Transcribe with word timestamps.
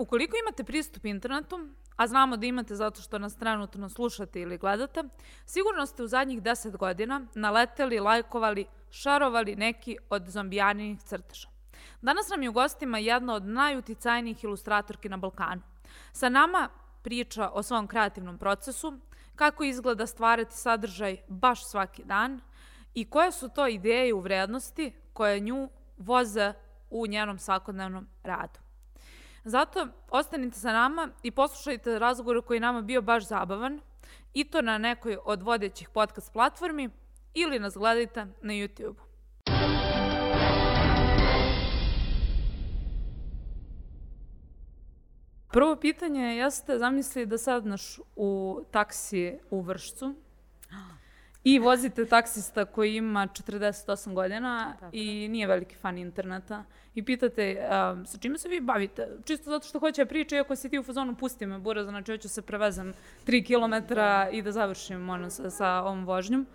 ukoliko 0.00 0.36
imate 0.36 0.64
pristup 0.64 1.04
internetu, 1.04 1.68
a 1.96 2.06
znamo 2.06 2.36
da 2.36 2.46
imate 2.46 2.74
zato 2.74 3.02
što 3.02 3.18
nas 3.18 3.36
trenutno 3.36 3.88
slušate 3.88 4.40
ili 4.40 4.58
gledate, 4.58 5.02
sigurno 5.46 5.86
ste 5.86 6.02
u 6.02 6.06
zadnjih 6.06 6.42
10 6.42 6.76
godina 6.76 7.26
naleteli, 7.34 8.00
lajkovali, 8.00 8.66
šarovali 8.90 9.56
neki 9.56 9.96
od 10.10 10.28
zombijanih 10.28 11.02
crteža. 11.02 11.48
Danas 12.02 12.28
nam 12.28 12.42
je 12.42 12.48
u 12.48 12.52
gostima 12.52 12.98
jedna 12.98 13.34
od 13.34 13.44
najuticajnijih 13.44 14.44
ilustratorki 14.44 15.08
na 15.08 15.16
Balkanu. 15.16 15.62
Sa 16.12 16.28
nama 16.28 16.68
priča 17.02 17.50
o 17.52 17.62
svom 17.62 17.86
kreativnom 17.86 18.38
procesu, 18.38 18.98
kako 19.36 19.64
izgleda 19.64 20.06
stvarati 20.06 20.56
sadržaj 20.56 21.16
baš 21.28 21.70
svaki 21.70 22.04
dan 22.04 22.40
i 22.94 23.10
koje 23.10 23.32
su 23.32 23.48
to 23.48 23.66
ideje 23.66 24.14
u 24.14 24.20
vrednosti 24.20 24.92
koje 25.12 25.40
nju 25.40 25.68
voze 25.98 26.52
u 26.90 27.06
njenom 27.06 27.38
svakodnevnom 27.38 28.08
radu. 28.22 28.69
Zato 29.44 29.88
ostanite 30.10 30.58
sa 30.58 30.72
nama 30.72 31.08
i 31.22 31.30
poslušajte 31.30 31.98
razgovor 31.98 32.42
koji 32.42 32.56
je 32.56 32.60
nama 32.60 32.82
bio 32.82 33.02
baš 33.02 33.28
zabavan 33.28 33.80
i 34.34 34.44
to 34.44 34.62
na 34.62 34.78
nekoj 34.78 35.18
od 35.24 35.42
vodećih 35.42 35.88
podcast 35.88 36.32
platformi 36.32 36.90
ili 37.34 37.58
nas 37.58 37.74
gledajte 37.74 38.26
na 38.42 38.52
YouTube. 38.52 38.94
Prvo 45.52 45.76
pitanje 45.76 46.36
jeste, 46.36 46.78
zamisli 46.78 47.26
da 47.26 47.38
sadnaš 47.38 47.98
u 48.16 48.60
taksi 48.70 49.38
u 49.50 49.60
Vršcu 49.60 50.14
i 51.44 51.58
vozite 51.58 52.06
taksista 52.06 52.64
koji 52.64 52.96
ima 52.96 53.26
48 53.26 54.14
godina 54.14 54.76
Tako. 54.80 54.90
i 54.92 55.28
nije 55.28 55.46
veliki 55.46 55.76
fan 55.76 55.98
interneta 55.98 56.64
i 56.94 57.04
pitate 57.04 57.68
um, 57.92 58.06
sa 58.06 58.18
čime 58.18 58.38
se 58.38 58.48
vi 58.48 58.60
bavite? 58.60 59.08
Čisto 59.24 59.50
zato 59.50 59.66
što 59.66 59.78
hoće 59.78 60.04
da 60.04 60.08
priča, 60.08 60.36
iako 60.36 60.56
si 60.56 60.68
ti 60.68 60.78
u 60.78 60.82
fazonu 60.82 61.14
pusti 61.14 61.46
me 61.46 61.58
bura, 61.58 61.84
znači 61.84 62.12
hoću 62.12 62.28
se 62.28 62.42
prevezem 62.42 62.94
3 63.26 63.46
km 63.46 63.94
da. 63.94 64.28
i 64.32 64.42
da 64.42 64.52
završim 64.52 65.10
ono, 65.10 65.30
sa, 65.30 65.50
sa 65.50 65.68
ovom 65.68 66.04
vožnjom. 66.04 66.46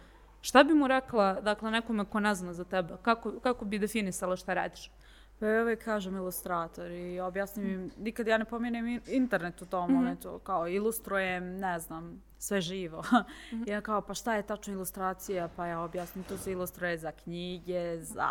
Šta 0.42 0.64
bi 0.64 0.74
mu 0.74 0.88
rekla, 0.88 1.42
dakle, 1.42 1.72
nekome 1.72 2.06
ko 2.06 2.20
ne 2.20 2.36
zna 2.36 2.54
za 2.54 2.64
tebe? 2.64 2.94
Kako, 3.02 3.32
kako 3.40 3.66
bi 3.66 3.80
definisala 3.80 4.36
šta 4.36 4.54
radiš? 4.54 4.92
Pa 5.40 5.46
ja 5.46 5.62
uvijek 5.62 5.84
kažem 5.84 6.16
ilustrator 6.16 6.92
i 6.92 7.20
objasnim 7.20 7.70
im, 7.70 7.92
nikad 7.98 8.28
ja 8.28 8.38
ne 8.38 8.46
pomenem 8.46 9.02
internet 9.08 9.62
u 9.62 9.66
tom 9.66 9.90
mm 9.90 9.94
-hmm. 9.94 9.96
momentu, 9.96 10.40
kao 10.44 10.68
ilustrujem, 10.68 11.58
ne 11.60 11.80
znam, 11.80 12.22
sve 12.40 12.62
živo. 12.62 13.04
Mm 13.52 13.56
-hmm. 13.56 13.70
ja 13.70 13.82
kao, 13.82 14.02
pa 14.02 14.14
šta 14.14 14.36
je 14.36 14.44
tačno 14.44 14.74
ilustracija? 14.74 15.50
Pa 15.56 15.66
ja 15.68 15.80
objasnim, 15.80 16.24
to 16.24 16.38
se 16.38 16.52
ilustruje 16.52 16.98
za 16.98 17.12
knjige, 17.12 17.98
za 18.02 18.30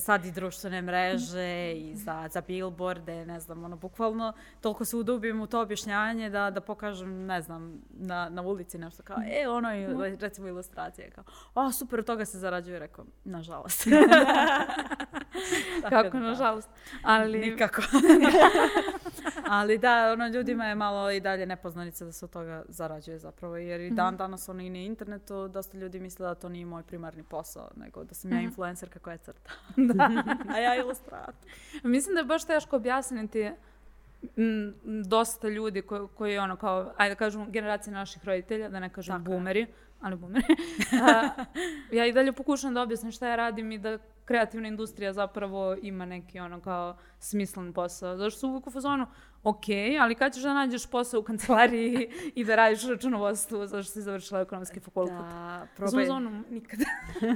sad 0.00 0.24
i 0.24 0.32
društvene 0.32 0.82
mreže 0.82 1.72
i 1.76 1.94
za, 1.94 2.28
za 2.32 2.40
billboarde, 2.40 3.26
ne 3.26 3.40
znam, 3.40 3.64
ono, 3.64 3.76
bukvalno 3.76 4.32
toliko 4.60 4.84
se 4.84 4.96
udubim 4.96 5.40
u 5.40 5.46
to 5.46 5.60
objašnjavanje 5.60 6.30
da, 6.30 6.50
da 6.50 6.60
pokažem, 6.60 7.26
ne 7.26 7.42
znam, 7.42 7.82
na, 7.90 8.28
na 8.28 8.42
ulici 8.42 8.78
nešto 8.78 9.02
kao, 9.02 9.16
e, 9.30 9.48
ono 9.48 9.72
je, 9.72 10.16
recimo, 10.20 10.48
ilustracija, 10.48 11.10
kao, 11.10 11.24
o, 11.54 11.72
super, 11.72 12.04
toga 12.04 12.24
se 12.24 12.38
zarađuje, 12.38 12.78
rekao, 12.78 13.04
nažalost. 13.24 13.84
Kako, 15.90 16.18
da. 16.18 16.20
nažalost? 16.20 16.68
Ali... 17.02 17.38
Nikako. 17.38 17.82
Ali 19.48 19.78
da, 19.78 20.12
ono, 20.12 20.28
ljudima 20.28 20.66
je 20.66 20.74
malo 20.74 21.10
i 21.10 21.20
dalje 21.20 21.46
nepoznanica 21.46 22.04
da 22.04 22.12
se 22.12 22.24
od 22.24 22.30
toga 22.30 22.64
zarađuje 22.68 23.18
zapravo, 23.18 23.56
jer 23.56 23.80
i 23.80 23.90
dan 23.90 24.14
mhm. 24.14 24.16
danas 24.16 24.48
ono 24.48 24.62
i 24.62 24.70
na 24.70 24.78
internetu 24.78 25.48
dosta 25.48 25.78
ljudi 25.78 26.00
misle 26.00 26.26
da 26.26 26.34
to 26.34 26.48
nije 26.48 26.66
moj 26.66 26.82
primarni 26.82 27.22
posao, 27.22 27.70
nego 27.76 28.04
da 28.04 28.14
sam 28.14 28.30
ja 28.30 28.36
mhm. 28.36 28.44
influencerka 28.44 28.98
koja 28.98 29.16
crta. 29.16 29.50
da. 29.94 30.10
A 30.54 30.58
ja 30.58 30.76
ilustrator. 30.76 31.50
Mislim 31.82 32.14
da 32.14 32.20
je 32.20 32.24
baš 32.24 32.44
teško 32.44 32.76
objasniti 32.76 33.50
m, 34.36 34.74
dosta 35.08 35.48
ljudi 35.48 35.82
koji, 35.82 36.08
koji 36.14 36.38
ono 36.38 36.56
kao, 36.56 36.92
ajde 36.96 37.14
da 37.14 37.18
kažemo, 37.18 37.46
generacije 37.46 37.92
naših 37.94 38.24
roditelja, 38.24 38.68
da 38.68 38.80
ne 38.80 38.88
kažem 38.88 39.14
Tako 39.14 39.30
boomeri, 39.30 39.60
je. 39.60 39.66
ali 40.00 40.16
boomeri. 40.16 40.56
A, 41.06 41.28
ja 41.92 42.06
i 42.06 42.12
dalje 42.12 42.32
pokušam 42.32 42.74
da 42.74 42.82
objasnim 42.82 43.12
šta 43.12 43.28
ja 43.28 43.36
radim 43.36 43.72
i 43.72 43.78
da 43.78 43.98
kreativna 44.24 44.68
industrija 44.68 45.12
zapravo 45.12 45.76
ima 45.82 46.04
neki 46.06 46.40
ono 46.40 46.60
kao 46.60 46.96
smislen 47.18 47.72
posao. 47.72 48.16
Zašto 48.16 48.40
su 48.40 48.48
uvijek 48.48 48.66
u 48.66 48.70
fazonu, 48.70 49.06
ok, 49.46 49.64
ali 50.00 50.14
kad 50.14 50.34
ćeš 50.34 50.42
da 50.42 50.54
nađeš 50.54 50.86
posao 50.86 51.20
u 51.20 51.22
kancelariji 51.22 52.10
i 52.34 52.44
da 52.44 52.56
radiš 52.56 52.88
računovodstvo 52.88 53.66
zašto 53.66 53.92
si 53.92 54.02
završila 54.02 54.40
ekonomski 54.40 54.80
fakultet? 54.80 55.16
Da, 55.16 55.66
probaj. 55.76 56.06
Zonu, 56.06 56.42
nikada. 56.50 56.84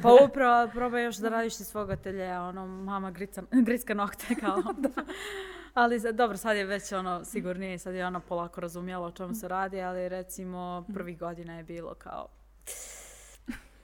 pa 0.03 0.25
upravo, 0.25 0.69
probaj 0.73 1.05
još 1.05 1.17
da 1.17 1.29
radiš 1.29 1.61
iz 1.61 1.67
svog 1.67 1.91
ateljeja, 1.91 2.43
ono, 2.43 2.67
mama 2.67 3.11
grica, 3.11 3.43
gricka 3.51 3.95
nokte, 3.95 4.35
kao. 4.41 4.63
da. 4.79 5.05
Ali 5.75 6.01
dobro, 6.13 6.37
sad 6.37 6.57
je 6.57 6.65
već 6.65 6.93
ono 6.93 7.25
sigurnije, 7.25 7.79
sad 7.79 7.95
je 7.95 8.07
ona 8.07 8.21
polako 8.21 8.61
razumjela 8.61 9.07
o 9.07 9.13
čemu 9.13 9.35
se 9.35 9.49
radi, 9.49 9.81
ali 9.81 10.09
recimo 10.09 10.85
prvih 10.95 11.19
godina 11.19 11.57
je 11.57 11.63
bilo 11.63 11.95
kao 11.95 12.29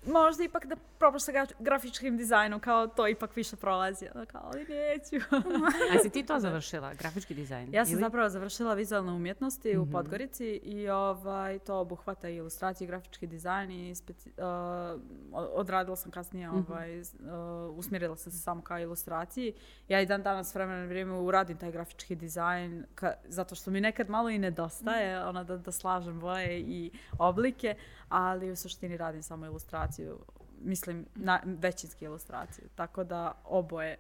možda 0.06 0.44
ipak 0.44 0.66
da 0.66 0.76
probaš 0.98 1.22
sa 1.22 1.32
grafičkim 1.58 2.16
dizajnom, 2.16 2.60
kao 2.60 2.86
to 2.86 3.08
ipak 3.08 3.36
više 3.36 3.56
prolazi. 3.56 4.06
Ono 4.14 4.26
kao, 4.26 4.50
ali 4.52 4.60
neću. 4.60 5.26
A 5.94 6.02
si 6.02 6.10
ti 6.10 6.26
to 6.26 6.40
završila, 6.40 6.94
grafički 6.94 7.34
dizajn? 7.34 7.74
Ja 7.74 7.84
sam 7.84 7.92
ili? 7.92 8.00
zapravo 8.00 8.28
završila 8.28 8.74
vizualne 8.74 9.12
umjetnosti 9.12 9.68
mm 9.68 9.72
-hmm. 9.72 9.82
u 9.82 9.84
mhm. 9.84 9.92
Podgorici 9.92 10.46
i 10.46 10.88
ovaj, 10.88 11.58
to 11.58 11.80
obuhvata 11.80 12.28
i 12.28 12.36
ilustracije, 12.36 12.86
grafički 12.86 13.26
dizajn 13.26 13.70
i 13.70 13.94
speci, 13.94 14.30
uh, 14.30 15.00
odradila 15.32 15.96
sam 15.96 16.10
kasnije, 16.10 16.48
-hmm. 16.48 16.64
ovaj, 16.68 17.00
uh, 17.00 17.78
usmjerila 17.78 18.16
sam 18.16 18.32
se 18.32 18.38
samo 18.38 18.62
kao 18.62 18.78
ilustraciji. 18.78 19.52
Ja 19.88 20.00
i 20.00 20.06
dan 20.06 20.22
danas 20.22 20.54
vremena 20.54 20.80
na 20.80 20.86
vrijeme 20.86 21.12
uradim 21.12 21.58
taj 21.58 21.72
grafički 21.72 22.16
dizajn 22.16 22.84
ka, 22.94 23.12
zato 23.28 23.54
što 23.54 23.70
mi 23.70 23.80
nekad 23.80 24.10
malo 24.10 24.30
i 24.30 24.38
nedostaje, 24.38 25.18
mm 25.18 25.22
-hmm. 25.22 25.28
ona 25.28 25.44
da, 25.44 25.56
da 25.56 25.72
slažem 25.72 26.20
boje 26.20 26.60
i 26.60 26.90
oblike, 27.18 27.74
ali 28.08 28.50
u 28.50 28.56
suštini 28.56 28.96
radim 28.96 29.22
samo 29.22 29.46
ilustraciju, 29.46 30.18
mislim 30.60 31.06
na 31.14 31.40
većinski 31.44 32.04
ilustraciju, 32.04 32.64
tako 32.74 33.04
da 33.04 33.32
oboje 33.44 33.96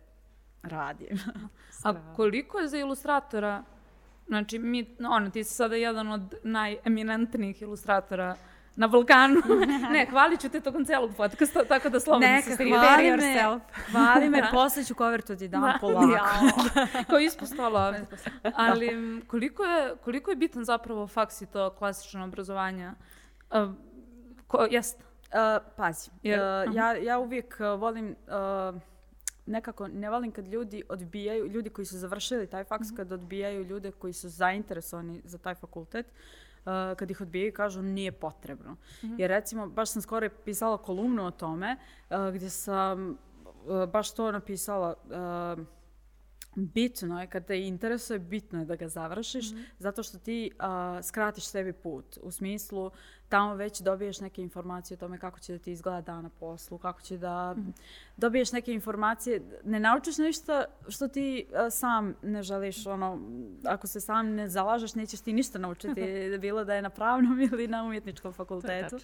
radim. 0.62 1.18
A 1.84 2.14
koliko 2.16 2.58
je 2.58 2.68
za 2.68 2.78
ilustratora 2.78 3.64
Znači, 4.26 4.58
mi, 4.58 4.96
ono, 5.08 5.30
ti 5.30 5.44
si 5.44 5.54
sada 5.54 5.76
jedan 5.76 6.08
od 6.08 6.34
najeminentnijih 6.42 7.62
ilustratora 7.62 8.36
na 8.76 8.88
Balkanu. 8.88 9.42
ne, 9.92 10.06
hvalit 10.10 10.40
ću 10.40 10.48
te 10.48 10.60
tokom 10.60 10.84
celog 10.84 11.10
podcasta, 11.16 11.64
tako 11.64 11.88
da 11.88 12.00
slobodno 12.00 12.28
Neka, 12.28 12.48
se 12.48 12.54
stiri. 12.54 12.70
hvali 12.70 13.10
me, 13.10 13.60
hvali 13.90 14.28
me, 14.28 14.48
posle 14.52 14.84
ću 14.84 14.94
cover 14.94 15.22
to 15.22 15.36
ti 15.36 15.48
dam 15.48 15.62
da, 15.62 15.78
polako. 15.80 16.12
Ja, 16.12 16.24
kao 17.10 17.18
ispostola. 17.18 17.94
Ali 18.54 18.90
koliko 19.26 19.64
je, 19.64 19.96
koliko 20.04 20.30
je 20.30 20.36
bitan 20.36 20.64
zapravo 20.64 21.06
faks 21.06 21.42
i 21.42 21.46
to 21.46 21.70
klasično 21.70 22.24
obrazovanje? 22.24 22.92
Ko, 24.46 24.66
jest? 24.70 25.00
Uh, 25.00 25.66
pazi, 25.76 26.10
Jer, 26.22 26.40
uh, 26.40 26.74
ja, 26.74 26.92
ja 26.96 27.18
uvijek 27.18 27.58
volim, 27.78 28.16
uh, 28.26 28.80
nekako 29.46 29.88
ne 29.88 30.10
volim 30.10 30.32
kad 30.32 30.46
ljudi 30.46 30.82
odbijaju, 30.88 31.46
ljudi 31.46 31.70
koji 31.70 31.86
su 31.86 31.98
završili 31.98 32.46
taj 32.46 32.64
faks, 32.64 32.88
mm 32.88 32.92
-hmm. 32.92 32.96
kad 32.96 33.12
odbijaju 33.12 33.64
ljude 33.64 33.90
koji 33.90 34.12
su 34.12 34.28
zainteresovani 34.28 35.22
za 35.24 35.38
taj 35.38 35.54
fakultet, 35.54 36.06
uh, 36.06 36.72
kad 36.96 37.10
ih 37.10 37.20
odbijaju 37.20 37.52
kažu 37.52 37.82
nije 37.82 38.12
potrebno. 38.12 38.72
Mm 38.72 38.76
-hmm. 39.02 39.14
Jer 39.18 39.30
recimo, 39.30 39.66
baš 39.66 39.90
sam 39.90 40.02
skoro 40.02 40.28
pisala 40.44 40.78
kolumnu 40.78 41.26
o 41.26 41.30
tome, 41.30 41.76
gdje 42.32 42.50
sam 42.50 43.18
baš 43.92 44.14
to 44.14 44.32
napisala, 44.32 44.94
uh, 45.04 45.64
bitno 46.56 47.20
je, 47.20 47.26
kad 47.26 47.46
te 47.46 47.60
interesuje, 47.66 48.18
bitno 48.18 48.58
je 48.58 48.64
da 48.64 48.76
ga 48.76 48.88
završiš, 48.88 49.52
mm 49.52 49.56
-hmm. 49.56 49.64
zato 49.78 50.02
što 50.02 50.18
ti 50.18 50.50
uh, 50.54 51.04
skratiš 51.04 51.46
sebi 51.46 51.72
put. 51.72 52.18
U 52.22 52.30
smislu, 52.30 52.90
tamo 53.28 53.54
već 53.54 53.80
dobiješ 53.80 54.20
neke 54.20 54.42
informacije 54.42 54.94
o 54.94 54.98
tome 54.98 55.18
kako 55.18 55.40
će 55.40 55.52
da 55.52 55.58
ti 55.58 55.72
izgleda 55.72 56.00
dan 56.00 56.22
na 56.22 56.30
poslu, 56.30 56.78
kako 56.78 57.00
će 57.02 57.18
da 57.18 57.54
mm 57.54 57.60
-hmm. 57.60 57.72
dobiješ 58.16 58.52
neke 58.52 58.72
informacije. 58.72 59.42
Ne 59.64 59.80
naučiš 59.80 60.18
nešto 60.18 60.64
što 60.88 61.08
ti 61.08 61.46
uh, 61.50 61.58
sam 61.70 62.14
ne 62.22 62.42
želiš, 62.42 62.86
ono, 62.86 63.20
ako 63.64 63.86
se 63.86 64.00
sam 64.00 64.34
ne 64.34 64.48
zalažeš, 64.48 64.94
nećeš 64.94 65.20
ti 65.20 65.32
ništa 65.32 65.58
naučiti, 65.58 66.02
bilo 66.40 66.64
da 66.64 66.74
je 66.74 66.82
na 66.82 66.90
pravnom 66.90 67.40
ili 67.40 67.68
na 67.68 67.82
umjetničkom 67.82 68.32
fakultetu. 68.32 68.98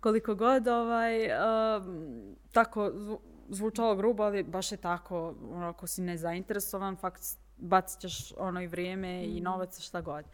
Koliko 0.00 0.34
god, 0.34 0.68
ovaj, 0.68 1.26
uh, 1.26 1.84
tako, 2.52 2.92
zvučalo 3.48 3.96
grubo, 3.96 4.22
ali 4.22 4.42
baš 4.42 4.72
je 4.72 4.78
tako, 4.78 5.34
ono, 5.50 5.66
ako 5.66 5.86
si 5.86 6.02
nezainteresovan, 6.02 6.96
fakt 6.96 7.22
bacit 7.56 8.00
ćeš 8.00 8.32
ono 8.36 8.62
i 8.62 8.66
vrijeme 8.66 9.20
mm. 9.20 9.36
i 9.36 9.40
novac, 9.40 9.80
šta 9.80 10.00
god. 10.00 10.24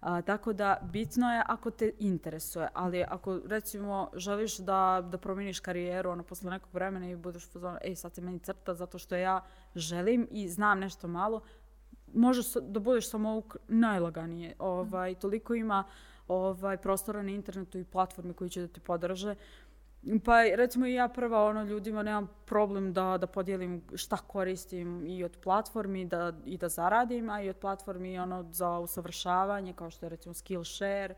A, 0.00 0.22
tako 0.22 0.52
da 0.52 0.78
bitno 0.92 1.32
je 1.34 1.42
ako 1.46 1.70
te 1.70 1.92
interesuje, 1.98 2.68
ali 2.74 3.04
ako 3.08 3.40
recimo 3.46 4.10
želiš 4.14 4.58
da, 4.58 5.08
da 5.10 5.18
promijeniš 5.18 5.60
karijeru 5.60 6.10
ono, 6.10 6.22
posle 6.22 6.50
nekog 6.50 6.74
vremena 6.74 7.10
i 7.10 7.16
budeš 7.16 7.48
pozvan, 7.52 7.78
ej 7.84 7.96
sad 7.96 8.14
se 8.14 8.20
meni 8.20 8.38
crta 8.38 8.74
zato 8.74 8.98
što 8.98 9.16
ja 9.16 9.40
želim 9.74 10.28
i 10.30 10.48
znam 10.48 10.80
nešto 10.80 11.08
malo, 11.08 11.40
možeš 12.14 12.46
da 12.54 12.80
budeš 12.80 13.10
samo 13.10 13.42
najlaganije. 13.68 14.54
Ovaj, 14.58 15.14
toliko 15.14 15.54
ima 15.54 15.84
ovaj, 16.28 16.76
prostora 16.76 17.22
na 17.22 17.30
internetu 17.30 17.78
i 17.78 17.84
platforme 17.84 18.32
koji 18.32 18.50
će 18.50 18.60
da 18.60 18.68
te 18.68 18.80
podrže 18.80 19.34
Pa 20.24 20.42
recimo 20.42 20.86
i 20.86 20.94
ja 20.94 21.08
prva 21.08 21.44
ono 21.44 21.62
ljudima 21.62 22.02
nemam 22.02 22.28
problem 22.44 22.92
da, 22.92 23.18
da 23.18 23.26
podijelim 23.26 23.82
šta 23.94 24.16
koristim 24.16 25.06
i 25.06 25.24
od 25.24 25.38
platformi 25.42 26.04
da, 26.04 26.32
i 26.44 26.56
da 26.56 26.68
zaradim, 26.68 27.30
a 27.30 27.42
i 27.42 27.50
od 27.50 27.56
platformi 27.56 28.18
ono 28.18 28.46
za 28.52 28.78
usavršavanje 28.78 29.72
kao 29.72 29.90
što 29.90 30.06
je 30.06 30.10
recimo 30.10 30.34
Skillshare. 30.34 31.14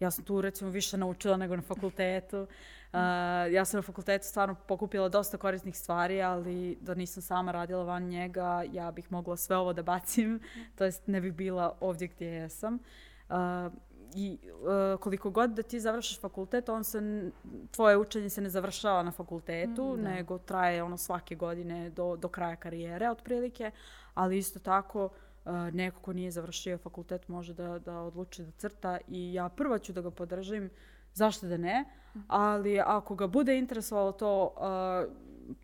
Ja 0.00 0.10
sam 0.10 0.24
tu 0.24 0.40
recimo 0.40 0.70
više 0.70 0.96
naučila 0.96 1.36
nego 1.36 1.56
na 1.56 1.62
fakultetu. 1.62 2.40
Uh, 2.42 2.98
ja 3.52 3.64
sam 3.64 3.78
na 3.78 3.82
fakultetu 3.82 4.26
stvarno 4.26 4.54
pokupila 4.54 5.08
dosta 5.08 5.36
korisnih 5.36 5.78
stvari, 5.78 6.22
ali 6.22 6.78
da 6.80 6.94
nisam 6.94 7.22
sama 7.22 7.52
radila 7.52 7.84
van 7.84 8.02
njega, 8.02 8.64
ja 8.72 8.90
bih 8.90 9.12
mogla 9.12 9.36
sve 9.36 9.56
ovo 9.56 9.72
da 9.72 9.82
bacim, 9.82 10.40
to 10.76 10.84
jest 10.84 11.06
ne 11.06 11.20
bih 11.20 11.32
bila 11.32 11.76
ovdje 11.80 12.08
gdje 12.08 12.26
jesam. 12.26 12.78
Uh, 13.28 13.72
i 14.14 14.38
uh, 14.42 15.00
koliko 15.00 15.30
god 15.30 15.50
da 15.50 15.62
ti 15.62 15.80
završiš 15.80 16.20
fakultet, 16.20 16.68
on 16.68 16.84
se, 16.84 17.30
tvoje 17.70 17.96
učenje 17.96 18.30
se 18.30 18.40
ne 18.40 18.48
završava 18.48 19.02
na 19.02 19.10
fakultetu, 19.10 19.96
mm, 19.96 20.02
nego 20.02 20.38
traje 20.38 20.82
ono 20.82 20.96
svake 20.96 21.34
godine 21.34 21.90
do, 21.90 22.16
do 22.16 22.28
kraja 22.28 22.56
karijere 22.56 23.10
otprilike, 23.10 23.70
ali 24.14 24.38
isto 24.38 24.58
tako 24.58 25.04
uh, 25.04 25.52
neko 25.72 26.00
ko 26.00 26.12
nije 26.12 26.30
završio 26.30 26.78
fakultet 26.78 27.28
može 27.28 27.54
da, 27.54 27.78
da 27.78 28.00
odluči 28.00 28.42
da 28.42 28.50
crta 28.50 28.98
i 29.08 29.34
ja 29.34 29.48
prva 29.48 29.78
ću 29.78 29.92
da 29.92 30.00
ga 30.00 30.10
podržim, 30.10 30.70
zašto 31.14 31.46
da 31.46 31.56
ne, 31.56 31.84
ali 32.28 32.80
ako 32.80 33.14
ga 33.14 33.26
bude 33.26 33.58
interesovalo 33.58 34.12
to 34.12 34.54
uh, 34.56 35.12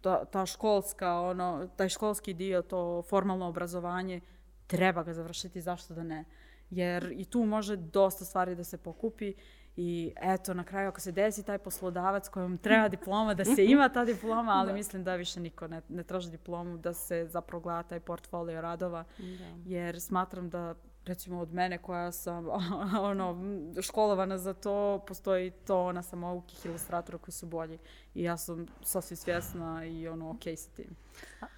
ta, 0.00 0.24
ta 0.24 0.46
školska, 0.46 1.20
ono, 1.20 1.68
taj 1.76 1.88
školski 1.88 2.34
dio, 2.34 2.62
to 2.62 3.02
formalno 3.02 3.46
obrazovanje, 3.46 4.20
treba 4.66 5.02
ga 5.02 5.14
završiti, 5.14 5.60
zašto 5.60 5.94
da 5.94 6.02
ne 6.02 6.24
jer 6.70 7.12
i 7.16 7.24
tu 7.24 7.44
može 7.44 7.76
dosta 7.76 8.24
stvari 8.24 8.54
da 8.54 8.64
se 8.64 8.78
pokupi 8.78 9.34
i 9.76 10.12
eto, 10.16 10.54
na 10.54 10.64
kraju 10.64 10.88
ako 10.88 11.00
se 11.00 11.12
desi 11.12 11.42
taj 11.42 11.58
poslodavac 11.58 12.28
kojem 12.28 12.58
treba 12.58 12.88
diploma, 12.96 13.34
da 13.34 13.44
se 13.44 13.64
ima 13.64 13.88
ta 13.88 14.04
diploma, 14.04 14.52
ali 14.52 14.66
da. 14.66 14.72
mislim 14.72 15.04
da 15.04 15.16
više 15.16 15.40
niko 15.40 15.68
ne, 15.68 15.82
ne 15.88 16.02
traži 16.02 16.30
diplomu, 16.30 16.78
da 16.78 16.92
se 16.92 17.26
zapravo 17.28 17.60
gleda 17.60 17.82
taj 17.82 18.00
portfolio 18.00 18.60
radova, 18.60 19.04
da. 19.18 19.70
jer 19.70 20.00
smatram 20.00 20.50
da 20.50 20.74
recimo 21.04 21.40
od 21.40 21.54
mene 21.54 21.78
koja 21.78 22.12
sam 22.12 22.46
ono, 23.10 23.36
školovana 23.82 24.38
za 24.38 24.54
to, 24.54 25.04
postoji 25.06 25.50
to 25.50 25.84
ona 25.84 26.02
samoukih 26.02 26.66
ilustratora 26.66 27.18
koji 27.18 27.32
su 27.32 27.46
bolji 27.46 27.78
i 28.14 28.22
ja 28.22 28.36
sam 28.36 28.66
sasvim 28.82 29.16
svjesna 29.16 29.84
i 29.84 30.08
ono 30.08 30.30
ok 30.30 30.42
sa 30.56 30.70
tim. 30.70 30.96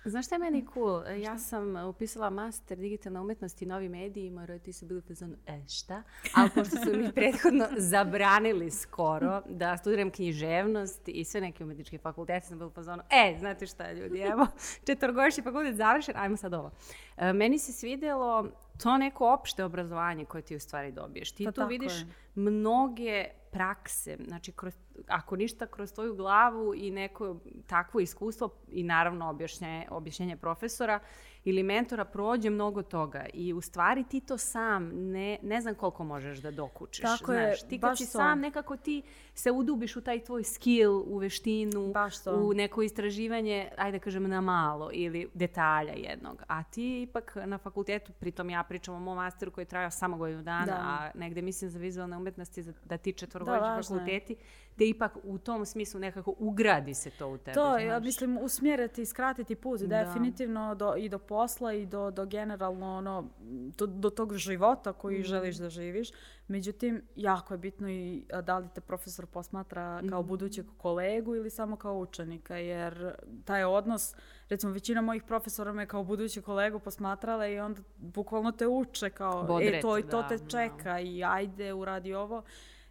Znaš 0.04 0.26
šta 0.26 0.34
je 0.34 0.38
meni 0.38 0.66
cool? 0.74 1.02
Ja 1.22 1.38
sam 1.38 1.76
upisala 1.88 2.30
master 2.30 2.78
digitalne 2.78 3.20
umetnosti 3.20 3.64
i 3.64 3.68
novi 3.68 3.88
mediji 3.88 4.26
i 4.26 4.30
moji 4.30 4.46
roditelji 4.46 4.72
su 4.72 4.86
bili 4.86 4.98
u 4.98 5.02
fazonu, 5.02 5.36
e 5.46 5.68
šta? 5.68 6.02
Ali 6.34 6.50
pošto 6.54 6.76
su 6.76 6.96
mi 6.96 7.12
prethodno 7.14 7.66
zabranili 7.76 8.70
skoro 8.70 9.42
da 9.48 9.76
studiram 9.76 10.10
književnost 10.10 11.08
i 11.08 11.24
sve 11.24 11.40
neke 11.40 11.64
umetničke 11.64 11.98
fakultete, 11.98 12.46
sam 12.46 12.58
bila 12.58 12.68
u 12.68 12.72
fazonu, 12.72 13.02
e, 13.10 13.36
znate 13.38 13.66
šta 13.66 13.92
ljudi, 13.92 14.20
evo, 14.20 14.46
četvrgodišnji 14.86 15.42
fakultet 15.42 15.76
završen, 15.76 16.14
ajmo 16.16 16.36
sad 16.36 16.54
ovo. 16.54 16.70
E, 17.16 17.32
meni 17.32 17.58
se 17.58 17.72
svidelo 17.72 18.48
to 18.82 18.98
neko 18.98 19.32
opšte 19.32 19.64
obrazovanje 19.64 20.24
koje 20.24 20.42
ti 20.42 20.56
u 20.56 20.60
stvari 20.60 20.92
dobiješ. 20.92 21.32
Ti 21.32 21.44
pa 21.44 21.52
tu 21.52 21.66
vidiš 21.66 21.92
je. 21.92 22.06
Mnoge 22.34 23.24
prakse, 23.50 24.16
znači 24.26 24.52
kroz, 24.52 24.74
ako 25.08 25.36
ništa 25.36 25.66
kroz 25.66 25.92
tvoju 25.92 26.14
glavu 26.14 26.74
i 26.74 26.90
neko 26.90 27.36
takvo 27.66 28.00
iskustvo 28.00 28.54
i 28.68 28.82
naravno 28.82 29.28
objašnjenje, 29.30 29.86
objašnjenje 29.90 30.36
profesora, 30.36 31.00
ili 31.44 31.62
mentora 31.62 32.04
prođe 32.04 32.50
mnogo 32.50 32.82
toga 32.82 33.26
i 33.34 33.52
u 33.52 33.60
stvari 33.60 34.04
ti 34.04 34.20
to 34.20 34.38
sam 34.38 34.90
ne, 34.94 35.38
ne 35.42 35.60
znam 35.60 35.74
koliko 35.74 36.04
možeš 36.04 36.38
da 36.38 36.50
dokučiš. 36.50 37.02
Tako 37.02 37.32
znaš, 37.32 37.62
je, 37.62 37.68
ti 37.68 37.78
kad 37.78 37.98
si 37.98 38.06
sam 38.06 38.40
nekako 38.40 38.76
ti 38.76 39.02
se 39.34 39.50
udubiš 39.50 39.96
u 39.96 40.00
taj 40.00 40.24
tvoj 40.24 40.44
skill, 40.44 41.02
u 41.06 41.18
veštinu, 41.18 41.92
u 42.34 42.54
neko 42.54 42.82
istraživanje, 42.82 43.70
ajde 43.76 43.98
da 43.98 44.04
kažem 44.04 44.28
na 44.28 44.40
malo 44.40 44.90
ili 44.92 45.28
detalja 45.34 45.92
jednog. 45.92 46.42
A 46.48 46.62
ti 46.62 47.02
ipak 47.02 47.36
na 47.46 47.58
fakultetu, 47.58 48.12
pritom 48.12 48.50
ja 48.50 48.62
pričam 48.62 48.94
o 48.94 48.98
mom 48.98 49.16
masteru 49.16 49.50
koji 49.50 49.62
je 49.62 49.68
trajao 49.68 49.90
samo 49.90 50.16
godinu 50.16 50.42
dana, 50.42 50.66
da. 50.66 50.72
a 50.72 51.10
negde 51.14 51.42
mislim 51.42 51.70
za 51.70 51.78
vizualne 51.78 52.16
umetnosti 52.16 52.64
da 52.84 52.96
ti 52.96 53.12
četvorogodišnji 53.12 53.76
da, 53.76 53.82
fakulteti, 53.82 54.36
te 54.76 54.88
ipak 54.88 55.18
u 55.22 55.38
tom 55.38 55.66
smislu 55.66 56.00
nekako 56.00 56.34
ugradi 56.38 56.94
se 56.94 57.10
to 57.10 57.28
u 57.28 57.38
tebe. 57.38 57.54
To, 57.54 57.70
znaš. 57.70 57.82
ja 57.82 58.00
mislim, 58.00 58.38
usmjeriti, 58.38 59.06
skratiti 59.06 59.54
put, 59.54 59.80
da. 59.80 60.04
definitivno 60.04 60.74
do, 60.74 60.94
i 60.96 61.08
do 61.08 61.18
posla 61.18 61.72
i 61.72 61.86
do, 61.86 62.10
do 62.10 62.26
generalno 62.26 62.96
ono, 62.96 63.28
do, 63.78 63.86
do 63.86 64.10
tog 64.10 64.36
života 64.36 64.92
koji 64.92 65.20
mm. 65.20 65.24
želiš 65.24 65.56
da 65.56 65.70
živiš. 65.70 66.10
Međutim, 66.48 67.02
jako 67.16 67.54
je 67.54 67.58
bitno 67.58 67.90
i 67.90 68.24
da 68.42 68.58
li 68.58 68.68
te 68.74 68.80
profesor 68.80 69.26
posmatra 69.26 70.02
kao 70.08 70.22
mm. 70.22 70.26
budućeg 70.26 70.66
kolegu 70.76 71.36
ili 71.36 71.50
samo 71.50 71.76
kao 71.76 71.98
učenika, 71.98 72.56
jer 72.56 73.14
taj 73.44 73.64
odnos, 73.64 74.14
recimo 74.48 74.72
većina 74.72 75.00
mojih 75.00 75.22
profesora 75.22 75.72
me 75.72 75.86
kao 75.86 76.04
budući 76.04 76.42
kolegu 76.42 76.78
posmatrala 76.78 77.46
i 77.46 77.58
onda 77.58 77.82
bukvalno 77.96 78.52
te 78.52 78.66
uče 78.66 79.10
kao, 79.10 79.42
Bodret, 79.42 79.74
e 79.74 79.80
to 79.80 79.98
i 79.98 80.02
to 80.02 80.22
da, 80.22 80.28
te 80.28 80.38
čeka 80.38 80.92
da. 80.92 81.00
i 81.00 81.24
ajde 81.24 81.72
uradi 81.72 82.14
ovo. 82.14 82.42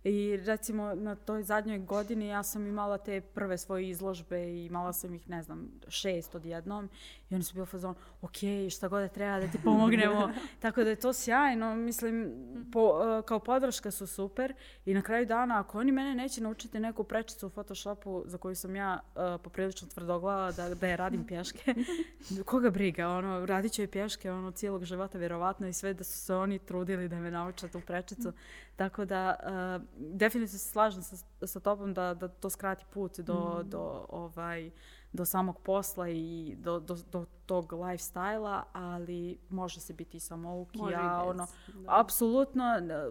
I 0.03 0.37
recimo 0.37 0.95
na 0.95 1.15
toj 1.15 1.43
zadnjoj 1.43 1.79
godini 1.79 2.27
ja 2.27 2.43
sam 2.43 2.67
imala 2.67 2.97
te 2.97 3.21
prve 3.21 3.57
svoje 3.57 3.89
izložbe 3.89 4.43
i 4.43 4.65
imala 4.65 4.93
sam 4.93 5.13
ih, 5.13 5.29
ne 5.29 5.43
znam, 5.43 5.71
šest 5.87 6.35
odjednom. 6.35 6.89
I 7.31 7.35
oni 7.35 7.43
su 7.43 7.53
bili 7.53 7.65
fazon, 7.65 7.95
ok, 8.21 8.37
šta 8.71 8.87
god 8.87 9.01
da 9.01 9.07
treba 9.07 9.39
da 9.39 9.47
ti 9.47 9.57
pomognemo. 9.63 10.31
Tako 10.61 10.83
da 10.83 10.89
je 10.89 10.95
to 10.95 11.13
sjajno. 11.13 11.75
Mislim, 11.75 12.33
po, 12.73 12.79
uh, 12.79 13.25
kao 13.25 13.39
podrška 13.39 13.91
su 13.91 14.07
super. 14.07 14.53
I 14.85 14.93
na 14.93 15.01
kraju 15.01 15.25
dana, 15.25 15.59
ako 15.59 15.79
oni 15.79 15.91
mene 15.91 16.15
neće 16.15 16.41
naučiti 16.41 16.79
neku 16.79 17.03
prečicu 17.03 17.47
u 17.47 17.49
Photoshopu 17.49 18.23
za 18.25 18.37
koju 18.37 18.55
sam 18.55 18.75
ja 18.75 18.99
uh, 19.15 19.41
poprilično 19.43 19.87
tvrdoglava 19.87 20.51
da, 20.51 20.75
da 20.75 20.87
je 20.87 20.97
radim 20.97 21.27
pješke, 21.27 21.75
koga 22.45 22.69
briga? 22.69 23.07
Ono, 23.07 23.45
radit 23.45 23.73
ću 23.73 23.81
je 23.81 23.91
pješke 23.91 24.31
ono, 24.31 24.51
cijelog 24.51 24.85
života, 24.85 25.17
vjerovatno, 25.17 25.67
i 25.67 25.73
sve 25.73 25.93
da 25.93 26.03
su 26.03 26.17
se 26.17 26.35
oni 26.35 26.59
trudili 26.59 27.09
da 27.09 27.19
me 27.19 27.31
nauče 27.31 27.67
tu 27.67 27.81
prečicu. 27.87 28.33
Tako 28.75 29.05
da, 29.05 29.35
uh, 29.43 29.87
definitivno 29.97 30.47
se 30.47 30.57
slažem 30.57 31.03
sa, 31.03 31.15
sa 31.47 31.59
tobom 31.59 31.93
da, 31.93 32.13
da 32.13 32.27
to 32.27 32.49
skrati 32.49 32.85
put 32.93 33.19
do, 33.19 33.61
mm. 33.63 33.69
do, 33.69 34.05
ovaj, 34.09 34.71
do 35.13 35.25
samog 35.25 35.59
posla 35.59 36.09
i 36.09 36.55
do, 36.57 36.79
do, 36.79 36.97
do 37.11 37.25
tog 37.45 37.73
lifestyle-a, 37.73 38.63
ali 38.73 39.37
može 39.49 39.79
se 39.79 39.93
biti 39.93 40.17
i 40.17 40.19
samouki. 40.19 40.79
Ja, 40.91 41.23
ono, 41.23 41.47
da. 41.67 41.99
apsolutno 41.99 42.63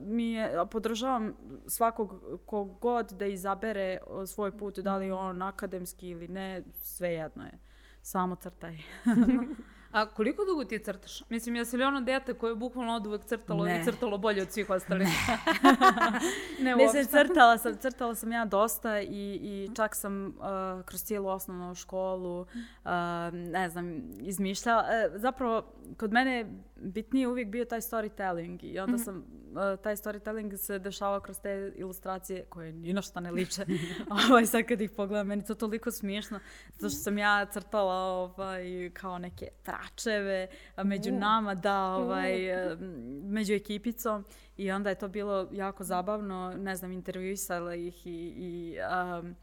mi 0.02 0.32
je, 0.32 0.66
podržavam 0.70 1.34
svakog 1.66 2.22
kogod 2.46 3.12
da 3.12 3.26
izabere 3.26 3.98
svoj 4.26 4.58
put, 4.58 4.78
da 4.78 4.96
li 4.96 5.10
on 5.10 5.42
akademski 5.42 6.08
ili 6.08 6.28
ne, 6.28 6.62
svejedno 6.82 7.44
je. 7.44 7.58
Samo 8.02 8.36
crtaj. 8.36 8.78
A 9.92 10.06
koliko 10.06 10.44
dugo 10.44 10.64
ti 10.64 10.78
crtaš? 10.78 11.22
Mislim, 11.28 11.56
jesi 11.56 11.76
li 11.76 11.84
ono 11.84 12.00
dete 12.00 12.34
koje 12.34 12.50
je 12.50 12.54
bukvalno 12.54 12.94
od 12.94 13.06
uvek 13.06 13.24
crtalo 13.24 13.64
ne. 13.64 13.80
i 13.80 13.84
crtalo 13.84 14.18
bolje 14.18 14.42
od 14.42 14.50
svih 14.50 14.70
ostalih? 14.70 15.08
Ne. 15.08 16.64
ne 16.64 16.76
Mislim, 16.76 17.06
crtala 17.06 17.58
sam, 17.58 17.76
crtala 17.76 18.14
sam 18.14 18.32
ja 18.32 18.44
dosta 18.44 19.00
i, 19.00 19.38
i 19.42 19.68
čak 19.76 19.96
sam 19.96 20.26
uh, 20.26 20.84
kroz 20.84 21.02
cijelu 21.02 21.28
osnovnu 21.28 21.74
školu, 21.74 22.40
uh, 22.40 22.90
ne 23.32 23.68
znam, 23.70 24.02
izmišljala. 24.20 24.82
Uh, 24.82 25.20
zapravo, 25.20 25.62
kod 25.96 26.12
mene 26.12 26.46
bitnije 26.80 27.28
uvijek 27.28 27.48
bio 27.48 27.64
taj 27.64 27.80
storytelling 27.80 28.64
i 28.64 28.78
onda 28.78 28.92
mm 28.92 28.98
-hmm. 28.98 29.04
sam 29.04 29.16
uh, 29.16 29.82
taj 29.82 29.96
storytelling 29.96 30.56
se 30.56 30.78
dešavao 30.78 31.20
kroz 31.20 31.40
te 31.40 31.72
ilustracije 31.76 32.44
koje 32.48 32.72
ni 32.72 32.92
na 32.92 33.02
šta 33.02 33.20
ne 33.20 33.30
liče. 33.30 33.66
ovaj, 34.28 34.46
sad 34.46 34.62
kad 34.64 34.80
ih 34.80 34.90
pogledam, 34.90 35.26
meni 35.26 35.44
to 35.44 35.54
toliko 35.54 35.90
smiješno. 35.90 36.40
Zato 36.72 36.88
što 36.88 36.98
sam 36.98 37.18
ja 37.18 37.46
crtala 37.46 37.94
ovaj, 37.94 38.90
kao 38.94 39.18
neke 39.18 39.48
tračeve 39.62 40.48
među 40.84 41.12
nama, 41.12 41.54
da, 41.54 41.84
ovaj, 41.84 42.64
uh. 42.72 42.78
među 43.22 43.54
ekipicom. 43.54 44.24
I 44.56 44.70
onda 44.70 44.90
je 44.90 44.98
to 44.98 45.08
bilo 45.08 45.48
jako 45.52 45.84
zabavno. 45.84 46.54
Ne 46.56 46.76
znam, 46.76 46.92
intervjuisala 46.92 47.74
ih 47.74 48.06
i, 48.06 48.34
i 48.36 48.76
um, 49.20 49.36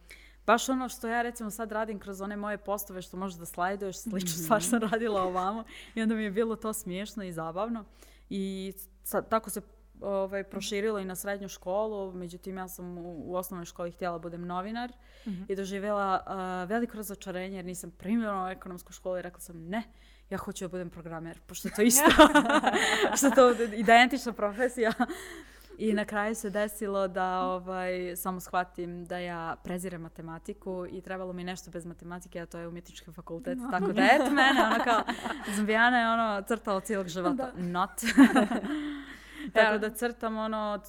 baš 0.48 0.70
ono 0.70 0.90
što 0.90 1.08
ja 1.08 1.22
recimo 1.22 1.52
sad 1.52 1.72
radim 1.72 2.00
kroz 2.00 2.22
one 2.22 2.38
moje 2.38 2.58
postove 2.58 3.02
što 3.02 3.18
možeš 3.18 3.40
da 3.40 3.46
slajduješ, 3.46 3.98
slično 3.98 4.30
mm 4.30 4.42
-hmm. 4.42 4.48
svaš 4.48 4.70
sam 4.70 4.80
radila 4.80 5.24
ovamo 5.24 5.64
i 5.96 6.02
onda 6.02 6.16
mi 6.16 6.24
je 6.24 6.32
bilo 6.32 6.56
to 6.56 6.74
smiješno 6.74 7.24
i 7.24 7.32
zabavno 7.32 7.86
i 8.30 8.74
sad, 9.04 9.30
tako 9.30 9.50
se 9.50 9.62
ovaj, 10.02 10.44
proširilo 10.44 11.00
i 11.00 11.06
na 11.06 11.16
srednju 11.16 11.50
školu, 11.50 12.14
međutim 12.14 12.58
ja 12.58 12.68
sam 12.68 12.98
u, 12.98 13.32
u 13.32 13.36
osnovnoj 13.36 13.66
školi 13.66 13.92
htjela 13.92 14.20
budem 14.20 14.46
novinar 14.46 14.92
mm 15.26 15.30
-hmm. 15.30 15.46
i 15.48 15.56
doživjela 15.56 16.24
uh, 16.26 16.70
veliko 16.70 16.98
razočarenje 16.98 17.56
jer 17.56 17.66
nisam 17.66 17.92
primljena 17.92 18.46
u 18.46 18.50
ekonomsku 18.50 18.94
školu 18.94 19.18
i 19.18 19.22
rekla 19.22 19.40
sam 19.40 19.68
ne, 19.68 19.84
ja 20.30 20.38
hoću 20.38 20.66
da 20.66 20.70
budem 20.70 20.90
programer, 20.90 21.40
pošto 21.48 21.68
je 21.68 21.74
to 21.74 21.82
isto, 21.82 22.06
što 23.18 23.28
je 23.28 23.36
to 23.36 23.64
identična 23.64 24.34
profesija. 24.34 24.94
I 25.78 25.94
na 25.94 26.06
kraju 26.06 26.36
se 26.36 26.50
desilo 26.50 27.08
da 27.08 27.42
ovaj, 27.42 28.16
samo 28.16 28.40
shvatim 28.40 29.06
da 29.06 29.18
ja 29.18 29.56
prezirem 29.64 30.02
matematiku 30.02 30.86
i 30.90 31.02
trebalo 31.02 31.34
mi 31.34 31.44
nešto 31.44 31.72
bez 31.72 31.86
matematike, 31.86 32.40
a 32.40 32.46
to 32.46 32.58
je 32.58 32.68
umjetnički 32.68 33.12
fakultet. 33.12 33.58
No. 33.58 33.72
Tako 33.72 33.94
da 33.94 34.02
eto 34.14 34.30
mene, 34.30 34.64
ono 34.66 34.84
kao, 34.84 35.02
Zombijana 35.56 36.00
je 36.00 36.10
ono 36.10 36.44
crtalo 36.48 36.80
cijelog 36.80 37.08
života. 37.08 37.52
Da. 37.56 37.64
Not. 37.64 37.92
Tako 39.64 39.78
da 39.78 39.90
crtam 39.90 40.38
ono 40.38 40.72
od, 40.74 40.86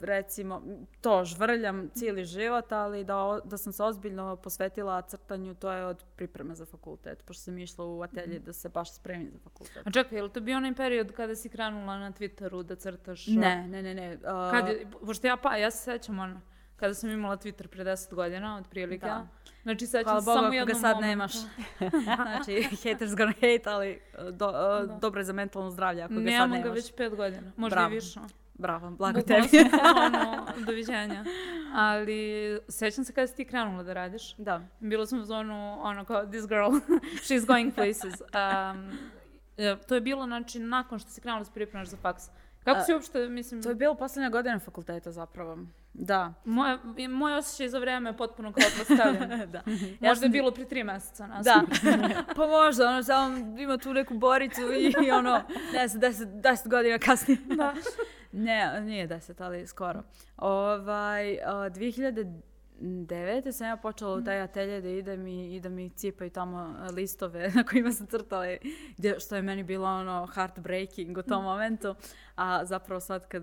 recimo, 0.00 0.62
to 1.00 1.24
žvrljam 1.24 1.90
cijeli 1.94 2.24
život, 2.24 2.72
ali 2.72 3.04
da, 3.04 3.40
da 3.44 3.56
sam 3.56 3.72
se 3.72 3.82
ozbiljno 3.82 4.36
posvetila 4.36 5.02
crtanju, 5.02 5.54
to 5.54 5.72
je 5.72 5.86
od 5.86 6.04
pripreme 6.16 6.54
za 6.54 6.66
fakultet, 6.66 7.22
pošto 7.22 7.42
sam 7.42 7.58
išla 7.58 7.84
u 7.84 8.02
atelje 8.02 8.38
da 8.38 8.52
se 8.52 8.68
baš 8.68 8.94
spremim 8.94 9.30
za 9.32 9.38
fakultet. 9.38 9.86
A 9.86 9.90
čekaj, 9.90 10.18
je 10.18 10.22
li 10.22 10.30
to 10.30 10.40
bio 10.40 10.56
onaj 10.56 10.74
period 10.74 11.12
kada 11.12 11.36
si 11.36 11.48
krenula 11.48 11.98
na 11.98 12.12
Twitteru 12.12 12.62
da 12.62 12.76
crtaš? 12.76 13.26
Ne, 13.26 13.68
ne, 13.68 13.82
ne, 13.82 13.94
ne. 13.94 14.14
Uh, 14.14 14.50
Kad 14.50 14.68
je, 14.68 14.86
pošto 15.06 15.26
ja 15.26 15.36
pa, 15.36 15.56
ja 15.56 15.70
se 15.70 15.78
sećam 15.78 16.18
ono, 16.18 16.40
kada 16.76 16.94
sam 16.94 17.10
imala 17.10 17.36
Twitter 17.36 17.66
pre 17.66 17.84
10 17.84 18.14
godina, 18.14 18.56
otprilike. 18.56 19.06
Da. 19.06 19.26
Znači, 19.62 19.86
sećam 19.86 20.20
se 20.20 20.24
samo 20.24 20.52
jednom 20.52 20.66
ga 20.66 20.74
sad 20.74 20.96
momentu. 20.96 21.08
nemaš. 21.08 21.32
znači, 22.04 22.62
haters 22.84 23.14
gonna 23.14 23.32
hate, 23.32 23.62
ali 23.66 24.00
do, 24.32 24.48
uh, 24.48 25.00
dobro 25.00 25.20
je 25.20 25.24
za 25.24 25.32
mentalno 25.32 25.70
zdravlje 25.70 26.02
ako 26.02 26.14
ga 26.14 26.20
sad 26.20 26.24
nemaš. 26.24 26.50
Nemam 26.50 26.62
ga 26.62 26.70
već 26.70 26.94
5 26.94 27.16
godina, 27.16 27.52
možda 27.56 27.76
Bravo. 27.76 27.92
i 27.92 27.94
više. 27.94 28.20
Bravo, 28.54 28.90
blago 28.90 29.22
tebi. 29.22 29.48
ono, 30.06 30.46
doviđenja. 30.66 31.24
Ali 31.74 32.58
sećam 32.68 33.04
se 33.04 33.12
kada 33.12 33.26
si 33.26 33.36
ti 33.36 33.44
krenula 33.44 33.82
da 33.82 33.92
radiš. 33.92 34.36
Da. 34.36 34.60
Bilo 34.80 35.06
sam 35.06 35.20
u 35.20 35.24
zonu, 35.24 35.78
ono 35.82 36.04
kao, 36.04 36.26
this 36.26 36.48
girl, 36.48 36.70
she's 37.22 37.46
going 37.46 37.74
places. 37.74 38.14
Um, 38.20 38.98
to 39.88 39.94
je 39.94 40.00
bilo, 40.00 40.26
znači, 40.26 40.58
nakon 40.58 40.98
što 40.98 41.10
si 41.10 41.20
krenula 41.20 41.38
da 41.38 41.44
se 41.44 41.52
pripremaš 41.54 41.88
za 41.88 41.96
faks. 41.96 42.24
Kako 42.64 42.84
si 42.84 42.92
uopšte, 42.92 43.28
mislim... 43.28 43.62
To 43.62 43.68
je 43.68 43.74
bilo 43.74 43.94
poslednja 43.94 44.30
godina 44.30 44.58
fakulteta 44.58 45.10
zapravo. 45.10 45.58
Da. 45.94 46.34
Moje, 46.44 46.78
moj 47.08 47.34
osjećaj 47.34 47.68
za 47.68 47.78
vreme 47.78 48.10
je 48.10 48.16
potpuno 48.16 48.52
kao 48.52 48.64
postavljen. 48.78 49.50
da. 49.52 49.62
Ja 50.00 50.08
možda 50.08 50.26
je 50.26 50.30
bilo 50.30 50.50
pri 50.50 50.68
tri 50.68 50.84
meseca 50.84 51.26
nas. 51.26 51.44
Da. 51.44 51.62
pa 52.36 52.46
možda, 52.46 52.88
ono, 52.88 53.02
samo 53.02 53.36
ima 53.58 53.78
tu 53.78 53.94
neku 53.94 54.14
boricu 54.14 54.60
i, 54.60 54.94
i 55.06 55.10
ono, 55.10 55.42
ne 55.72 55.88
znam, 55.88 56.00
deset, 56.00 56.28
deset 56.28 56.68
godina 56.68 56.98
kasnije. 56.98 57.38
da. 57.56 57.74
ne, 58.32 58.80
nije 58.80 59.06
deset, 59.06 59.40
ali 59.40 59.66
skoro. 59.66 60.02
Ovaj, 60.36 61.32
uh, 61.32 61.38
2000 61.40 62.40
devete 62.80 63.52
sam 63.52 63.66
ja 63.66 63.76
počela 63.76 64.14
u 64.14 64.24
taj 64.24 64.40
atelje 64.40 64.80
da 64.80 64.88
idem 64.88 65.26
i, 65.26 65.56
i 65.56 65.60
da 65.60 65.68
mi 65.68 65.90
cipaju 65.90 66.30
tamo 66.30 66.76
listove 66.92 67.50
na 67.54 67.64
kojima 67.64 67.92
sam 67.92 68.06
crtala, 68.06 68.46
gdje, 68.96 69.20
što 69.20 69.36
je 69.36 69.42
meni 69.42 69.62
bilo 69.62 69.88
ono 69.88 70.26
heartbreaking 70.26 71.18
u 71.18 71.22
tom 71.22 71.44
momentu. 71.44 71.94
A 72.38 72.64
zapravo 72.64 73.00
sad 73.00 73.28
kad, 73.28 73.42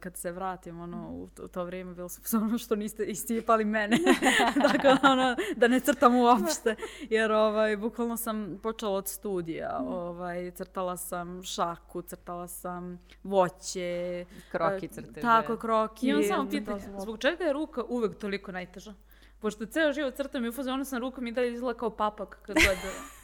kad 0.00 0.16
se 0.16 0.32
vratim 0.32 0.80
ono, 0.80 1.10
u, 1.10 1.28
u 1.44 1.48
to 1.48 1.64
vrijeme, 1.64 1.94
bilo 1.94 2.08
sam 2.08 2.42
ono 2.42 2.58
što 2.58 2.76
niste 2.76 3.04
iscijepali 3.04 3.64
mene. 3.64 3.96
Tako 4.72 5.06
ono, 5.06 5.36
da 5.56 5.68
ne 5.68 5.80
crtam 5.80 6.16
uopšte. 6.16 6.76
Jer 7.10 7.32
ovaj, 7.32 7.76
bukvalno 7.76 8.16
sam 8.16 8.58
počela 8.62 8.92
od 8.92 9.08
studija. 9.08 9.80
Ovaj, 9.86 10.50
crtala 10.50 10.96
sam 10.96 11.42
šaku, 11.42 12.02
crtala 12.02 12.48
sam 12.48 12.98
voće. 13.22 14.24
Kroki 14.50 14.88
crteže. 14.88 15.20
Tako, 15.20 15.56
kroki. 15.56 16.08
Imam 16.08 16.22
samo 16.22 16.50
pitanje, 16.50 16.80
zbog 16.98 17.18
čega 17.18 17.44
je 17.44 17.52
ruka 17.52 17.82
uvek 17.88 18.18
toliko 18.18 18.52
najteža? 18.52 18.94
Pošto 19.40 19.66
ceo 19.66 19.92
život 19.92 20.14
crtam 20.14 20.44
i 20.44 20.48
u 20.48 20.52
fazonu 20.52 20.84
sam 20.84 21.00
rukom 21.00 21.26
i 21.26 21.32
dalje 21.32 21.52
izgleda 21.52 21.78
kao 21.78 21.90
papak 21.90 22.38
kad 22.42 22.56
god... 22.56 22.76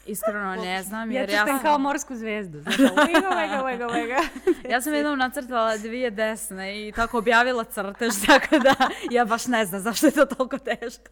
Iskreno 0.07 0.55
ne 0.57 0.83
znam 0.83 1.11
jer 1.11 1.31
ja, 1.31 1.37
ja 1.37 1.47
sam... 1.47 1.59
kao 1.59 1.79
morsku 1.79 2.15
zvezdu. 2.15 2.61
Znači, 2.61 2.83
lega, 2.83 3.29
lega, 3.29 3.63
lega, 3.63 3.87
lega. 3.87 4.19
ja 4.73 4.81
sam 4.81 4.95
jednom 4.95 5.19
nacrtala 5.19 5.77
dvije 5.77 6.11
desne 6.11 6.89
i 6.89 6.93
tako 6.93 7.19
objavila 7.19 7.65
crtež, 7.65 8.13
tako 8.27 8.59
da 8.59 8.75
ja 9.11 9.25
baš 9.25 9.47
ne 9.47 9.67
znam 9.67 9.81
zašto 9.81 10.07
je 10.07 10.13
to 10.13 10.27
toliko 10.27 10.59
teško. 10.59 11.11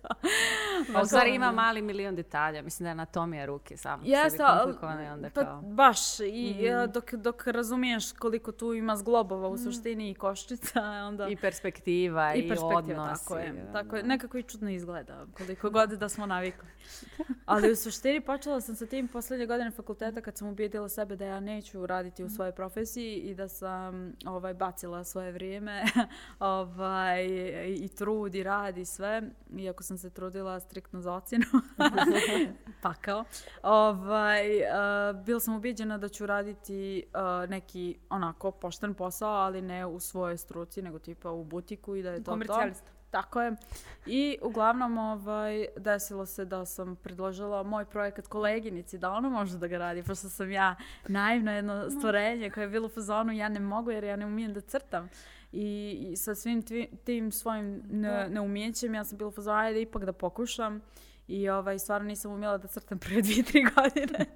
Pa 0.92 1.00
u 1.00 1.06
stvari 1.06 1.34
ima 1.34 1.52
mali 1.52 1.82
milion 1.82 2.16
detalja. 2.16 2.62
Mislim 2.62 2.84
da 2.84 2.88
je 2.88 2.92
anatomija 2.92 3.46
ruke 3.46 3.76
samo. 3.76 4.02
Jeste, 4.06 4.44
onda 5.12 5.30
pa, 5.34 5.44
kao... 5.44 5.60
baš. 5.62 6.20
I 6.20 6.56
mm. 6.60 6.92
dok, 6.92 7.14
dok 7.14 7.46
razumiješ 7.46 8.12
koliko 8.12 8.52
tu 8.52 8.74
ima 8.74 8.96
zglobova 8.96 9.48
u 9.48 9.54
mm. 9.54 9.58
suštini 9.58 10.10
i 10.10 10.14
koščica, 10.14 10.82
onda... 10.82 11.28
I 11.28 11.36
perspektiva 11.36 12.34
i, 12.34 12.38
i 12.38 12.48
perspektiva, 12.48 12.78
odnos. 12.78 13.24
Tako 13.24 13.38
je. 13.38 13.72
Tako 13.72 13.96
je. 13.96 14.02
Nekako 14.02 14.38
i 14.38 14.42
čudno 14.42 14.70
izgleda, 14.70 15.26
koliko 15.36 15.70
god 15.70 15.90
da 15.90 16.08
smo 16.08 16.26
navikli. 16.26 16.68
Ali 17.46 17.72
u 17.72 17.76
suštini 17.76 18.20
počela 18.20 18.60
sam 18.60 18.76
sa 18.80 18.86
tim 18.86 19.08
poslednje 19.08 19.46
godine 19.46 19.70
fakulteta 19.70 20.20
kad 20.20 20.36
sam 20.36 20.48
ubijedila 20.48 20.88
sebe 20.88 21.16
da 21.16 21.24
ja 21.24 21.40
neću 21.40 21.86
raditi 21.86 22.22
u 22.22 22.26
mhm. 22.26 22.34
svojoj 22.34 22.52
profesiji 22.52 23.16
i 23.16 23.34
da 23.34 23.48
sam 23.48 24.12
ovaj, 24.26 24.54
bacila 24.54 25.04
svoje 25.04 25.32
vrijeme 25.32 25.84
ovaj, 26.38 27.26
i 27.66 27.88
trud 27.88 28.34
i 28.34 28.42
rad 28.42 28.78
i 28.78 28.84
sve. 28.84 29.22
Iako 29.58 29.82
sam 29.82 29.98
se 29.98 30.10
trudila 30.10 30.60
striktno 30.60 31.00
za 31.00 31.12
ocjenu. 31.12 31.44
Pakao. 32.82 33.24
Ovaj, 33.62 34.56
uh, 34.56 35.24
bila 35.24 35.40
sam 35.40 35.56
ubijeđena 35.56 35.98
da 35.98 36.08
ću 36.08 36.26
raditi 36.26 37.02
uh, 37.14 37.50
neki 37.50 37.98
onako 38.10 38.50
pošten 38.50 38.94
posao, 38.94 39.32
ali 39.32 39.62
ne 39.62 39.86
u 39.86 40.00
svojoj 40.00 40.36
struci, 40.36 40.82
nego 40.82 40.98
tipa 40.98 41.30
u 41.30 41.44
butiku 41.44 41.96
i 41.96 42.02
da 42.02 42.10
je 42.10 42.24
to 42.24 42.36
to. 42.46 42.70
Tako 43.10 43.42
je. 43.42 43.56
I 44.06 44.38
uglavnom 44.42 44.98
ovaj, 44.98 45.66
desilo 45.76 46.26
se 46.26 46.44
da 46.44 46.66
sam 46.66 46.96
predložila 46.96 47.62
moj 47.62 47.84
projekat 47.84 48.26
koleginici 48.26 48.98
da 48.98 49.10
ona 49.10 49.28
može 49.28 49.58
da 49.58 49.66
ga 49.66 49.78
radi, 49.78 50.02
pošto 50.02 50.28
sam 50.28 50.50
ja 50.50 50.76
naivno 51.08 51.52
jedno 51.52 51.90
stvorenje 51.90 52.50
koje 52.50 52.64
je 52.64 52.68
bilo 52.68 52.86
u 52.86 52.90
fazonu 52.90 53.32
ja 53.32 53.48
ne 53.48 53.60
mogu 53.60 53.90
jer 53.90 54.04
ja 54.04 54.16
ne 54.16 54.26
umijem 54.26 54.52
da 54.52 54.60
crtam. 54.60 55.08
I, 55.52 55.98
i 56.12 56.16
sa 56.16 56.34
svim 56.34 56.62
tvi, 56.62 56.90
tim 57.04 57.32
svojim 57.32 57.82
ne, 57.90 58.28
neumjećem 58.28 58.94
ja 58.94 59.04
sam 59.04 59.18
bila 59.18 59.28
u 59.28 59.32
fazonu 59.32 59.58
ajde 59.58 59.82
ipak 59.82 60.04
da 60.04 60.12
pokušam. 60.12 60.80
I 61.28 61.48
ovaj, 61.48 61.78
stvarno 61.78 62.08
nisam 62.08 62.32
umjela 62.32 62.58
da 62.58 62.68
crtam 62.68 62.98
prve 62.98 63.22
dvije, 63.22 63.42
tri 63.42 63.64
godine. 63.64 64.26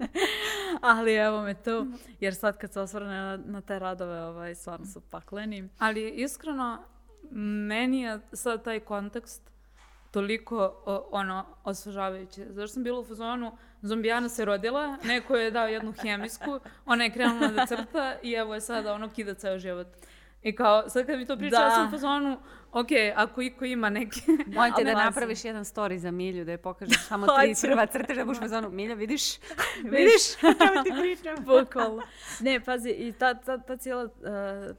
Ali 0.95 1.15
evo 1.15 1.43
me 1.43 1.55
tu, 1.55 1.87
jer 2.21 2.35
sad 2.35 2.59
kad 2.59 2.73
se 2.73 2.81
osvrne 2.81 3.15
na, 3.15 3.37
na 3.37 3.61
te 3.61 3.79
radove, 3.79 4.23
ovaj, 4.23 4.55
stvarno 4.55 4.87
su 4.87 5.01
pakleni. 5.01 5.69
Ali 5.79 6.11
iskreno, 6.11 6.85
meni 7.31 8.01
je 8.01 8.21
sad 8.33 8.65
taj 8.65 8.81
kontekst 8.81 9.51
toliko 10.11 10.83
o, 10.87 11.09
ono 11.11 11.45
osvežavajuće. 11.65 12.47
Zašto 12.51 12.75
sam 12.75 12.83
bila 12.83 13.01
u 13.01 13.05
fazonu, 13.05 13.53
zombijana 13.83 14.29
se 14.29 14.45
rodila, 14.45 14.97
neko 15.05 15.37
je 15.37 15.51
dao 15.51 15.69
jednu 15.69 15.93
hemijsku, 16.03 16.61
ona 16.87 17.05
je 17.05 17.13
krenula 17.13 17.49
da 17.49 17.67
crta 17.67 18.15
i 18.23 18.33
evo 18.33 18.55
je 18.55 18.61
sada 18.61 18.95
ono 18.95 19.09
kida 19.09 19.35
ceo 19.35 19.59
život. 19.59 19.87
I 20.43 20.57
kao, 20.57 20.89
sad 20.89 21.07
kad 21.07 21.19
mi 21.19 21.27
to 21.27 21.37
priča, 21.37 21.57
da. 21.57 21.63
ja 21.63 21.71
sam 21.71 21.89
u 21.89 21.91
fazonu, 21.91 22.39
ok, 22.75 22.89
ako 23.15 23.43
iko 23.43 23.65
ima 23.65 23.91
neke... 23.91 24.21
Molim 24.47 24.73
te 24.77 24.85
da 24.85 25.05
napraviš 25.05 25.45
jedan 25.45 25.65
story 25.65 25.97
za 25.97 26.11
Milju, 26.11 26.45
da 26.45 26.51
je 26.51 26.59
pokažeš 26.59 27.07
samo 27.09 27.27
tri 27.27 27.55
prva 27.63 27.87
crteža, 27.87 28.21
da 28.21 28.25
buš 28.25 28.39
u 28.45 28.49
zonu, 28.49 28.71
Milja, 28.71 28.95
vidiš? 28.95 29.39
vidiš? 29.85 30.43
Ja 30.43 30.83
ti 30.85 30.91
pričam. 31.01 31.45
Bukvalno. 31.61 32.03
Ne, 32.41 32.61
pazi, 32.61 32.91
i 32.91 33.13
ta, 33.13 33.35
ta, 33.35 33.59
ta 33.59 33.77
cijela 33.77 34.05
uh, 34.05 34.11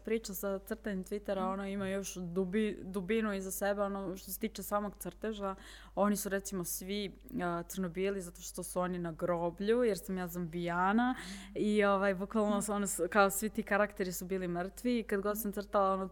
priča 0.05 0.33
sa 0.33 0.59
crtanjem 0.59 1.03
Twittera, 1.03 1.53
ono 1.53 1.67
ima 1.67 1.87
još 1.87 2.15
dubi, 2.15 2.79
dubinu 2.83 3.33
iza 3.33 3.51
sebe, 3.51 3.81
ono 3.81 4.17
što 4.17 4.31
se 4.31 4.39
tiče 4.39 4.63
samog 4.63 4.95
crteža. 4.99 5.55
Oni 5.95 6.15
su 6.15 6.29
recimo 6.29 6.63
svi 6.63 7.11
uh, 7.23 7.67
crnobijeli 7.67 8.21
zato 8.21 8.41
što 8.41 8.63
su 8.63 8.79
oni 8.79 8.99
na 8.99 9.11
groblju, 9.11 9.83
jer 9.83 9.97
sam 9.97 10.17
ja 10.17 10.27
zombijana 10.27 11.15
i 11.55 11.83
ovaj, 11.83 12.13
bukvalno 12.13 12.61
su, 12.61 12.73
ono, 12.73 12.87
kao 13.09 13.29
svi 13.29 13.49
ti 13.49 13.63
karakteri 13.63 14.11
su 14.11 14.25
bili 14.25 14.47
mrtvi 14.47 14.99
i 14.99 15.03
kad 15.03 15.21
god 15.21 15.41
sam 15.41 15.51
crtala 15.51 15.93
ono, 15.93 16.09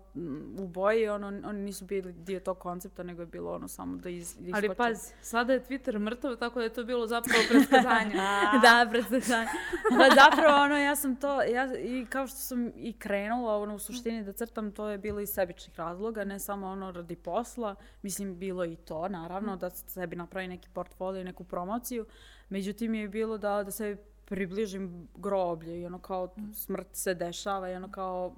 u 0.58 0.68
boji, 0.68 1.10
ono, 1.10 1.28
oni 1.28 1.73
nisu 1.74 1.86
bili 1.86 2.14
dio 2.14 2.40
tog 2.40 2.60
koncepta, 2.60 3.04
nego 3.04 3.22
je 3.22 3.26
bilo 3.26 3.54
ono 3.54 3.68
samo 3.68 3.98
da 3.98 4.10
iz, 4.10 4.36
iz 4.40 4.54
Ali 4.54 4.76
pazi, 4.76 5.14
sada 5.22 5.54
je 5.54 5.64
Twitter 5.64 6.00
mrtav, 6.00 6.36
tako 6.36 6.60
da 6.60 6.64
je 6.64 6.74
to 6.74 6.84
bilo 6.84 7.08
zapravo 7.08 7.40
predskazanje. 7.50 8.14
da, 8.64 8.88
predskazanje. 8.92 9.48
Da, 9.92 10.16
zapravo 10.16 10.64
ono, 10.64 10.78
ja 10.78 10.96
sam 10.96 11.16
to, 11.16 11.42
ja, 11.42 11.80
i 11.80 12.06
kao 12.10 12.28
što 12.28 12.38
sam 12.38 12.72
i 12.76 12.94
krenula 13.00 13.58
ono, 13.58 13.76
u 13.76 13.80
suštini 13.80 14.24
da 14.24 14.34
crtam, 14.34 14.72
to 14.72 14.90
je 14.90 14.98
bilo 14.98 15.20
iz 15.20 15.30
sebičnih 15.30 15.80
razloga, 15.80 16.24
ne 16.24 16.40
samo 16.40 16.68
ono 16.68 16.92
radi 16.92 17.16
posla, 17.16 17.76
mislim 18.02 18.40
bilo 18.40 18.66
i 18.66 18.76
to, 18.76 19.08
naravno, 19.08 19.56
da 19.56 19.70
sebi 19.70 20.16
napravi 20.16 20.48
neki 20.48 20.70
portfolio 20.74 21.24
neku 21.24 21.44
promociju, 21.44 22.06
međutim 22.50 22.94
je 22.94 23.08
bilo 23.08 23.38
da, 23.38 23.64
da 23.64 23.72
se 23.72 23.98
približim 24.26 25.08
groblje 25.16 25.82
i 25.82 25.86
ono 25.86 26.00
kao 26.00 26.36
smrt 26.54 26.88
se 26.92 27.14
dešava 27.14 27.70
i 27.70 27.76
ono 27.76 27.92
kao 27.92 28.36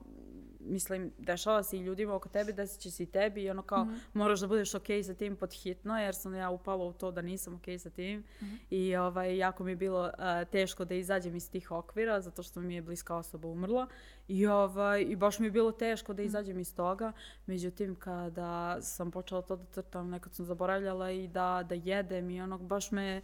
mislim, 0.65 1.11
dešava 1.17 1.63
se 1.63 1.77
i 1.77 1.81
ljudima 1.81 2.15
oko 2.15 2.29
tebe, 2.29 2.51
desit 2.51 2.81
će 2.81 2.91
se 2.91 3.03
i 3.03 3.05
tebi 3.05 3.43
i 3.43 3.49
ono 3.49 3.61
kao, 3.61 3.85
mm 3.85 3.89
-hmm. 3.89 3.99
moraš 4.13 4.39
da 4.39 4.47
budeš 4.47 4.75
okej 4.75 4.99
okay 4.99 5.07
sa 5.07 5.13
tim 5.13 5.35
pod 5.35 5.53
hitno, 5.53 5.99
jer 5.99 6.15
sam 6.15 6.35
ja 6.35 6.49
upala 6.49 6.85
u 6.85 6.93
to 6.93 7.11
da 7.11 7.21
nisam 7.21 7.55
okej 7.55 7.75
okay 7.75 7.77
sa 7.77 7.89
tim 7.89 8.19
mm 8.19 8.45
-hmm. 8.45 8.57
i 8.69 8.95
ovaj, 8.95 9.37
jako 9.37 9.63
mi 9.63 9.71
je 9.71 9.75
bilo 9.75 10.03
uh, 10.03 10.49
teško 10.51 10.85
da 10.85 10.95
izađem 10.95 11.35
iz 11.35 11.51
tih 11.51 11.71
okvira, 11.71 12.21
zato 12.21 12.43
što 12.43 12.61
mi 12.61 12.75
je 12.75 12.81
bliska 12.81 13.15
osoba 13.15 13.47
umrla 13.47 13.87
i, 14.27 14.47
ovaj, 14.47 15.01
i 15.01 15.15
baš 15.15 15.39
mi 15.39 15.47
je 15.47 15.51
bilo 15.51 15.71
teško 15.71 16.13
da 16.13 16.21
mhm. 16.21 16.27
izađem 16.27 16.59
iz 16.59 16.75
toga, 16.75 17.11
međutim, 17.45 17.95
kada 17.95 18.81
sam 18.81 19.11
počela 19.11 19.41
to 19.41 19.55
da 19.55 19.65
crtam, 19.65 20.09
nekad 20.09 20.33
sam 20.33 20.45
zaboravljala 20.45 21.11
i 21.11 21.27
da, 21.27 21.65
da 21.69 21.75
jedem 21.75 22.29
i 22.29 22.41
ono, 22.41 22.57
baš 22.57 22.91
me 22.91 23.21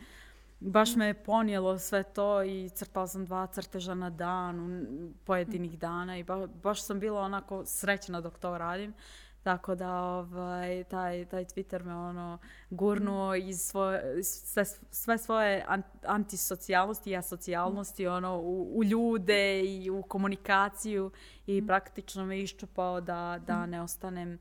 baš 0.62 0.96
me 0.96 1.06
je 1.06 1.24
ponijelo 1.24 1.80
sve 1.80 2.04
to 2.04 2.44
i 2.44 2.70
crtala 2.70 3.08
sam 3.08 3.26
dva 3.26 3.48
crteža 3.48 3.94
na 3.94 4.10
dan, 4.10 4.86
pojedinih 5.26 5.80
dana 5.80 6.18
i 6.18 6.24
ba, 6.24 6.48
baš 6.48 6.84
sam 6.84 7.00
bila 7.00 7.22
onako 7.22 7.66
srećna 7.66 8.22
dok 8.22 8.40
to 8.40 8.58
radim. 8.58 8.94
Tako 9.44 9.76
da 9.76 10.02
ovaj, 10.02 10.84
taj, 10.84 11.26
taj 11.26 11.46
Twitter 11.46 11.84
me 11.84 11.96
ono 11.96 12.38
gurnuo 12.70 13.36
iz 13.36 13.62
svoje, 13.62 14.24
sve, 14.24 14.66
sve 14.92 15.18
svoje 15.18 15.66
antisocijalnosti 16.06 17.10
i 17.10 17.18
asocijalnosti 17.18 18.08
ono, 18.08 18.38
u, 18.38 18.78
u, 18.78 18.84
ljude 18.84 19.62
i 19.64 19.90
u 19.90 20.02
komunikaciju 20.02 21.12
i 21.48 21.68
praktično 21.68 22.26
me 22.26 22.40
iščupao 22.40 23.02
da, 23.02 23.40
da 23.48 23.66
ne 23.66 23.82
ostanem 23.82 24.40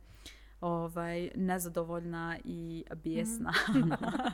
ovaj, 0.61 1.31
nezadovoljna 1.35 2.38
i 2.45 2.85
bijesna. 3.02 3.52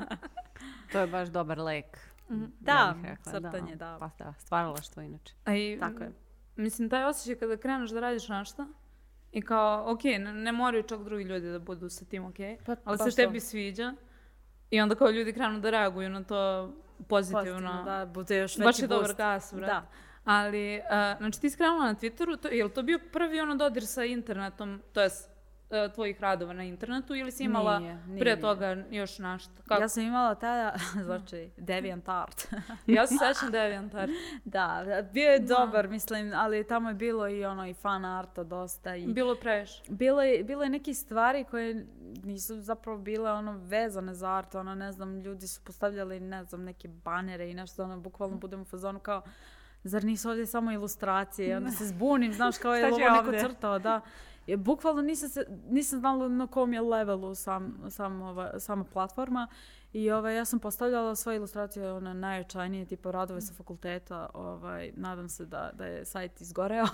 to 0.93 0.99
je 0.99 1.07
baš 1.07 1.29
dobar 1.29 1.59
lek. 1.59 1.99
Mhm. 2.31 2.45
Da, 2.61 2.95
crtanje, 3.23 3.77
da. 3.77 3.97
Pa 4.01 4.25
da, 4.25 4.35
stvaralaštvo 4.39 5.03
inače. 5.03 5.35
A 5.45 5.55
i, 5.55 5.77
Tako 5.81 6.03
je. 6.03 6.13
Mislim, 6.57 6.91
taj 6.91 7.05
osjećaj 7.05 7.35
kada 7.35 7.57
kreneš 7.57 7.91
da 7.91 8.01
radiš 8.01 8.29
nešto 8.29 8.67
i 9.33 9.43
kao, 9.43 9.93
ok, 9.93 10.05
ne, 10.05 10.33
ne 10.33 10.53
moraju 10.53 10.83
čak 10.83 11.05
drugi 11.05 11.25
ljudi 11.25 11.51
da 11.51 11.59
budu 11.59 11.89
sa 11.89 12.05
tim 12.05 12.25
ok, 12.25 12.37
pa, 12.67 12.77
ali 12.85 12.99
se 12.99 13.17
tebi 13.17 13.41
sviđa 13.41 13.95
i 14.71 14.81
onda 14.81 14.95
kao 14.95 15.11
ljudi 15.11 15.33
krenu 15.33 15.61
da 15.61 15.71
reaguju 15.71 16.09
na 16.09 16.25
to 16.25 16.73
pozitivno. 17.09 17.43
Pozitivno, 17.43 17.83
da, 17.85 18.07
bude 18.07 18.37
još 18.37 18.57
veći 18.57 18.65
Baš 18.65 18.79
je 18.79 18.87
dobar 18.87 19.15
gas, 19.15 19.53
Da. 19.53 19.87
Ali, 20.25 20.79
uh, 20.79 21.19
znači 21.19 21.41
ti 21.41 21.51
si 21.51 21.57
krenula 21.57 21.85
na 21.85 21.95
Twitteru, 21.95 22.41
to, 22.41 22.49
je 22.49 22.65
li 22.65 22.71
to 22.71 22.83
bio 22.83 22.99
prvi 23.13 23.41
ono 23.41 23.55
dodir 23.55 23.87
sa 23.87 24.05
internetom, 24.05 24.83
to 24.93 25.03
jest 25.03 25.36
tvojih 25.95 26.21
radova 26.21 26.53
na 26.53 26.65
internetu 26.65 27.15
ili 27.15 27.33
si 27.33 27.45
imala 27.45 27.79
nije, 27.79 27.99
nije, 28.07 28.21
prije 28.21 28.41
toga 28.41 28.77
još 28.91 29.19
nešto? 29.19 29.53
Kako? 29.67 29.83
Ja 29.83 29.89
sam 29.89 30.03
imala 30.03 30.35
tada, 30.35 30.75
znači, 31.05 31.51
DeviantArt. 31.57 32.49
ja 32.87 33.07
se 33.07 33.15
sećam 33.15 33.51
DeviantArt. 33.53 34.11
da, 34.45 34.85
bio 35.13 35.31
je 35.31 35.39
dobar, 35.39 35.89
mislim, 35.89 36.33
ali 36.37 36.67
tamo 36.67 36.89
je 36.89 36.95
bilo 36.95 37.29
i 37.29 37.45
ono 37.45 37.67
i 37.67 37.75
fan 37.75 38.05
arta 38.05 38.45
dosta. 38.45 38.97
I 38.97 39.07
bilo 39.07 39.35
preš. 39.35 39.83
Bilo 39.89 40.23
je, 40.23 40.45
bilo 40.45 40.63
je 40.63 40.71
neke 40.71 40.95
stvari 40.95 41.45
koje 41.45 41.87
nisu 42.25 42.61
zapravo 42.61 42.99
bile 42.99 43.33
ono 43.33 43.59
vezane 43.59 44.15
za 44.15 44.31
art, 44.31 44.55
ono 44.55 44.75
ne 44.75 44.93
znam, 44.93 45.21
ljudi 45.21 45.47
su 45.47 45.61
postavljali 45.65 46.21
ne 46.21 46.45
znam 46.45 46.65
neke 46.65 46.89
banere 46.89 47.51
i 47.51 47.55
nešto, 47.55 47.85
ono 47.85 48.01
bukvalno 48.01 48.37
budemo 48.37 48.63
u 48.63 48.67
fazonu 48.67 48.99
kao 48.99 49.23
zar 49.85 50.05
nisu 50.05 50.31
ovdje 50.31 50.47
samo 50.47 50.73
ilustracije, 50.73 51.57
onda 51.57 51.71
se 51.71 51.87
zbunim, 51.87 52.33
znaš 52.33 52.59
kao 52.59 52.75
je 52.75 52.87
ovo 52.87 52.99
neko 52.99 53.49
crtao, 53.49 53.79
da. 53.79 54.01
Je, 54.47 54.57
bukvalno 54.57 55.03
nisam, 55.03 55.29
se, 55.29 55.47
nisam 55.69 55.99
znala 55.99 56.29
na 56.29 56.47
kom 56.47 56.73
je 56.73 56.81
levelu 56.81 57.35
sam, 57.35 57.79
sam, 57.91 58.23
ova, 58.23 58.61
sama 58.61 58.85
platforma 58.85 59.49
i 59.93 60.11
ovaj, 60.11 60.37
ja 60.37 60.45
sam 60.45 60.59
postavljala 60.59 61.17
svoje 61.17 61.37
ilustracije 61.37 61.93
one 61.93 62.15
najočajnije, 62.15 62.85
tipa 62.85 63.11
radove 63.11 63.41
sa 63.41 63.55
fakulteta. 63.55 64.31
Ovaj, 64.35 64.93
nadam 64.97 65.29
se 65.29 65.47
da, 65.47 65.71
da 65.75 65.87
je 65.87 66.05
sajt 66.05 66.41
izgoreo. 66.41 66.87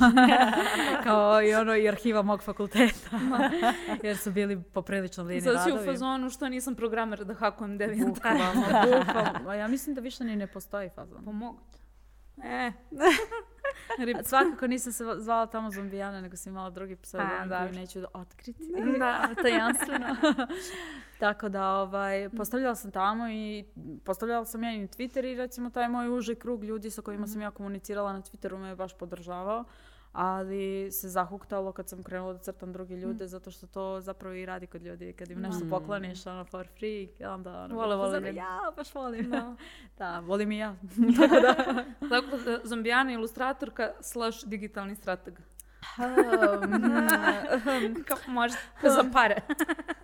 Kao 1.04 1.42
i 1.42 1.54
ono 1.54 1.76
i 1.76 1.88
arhiva 1.88 2.22
mog 2.22 2.42
fakulteta. 2.42 3.10
Jer 4.04 4.16
su 4.16 4.30
bili 4.30 4.62
poprilično 4.62 5.24
lini 5.24 5.40
radovi. 5.40 5.58
Sad 5.58 5.64
si 5.64 5.82
u 5.82 5.92
fazonu 5.92 6.30
što 6.30 6.48
nisam 6.48 6.74
programer 6.74 7.24
da 7.24 7.34
hakujem 7.34 7.78
Deviant. 7.78 8.14
Bukvalno, 8.14 8.62
bukvalno. 8.98 9.52
Ja 9.52 9.68
mislim 9.68 9.94
da 9.94 10.00
više 10.00 10.24
ni 10.24 10.36
ne 10.36 10.46
postoji 10.46 10.88
fazon. 10.88 11.24
Pa 11.24 11.32
E. 12.44 12.72
Svakako 14.24 14.66
nisam 14.66 14.92
se 14.92 15.04
zvala 15.18 15.46
tamo 15.46 15.70
zombijana, 15.70 16.20
nego 16.20 16.36
sam 16.36 16.52
imala 16.52 16.70
drugi 16.70 16.96
pseudonim 16.96 17.48
koji 17.48 17.72
neću 17.72 18.00
da 18.00 18.06
otkriti. 18.14 18.72
da, 18.98 19.28
tajanstveno. 19.42 20.16
Tako 21.20 21.48
da, 21.48 21.68
ovaj, 21.68 22.28
postavljala 22.36 22.74
sam 22.74 22.90
tamo 22.90 23.28
i 23.28 23.64
postavljala 24.04 24.44
sam 24.44 24.62
ja 24.62 24.72
i 24.72 24.78
na 24.78 24.86
Twitter 24.86 25.32
i 25.32 25.34
recimo 25.34 25.70
taj 25.70 25.88
moj 25.88 26.18
uži 26.18 26.34
krug 26.34 26.64
ljudi 26.64 26.90
sa 26.90 27.02
kojima 27.02 27.26
sam 27.26 27.40
ja 27.40 27.50
komunicirala 27.50 28.12
na 28.12 28.22
Twitteru 28.22 28.58
me 28.58 28.68
je 28.68 28.76
baš 28.76 28.98
podržavao 28.98 29.64
ali 30.12 30.92
se 30.92 31.08
zahuktalo 31.08 31.72
kad 31.72 31.88
sam 31.88 32.02
krenula 32.02 32.32
da 32.32 32.38
crtam 32.38 32.72
druge 32.72 32.96
ljude, 32.96 33.24
mm. 33.24 33.28
zato 33.28 33.50
što 33.50 33.66
to 33.66 34.00
zapravo 34.00 34.34
i 34.34 34.46
radi 34.46 34.66
kod 34.66 34.82
ljudi. 34.82 35.12
Kad 35.12 35.30
im 35.30 35.40
nešto 35.40 35.64
mm. 35.64 35.70
pokloniš, 35.70 36.26
ono, 36.26 36.44
for 36.44 36.68
free, 36.78 37.08
onda 37.28 37.62
ono... 37.62 37.74
Vole, 37.74 37.96
vole. 37.96 38.34
Ja, 38.34 38.72
baš 38.76 38.94
volim. 38.94 39.30
Da, 39.30 39.56
da 39.98 40.20
volim 40.20 40.52
i 40.52 40.58
ja. 40.58 40.74
Tako 41.20 41.40
da. 41.40 41.84
Tako 42.08 42.36
da, 42.44 42.60
zombijana 42.64 43.12
ilustratorka 43.12 43.92
slash 44.00 44.46
digitalni 44.46 44.96
strateg. 44.96 45.38
Um, 45.98 48.04
Kako 48.08 48.30
može 48.30 48.54
za 48.82 49.04
pare. 49.12 49.36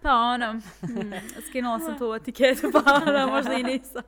pa 0.02 0.12
ono, 0.12 0.52
mm, 0.52 0.60
skinula 1.48 1.80
sam 1.80 1.98
tu 1.98 2.14
etiketu, 2.14 2.70
pa 2.72 3.02
ono, 3.06 3.26
možda 3.26 3.52
i 3.52 3.62
nisam. 3.62 4.02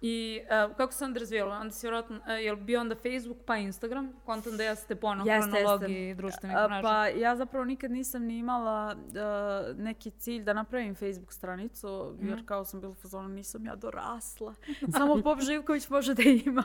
I 0.00 0.40
uh, 0.68 0.76
kako 0.76 0.92
se 0.92 1.04
onda 1.04 1.20
razvijalo? 1.20 1.54
Onda 1.54 1.70
si 1.72 1.86
vjerojatno, 1.86 2.16
uh, 2.16 2.44
je 2.44 2.52
li 2.52 2.60
bio 2.60 2.80
onda 2.80 2.94
Facebook 2.94 3.38
pa 3.46 3.56
Instagram? 3.56 4.12
Kontam 4.24 4.56
da 4.56 4.64
jeste 4.64 4.96
po 4.96 5.06
ono 5.06 5.24
hronologiji 5.24 6.14
društvenih 6.14 6.56
mreža. 6.56 6.82
Pa 6.82 7.06
ja 7.06 7.36
zapravo 7.36 7.64
nikad 7.64 7.90
nisam 7.90 8.22
ni 8.22 8.38
imala 8.38 8.96
uh, 8.96 9.78
neki 9.78 10.10
cilj 10.10 10.42
da 10.42 10.52
napravim 10.52 10.94
Facebook 10.94 11.32
stranicu, 11.32 12.14
mm. 12.20 12.28
jer 12.28 12.46
kao 12.46 12.64
sam 12.64 12.80
bila 12.80 12.92
u 12.92 12.94
fazonu 12.94 13.28
nisam 13.28 13.66
ja 13.66 13.76
dorasla. 13.76 14.54
Samo 14.98 15.22
Pop 15.22 15.40
Živković 15.40 15.88
može 15.88 16.14
da 16.14 16.22
ima. 16.22 16.64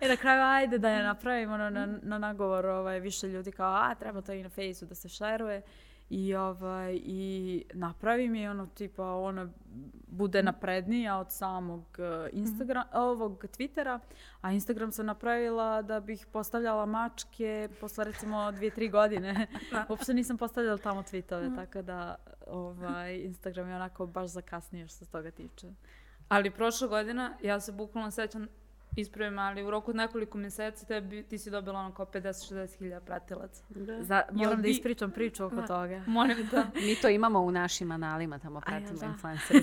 I 0.00 0.08
na 0.12 0.16
kraju 0.16 0.42
ajde 0.42 0.78
da 0.78 0.90
je 0.90 1.02
napravimo 1.02 1.54
ono, 1.54 1.70
na, 1.70 1.86
na 2.02 2.18
nagovor 2.18 2.66
ovaj, 2.66 3.00
više 3.00 3.28
ljudi 3.28 3.52
kao 3.52 3.74
a 3.74 3.94
treba 3.94 4.20
to 4.20 4.32
i 4.32 4.42
na 4.42 4.48
Facebooku 4.48 4.88
da 4.88 4.94
se 4.94 5.08
šeruje. 5.08 5.62
I, 6.10 6.34
ovaj, 6.34 7.00
i 7.04 7.64
napravi 7.74 8.28
mi 8.28 8.48
ono 8.48 8.66
tipa 8.66 9.04
ono 9.04 9.48
bude 10.06 10.42
naprednija 10.42 11.18
od 11.18 11.32
samog 11.32 11.84
uh, 11.98 12.28
Instagram, 12.32 12.86
mm 12.86 12.90
-hmm. 12.90 13.00
ovog 13.00 13.44
Twittera, 13.44 13.98
a 14.40 14.52
Instagram 14.52 14.92
sam 14.92 15.06
napravila 15.06 15.82
da 15.82 16.00
bih 16.00 16.26
postavljala 16.32 16.86
mačke 16.86 17.68
posle 17.80 18.04
recimo 18.04 18.52
dvije, 18.52 18.70
tri 18.70 18.88
godine. 18.88 19.46
Uopšte 19.88 20.14
nisam 20.14 20.38
postavljala 20.38 20.78
tamo 20.78 21.02
tweetove, 21.02 21.50
mm 21.50 21.56
tako 21.56 21.82
da 21.82 22.16
ovaj, 22.46 23.16
Instagram 23.16 23.68
je 23.68 23.76
onako 23.76 24.06
baš 24.06 24.30
zakasnije 24.30 24.88
što 24.88 25.04
se 25.04 25.10
toga 25.10 25.30
tiče. 25.30 25.72
Ali 26.28 26.50
prošla 26.50 26.88
godina, 26.88 27.36
ja 27.42 27.60
se 27.60 27.72
bukvalno 27.72 28.10
sećam 28.10 28.46
ispravim, 28.96 29.38
ali 29.38 29.62
u 29.64 29.70
roku 29.70 29.90
od 29.90 29.96
nekoliko 29.96 30.38
mjeseci 30.38 30.86
tebi, 30.86 31.22
ti 31.22 31.38
si 31.38 31.50
dobila 31.50 31.80
ono 31.80 31.94
kao 31.94 32.06
50-60 32.06 32.78
hiljada 32.78 33.04
pratilaca. 33.04 33.62
Da. 33.68 34.02
Za, 34.02 34.22
moram 34.32 34.62
da 34.62 34.68
ispričam 34.68 35.10
priču 35.10 35.44
oko 35.44 35.62
toga. 35.62 36.02
Molim 36.06 36.48
da. 36.50 36.66
Mi 36.86 36.94
to 37.02 37.08
imamo 37.08 37.40
u 37.40 37.50
našim 37.50 37.90
analima, 37.90 38.38
tamo 38.38 38.60
pratimo 38.60 39.04
influenceri. 39.04 39.62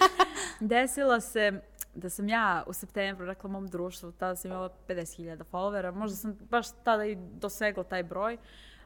Desilo 0.60 1.20
se 1.20 1.60
da 1.94 2.10
sam 2.10 2.28
ja 2.28 2.64
u 2.66 2.72
septembru 2.72 3.26
rekla 3.26 3.50
mom 3.50 3.66
društvu, 3.66 4.12
tada 4.12 4.36
sam 4.36 4.50
imala 4.50 4.70
50.000 4.88 5.42
followera, 5.52 5.94
možda 5.94 6.16
sam 6.16 6.36
baš 6.50 6.66
tada 6.84 7.04
i 7.04 7.16
dosegla 7.16 7.84
taj 7.84 8.02
broj, 8.02 8.36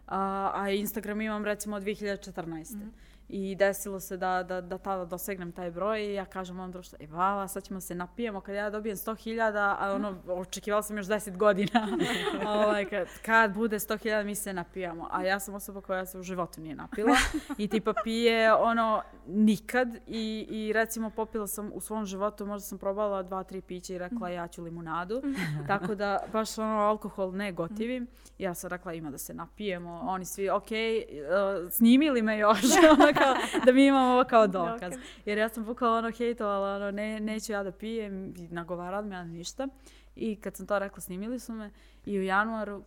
a, 0.06 0.50
a 0.54 0.70
Instagram 0.70 1.20
imam 1.20 1.44
recimo 1.44 1.76
od 1.76 1.82
2014. 1.82 2.42
Mm 2.42 2.80
-hmm. 2.80 2.90
I 3.34 3.54
desilo 3.54 4.00
se 4.00 4.16
da, 4.16 4.42
da, 4.42 4.60
da 4.60 4.78
tada 4.78 5.04
dosegnem 5.04 5.52
taj 5.52 5.70
broj 5.70 6.00
i 6.00 6.14
ja 6.14 6.24
kažem 6.24 6.58
onom 6.58 6.72
društvu, 6.72 6.98
e 7.00 7.06
vala, 7.06 7.48
sad 7.48 7.64
ćemo 7.64 7.80
se 7.80 7.94
napijemo 7.94 8.40
kad 8.40 8.54
ja 8.54 8.70
dobijem 8.70 8.96
100.000, 8.96 9.76
a 9.78 9.92
ono, 9.94 10.16
očekivala 10.26 10.82
sam 10.82 10.96
još 10.96 11.06
10 11.06 11.36
godina. 11.36 11.88
ovaj, 12.56 12.84
kad, 12.84 13.06
kad 13.24 13.54
bude 13.54 13.78
100.000 13.78 14.24
mi 14.24 14.34
se 14.34 14.52
napijamo. 14.52 15.08
A 15.10 15.22
ja 15.22 15.40
sam 15.40 15.54
osoba 15.54 15.80
koja 15.80 16.06
se 16.06 16.18
u 16.18 16.22
životu 16.22 16.60
nije 16.60 16.74
napila 16.74 17.16
i 17.58 17.68
tipa 17.68 17.92
pije 18.04 18.54
ono 18.54 19.02
nikad 19.26 19.88
i, 20.06 20.46
i 20.50 20.72
recimo 20.72 21.10
popila 21.10 21.46
sam 21.46 21.70
u 21.74 21.80
svom 21.80 22.06
životu, 22.06 22.46
možda 22.46 22.66
sam 22.66 22.78
probala 22.78 23.22
dva, 23.22 23.42
tri 23.42 23.60
pića 23.60 23.94
i 23.94 23.98
rekla 23.98 24.28
ja 24.28 24.48
ću 24.48 24.62
limunadu. 24.62 25.22
Tako 25.68 25.94
da 25.94 26.18
baš 26.32 26.58
ono 26.58 26.78
alkohol 26.78 27.32
ne 27.32 27.52
gotivim. 27.52 28.06
Ja 28.38 28.54
sam 28.54 28.70
rekla 28.70 28.92
ima 28.92 29.10
da 29.10 29.18
se 29.18 29.34
napijemo. 29.34 30.00
Oni 30.04 30.24
svi, 30.24 30.50
ok, 30.50 30.62
uh, 30.62 31.70
snimili 31.70 32.22
me 32.22 32.38
još. 32.38 32.60
kao, 33.22 33.34
da 33.64 33.72
mi 33.72 33.86
imamo 33.86 34.12
ovo 34.12 34.24
kao 34.24 34.46
dokaz. 34.46 34.94
Jer 35.24 35.38
ja 35.38 35.48
sam 35.48 35.64
bukvalo 35.64 35.98
ono 35.98 36.10
hejtovala, 36.10 36.76
ono, 36.76 36.90
ne, 36.90 37.20
neću 37.20 37.52
ja 37.52 37.62
da 37.62 37.72
pijem 37.72 38.34
nagovarala 38.50 39.02
me, 39.02 39.14
ja 39.14 39.24
ništa. 39.24 39.68
I 40.16 40.36
kad 40.36 40.56
sam 40.56 40.66
to 40.66 40.78
rekla, 40.78 41.00
snimili 41.00 41.38
su 41.38 41.52
me 41.52 41.70
i 42.04 42.18
u 42.18 42.22
januaru 42.22 42.82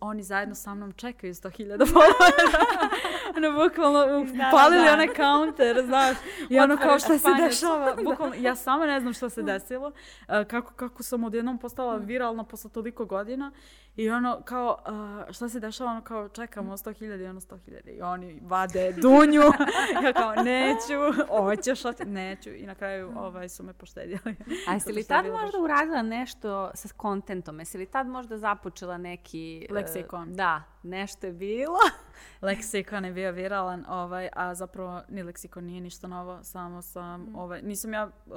oni 0.00 0.22
zajedno 0.22 0.54
sa 0.54 0.74
mnom 0.74 0.92
čekaju 0.92 1.34
100.000 1.34 1.78
followera. 1.78 2.64
ono, 3.36 3.52
bukvalno, 3.52 4.26
palili 4.50 4.88
onaj 4.88 5.08
counter, 5.16 5.84
znaš. 5.86 6.16
I 6.50 6.58
ono 6.58 6.76
kao 6.76 6.98
što 6.98 7.18
se 7.18 7.28
dešava. 7.40 7.94
Bukvalno, 8.04 8.34
ja 8.38 8.56
sama 8.56 8.86
ne 8.86 9.00
znam 9.00 9.12
što 9.12 9.30
se 9.30 9.42
desilo. 9.42 9.86
Uh, 9.88 10.46
kako, 10.46 10.74
kako 10.74 11.02
sam 11.02 11.24
odjednom 11.24 11.58
postala 11.58 11.96
viralna 11.96 12.44
posle 12.44 12.70
toliko 12.70 13.04
godina. 13.04 13.52
I 13.96 14.10
ono 14.10 14.42
kao, 14.44 14.78
uh, 15.26 15.34
šta 15.34 15.48
se 15.48 15.60
dešava, 15.60 15.90
ono 15.90 16.02
kao 16.02 16.28
čekamo 16.28 16.76
100.000 16.76 17.22
i 17.22 17.26
ono 17.26 17.40
100.000 17.40 17.96
i 17.96 18.02
oni 18.02 18.40
vade 18.42 18.92
dunju, 18.92 19.42
ja 20.04 20.12
kao 20.12 20.34
neću, 20.34 21.22
hoćeš, 21.28 21.78
neću 22.06 22.50
i 22.50 22.66
na 22.66 22.74
kraju 22.74 23.12
ovaj, 23.16 23.48
su 23.48 23.62
me 23.62 23.72
poštedjeli. 23.72 24.36
A 24.68 24.74
jesi 24.74 24.92
li 24.92 25.04
tad 25.04 25.26
možda 25.26 25.58
uradila 25.58 26.02
nešto 26.02 26.70
sa 26.74 26.88
kontentom, 26.96 27.58
jesi 27.58 27.78
li 27.78 27.86
tad 27.86 28.06
možda 28.06 28.38
započela 28.38 28.98
neki... 28.98 29.66
Leksikon. 29.70 30.28
Uh, 30.28 30.36
da, 30.36 30.62
nešto 30.82 31.26
je 31.26 31.32
bilo. 31.32 31.78
leksikon 32.42 33.04
je 33.04 33.12
bio 33.12 33.32
viralan, 33.32 33.84
ovaj, 33.88 34.28
a 34.32 34.54
zapravo 34.54 35.02
ni 35.08 35.22
leksikon 35.22 35.64
nije 35.64 35.80
ništa 35.80 36.06
novo, 36.06 36.44
samo 36.44 36.82
sam, 36.82 37.20
mm. 37.20 37.36
ovaj, 37.36 37.62
nisam 37.62 37.92
ja... 37.92 38.10
Uh, 38.26 38.34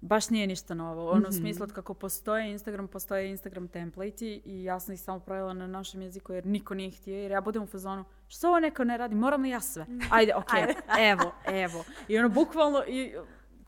baš 0.00 0.30
nije 0.30 0.46
ništa 0.46 0.74
novo. 0.74 1.10
Ono 1.10 1.28
u 1.28 1.32
smislu 1.32 1.64
od 1.64 1.72
kako 1.72 1.94
postoje 1.94 2.50
Instagram, 2.50 2.88
postoje 2.88 3.30
Instagram 3.30 3.68
template 3.68 4.26
i 4.26 4.64
ja 4.64 4.80
sam 4.80 4.94
ih 4.94 5.00
samo 5.00 5.20
pravila 5.20 5.52
na 5.52 5.66
našem 5.66 6.02
jeziku 6.02 6.32
jer 6.32 6.46
niko 6.46 6.74
nije 6.74 6.90
htio. 6.90 7.16
Jer 7.16 7.30
ja 7.30 7.40
budem 7.40 7.62
u 7.62 7.66
fazonu, 7.66 8.04
što 8.28 8.48
ovo 8.48 8.60
neko 8.60 8.84
ne 8.84 8.96
radi, 8.96 9.14
moram 9.14 9.42
li 9.42 9.48
ja 9.48 9.60
sve? 9.60 9.86
Ajde, 10.10 10.34
ok, 10.34 10.50
evo, 11.12 11.32
evo. 11.46 11.84
I 12.08 12.18
ono, 12.18 12.28
bukvalno, 12.28 12.84
i, 12.86 13.14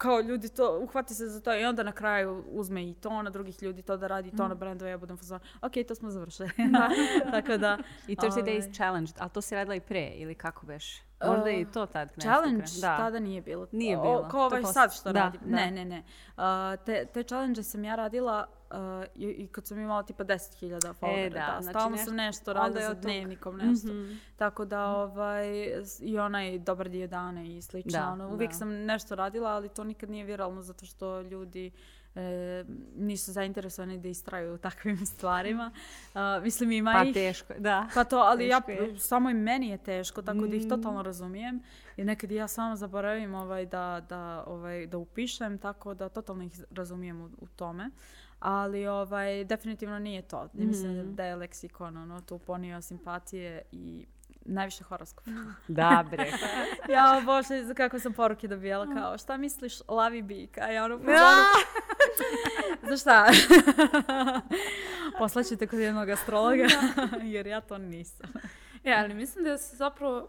kao 0.03 0.21
ljudi 0.21 0.49
to, 0.49 0.79
uhvati 0.79 1.15
se 1.15 1.27
za 1.27 1.41
to 1.41 1.55
i 1.55 1.65
onda 1.65 1.83
na 1.83 1.93
kraju 1.93 2.45
uzme 2.49 2.91
i 2.91 2.95
to 2.95 3.23
na 3.23 3.31
drugih 3.31 3.63
ljudi 3.63 3.83
to 3.83 3.97
da 3.97 4.07
radi, 4.07 4.37
to 4.37 4.49
na 4.49 4.55
brendove, 4.55 4.91
ja 4.91 4.99
budem 4.99 5.17
fazon, 5.17 5.41
ok, 5.61 5.73
to 5.89 5.95
smo 5.95 6.11
završili. 6.11 6.51
Tako 7.33 7.57
da... 7.57 7.79
I 8.07 8.17
30 8.17 8.31
ovaj, 8.31 8.43
Days 8.43 8.75
Challenge, 8.77 9.13
ali 9.19 9.31
to 9.31 9.41
si 9.41 9.55
radila 9.55 9.75
i 9.75 9.81
pre 9.81 10.13
ili 10.15 10.35
kako 10.35 10.67
beš? 10.67 11.03
Možda 11.27 11.51
i 11.51 11.67
to 11.73 11.87
tad 11.87 12.09
nešto 12.17 12.21
Challenge 12.31 12.63
kre- 12.63 12.81
da. 12.81 12.97
tada 12.97 13.19
nije 13.19 13.41
bilo. 13.43 13.67
Nije 13.73 13.99
O, 13.99 14.03
bilo. 14.03 14.29
Kao 14.31 14.51
To 14.51 14.57
ovaj 14.57 14.65
sad 14.65 14.95
što 14.95 15.13
da, 15.13 15.21
radim. 15.21 15.41
da. 15.45 15.57
Ne, 15.57 15.71
ne, 15.71 15.85
ne. 15.85 16.03
Uh, 16.37 16.43
te, 16.87 17.07
te 17.07 17.23
challenge 17.23 17.63
sam 17.63 17.85
ja 17.85 17.95
radila 17.95 18.47
uh, 18.73 18.79
i, 19.17 19.35
i 19.35 19.47
kad 19.47 19.67
sam 19.67 19.79
imala 19.79 20.03
tipa 20.03 20.25
10.000 20.25 20.71
followera. 20.93 21.31
da, 21.31 21.39
da, 21.47 21.59
znači 21.61 21.73
stalno 21.73 21.91
nešto- 21.91 22.05
sam 22.05 22.17
nešto 22.17 22.53
radila 22.53 22.81
sa 22.83 22.95
dnevnikom, 22.95 23.57
nešto. 23.59 23.89
Mhm. 23.89 24.13
Tako 24.37 24.65
da 24.65 24.87
ovaj, 24.87 25.47
s- 25.77 26.01
i 26.01 26.19
onaj 26.19 26.59
dobar 26.59 26.89
dio 26.89 27.07
dana 27.07 27.43
i 27.45 27.63
slično. 27.63 27.91
Da, 27.93 28.09
ono, 28.09 28.29
uvijek 28.29 28.51
da. 28.51 28.57
sam 28.57 28.69
nešto 28.75 29.15
radila, 29.15 29.51
ali 29.51 29.69
to 29.69 29.85
nikad 29.85 30.11
nije 30.11 30.25
viralno 30.25 30.63
zato 30.63 30.87
što 30.87 31.21
ljudi 31.21 31.71
e, 32.15 32.65
nisu 32.97 33.33
zainteresovani 33.33 33.99
da 33.99 34.09
istraju 34.09 34.55
u 34.55 34.59
takvim 34.59 34.97
stvarima. 35.07 35.71
Uh, 36.15 36.21
mislim 36.43 36.73
ima 36.73 36.93
Pa 36.95 37.05
ih. 37.05 37.15
teško, 37.15 37.55
da. 37.55 37.87
Pa 37.95 38.05
to, 38.05 38.17
ali 38.19 38.47
ja, 38.47 38.61
je. 38.69 38.99
samo 38.99 39.31
i 39.31 39.35
meni 39.35 39.69
je 39.69 39.79
teško, 39.79 40.23
tako 40.23 40.39
da 40.41 40.57
ih 40.57 40.65
Mm. 40.65 40.69
totalno 40.69 41.03
razumijem. 41.03 41.63
I 41.97 42.05
nekad 42.05 42.31
ja 42.31 42.49
samo 42.49 42.77
zaboravim 42.77 43.35
ovaj, 43.35 43.67
da, 43.67 44.03
da, 44.09 44.45
ovaj, 44.47 44.87
da 44.87 44.99
upišem, 44.99 45.59
tako 45.59 45.95
da 45.95 46.09
totalno 46.09 46.45
ih 46.45 46.65
razumijem 46.71 47.21
u, 47.21 47.31
u 47.39 47.47
tome. 47.49 47.91
Ali 48.45 48.87
ovaj, 48.87 49.45
definitivno 49.45 49.99
nije 49.99 50.23
to. 50.23 50.41
Ja 50.45 50.49
Mislim 50.57 50.93
Mhm. 50.95 51.15
da 51.15 51.25
je 51.25 51.37
leksikon 51.37 51.97
ono, 51.97 52.21
tu 52.21 52.39
ponio 52.39 52.83
simpatije 52.83 53.63
i 53.73 54.07
najviše 54.41 54.85
horoskop. 54.85 55.27
Da, 55.69 56.05
bre. 56.11 56.27
ja, 56.89 57.23
bože, 57.27 57.75
kako 57.75 57.99
sam 57.99 58.13
poruke 58.13 58.49
dobijala, 58.49 58.87
kao, 58.87 59.19
šta 59.19 59.37
misliš, 59.37 59.89
lavi 59.89 60.23
bik? 60.23 60.59
A 60.59 60.67
ja 60.67 60.85
ono, 60.85 60.97
Da. 60.97 61.37
Za 62.89 62.97
šta? 62.97 63.27
Poslaćete 65.19 65.67
kod 65.67 65.79
jednog 65.79 66.09
astrologa, 66.09 66.65
jer 67.23 67.47
ja 67.47 67.61
to 67.61 67.79
nisam. 67.79 68.31
E, 68.85 68.93
ali 68.95 69.15
mislim 69.15 69.45
da 69.45 69.59
se 69.59 69.77
zapravo, 69.77 70.29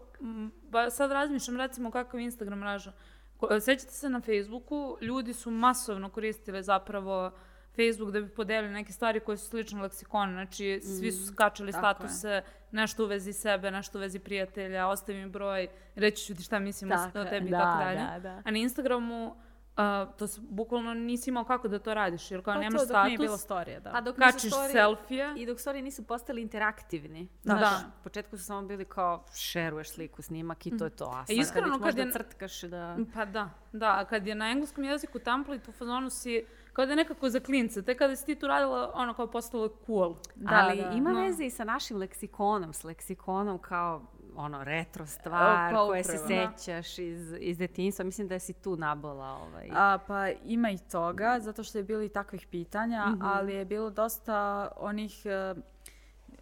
ba, 0.62 0.90
sad 0.90 1.12
razmišljam 1.12 1.56
recimo 1.56 1.90
kakav 1.90 2.20
Instagram 2.20 2.58
mreža. 2.58 2.92
Ko- 3.36 3.60
Sjećate 3.60 3.92
se 3.92 4.08
na 4.08 4.20
Facebooku, 4.20 4.96
ljudi 5.00 5.32
su 5.32 5.50
masovno 5.50 6.08
koristili 6.08 6.62
zapravo 6.62 7.30
Facebook 7.76 8.10
da 8.10 8.20
bi 8.20 8.28
podelili 8.28 8.72
neke 8.72 8.92
stvari 8.92 9.20
koje 9.20 9.36
su 9.36 9.46
slične 9.46 9.82
leksikonu. 9.82 10.32
Znači, 10.32 10.80
svi 10.82 11.12
su 11.12 11.26
skačali 11.26 11.72
tako 11.72 11.86
je. 11.86 11.94
statuse, 11.94 12.42
nešto 12.70 13.04
u 13.04 13.06
vezi 13.06 13.32
sebe, 13.32 13.70
nešto 13.70 13.98
u 13.98 14.00
vezi 14.00 14.18
prijatelja, 14.18 14.88
ostavi 14.88 15.18
mi 15.18 15.30
broj, 15.30 15.66
reći 15.94 16.24
ću 16.24 16.34
ti 16.34 16.42
šta 16.42 16.58
mislim 16.58 16.90
Tako 16.90 17.18
o 17.18 17.24
tebi 17.24 17.46
i 17.46 17.50
da, 17.50 17.58
tako 17.58 17.84
dalje. 17.84 17.98
da, 18.00 18.18
da. 18.20 18.42
A 18.44 18.50
na 18.50 18.58
Instagramu, 18.58 19.36
a, 19.76 20.06
to 20.08 20.26
se 20.26 20.40
bukvalno 20.42 20.94
nisi 20.94 21.30
imao 21.30 21.44
kako 21.44 21.68
da 21.68 21.78
to 21.78 21.94
radiš, 21.94 22.30
jer 22.30 22.42
kao 22.42 22.54
Pa 22.54 22.60
nemaš 22.60 22.72
to 22.72 22.86
dok 22.86 22.96
nije 22.96 23.04
status, 23.08 23.18
bilo 23.18 23.38
storije, 23.38 23.80
da. 23.80 23.90
Pa 23.90 24.00
dok 24.00 24.16
kačiš 24.16 24.52
story- 24.52 24.72
selfije. 24.72 25.34
I 25.36 25.46
dok 25.46 25.60
stvari 25.60 25.82
nisu 25.82 26.02
postali 26.02 26.42
interaktivni. 26.42 27.28
Da. 27.44 27.52
Znaš, 27.52 27.60
Da. 27.60 27.88
u 28.00 28.04
početku 28.04 28.38
su 28.38 28.44
samo 28.44 28.62
bili 28.62 28.84
kao 28.84 29.24
šeruješ 29.36 29.90
sliku, 29.90 30.22
snimak 30.22 30.66
i 30.66 30.76
to 30.78 30.84
je 30.84 30.90
to. 30.90 31.04
A 31.06 31.26
sad 31.26 31.36
iskreno, 31.36 31.66
kad, 31.66 31.72
kad 31.72 31.82
možda 31.82 32.02
je- 32.02 32.12
crtkaš 32.12 32.60
da... 32.60 32.96
Pa 33.14 33.24
da, 33.24 33.50
da, 33.72 33.86
a 33.90 34.04
kad 34.04 34.26
je 34.26 34.34
na 34.34 34.50
engleskom 34.50 34.84
jeziku 34.84 35.18
template 35.18 35.70
u 35.70 35.72
fazonu 35.72 36.10
si, 36.10 36.44
kao 36.74 36.86
da 36.86 36.92
je 36.92 36.96
nekako 36.96 37.28
za 37.28 37.40
klince, 37.40 37.82
te 37.82 37.96
kada 37.96 38.16
si 38.16 38.26
ti 38.26 38.34
tu 38.34 38.46
radila, 38.46 38.90
ono 38.94 39.14
kao 39.14 39.26
postalo 39.26 39.68
cool. 39.86 40.14
Da, 40.34 40.50
Ali 40.54 40.76
da. 40.78 40.90
ima 40.90 41.10
No. 41.10 41.20
veze 41.20 41.44
i 41.44 41.50
sa 41.50 41.64
našim 41.64 41.96
leksikonom, 41.96 42.72
s 42.72 42.84
leksikonom 42.84 43.58
kao 43.58 44.02
ono 44.36 44.64
retro 44.64 45.06
stvar 45.06 45.72
pa 45.72 45.78
koje 45.78 46.04
se 46.04 46.12
da. 46.12 46.18
sećaš 46.52 46.98
iz, 46.98 47.34
iz 47.34 47.58
detinjstva. 47.58 48.04
Mislim 48.04 48.28
da 48.28 48.38
si 48.38 48.52
tu 48.54 48.76
nabola 48.76 49.26
ovaj. 49.28 49.68
A, 49.72 49.98
pa 49.98 50.28
ima 50.30 50.70
i 50.70 50.78
toga, 50.80 51.38
zato 51.40 51.62
što 51.62 51.78
je 51.78 51.84
bilo 51.84 52.02
i 52.02 52.08
takvih 52.08 52.46
pitanja, 52.46 53.06
Mhm. 53.06 53.22
ali 53.22 53.54
je 53.54 53.64
bilo 53.64 53.90
dosta 53.90 54.36
onih... 54.76 55.22
e, 55.26 55.54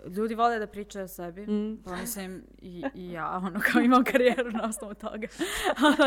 ljudi 0.07 0.35
vole 0.35 0.59
da 0.59 0.67
pričaju 0.67 1.05
o 1.05 1.09
sebi, 1.09 1.43
Mm. 1.43 1.83
pa 1.85 1.97
mislim 1.97 2.43
i, 2.59 2.85
i 2.95 3.11
ja, 3.11 3.31
ono 3.37 3.61
kao 3.63 3.83
imam 3.83 4.05
karijeru 4.05 4.51
na 4.53 4.65
osnovu 4.65 4.95
toga. 4.95 5.27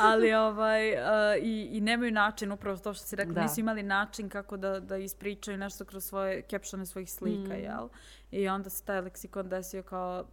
Ali 0.00 0.34
ovaj, 0.34 0.88
e, 0.90 0.98
i, 1.38 1.68
i 1.72 1.80
nemaju 1.80 2.12
način, 2.12 2.52
upravo 2.52 2.76
to 2.76 2.94
što 2.94 3.06
si 3.06 3.16
rekla, 3.16 3.34
Da. 3.34 3.42
nisu 3.42 3.60
imali 3.60 3.82
način 3.82 4.28
kako 4.28 4.56
da, 4.56 4.80
da 4.80 4.96
ispričaju 4.96 5.58
nešto 5.58 5.84
kroz 5.84 6.04
svoje 6.04 6.42
captione 6.42 6.86
svojih 6.86 7.10
slika, 7.10 7.54
Mm. 7.54 7.60
jel? 7.60 7.88
I 8.30 8.48
onda 8.48 8.70
se 8.70 8.84
taj 8.84 9.00
leksikon 9.00 9.48
desio 9.48 9.82
kao 9.82 10.24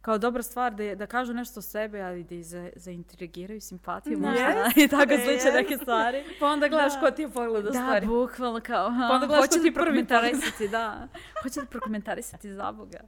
kao 0.00 0.18
dobra 0.18 0.42
stvar 0.42 0.74
da, 0.74 0.82
je- 0.82 0.96
da 0.96 1.06
kažu 1.06 1.34
nešto 1.34 1.58
o 1.58 1.64
sebi, 1.64 2.00
ali 2.00 2.24
da 2.24 2.34
i 2.34 2.42
za, 2.42 2.70
zaintrigiraju 2.76 3.60
simpatiju 3.60 4.18
Da. 4.18 4.26
možda 4.26 4.70
i 4.76 4.88
tako 4.88 5.12
slične 5.16 5.52
neke 5.52 5.76
stvari. 5.76 6.24
Pa 6.40 6.46
onda 6.46 6.68
gledaš 6.68 6.92
ko 7.00 7.10
ti 7.10 7.22
je 7.22 7.28
pogleda 7.30 7.62
Da, 7.62 7.72
stvari. 7.72 8.06
bukvalno 8.06 8.60
kao, 8.60 8.88
Pa 8.88 9.14
onda 9.14 9.26
gledaš 9.26 9.40
hoće 9.40 9.48
ko 9.50 9.54
ti 9.54 9.68
li 9.68 9.74
prokomentarisati, 9.74 10.68
da, 10.68 11.08
hoće 11.42 11.60
li 11.60 11.66
prokomentarisati 11.66 12.50
za 12.50 12.72
Boga. 12.72 12.98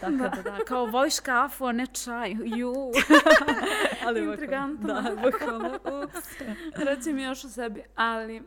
Tako 0.00 0.12
da, 0.12 0.28
da, 0.42 0.56
kao 0.58 0.86
voliš 0.86 1.20
kafu, 1.20 1.64
a 1.64 1.72
ne 1.72 1.86
čaj, 1.88 2.30
ju. 2.30 2.74
Ali 4.06 4.20
Intrigantno. 4.24 4.88
Da, 4.94 5.16
bukvalno. 5.22 5.78
Ups. 6.04 6.28
Reci 6.76 7.12
mi 7.12 7.22
još 7.22 7.44
o 7.44 7.48
sebi, 7.48 7.82
ali... 7.96 8.42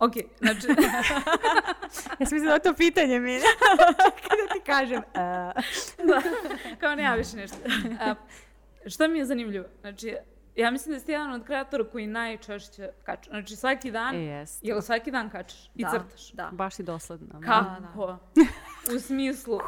Ok, 0.00 0.12
znači, 0.38 0.66
Ja 2.20 2.26
sam 2.26 2.36
mislila 2.36 2.58
da 2.58 2.58
to 2.58 2.74
pitanje 2.74 3.20
mi. 3.20 3.38
Kada 4.28 4.52
ti 4.52 4.60
kažem. 4.66 5.02
kao 6.80 6.94
ne 6.94 7.02
ja 7.02 7.14
više 7.14 7.36
ništa. 7.36 7.56
A, 8.00 8.14
šta 8.86 9.08
mi 9.08 9.18
je 9.18 9.24
zanimljivo? 9.24 9.64
Znači, 9.80 10.16
ja 10.56 10.70
mislim 10.70 10.94
da 10.94 11.00
ste 11.00 11.12
jedan 11.12 11.32
od 11.32 11.44
kreatora 11.44 11.84
koji 11.84 12.06
najčešće 12.06 12.90
kaču. 13.04 13.30
Znači, 13.30 13.56
svaki 13.56 13.90
dan, 13.90 14.14
E, 14.14 14.44
jel 14.62 14.80
svaki 14.80 15.10
dan 15.10 15.30
kačeš 15.30 15.70
i 15.74 15.82
Da, 15.84 15.90
crtaš? 15.90 16.30
Da. 16.32 16.48
Baš 16.52 16.74
si 16.74 16.82
dosledna. 16.82 17.40
Kako? 17.44 18.18
U 18.96 18.98
smislu, 18.98 19.60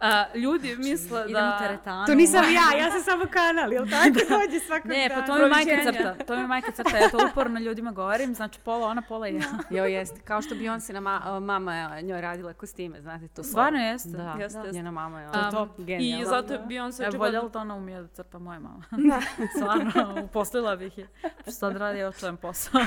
a, 0.00 0.24
ljudi 0.34 0.76
misle 0.78 1.24
Idemo 1.24 1.40
da... 1.40 1.56
u 1.56 1.62
teretanu. 1.62 2.06
To 2.06 2.14
nisam 2.14 2.44
ja, 2.44 2.78
ja 2.78 2.90
sam 2.90 3.00
samo 3.02 3.24
kanal, 3.30 3.72
jel 3.72 3.86
tako? 3.90 4.10
Dođe 4.46 4.60
svakog 4.60 4.90
Ne, 4.90 5.10
pa 5.14 5.22
to 5.22 5.34
mi 5.34 5.48
majka 5.48 5.82
crta. 5.84 6.24
To 6.24 6.36
mi 6.36 6.46
majka 6.46 6.72
crta. 6.72 6.96
Ja 6.98 7.10
to 7.10 7.28
uporno 7.32 7.60
ljudima 7.60 7.92
govorim. 7.92 8.34
Znači, 8.34 8.60
pola 8.60 8.86
ona, 8.86 9.02
pola 9.02 9.26
ja. 9.26 9.42
Jo, 9.70 9.84
jeste. 9.84 10.20
Kao 10.20 10.42
što 10.42 10.54
Beyoncé 10.54 11.00
ma 11.00 11.40
mama 11.40 12.00
njoj 12.00 12.20
radila 12.20 12.52
kostime, 12.52 13.00
znate 13.00 13.28
to. 13.28 13.42
Stvarno 13.42 13.78
jeste. 13.78 14.08
Da, 14.08 14.36
Jeste, 14.40 14.58
jeste. 14.58 14.72
njena 14.72 14.90
mama 14.90 15.20
je 15.20 15.26
Um, 15.26 15.32
ono, 15.34 15.68
I 15.78 15.84
genijalna. 15.84 16.24
zato 16.26 16.52
je 16.52 16.58
Beyoncé 16.60 17.02
Ja 17.02 17.08
očigledno... 17.08 17.18
voljela 17.18 17.48
da 17.48 17.58
ona 17.58 17.74
umije 17.74 18.02
da 18.02 18.08
crta 18.08 18.38
moja 18.38 18.58
mama. 18.58 18.82
Stvarno, 19.56 20.22
uposlila 20.24 20.76
bih 20.76 20.98
je. 20.98 21.08
Što 21.42 21.50
sad 21.50 21.76
radi 21.76 22.04
očajan 22.04 22.36
posao. 22.36 22.80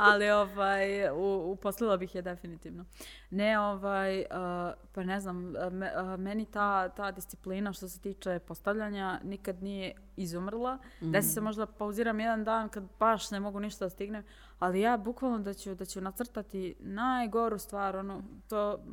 Ali 0.00 0.30
ovaj, 0.30 1.10
u, 1.10 1.42
uposlila 1.46 1.96
bih 1.96 2.14
je 2.14 2.22
definitivno. 2.22 2.84
Ne, 3.30 3.58
ovaj, 3.60 4.18
uh, 4.20 4.26
pa 4.94 5.02
ne 5.02 5.20
znam, 5.20 5.36
me- 5.72 5.92
uh, 6.02 6.20
meni 6.20 6.44
ta, 6.52 6.88
ta 6.88 7.10
disciplina 7.10 7.72
što 7.72 7.88
se 7.88 8.00
tiče 8.00 8.38
postavljanja 8.38 9.20
nikad 9.24 9.62
nije 9.62 9.94
izumrla. 10.16 10.78
Desi 11.00 11.28
se 11.28 11.40
možda 11.40 11.66
pauziram 11.66 12.20
jedan 12.20 12.44
dan 12.44 12.68
kad 12.68 12.84
baš 12.98 13.30
ne 13.30 13.40
mogu 13.40 13.60
ništa 13.60 13.84
da 13.84 13.90
stignem, 13.90 14.24
ali 14.58 14.80
ja 14.80 14.96
bukvalno 14.96 15.38
da 15.38 15.54
ću, 15.54 15.74
da 15.74 15.84
ću 15.84 16.00
nacrtati 16.00 16.74
najgoru 16.80 17.58
stvar, 17.58 17.96
ono, 17.96 18.22
to 18.48 18.84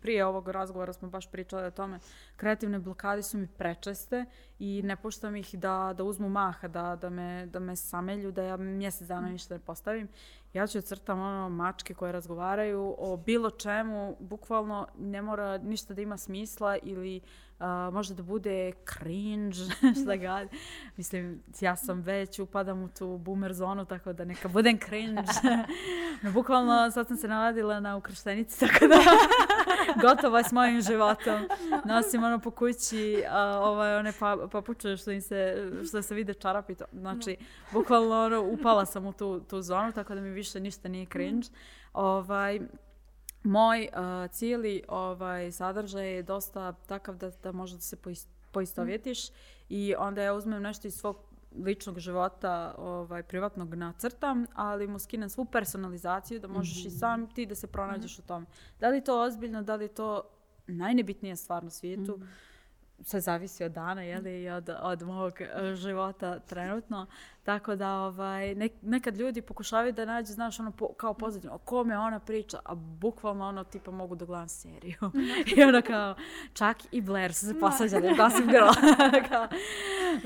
prije 0.00 0.26
ovog 0.26 0.48
razgovora 0.48 0.92
smo 0.92 1.08
baš 1.08 1.30
pričali 1.30 1.66
o 1.66 1.70
tome, 1.70 1.98
kreativne 2.36 2.78
blokade 2.78 3.22
su 3.22 3.38
mi 3.38 3.46
prečeste 3.46 4.24
i 4.58 4.82
ne 4.84 4.96
puštam 4.96 5.36
ih 5.36 5.54
da, 5.54 5.94
da 5.96 6.04
uzmu 6.04 6.28
maha, 6.28 6.68
da, 6.68 6.96
da, 6.96 7.10
me, 7.10 7.46
da 7.46 7.58
me 7.58 7.76
samelju, 7.76 8.32
da 8.32 8.42
ja 8.42 8.56
mjesec 8.56 9.08
dana 9.08 9.28
ništa 9.28 9.54
ne 9.54 9.60
postavim. 9.60 10.08
Ja 10.52 10.66
ću 10.66 10.80
crtam 10.80 11.20
ono 11.20 11.48
mačke 11.48 11.94
koje 11.94 12.12
razgovaraju 12.12 12.94
o 12.98 13.16
bilo 13.16 13.50
čemu, 13.50 14.16
bukvalno 14.20 14.86
ne 14.98 15.22
mora 15.22 15.58
ništa 15.58 15.94
da 15.94 16.02
ima 16.02 16.16
smisla 16.16 16.76
ili 16.82 17.20
a, 17.58 17.90
može 17.92 18.14
da 18.14 18.22
bude 18.22 18.72
cringe, 18.92 19.58
šta 20.02 20.16
god. 20.16 20.48
Mislim, 20.96 21.42
ja 21.60 21.76
sam 21.76 22.00
već, 22.00 22.38
upadam 22.38 22.82
u 22.82 22.88
tu 22.88 23.18
boomer 23.18 23.52
zonu, 23.52 23.84
tako 23.84 24.12
da 24.12 24.24
neka 24.24 24.48
budem 24.48 24.78
cringe. 24.78 25.22
No, 26.22 26.32
bukvalno 26.32 26.90
sad 26.90 27.08
sam 27.08 27.16
se 27.16 27.28
navadila 27.28 27.80
na 27.80 27.96
ukrštenici, 27.96 28.60
tako 28.60 28.86
da 28.86 28.96
gotovo 30.08 30.38
je 30.38 30.44
s 30.44 30.52
mojim 30.52 30.80
životom. 30.82 31.48
Nosim 31.84 32.24
ono 32.24 32.38
po 32.38 32.50
kući, 32.50 33.22
a, 33.30 33.60
ovaj, 33.60 33.96
one 33.96 34.12
pa, 34.18 34.48
papuče 34.52 34.96
što, 34.96 35.10
im 35.10 35.20
se, 35.20 35.70
što 35.88 36.02
se 36.02 36.14
vide 36.14 36.34
čarapi. 36.34 36.74
To. 36.74 36.84
Znači, 36.92 37.36
bukvalno 37.72 38.24
ono, 38.24 38.42
upala 38.42 38.86
sam 38.86 39.06
u 39.06 39.12
tu, 39.12 39.40
tu 39.40 39.62
zonu, 39.62 39.92
tako 39.92 40.14
da 40.14 40.20
mi 40.20 40.30
više 40.30 40.60
ništa 40.60 40.88
nije 40.88 41.06
cringe. 41.06 41.48
Ovaj, 41.92 42.60
moj 43.48 43.88
uh, 43.92 44.30
cijeli 44.30 44.82
ovaj, 44.88 45.52
sadržaj 45.52 46.14
je 46.14 46.22
dosta 46.22 46.72
takav 46.72 47.16
da, 47.16 47.30
da 47.30 47.52
može 47.52 47.74
da 47.74 47.80
se 47.80 47.96
pois- 47.96 48.28
poistovjetiš 48.52 49.18
i 49.68 49.94
onda 49.98 50.22
ja 50.22 50.34
uzmem 50.34 50.62
nešto 50.62 50.88
iz 50.88 50.94
svog 50.94 51.16
ličnog 51.64 51.98
života 51.98 52.74
ovaj, 52.78 53.22
privatnog 53.22 53.74
nacrtam, 53.74 54.46
ali 54.54 54.86
mu 54.86 54.98
skinem 54.98 55.28
svu 55.28 55.44
personalizaciju 55.44 56.40
da 56.40 56.48
možeš 56.48 56.84
i 56.84 56.90
sam 56.90 57.26
ti 57.34 57.46
da 57.46 57.54
se 57.54 57.66
pronađeš 57.66 58.18
u 58.18 58.22
tom. 58.22 58.46
Da 58.80 58.88
li 58.88 59.04
to 59.04 59.22
ozbiljno, 59.22 59.62
da 59.62 59.74
li 59.76 59.88
to 59.88 60.22
najnebitnija 60.66 61.36
stvar 61.36 61.64
na 61.64 61.70
svijetu, 61.70 62.20
sve 63.02 63.20
zavisi 63.20 63.64
od 63.64 63.72
dana 63.72 64.02
jeli, 64.02 64.42
i 64.42 64.50
od, 64.50 64.70
od 64.80 65.02
mog 65.02 65.40
e, 65.40 65.74
života 65.74 66.38
trenutno. 66.38 67.06
Tako 67.42 67.76
da 67.76 67.94
ovaj, 67.94 68.54
nek, 68.54 68.72
nekad 68.82 69.16
ljudi 69.16 69.42
pokušavaju 69.42 69.92
da 69.92 70.04
nađu, 70.04 70.32
znaš, 70.32 70.60
ono 70.60 70.70
po, 70.70 70.92
kao 70.92 71.14
pozadnju, 71.14 71.50
o 71.52 71.58
kome 71.58 71.98
ona 71.98 72.20
priča, 72.20 72.58
a 72.64 72.74
bukvalno 72.74 73.48
ono 73.48 73.64
tipa 73.64 73.90
mogu 73.90 74.14
da 74.14 74.24
gledam 74.24 74.48
seriju. 74.48 74.98
I 75.56 75.62
ono 75.62 75.82
kao, 75.82 76.14
čak 76.52 76.76
i 76.90 77.00
Blair 77.00 77.34
su 77.34 77.46
se 77.46 77.60
posađali, 77.60 78.16
Gossip 78.16 78.46
Girl. 78.46 78.68
kao, 79.30 79.48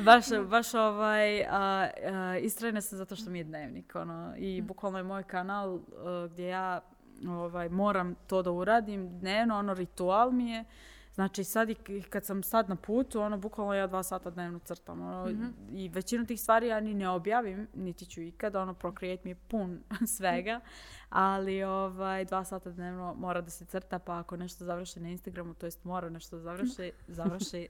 baš, 0.04 0.24
baš 0.48 0.74
ovaj, 0.74 1.42
a, 1.42 1.48
a, 1.50 2.38
istrajna 2.40 2.80
sam 2.80 2.98
zato 2.98 3.16
što 3.16 3.30
mi 3.30 3.38
je 3.38 3.44
dnevnik. 3.44 3.94
Ono, 3.94 4.34
I 4.36 4.62
bukvalno 4.62 4.98
je 4.98 5.04
moj 5.04 5.22
kanal 5.22 5.74
a, 5.74 6.28
gdje 6.32 6.48
ja 6.48 6.80
ovaj, 7.28 7.68
moram 7.68 8.14
to 8.14 8.42
da 8.42 8.50
uradim 8.50 9.18
dnevno, 9.18 9.58
ono 9.58 9.74
ritual 9.74 10.30
mi 10.30 10.50
je. 10.50 10.64
Znači 11.14 11.44
sad 11.44 11.70
i 11.70 11.74
kad 12.10 12.24
sam 12.24 12.42
sad 12.42 12.68
na 12.68 12.76
putu, 12.76 13.20
ono, 13.20 13.38
bukvalno 13.38 13.74
ja 13.74 13.86
dva 13.86 14.02
sata 14.02 14.30
dnevno 14.30 14.58
crtam. 14.58 15.00
Ono, 15.00 15.26
mm 15.26 15.28
-hmm. 15.28 15.52
I 15.72 15.88
većinu 15.88 16.26
tih 16.26 16.40
stvari 16.40 16.66
ja 16.66 16.80
ni 16.80 16.94
ne 16.94 17.08
objavim, 17.08 17.68
niti 17.74 18.06
ću 18.06 18.20
ikada, 18.20 18.62
ono, 18.62 18.74
Procreate 18.74 19.22
mi 19.24 19.30
je 19.30 19.34
pun 19.34 19.82
svega. 20.16 20.60
Ali 21.08 21.62
ovaj, 21.62 22.24
dva 22.24 22.44
sata 22.44 22.70
dnevno 22.70 23.14
mora 23.14 23.40
da 23.40 23.50
se 23.50 23.64
crta, 23.64 23.98
pa 23.98 24.18
ako 24.18 24.36
nešto 24.36 24.64
završi 24.64 25.00
na 25.00 25.08
Instagramu, 25.08 25.54
to 25.54 25.66
jest 25.66 25.84
mora 25.84 26.08
nešto 26.08 26.36
da 26.36 26.42
završi, 26.42 26.92
završi 27.08 27.68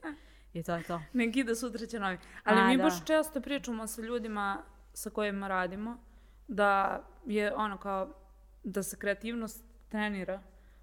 i 0.53 0.63
to 0.63 0.75
je 0.75 0.83
to. 0.83 1.01
Neki 1.13 1.41
ide 1.41 1.55
sutra 1.55 1.87
će 1.87 2.01
novi. 2.01 2.19
Ali 2.45 2.61
A, 2.61 2.67
mi 2.67 2.77
da. 2.77 2.83
baš 2.83 3.05
često 3.05 3.41
pričamo 3.41 3.87
sa 3.87 4.03
ljudima 4.03 4.63
sa 4.95 5.11
kojima 5.11 5.49
radimo, 5.49 5.99
da 6.49 7.03
je 7.27 7.55
ono 7.55 7.79
kao, 7.79 8.15
da 8.65 8.83
se 8.83 8.97
kreativnost 8.97 9.65
trenira 9.89 10.43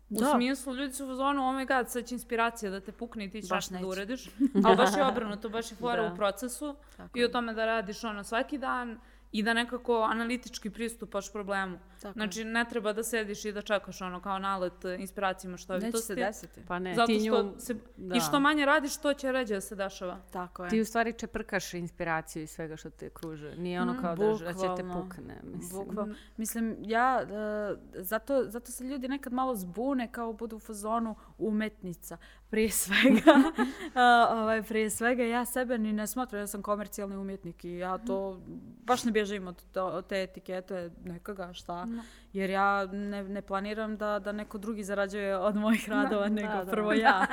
U 0.10 0.20
da. 0.20 0.32
smislu, 0.36 0.76
ljudi 0.76 0.94
su 0.94 1.06
u 1.06 1.16
zonu, 1.16 1.50
oh 1.50 1.56
my 1.56 1.68
god, 1.68 1.90
sad 1.90 2.06
će 2.06 2.16
inspiracija 2.16 2.72
da 2.72 2.80
te 2.80 2.92
pukne 2.92 3.26
i 3.26 3.30
ti 3.30 3.42
ćeš 3.42 3.50
nešto 3.50 3.78
da 3.78 3.88
uradiš. 3.88 4.30
Ali 4.66 4.78
baš 4.78 4.98
je 4.98 5.06
obrnuto, 5.06 5.50
baš 5.50 5.72
je 5.72 5.76
fora 5.76 6.04
da. 6.04 6.14
u 6.14 6.16
procesu 6.16 6.76
Tako 6.98 7.20
i 7.20 7.24
o 7.24 7.28
tome 7.28 7.54
da 7.54 7.66
radiš 7.66 8.04
ono 8.04 8.24
svaki 8.24 8.58
dan 8.58 9.00
i 9.32 9.44
da 9.44 9.54
nekako 9.54 10.02
analitički 10.02 10.70
pristupaš 10.70 11.34
problemu. 11.34 11.80
Tako. 12.02 12.14
Znači, 12.14 12.44
ne 12.44 12.66
treba 12.70 12.94
da 12.94 13.04
sediš 13.04 13.46
i 13.46 13.52
da 13.52 13.62
čekaš 13.62 14.02
ono 14.02 14.22
kao 14.22 14.40
nalet 14.40 14.86
e, 14.86 14.98
inspiracijama 15.00 15.58
što 15.58 15.78
Neće 15.78 15.98
se 15.98 16.16
desiti. 16.16 16.62
Pa 16.68 16.80
ne, 16.80 16.96
Zato 16.96 17.08
ti 17.08 17.20
nju... 17.20 17.34
što 17.34 17.60
se, 17.60 17.76
da. 17.98 18.16
I 18.16 18.20
što 18.20 18.40
manje 18.40 18.66
radiš, 18.66 18.98
to 18.98 19.14
će 19.14 19.32
ređe 19.32 19.56
da 19.56 19.62
se 19.62 19.76
dešava. 19.76 20.20
Tako 20.32 20.64
je. 20.64 20.70
Ti 20.70 20.82
u 20.82 20.86
stvari 20.86 21.14
čeprkaš 21.14 21.74
inspiraciju 21.74 22.44
i 22.44 22.48
svega 22.48 22.78
što 22.78 22.90
te 22.90 23.10
kruže. 23.10 23.56
Nije 23.56 23.82
ono 23.82 23.94
mm, 23.94 24.02
kao 24.02 24.16
mm, 24.16 24.18
da, 24.18 24.46
da 24.46 24.54
će 24.54 24.68
te 24.78 24.84
pukne. 24.94 25.42
Mislim. 25.44 25.86
Bukvalno. 25.86 26.16
Mislim, 26.38 26.78
ja, 26.80 27.22
uh, 27.24 27.80
zato, 27.94 28.44
zato 28.48 28.72
se 28.72 28.84
ljudi 28.84 29.08
nekad 29.08 29.34
malo 29.34 29.56
zbune 29.56 30.12
kao 30.12 30.34
budu 30.34 30.56
u 30.56 30.60
fazonu 30.60 31.16
umetnica. 31.38 32.18
Prije 32.50 32.70
svega, 32.70 33.34
uh, 33.38 34.38
ovaj, 34.40 34.64
prije 34.64 34.90
svega 34.90 35.24
ja 35.24 35.46
sebe 35.46 35.78
ni 35.78 35.94
ne 35.94 36.08
smatram, 36.08 36.42
ja 36.42 36.48
sam 36.48 36.62
komercijalni 36.62 37.18
umjetnik 37.18 37.66
i 37.66 37.74
ja 37.74 37.98
to 37.98 38.42
baš 38.86 39.04
ne 39.04 39.12
bježim 39.20 39.48
od, 39.48 39.64
od 39.76 40.08
te 40.08 40.24
etikete 40.24 40.92
nekaga, 41.04 41.54
šta. 41.54 41.86
No. 41.86 42.04
Jer 42.34 42.50
ja 42.50 42.86
ne, 42.86 43.24
ne 43.24 43.42
planiram 43.42 43.98
da, 43.98 44.20
da 44.20 44.32
neko 44.32 44.58
drugi 44.58 44.84
zarađuje 44.84 45.38
od 45.38 45.56
mojih 45.56 45.90
radova, 45.90 46.28
no, 46.28 46.34
nego 46.34 46.54
da, 46.54 46.64
da. 46.64 46.72
prvo 46.72 46.94
ja. 47.06 47.28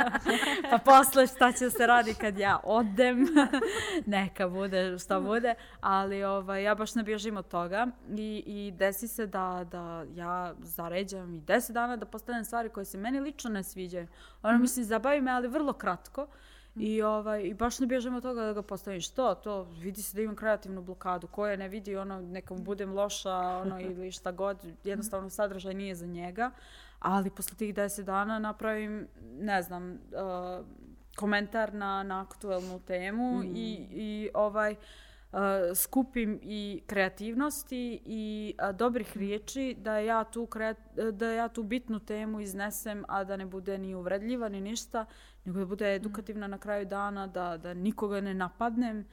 pa 0.71 0.79
posle 0.79 1.27
šta 1.27 1.53
će 1.53 1.71
se 1.71 1.87
radi 1.87 2.15
kad 2.15 2.39
ja 2.39 2.61
odem, 2.65 3.27
neka 4.17 4.49
bude 4.49 4.99
šta 4.99 5.21
bude. 5.21 5.55
Ali 5.81 6.25
ovaj, 6.25 6.63
ja 6.63 6.75
baš 6.75 6.95
ne 6.95 7.03
bježim 7.03 7.37
od 7.37 7.49
toga 7.49 7.87
i, 8.19 8.43
i 8.47 8.73
desi 8.77 9.09
se 9.09 9.27
da, 9.27 9.67
da 9.71 10.05
ja 10.15 10.55
zaređam 10.59 11.35
i 11.35 11.41
deset 11.41 11.75
dana 11.75 11.97
da 11.97 12.07
postavljam 12.07 12.45
stvari 12.45 12.69
koje 12.69 12.85
se 12.85 12.99
meni 12.99 13.21
lično 13.21 13.51
ne 13.51 13.63
sviđaju. 13.63 14.07
Ono, 14.43 14.59
mm. 14.59 14.61
mislim, 14.61 14.85
zabavi 14.85 15.21
me, 15.21 15.31
ali 15.31 15.49
vrlo 15.49 15.73
kratko. 15.73 16.27
I, 16.77 17.03
ovaj, 17.03 17.43
I 17.43 17.55
baš 17.55 17.79
ne 17.79 17.87
bježem 17.87 18.15
od 18.15 18.23
toga 18.23 18.43
da 18.43 18.53
ga 18.53 18.63
postavim. 18.63 19.01
Što? 19.01 19.35
To 19.35 19.63
vidi 19.63 20.03
se 20.03 20.17
da 20.17 20.23
imam 20.23 20.37
kreativnu 20.37 20.83
blokadu. 20.83 21.27
Ko 21.27 21.47
je 21.47 21.57
ne 21.57 21.69
vidi, 21.69 21.97
ono, 21.97 22.21
nekom 22.21 22.65
budem 22.65 22.93
loša 22.93 23.37
ono, 23.37 23.81
ili 23.91 24.13
šta 24.13 24.33
god. 24.33 24.65
Jednostavno 24.85 25.31
sadržaj 25.31 25.75
nije 25.75 25.95
za 25.95 26.07
njega. 26.07 26.51
Ali 26.99 27.31
posle 27.31 27.57
tih 27.57 27.75
deset 27.75 28.07
dana 28.07 28.39
napravim, 28.39 29.09
ne 29.39 29.63
znam, 29.63 29.93
uh, 29.93 30.67
komentar 31.17 31.75
na, 31.75 32.03
na 32.03 32.21
aktuelnu 32.21 32.81
temu 32.81 33.39
mm. 33.39 33.57
i, 33.57 33.89
i 33.91 34.31
ovaj, 34.35 34.73
uh, 34.73 35.39
skupim 35.75 36.41
i 36.43 36.83
kreativnosti 36.87 38.03
i 38.05 38.55
uh, 38.63 38.77
dobrih 38.77 39.17
riječi 39.17 39.77
da 39.79 39.99
ja 39.99 40.25
tu 40.25 40.47
kreat, 40.47 40.77
da 41.13 41.31
ja 41.31 41.49
tu 41.49 41.63
bitnu 41.63 41.99
temu 41.99 42.41
iznesem 42.41 43.05
a 43.09 43.25
da 43.25 43.37
ne 43.37 43.47
bude 43.47 43.79
ni 43.79 43.95
uvredljiva 43.95 44.49
ni 44.49 44.61
ništa 44.61 45.07
nego 45.47 45.59
da 45.59 45.67
bude 45.67 45.95
edukativna 45.95 46.47
na 46.47 46.59
kraju 46.59 46.87
dana, 46.87 47.27
da, 47.27 47.57
da 47.57 47.75
nikoga 47.75 48.21
ne 48.21 48.35
napadnem, 48.35 49.05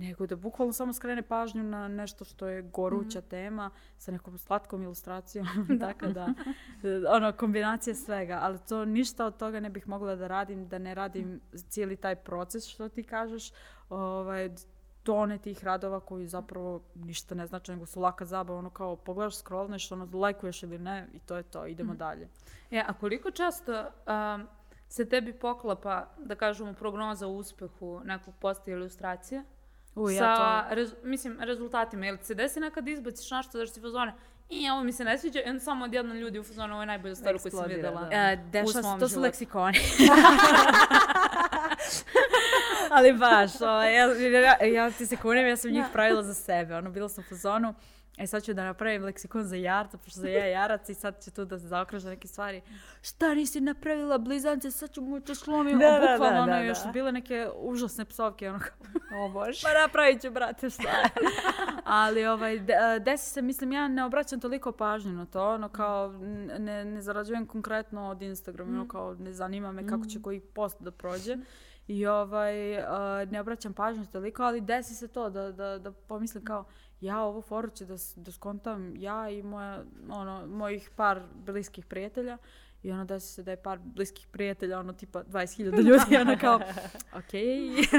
nego 0.00 0.26
da 0.26 0.36
bukvalno 0.36 0.72
samo 0.72 0.92
skrene 0.92 1.22
pažnju 1.22 1.62
na 1.62 1.88
nešto 1.88 2.24
što 2.24 2.48
je 2.48 2.62
goruća 2.62 3.18
mm 3.18 3.28
tema 3.30 3.70
sa 3.98 4.12
nekom 4.12 4.38
slatkom 4.38 4.82
ilustracijom, 4.82 5.46
tako 5.80 6.06
da, 6.18 6.34
ono, 7.08 7.32
kombinacija 7.32 7.94
svega, 7.94 8.38
ali 8.42 8.58
to 8.68 8.84
ništa 8.84 9.26
od 9.26 9.36
toga 9.36 9.60
ne 9.60 9.70
bih 9.70 9.88
mogla 9.88 10.16
da 10.16 10.26
radim, 10.26 10.68
da 10.68 10.78
ne 10.78 10.94
radim 10.94 11.40
cijeli 11.68 11.96
taj 11.96 12.16
proces 12.16 12.66
što 12.66 12.88
ti 12.88 13.02
kažeš, 13.02 13.52
ovaj, 13.88 14.50
tone 15.02 15.38
tih 15.38 15.64
radova 15.64 16.00
koji 16.00 16.26
zapravo 16.26 16.82
ništa 16.94 17.34
ne 17.34 17.46
znači, 17.46 17.72
nego 17.72 17.86
su 17.86 18.00
laka 18.00 18.24
zabava, 18.24 18.58
ono 18.58 18.70
kao 18.70 18.96
pogledaš, 18.96 19.36
scrollneš, 19.36 19.92
ono, 19.92 20.08
lajkuješ 20.18 20.62
ili 20.62 20.78
ne 20.78 21.08
i 21.12 21.18
to 21.18 21.36
je 21.36 21.42
to, 21.42 21.66
idemo 21.66 21.92
mm. 21.92 21.96
dalje. 21.96 22.28
Ja, 22.70 22.84
a 22.88 22.92
koliko 22.92 23.30
često 23.30 23.80
um, 23.80 24.46
se 24.90 25.08
tebi 25.08 25.32
poklapa, 25.32 26.06
da 26.18 26.34
kažemo, 26.34 26.72
prognoza 26.72 27.26
u 27.26 27.36
uspehu 27.36 28.00
nekog 28.04 28.34
posta 28.40 28.70
ilustracije 28.70 29.44
U, 29.94 30.10
ja 30.10 30.18
sa, 30.18 30.68
to... 30.68 30.74
rez, 30.74 30.94
mislim, 31.02 31.36
rezultatima. 31.40 32.06
Ili 32.06 32.18
se 32.22 32.34
desi 32.34 32.60
nekad 32.60 32.88
izbaciš 32.88 33.30
nešto 33.30 33.58
da 33.58 33.66
si 33.66 33.80
fazone 33.80 34.12
i 34.48 34.70
ovo 34.70 34.82
mi 34.82 34.92
se 34.92 35.04
ne 35.04 35.18
sviđa, 35.18 35.40
i 35.40 35.60
samo 35.60 35.84
odjedno 35.84 36.14
ljudi 36.14 36.38
u 36.38 36.44
fazonu, 36.44 36.72
ovo 36.72 36.82
je 36.82 36.86
najbolja 36.86 37.14
stvar 37.14 37.38
koju 37.38 37.50
sam 37.50 37.68
videla. 37.68 38.00
Da. 38.00 38.06
Uh, 38.06 38.50
deša, 38.50 38.98
to 39.00 39.08
su 39.08 39.20
leksikoni. 39.20 39.78
Ali 42.90 43.12
baš, 43.12 43.60
o, 43.60 43.82
ja, 43.82 44.06
ja, 44.40 44.64
ja 44.64 44.90
ti 44.90 45.06
se 45.06 45.16
kunim, 45.16 45.46
ja 45.46 45.56
sam 45.56 45.70
njih 45.70 45.84
pravila 45.92 46.22
za 46.22 46.34
sebe. 46.34 46.76
Ono, 46.76 46.90
bila 46.90 47.08
sam 47.08 47.24
u 47.24 47.28
fazonu, 47.28 47.74
E 48.20 48.26
sad 48.26 48.42
ću 48.42 48.54
da 48.54 48.64
napravim 48.64 49.04
leksikon 49.04 49.44
za 49.44 49.56
jarca, 49.56 49.98
pošto 49.98 50.20
sam 50.20 50.28
ja 50.28 50.46
jarac 50.46 50.88
i 50.88 50.94
sad 50.94 51.24
će 51.24 51.30
tu 51.30 51.44
da 51.44 51.58
se 51.58 51.66
zaokruže 51.66 52.08
neke 52.08 52.28
stvari. 52.28 52.62
Šta 53.02 53.34
nisi 53.34 53.60
napravila 53.60 54.18
blizance, 54.18 54.70
sad 54.70 54.90
ću 54.90 55.00
mu 55.00 55.20
to 55.20 55.34
slomim. 55.34 55.78
Da, 55.78 55.90
da, 55.90 55.98
bukvalno, 56.00 56.36
da, 56.36 56.42
ono, 56.42 56.52
da, 56.52 56.60
još 56.60 56.78
su 56.78 56.88
bile 56.92 57.12
neke 57.12 57.48
užasne 57.56 58.04
psovke, 58.04 58.50
ono 58.50 58.58
kao, 58.58 58.76
o 59.24 59.28
bož. 59.28 59.62
Pa 59.62 59.80
napravit 59.86 60.22
ću, 60.22 60.30
brate, 60.30 60.70
šta 60.70 60.82
Ali, 61.84 62.26
ovaj, 62.26 62.58
de, 62.58 62.74
desi 63.00 63.30
se, 63.30 63.42
mislim, 63.42 63.72
ja 63.72 63.88
ne 63.88 64.04
obraćam 64.04 64.40
toliko 64.40 64.72
pažnju 64.72 65.12
na 65.12 65.26
to, 65.26 65.48
ono, 65.48 65.68
kao, 65.68 66.12
ne, 66.58 66.84
ne 66.84 67.02
zarađujem 67.02 67.46
konkretno 67.46 68.08
od 68.08 68.22
Instagrama, 68.22 68.70
mm. 68.70 68.74
ono, 68.74 68.88
kao, 68.88 69.14
ne 69.14 69.32
zanima 69.32 69.72
me 69.72 69.86
kako 69.86 70.06
će 70.06 70.18
mm. 70.18 70.22
koji 70.22 70.40
post 70.40 70.82
da 70.82 70.90
prođe. 70.90 71.36
I, 71.88 72.06
ovaj, 72.06 72.54
ne 73.26 73.40
obraćam 73.40 73.74
pažnju 73.74 74.06
toliko, 74.06 74.42
ali 74.42 74.60
desi 74.60 74.94
se 74.94 75.08
to 75.08 75.30
da, 75.30 75.52
da, 75.52 75.78
da 75.78 75.92
pomislim 75.92 76.44
kao, 76.44 76.64
ja 77.00 77.22
ovu 77.22 77.42
foru 77.42 77.70
ću 77.70 77.84
da, 77.84 77.96
da 78.16 78.32
skontam 78.32 78.96
ja 78.96 79.30
i 79.30 79.42
moja, 79.42 79.84
ono, 80.08 80.46
mojih 80.46 80.90
par 80.96 81.22
bliskih 81.34 81.86
prijatelja 81.86 82.38
i 82.82 82.92
ono 82.92 83.04
da 83.04 83.20
se 83.20 83.42
da 83.42 83.50
je 83.50 83.62
par 83.62 83.78
bliskih 83.78 84.26
prijatelja, 84.26 84.78
ono 84.78 84.92
tipa 84.92 85.24
20.000 85.24 85.82
ljudi, 85.82 86.16
ono 86.16 86.38
kao, 86.40 86.60
ok. 87.20 87.32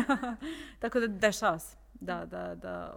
Tako 0.82 1.00
da 1.00 1.08
dešava 1.08 1.60
se. 1.60 1.78
Da, 1.94 2.26
da, 2.26 2.56
da, 2.56 2.96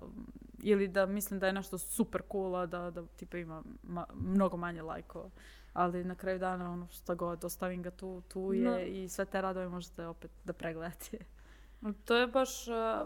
ili 0.63 0.89
da 0.89 1.07
mislim 1.07 1.41
da 1.41 1.47
je 1.47 1.53
nešto 1.53 1.79
super 1.79 2.23
cool, 2.33 2.67
da, 2.67 2.91
da 2.91 3.07
tipa 3.07 3.39
ima 3.39 3.63
ma, 3.83 4.07
mnogo 4.15 4.57
manje 4.57 4.83
lajkova. 4.83 5.31
Ali 5.73 6.05
na 6.05 6.15
kraju 6.15 6.39
dana, 6.39 6.73
ono 6.73 6.89
što 6.89 7.15
god, 7.15 7.45
ostavim 7.45 7.83
ga 7.83 7.91
tu, 7.91 8.23
tu 8.29 8.53
je 8.53 8.71
no. 8.71 8.81
i 8.81 9.09
sve 9.09 9.25
te 9.25 9.41
radove 9.41 9.69
možete 9.69 10.07
opet 10.07 10.31
da 10.45 10.53
pregledate. 10.53 11.19
To 12.05 12.17
je 12.17 12.27
baš, 12.27 12.51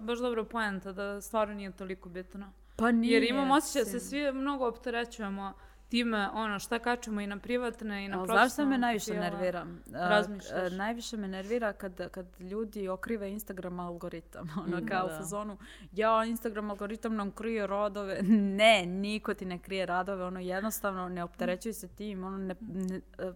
baš 0.01 0.19
dobro 0.19 0.45
poenta, 0.45 0.93
da 0.93 1.21
stvarno 1.21 1.55
nije 1.55 1.73
toliko 1.73 2.09
bitno. 2.09 2.53
Pa 2.79 2.93
nije. 2.93 3.13
Jer 3.13 3.23
imam 3.23 3.51
osjećaj 3.51 3.85
da 3.85 3.91
se 3.91 4.01
svi 4.01 4.33
mnogo 4.33 4.67
opterećujemo 4.67 5.53
time, 5.89 6.29
ono, 6.35 6.59
šta 6.59 6.79
kačemo 6.79 7.21
i 7.21 7.27
na 7.27 7.39
privatne 7.39 8.05
i 8.05 8.09
na 8.09 8.17
profesionalne. 8.17 8.49
Zašto 8.49 8.65
me 8.67 8.79
najviše 8.79 9.15
nervira? 9.15 9.67
Razmišljaš? 9.93 10.73
najviše 10.73 11.17
me 11.17 11.29
nervira 11.29 11.73
kad, 11.73 12.11
kad 12.11 12.27
ljudi 12.41 12.89
okrive 12.89 13.31
Instagram 13.31 13.81
algoritam. 13.81 14.49
Ono, 14.65 14.87
kao 14.89 15.07
u 15.07 15.09
fazonu, 15.09 15.57
ja, 15.93 16.25
Instagram 16.25 16.71
algoritam 16.71 17.15
nam 17.17 17.31
krije 17.31 17.67
rodove. 17.67 18.21
Ne, 18.59 18.87
niko 18.87 19.35
ti 19.35 19.45
ne 19.45 19.59
krije 19.59 19.87
radove. 19.87 20.25
Ono, 20.25 20.41
jednostavno, 20.41 21.09
ne 21.09 21.25
opterećuj 21.25 21.73
se 21.73 21.89
tim. 21.89 22.25
Ono, 22.25 22.39
ne, 22.39 22.55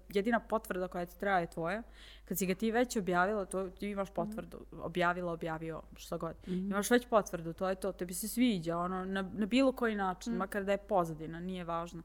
jedina 0.08 0.40
potvrda 0.40 0.88
koja 0.88 1.06
ti 1.06 1.18
treba 1.20 1.38
je 1.38 1.50
tvoja. 1.50 1.82
Kad 2.24 2.38
si 2.38 2.46
ga 2.46 2.54
ti 2.54 2.70
već 2.70 2.96
objavila, 2.96 3.44
to, 3.44 3.70
ti 3.70 3.90
imaš 3.90 4.10
potvrdu. 4.10 4.66
Objavila, 4.72 5.32
objavio, 5.32 5.82
što 5.96 6.18
god. 6.18 6.36
Mm 6.46 6.50
-hmm. 6.50 6.70
Imaš 6.70 6.90
već 6.90 7.06
potvrdu, 7.06 7.52
to 7.52 7.68
je 7.68 7.74
to. 7.74 7.92
Tebi 7.92 8.14
se 8.14 8.28
sviđa, 8.28 8.78
ono, 8.78 9.04
na, 9.04 9.30
na 9.34 9.46
bilo 9.46 9.72
koji 9.72 9.94
način, 9.96 10.32
mm. 10.32 10.36
makar 10.36 10.64
da 10.64 10.72
je 10.72 10.78
pozadina, 10.78 11.40
nije 11.40 11.64
važno. 11.64 12.02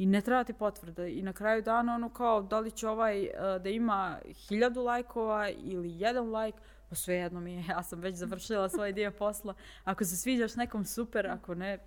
I 0.00 0.06
ne 0.06 0.20
treba 0.20 0.44
ti 0.44 0.52
potvrda. 0.52 1.06
I 1.06 1.22
na 1.22 1.32
kraju 1.32 1.62
dana 1.62 1.94
ono 1.94 2.08
kao 2.08 2.42
da 2.42 2.60
li 2.60 2.70
će 2.70 2.88
ovaj 2.88 3.22
uh, 3.22 3.62
da 3.62 3.68
ima 3.68 4.18
hiljadu 4.48 4.82
lajkova 4.82 5.50
ili 5.50 6.00
jedan 6.00 6.30
lajk, 6.30 6.54
pa 6.88 6.94
svejedno 6.94 7.40
mi 7.40 7.52
je, 7.52 7.64
ja 7.74 7.82
sam 7.82 8.00
već 8.00 8.16
završila 8.16 8.68
svoj 8.68 8.92
dio 8.92 9.10
posla. 9.10 9.54
Ako 9.84 10.04
se 10.04 10.16
sviđaš 10.16 10.56
nekom 10.56 10.84
super, 10.84 11.26
ako 11.26 11.54
ne, 11.54 11.78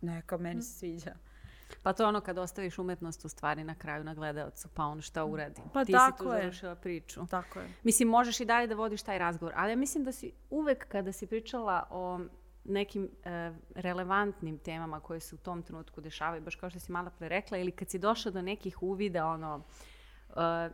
neka 0.00 0.36
meni 0.36 0.62
se 0.62 0.78
sviđa. 0.78 1.14
Pa 1.82 1.92
to 1.92 2.02
je 2.02 2.06
ono 2.06 2.20
kad 2.20 2.38
ostaviš 2.38 2.78
umetnost 2.78 3.24
u 3.24 3.28
stvari 3.28 3.64
na 3.64 3.74
kraju 3.74 4.04
na 4.04 4.14
gledalcu, 4.14 4.68
pa 4.74 4.84
on 4.84 5.00
šta 5.00 5.24
uradi. 5.24 5.60
Pa 5.72 5.84
Ti 5.84 5.92
tako 5.92 6.18
si 6.18 6.24
tu 6.24 6.32
je. 6.32 6.40
završila 6.40 6.74
priču. 6.74 7.26
Tako 7.30 7.58
je. 7.58 7.68
Mislim, 7.82 8.08
možeš 8.08 8.40
i 8.40 8.44
dalje 8.44 8.66
da 8.66 8.74
vodiš 8.74 9.02
taj 9.02 9.18
razgovor, 9.18 9.54
ali 9.56 9.72
ja 9.72 9.76
mislim 9.76 10.04
da 10.04 10.12
si 10.12 10.32
uvek 10.50 10.88
kada 10.88 11.12
si 11.12 11.26
pričala 11.26 11.86
o 11.90 12.20
nekim 12.64 13.08
e, 13.24 13.52
relevantnim 13.74 14.58
temama 14.58 15.00
koje 15.00 15.20
se 15.20 15.34
u 15.34 15.38
tom 15.38 15.62
trenutku 15.62 16.00
dešavaju, 16.00 16.42
baš 16.42 16.54
kao 16.56 16.70
što 16.70 16.80
si 16.80 16.92
malo 16.92 17.10
pre 17.18 17.28
rekla, 17.28 17.58
ili 17.58 17.70
kad 17.70 17.90
si 17.90 17.98
došla 17.98 18.30
do 18.30 18.42
nekih 18.42 18.82
uvida, 18.82 19.26
ono, 19.26 19.64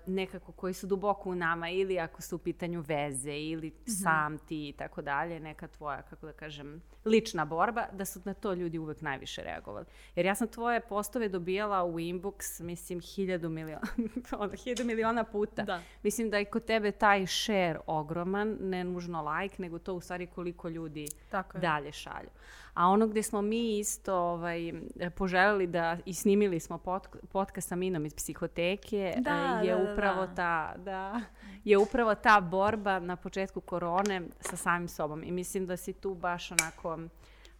nekako 0.06 0.52
koji 0.52 0.74
su 0.74 0.86
duboko 0.86 1.30
u 1.30 1.34
nama 1.34 1.68
ili 1.68 1.98
ako 1.98 2.22
su 2.22 2.36
u 2.36 2.38
pitanju 2.38 2.80
veze 2.80 3.32
ili 3.32 3.68
mm 3.68 3.72
-hmm. 3.86 4.02
sam 4.02 4.38
ti 4.38 4.68
i 4.68 4.72
tako 4.72 5.02
dalje, 5.02 5.40
neka 5.40 5.68
tvoja, 5.68 6.02
kako 6.02 6.26
da 6.26 6.32
kažem, 6.32 6.82
lična 7.04 7.44
borba, 7.44 7.86
da 7.92 8.04
su 8.04 8.20
na 8.24 8.34
to 8.34 8.52
ljudi 8.52 8.78
uvek 8.78 9.00
najviše 9.00 9.42
reagovali. 9.42 9.86
Jer 10.14 10.26
ja 10.26 10.34
sam 10.34 10.48
tvoje 10.48 10.80
postove 10.80 11.28
dobijala 11.28 11.84
u 11.84 11.98
inbox, 11.98 12.62
mislim, 12.62 13.00
hiljadu 13.00 13.48
miliona, 13.48 13.86
hiljadu 14.64 14.84
miliona 14.84 15.24
puta. 15.24 15.62
Da. 15.62 15.80
Mislim 16.02 16.30
da 16.30 16.38
je 16.38 16.44
kod 16.44 16.64
tebe 16.64 16.92
taj 16.92 17.26
share 17.26 17.78
ogroman, 17.86 18.56
ne 18.60 18.84
nužno 18.84 19.32
like, 19.32 19.62
nego 19.62 19.78
to 19.78 19.94
u 19.94 20.00
stvari 20.00 20.26
koliko 20.26 20.68
ljudi 20.68 21.08
tako 21.30 21.58
dalje 21.58 21.92
šalju. 21.92 22.28
A 22.76 22.88
ono 22.88 23.06
gde 23.06 23.22
smo 23.22 23.42
mi 23.42 23.78
isto 23.78 24.14
ovaj, 24.14 24.72
poželjeli 25.16 25.66
da 25.66 25.98
i 26.04 26.14
snimili 26.14 26.60
smo 26.60 26.78
pod, 26.78 27.08
podcast 27.32 27.68
sa 27.68 27.76
Minom 27.76 28.06
iz 28.06 28.14
psihoteke 28.14 29.14
da, 29.18 29.60
je 29.64 29.74
da, 29.74 29.92
upravo 29.92 30.26
da. 30.26 30.34
ta 30.34 30.74
da 30.76 31.20
je 31.64 31.78
upravo 31.78 32.14
ta 32.14 32.40
borba 32.40 32.98
na 32.98 33.16
početku 33.16 33.60
korone 33.60 34.22
sa 34.40 34.56
samim 34.56 34.88
sobom 34.88 35.22
i 35.24 35.32
mislim 35.32 35.66
da 35.66 35.76
si 35.76 35.92
tu 35.92 36.14
baš 36.14 36.52
onako 36.52 36.98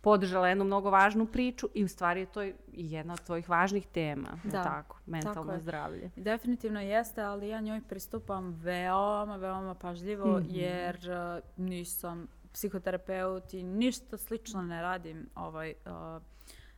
podržala 0.07 0.49
jednu 0.49 0.65
mnogo 0.65 0.91
važnu 0.91 1.27
priču 1.27 1.69
i 1.75 1.85
u 1.85 1.89
stvari 1.89 2.21
je 2.21 2.27
to 2.27 2.43
jedna 2.73 3.13
od 3.13 3.21
tvojih 3.21 3.49
važnih 3.49 3.87
tema, 3.87 4.39
da, 4.45 4.63
tako, 4.63 4.99
mentalno 5.07 5.53
tako 5.53 5.63
zdravlje. 5.63 6.11
Definitivno 6.17 6.81
jeste, 6.81 7.23
ali 7.23 7.49
ja 7.49 7.61
njoj 7.61 7.81
pristupam 7.89 8.61
veoma, 8.63 9.37
veoma 9.37 9.75
pažljivo, 9.75 10.39
mm 10.39 10.43
-hmm. 10.43 10.47
jer 10.51 10.97
uh, 10.97 11.67
nisam 11.67 12.27
psihoterapeut 12.57 13.55
i 13.55 13.63
ništa 13.63 14.17
slično 14.17 14.63
ne 14.63 14.83
radim 14.83 15.29
ovaj, 15.35 15.75
uh, 15.87 16.23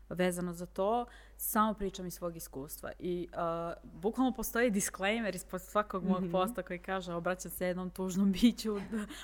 vezano 0.09 0.53
za 0.53 0.67
to 0.67 1.07
samo 1.41 1.75
pričam 1.75 2.07
iz 2.07 2.15
svog 2.15 2.37
iskustva. 2.37 2.93
I 2.99 3.29
uh, 3.33 3.93
bukvalno 3.93 4.33
postoji 4.33 4.71
disclaimer 4.71 5.35
ispod 5.35 5.63
svakog 5.63 6.05
mog 6.05 6.23
mm 6.23 6.27
-hmm. 6.27 6.33
posta 6.33 6.63
koji 6.63 6.79
kaže 6.79 7.15
obraćam 7.15 7.51
se 7.51 7.67
jednom 7.67 7.91
tužnom 7.91 8.33
biću 8.41 8.77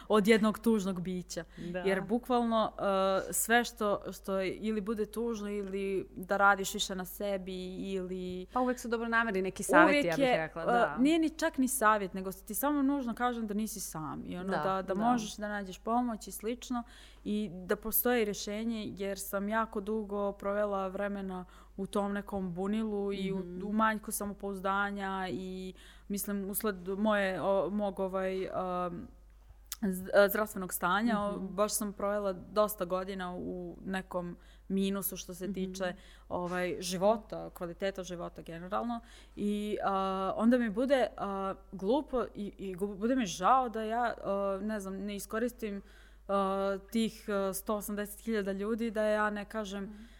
od 0.09 0.29
jednog 0.29 0.59
tužnog 0.59 1.01
bića. 1.01 1.45
Da. 1.57 1.79
Jer 1.79 2.01
bukvalno 2.01 2.73
uh, 2.75 3.35
sve 3.35 3.65
što, 3.65 4.13
što 4.13 4.43
ili 4.43 4.81
bude 4.81 5.07
tužno 5.07 5.51
ili 5.51 6.09
da 6.17 6.37
radiš 6.37 6.75
više 6.75 6.95
na 6.95 7.05
sebi 7.05 7.77
ili... 7.93 8.47
Pa 8.53 8.61
uvek 8.61 8.79
su 8.79 8.89
dobro 8.89 9.09
nameri 9.09 9.43
neki 9.43 9.63
savjeti, 9.63 10.09
ja 10.09 10.17
bih 10.17 10.27
rekla. 10.37 10.65
Da. 10.65 10.95
Uh, 10.97 11.03
nije 11.03 11.19
ni 11.19 11.31
čak 11.31 11.59
ni 11.59 11.69
savjet, 11.69 12.15
nego 12.15 12.33
ti 12.33 12.55
samo 12.55 12.83
nužno 12.83 13.15
kažem 13.15 13.47
da 13.47 13.55
nisi 13.55 13.81
sam. 13.81 14.23
I 14.27 14.37
ono 14.37 14.51
da, 14.51 14.57
da, 14.57 14.83
da, 14.83 14.83
da. 14.83 14.95
možeš 14.95 15.37
da 15.37 15.49
nađeš 15.49 15.79
pomoć 15.79 16.29
i 16.29 16.33
slično 16.33 16.83
i 17.25 17.51
da 17.53 17.77
postoji 17.77 18.25
rješenje 18.25 18.85
jer 18.97 19.19
sam 19.19 19.49
jako 19.49 19.81
dugo 19.81 20.33
provela 20.33 20.89
vremena 20.89 21.45
u 21.77 21.87
tom 21.87 22.13
nekom 22.13 22.55
bunilu 22.55 23.13
i 23.13 23.33
u, 23.33 23.39
mhm. 23.39 23.67
u 23.67 23.73
manjku 23.73 24.13
samopouzdanja 24.13 25.29
i 25.31 25.75
mislim 26.09 26.51
usled 26.51 26.89
moje, 26.89 27.43
o, 27.43 27.71
mog 27.71 28.01
ovaj, 28.01 28.47
um, 28.47 29.09
zdravstvenog 30.29 30.75
stanja. 30.75 31.15
Mm 31.15 31.35
-hmm. 31.35 31.51
Baš 31.51 31.73
sam 31.73 31.93
provela 31.93 32.33
dosta 32.33 32.85
godina 32.85 33.35
u 33.37 33.77
nekom 33.85 34.37
minusu 34.69 35.17
što 35.17 35.35
se 35.35 35.53
tiče 35.53 35.85
mm 35.85 35.97
-hmm. 35.97 36.25
ovaj, 36.29 36.77
života, 36.81 37.51
kvaliteta 37.51 38.03
života 38.03 38.43
generalno. 38.43 39.01
I 39.37 39.77
uh, 39.81 39.91
onda 40.37 40.59
mi 40.59 40.71
bude 40.71 41.07
uh, 41.17 41.57
glupo 41.73 42.25
i, 42.35 42.53
i 42.59 42.77
bude 42.77 43.17
mi 43.17 43.27
žao 43.27 43.69
da 43.69 43.83
ja, 43.83 44.15
uh, 44.19 44.63
ne 44.67 44.81
znam, 44.81 44.97
ne 44.97 45.17
iskoristim 45.17 45.77
uh, 45.77 46.35
tih 46.91 47.25
uh, 47.29 47.35
180.000 47.35 48.53
ljudi 48.53 48.91
da 48.91 49.03
ja 49.03 49.31
ne 49.31 49.45
kažem 49.45 49.85
mm 49.85 49.87
-hmm 49.87 50.14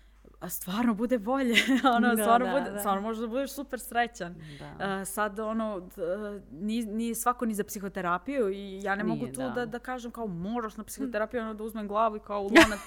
a 0.45 0.49
stvarno 0.49 0.95
bude 0.95 1.19
bolje. 1.19 1.55
ono, 1.97 2.15
da, 2.15 2.23
stvarno, 2.23 2.47
da, 2.47 2.53
bude, 2.53 2.71
da. 2.71 2.79
stvarno 2.79 3.03
možda 3.03 3.27
budeš 3.27 3.53
super 3.53 3.81
srećan. 3.81 4.35
Da. 4.59 5.01
Uh, 5.01 5.07
sad, 5.09 5.39
ono, 5.39 5.89
nije, 6.51 6.87
nije 6.87 7.15
svako 7.15 7.47
ni 7.47 7.55
za 7.55 7.65
psihoterapiju 7.65 8.51
i 8.51 8.83
ja 8.83 8.95
ne 8.95 9.05
nije, 9.05 9.17
mogu 9.17 9.33
tu 9.33 9.41
da. 9.41 9.49
da. 9.49 9.67
Da, 9.67 9.79
kažem 9.79 10.11
kao 10.11 10.27
moraš 10.27 10.77
na 10.77 10.85
psihoterapiju, 10.85 11.41
ono, 11.41 11.55
da 11.55 11.65
uzmem 11.65 11.89
glavu 11.89 12.17
i 12.17 12.21
kao 12.21 12.41
u 12.41 12.45
lonac. 12.45 12.81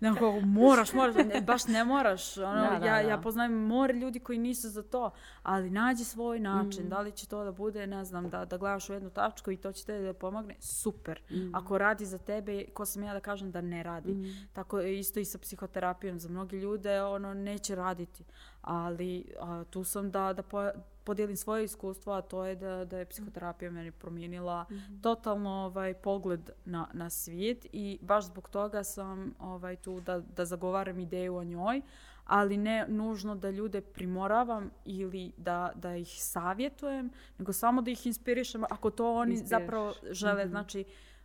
ne, 0.00 0.14
kao, 0.18 0.40
moraš, 0.40 0.92
moraš, 0.92 1.14
ne, 1.14 1.40
baš 1.40 1.66
ne 1.66 1.84
moraš. 1.84 2.36
Ono, 2.38 2.70
da, 2.70 2.78
da, 2.78 2.86
ja, 2.86 3.02
da. 3.02 3.08
ja 3.08 3.18
poznajem 3.18 3.52
more 3.52 3.94
ljudi 3.94 4.20
koji 4.20 4.38
nisu 4.38 4.68
za 4.68 4.82
to, 4.82 5.10
ali 5.44 5.70
nađi 5.70 6.04
svoj 6.04 6.40
način. 6.40 6.86
Mm. 6.86 6.88
Da 6.88 7.00
li 7.00 7.12
će 7.12 7.26
to 7.26 7.44
da 7.44 7.52
bude, 7.52 7.86
ne 7.86 8.04
znam, 8.04 8.30
da, 8.30 8.44
da 8.44 8.56
gledaš 8.56 8.90
u 8.90 8.92
jednu 8.92 9.10
tačku 9.10 9.50
i 9.50 9.56
to 9.56 9.72
će 9.72 9.84
te 9.84 10.00
da 10.00 10.12
pomogne, 10.12 10.54
super. 10.60 11.22
Mm. 11.30 11.54
Ako 11.54 11.78
radi 11.78 12.06
za 12.06 12.18
tebe, 12.18 12.64
ko 12.64 12.84
sam 12.84 13.02
ja 13.02 13.12
da 13.12 13.20
kažem 13.20 13.50
da 13.50 13.60
ne 13.60 13.82
radi. 13.82 14.12
Mm. 14.12 14.48
Tako 14.52 14.80
isto 14.80 15.20
i 15.20 15.24
sa 15.24 15.38
psihoterapijom. 15.38 16.18
Za 16.18 16.28
mnogi 16.28 16.56
ljude 16.56 17.02
ono 17.02 17.34
neće 17.34 17.74
raditi. 17.74 18.24
Ali 18.62 19.34
a, 19.40 19.64
tu 19.70 19.84
sam 19.84 20.10
da, 20.10 20.32
da 20.32 20.42
po, 20.42 20.70
podijelim 21.04 21.36
svoje 21.36 21.64
iskustvo, 21.64 22.12
a 22.12 22.22
to 22.22 22.44
je 22.44 22.56
da, 22.56 22.84
da 22.84 22.98
je 22.98 23.06
psihoterapija 23.06 23.70
meni 23.70 23.90
promijenila 23.90 24.66
mm 24.70 24.74
-hmm. 24.74 25.02
totalno 25.02 25.50
ovaj, 25.50 25.94
pogled 25.94 26.50
na, 26.64 26.86
na 26.92 27.10
svijet 27.10 27.66
i 27.72 27.98
baš 28.02 28.24
zbog 28.24 28.48
toga 28.48 28.84
sam 28.84 29.34
ovaj, 29.38 29.76
tu 29.76 30.00
da, 30.00 30.20
da 30.20 30.44
zagovaram 30.44 30.98
ideju 30.98 31.36
o 31.36 31.44
njoj, 31.44 31.82
ali 32.24 32.56
ne 32.56 32.86
nužno 32.88 33.34
da 33.34 33.50
ljude 33.50 33.80
primoravam 33.80 34.70
ili 34.84 35.32
da, 35.36 35.72
da 35.74 35.96
ih 35.96 36.08
savjetujem, 36.08 37.10
nego 37.38 37.52
samo 37.52 37.82
da 37.82 37.90
ih 37.90 38.06
inspirišem 38.06 38.64
ako 38.70 38.90
to 38.90 39.14
oni 39.14 39.32
Inspiriš. 39.32 39.50
zapravo 39.50 39.94
žele. 40.10 40.44
Mm 40.44 40.48
-hmm. 40.48 40.50
Znači, 40.50 40.84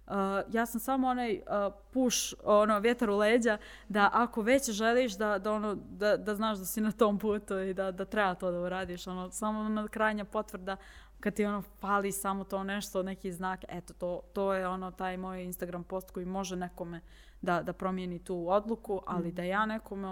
Uh, 0.10 0.16
ja 0.52 0.66
sam 0.66 0.80
samo 0.80 1.08
onaj 1.08 1.34
uh, 1.36 1.74
push, 1.94 2.34
ono, 2.44 2.80
vjetar 2.80 3.10
u 3.10 3.18
leđa, 3.18 3.58
da 3.90 4.10
ako 4.14 4.42
već 4.42 4.70
želiš 4.70 5.18
da, 5.18 5.40
da, 5.40 5.52
ono, 5.52 5.76
da, 5.76 6.18
da 6.18 6.36
znaš 6.36 6.58
da 6.58 6.66
si 6.66 6.82
na 6.82 6.92
tom 6.92 7.20
putu 7.20 7.60
i 7.60 7.74
da, 7.74 7.92
da 7.92 8.06
treba 8.06 8.36
to 8.36 8.52
da 8.52 8.60
uradiš, 8.60 9.08
ono, 9.08 9.32
samo 9.32 9.70
na 9.70 9.88
krajnja 9.88 10.26
potvrda, 10.26 10.78
kad 11.20 11.34
ti 11.34 11.46
ono 11.46 11.62
fali 11.62 12.12
samo 12.12 12.44
to 12.44 12.64
nešto, 12.64 13.04
neki 13.04 13.32
znak, 13.32 13.60
eto, 13.68 13.94
to, 13.94 14.22
to 14.34 14.54
je 14.54 14.68
ono 14.68 14.92
taj 14.92 15.18
moj 15.18 15.44
Instagram 15.44 15.84
post 15.84 16.12
koji 16.12 16.26
može 16.26 16.56
nekome 16.56 17.02
da, 17.42 17.62
da 17.62 17.74
promijeni 17.74 18.20
tu 18.20 18.50
odluku, 18.50 19.02
ali 19.08 19.28
mm. 19.28 19.36
da 19.36 19.44
ja 19.44 19.66
nekome, 19.66 20.08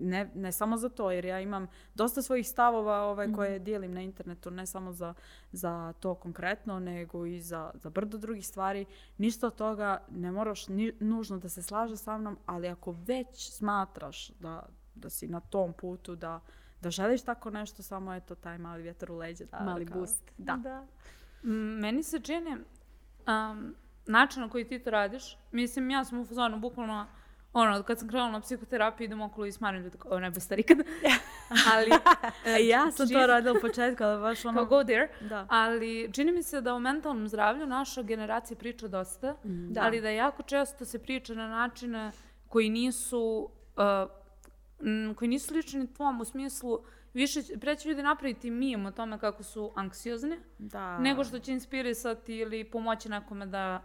ne, 0.00 0.30
ne 0.34 0.52
samo 0.52 0.76
za 0.76 0.88
to, 0.88 1.10
jer 1.10 1.24
ja 1.24 1.40
imam 1.40 1.66
dosta 1.94 2.22
svojih 2.22 2.48
stavova 2.48 3.02
ovaj, 3.02 3.32
koje 3.32 3.58
dijelim 3.58 3.94
na 3.94 4.00
internetu, 4.00 4.50
ne 4.50 4.66
samo 4.66 4.92
za, 4.92 5.14
za 5.52 5.92
to 6.00 6.14
konkretno, 6.14 6.80
nego 6.80 7.26
i 7.26 7.40
za, 7.40 7.70
za 7.74 7.90
brdo 7.90 8.18
drugih 8.18 8.46
stvari. 8.46 8.84
Ništa 9.18 9.46
od 9.46 9.54
toga 9.54 9.98
ne 10.10 10.32
moraš 10.32 10.68
ni, 10.68 10.92
nužno 11.00 11.38
da 11.38 11.48
se 11.48 11.62
slaže 11.62 11.96
sa 11.96 12.18
mnom, 12.18 12.38
ali 12.46 12.68
ako 12.68 12.94
već 13.06 13.50
smatraš 13.50 14.28
da, 14.28 14.66
da 14.94 15.10
si 15.10 15.28
na 15.28 15.40
tom 15.40 15.72
putu, 15.72 16.16
da, 16.16 16.40
da 16.80 16.90
želiš 16.90 17.22
tako 17.22 17.50
nešto, 17.50 17.82
samo 17.82 18.14
je 18.14 18.20
to 18.20 18.34
taj 18.34 18.58
mali 18.58 18.82
vjetar 18.82 19.12
u 19.12 19.16
leđe. 19.16 19.44
Da, 19.44 19.60
mali 19.60 19.86
kao, 19.86 19.96
boost. 19.96 20.32
Da. 20.38 20.56
da. 20.56 20.86
Meni 21.80 22.02
se 22.02 22.20
čini, 22.20 22.56
um, 23.26 23.74
način 24.06 24.42
na 24.42 24.48
koji 24.48 24.68
ti 24.68 24.78
to 24.78 24.90
radiš, 24.90 25.36
mislim, 25.52 25.90
ja 25.90 26.04
sam 26.04 26.20
u 26.20 26.24
fazonu 26.24 26.58
bukvalno, 26.58 27.06
ono, 27.52 27.82
kad 27.82 27.98
sam 27.98 28.08
krenula 28.08 28.30
na 28.30 28.40
psihoterapiju, 28.40 29.04
idem 29.04 29.20
okolo 29.20 29.46
i 29.46 29.52
smarim 29.52 29.82
ljudi 29.82 29.98
kao, 29.98 30.18
ne 30.18 30.34
stari 30.34 30.62
kad. 30.62 30.78
ali... 31.74 31.90
e, 32.44 32.66
ja 32.66 32.90
sam 32.90 33.08
čini... 33.08 33.20
to 33.20 33.26
radila 33.26 33.58
u 33.58 33.60
početku, 33.60 34.04
ali 34.04 34.20
baš 34.20 34.44
ono... 34.44 34.54
Kao 34.54 34.66
go 34.66 34.84
there. 34.84 35.08
Da. 35.20 35.46
Ali 35.50 36.10
čini 36.12 36.32
mi 36.32 36.42
se 36.42 36.60
da 36.60 36.74
o 36.74 36.78
mentalnom 36.78 37.28
zdravlju 37.28 37.66
naša 37.66 38.02
generacija 38.02 38.56
priča 38.56 38.88
dosta, 38.88 39.32
mm. 39.44 39.72
da. 39.72 39.82
ali 39.82 40.00
da 40.00 40.10
jako 40.10 40.42
često 40.42 40.84
se 40.84 40.98
priča 40.98 41.34
na 41.34 41.48
načine 41.48 42.12
koji 42.48 42.70
nisu... 42.70 43.50
Uh, 43.76 44.10
koji 45.16 45.28
nisu 45.28 45.54
lični 45.54 45.94
tvom 45.94 46.20
u 46.20 46.24
smislu 46.24 46.84
više, 47.14 47.40
pre 47.60 47.76
će 47.76 47.88
ljudi 47.88 48.02
napraviti 48.02 48.50
mim 48.50 48.86
o 48.86 48.90
tome 48.90 49.18
kako 49.18 49.42
su 49.42 49.72
anksiozni, 49.74 50.36
Da. 50.58 50.98
nego 50.98 51.24
što 51.24 51.38
će 51.38 51.52
inspirisati 51.52 52.36
ili 52.36 52.64
pomoći 52.64 53.08
nekome 53.08 53.46
da 53.46 53.82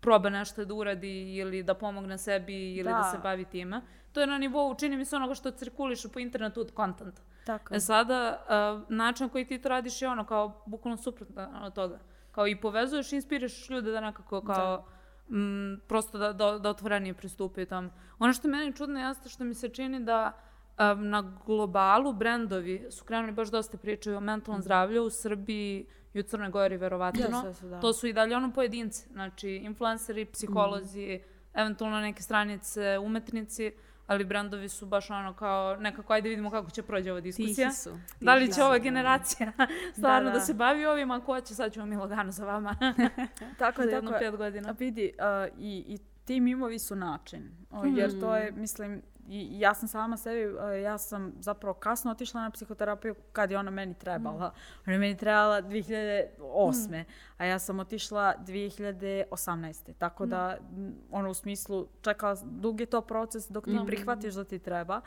proba 0.00 0.30
nešto 0.30 0.64
da 0.64 0.74
uradi 0.74 1.36
ili 1.36 1.62
da 1.62 1.74
pomogne 1.74 2.18
sebi 2.18 2.74
ili 2.74 2.84
da, 2.84 2.98
Da. 2.98 3.02
se 3.02 3.18
bavi 3.18 3.44
time. 3.44 3.80
To 4.12 4.20
je 4.20 4.26
na 4.26 4.38
nivou, 4.38 4.74
čini 4.74 4.96
mi 4.96 5.04
se, 5.04 5.16
onoga 5.16 5.34
što 5.34 5.50
cirkuliše 5.50 6.08
po 6.08 6.18
internetu 6.18 6.60
od 6.60 6.72
kontenta. 6.74 7.22
Tako. 7.46 7.74
E 7.74 7.80
sada, 7.80 8.44
uh, 8.80 8.90
način 8.90 9.26
na 9.26 9.32
koji 9.32 9.44
ti 9.44 9.58
to 9.58 9.68
radiš 9.68 10.02
je 10.02 10.08
ono 10.08 10.24
kao 10.24 10.62
bukvalno 10.66 10.96
suprotno 10.96 11.48
od 11.62 11.74
toga. 11.74 11.98
Kao 12.32 12.46
i 12.46 12.56
povezuješ 12.60 13.12
i 13.12 13.16
inspirišeš 13.16 13.70
ljude 13.70 13.92
da 13.92 14.00
nekako 14.00 14.40
kao 14.40 14.86
mm, 15.30 15.80
prosto 15.88 16.18
da, 16.18 16.32
da, 16.32 16.58
da 16.58 16.70
otvorenije 16.70 17.14
pristupaju 17.14 17.66
tamo. 17.66 17.90
Ono 18.18 18.32
što 18.32 18.48
je 18.48 18.52
meni 18.52 18.76
čudno 18.76 19.00
jeste 19.00 19.28
što 19.28 19.44
mi 19.44 19.54
se 19.54 19.68
čini 19.68 20.04
da 20.04 20.32
um, 20.32 21.08
na 21.08 21.38
globalu 21.46 22.12
brendovi 22.12 22.86
su 22.90 23.04
krenuli 23.04 23.32
baš 23.32 23.50
dosta 23.50 23.78
pričaju 23.78 24.16
o 24.16 24.20
mentalnom 24.20 24.62
zdravlju 24.62 25.02
u 25.02 25.10
Srbiji 25.10 25.86
i 26.14 26.20
u 26.20 26.22
Crnoj 26.22 26.50
Gori 26.50 26.76
verovatno. 26.76 27.20
Jesu, 27.20 27.46
jesu, 27.46 27.68
da. 27.68 27.80
To 27.80 27.92
su 27.92 28.06
i 28.06 28.12
dalje 28.12 28.36
ono 28.36 28.52
pojedinci, 28.52 29.08
znači 29.12 29.50
influenceri, 29.50 30.24
psiholozi, 30.24 31.20
eventualno 31.54 32.00
neke 32.00 32.22
stranice, 32.22 32.98
umetnici, 32.98 33.72
ali 34.06 34.24
brendovi 34.24 34.68
su 34.68 34.86
baš 34.86 35.10
ono 35.10 35.34
kao 35.34 35.76
nekako 35.76 36.12
ajde 36.12 36.28
vidimo 36.28 36.50
kako 36.50 36.70
će 36.70 36.82
prođe 36.82 37.10
ova 37.10 37.20
diskusija. 37.20 37.68
Tihi 37.68 37.80
su. 37.80 37.98
Da 38.20 38.34
li 38.34 38.40
tihi 38.40 38.52
će 38.52 38.62
ova 38.62 38.76
su. 38.76 38.82
generacija 38.82 39.52
stvarno 39.98 40.30
da, 40.30 40.38
da. 40.38 40.40
se 40.40 40.54
bavi 40.54 40.86
ovim, 40.86 41.10
ako 41.10 41.26
hoće 41.26 41.54
sad 41.54 41.72
ćemo 41.72 41.86
mi 41.86 41.96
lagano 41.96 42.32
za 42.32 42.44
vama 42.44 42.76
Tako, 43.58 43.82
jedno 43.82 44.10
tako 44.10 44.18
pet 44.18 44.36
godina. 44.36 44.68
A 44.68 44.72
vidi, 44.72 45.12
a, 45.18 45.46
i, 45.58 45.84
i 45.88 45.98
ti 46.24 46.40
mimovi 46.40 46.78
su 46.78 46.96
način. 46.96 47.50
O, 47.70 47.84
Jer 47.84 48.20
to 48.20 48.36
je, 48.36 48.52
mislim, 48.52 49.02
i 49.30 49.60
ja 49.60 49.74
sam 49.74 49.88
sama 49.88 50.16
sebi, 50.16 50.58
a, 50.58 50.72
ja 50.72 50.98
sam 50.98 51.32
zapravo 51.40 51.74
kasno 51.74 52.10
otišla 52.10 52.40
na 52.40 52.50
psihoterapiju 52.50 53.14
kad 53.32 53.50
je 53.50 53.58
ona 53.58 53.70
meni 53.70 53.94
trebala. 53.94 54.52
Ona 54.86 54.92
je 54.92 54.98
meni 54.98 55.16
trebala 55.16 55.62
2008. 55.62 57.04
A 57.38 57.44
ja 57.44 57.58
sam 57.58 57.78
otišla 57.80 58.34
2018. 58.46 59.92
Tako 59.98 60.26
da, 60.26 60.56
m, 60.76 60.94
ono 61.10 61.30
u 61.30 61.34
smislu, 61.34 61.88
čekala, 62.02 62.36
dug 62.44 62.80
je 62.80 62.86
to 62.86 63.00
proces 63.00 63.50
dok 63.50 63.64
ti 63.64 63.78
prihvatiš 63.86 64.34
da 64.34 64.44
ti 64.44 64.58
treba. 64.58 65.00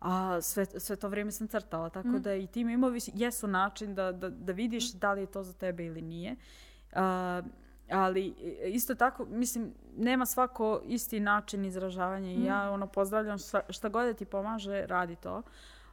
A 0.00 0.40
sve, 0.40 0.66
sve 0.66 0.96
to 0.96 1.08
vrijeme 1.08 1.30
sam 1.32 1.48
crtala, 1.48 1.90
tako 1.90 2.18
da 2.18 2.34
i 2.34 2.46
ti 2.46 2.64
mimovi 2.64 3.00
jesu 3.14 3.46
način 3.46 3.94
da, 3.94 4.12
da, 4.12 4.28
da 4.28 4.52
vidiš 4.52 4.92
da 4.92 5.12
li 5.12 5.20
je 5.20 5.26
to 5.26 5.42
za 5.42 5.52
tebe 5.52 5.84
ili 5.84 6.02
nije. 6.02 6.36
A, 6.92 7.42
ali 7.90 8.22
i- 8.22 8.34
isto 8.64 8.94
tako, 8.94 9.24
mislim, 9.24 9.74
nema 9.96 10.26
svako 10.26 10.80
isti 10.84 11.20
način 11.20 11.64
izražavanja 11.64 12.30
i 12.30 12.44
ja 12.44 12.70
ono 12.70 12.86
pozdravljam 12.86 13.38
šta, 13.38 13.60
šta 13.68 13.88
god 13.88 14.06
da 14.06 14.14
ti 14.14 14.24
pomaže, 14.24 14.86
radi 14.86 15.16
to. 15.16 15.42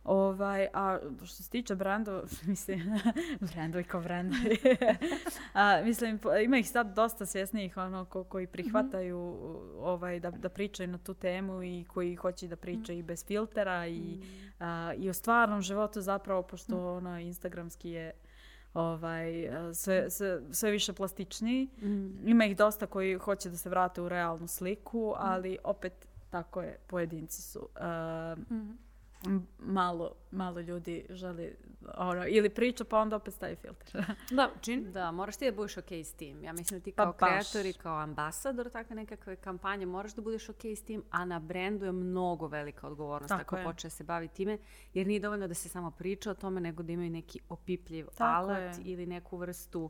Ovaj, 0.03 0.67
a 0.73 0.99
što 1.17 1.43
se 1.43 1.49
tiče 1.49 1.75
brendova, 1.75 2.23
mislim, 2.47 2.99
brendovi 3.41 3.83
kao 3.83 4.01
brendovi. 4.01 4.57
a, 5.53 5.81
mislim, 5.83 6.19
ima 6.43 6.57
ih 6.57 6.69
sad 6.69 6.95
dosta 6.95 7.25
svjesnijih 7.25 7.77
ono, 7.77 8.05
ko, 8.05 8.23
koji 8.23 8.47
prihvataju 8.47 9.17
ovaj, 9.77 10.19
da, 10.19 10.31
da 10.31 10.49
pričaju 10.49 10.87
na 10.89 10.97
tu 10.97 11.13
temu 11.13 11.63
i 11.63 11.85
koji 11.85 12.15
hoće 12.15 12.47
da 12.47 12.55
pričaju 12.55 12.99
i 12.99 13.03
bez 13.03 13.25
filtera 13.25 13.87
i, 13.87 14.17
a, 14.59 14.93
i 14.97 15.09
o 15.09 15.13
stvarnom 15.13 15.61
životu 15.61 16.01
zapravo, 16.01 16.41
pošto 16.43 16.93
ono, 16.93 17.19
instagramski 17.19 17.89
je 17.89 18.11
ovaj, 18.73 19.49
a, 19.49 19.73
sve, 19.73 20.09
sve, 20.09 20.41
sve 20.51 20.71
više 20.71 20.93
plastičniji. 20.93 21.69
Ima 22.25 22.45
ih 22.45 22.57
dosta 22.57 22.85
koji 22.87 23.17
hoće 23.17 23.49
da 23.49 23.57
se 23.57 23.69
vrate 23.69 24.01
u 24.01 24.09
realnu 24.09 24.47
sliku, 24.47 25.13
ali 25.17 25.57
opet 25.63 25.93
tako 26.29 26.61
je, 26.61 26.77
pojedinci 26.87 27.41
su. 27.41 27.67
a, 27.75 28.35
m- 29.25 29.47
malo, 29.59 30.11
malo 30.31 30.59
ljudi 30.59 31.05
želi 31.09 31.55
ono, 31.97 32.27
ili 32.27 32.49
priča 32.49 32.83
pa 32.83 32.99
onda 32.99 33.15
opet 33.15 33.33
stavi 33.33 33.55
filter. 33.55 34.05
Da, 34.31 34.49
čini. 34.61 34.91
Da, 34.91 35.11
moraš 35.11 35.37
ti 35.37 35.45
da 35.45 35.55
budeš 35.55 35.77
ok 35.77 35.91
s 35.91 36.13
tim. 36.13 36.43
Ja 36.43 36.53
mislim 36.53 36.79
da 36.79 36.83
ti 36.83 36.91
Pa 36.91 37.03
kao 37.03 37.13
baš. 37.13 37.29
kreator 37.29 37.65
i 37.65 37.73
kao 37.73 37.97
ambasador 37.97 38.69
takve 38.69 38.95
nekakve 38.95 39.35
kampanje 39.35 39.85
moraš 39.85 40.13
da 40.13 40.21
budeš 40.21 40.49
ok 40.49 40.65
s 40.65 40.83
tim, 40.83 41.03
a 41.11 41.25
na 41.25 41.39
brendu 41.39 41.85
je 41.85 41.91
mnogo 41.91 42.47
velika 42.47 42.87
odgovornost 42.87 43.29
Tako 43.29 43.41
ako 43.41 43.57
je. 43.57 43.63
počne 43.63 43.89
se 43.89 44.03
bavi 44.03 44.27
time, 44.27 44.57
jer 44.93 45.07
nije 45.07 45.19
dovoljno 45.19 45.47
da 45.47 45.53
se 45.53 45.69
samo 45.69 45.91
priča 45.91 46.31
o 46.31 46.35
tome, 46.35 46.61
nego 46.61 46.83
da 46.83 46.91
imaju 46.91 47.09
neki 47.09 47.39
opipljiv 47.49 48.05
Tako 48.07 48.23
alat 48.23 48.77
je. 48.77 48.83
ili 48.83 49.05
neku 49.05 49.37
vrstu 49.37 49.89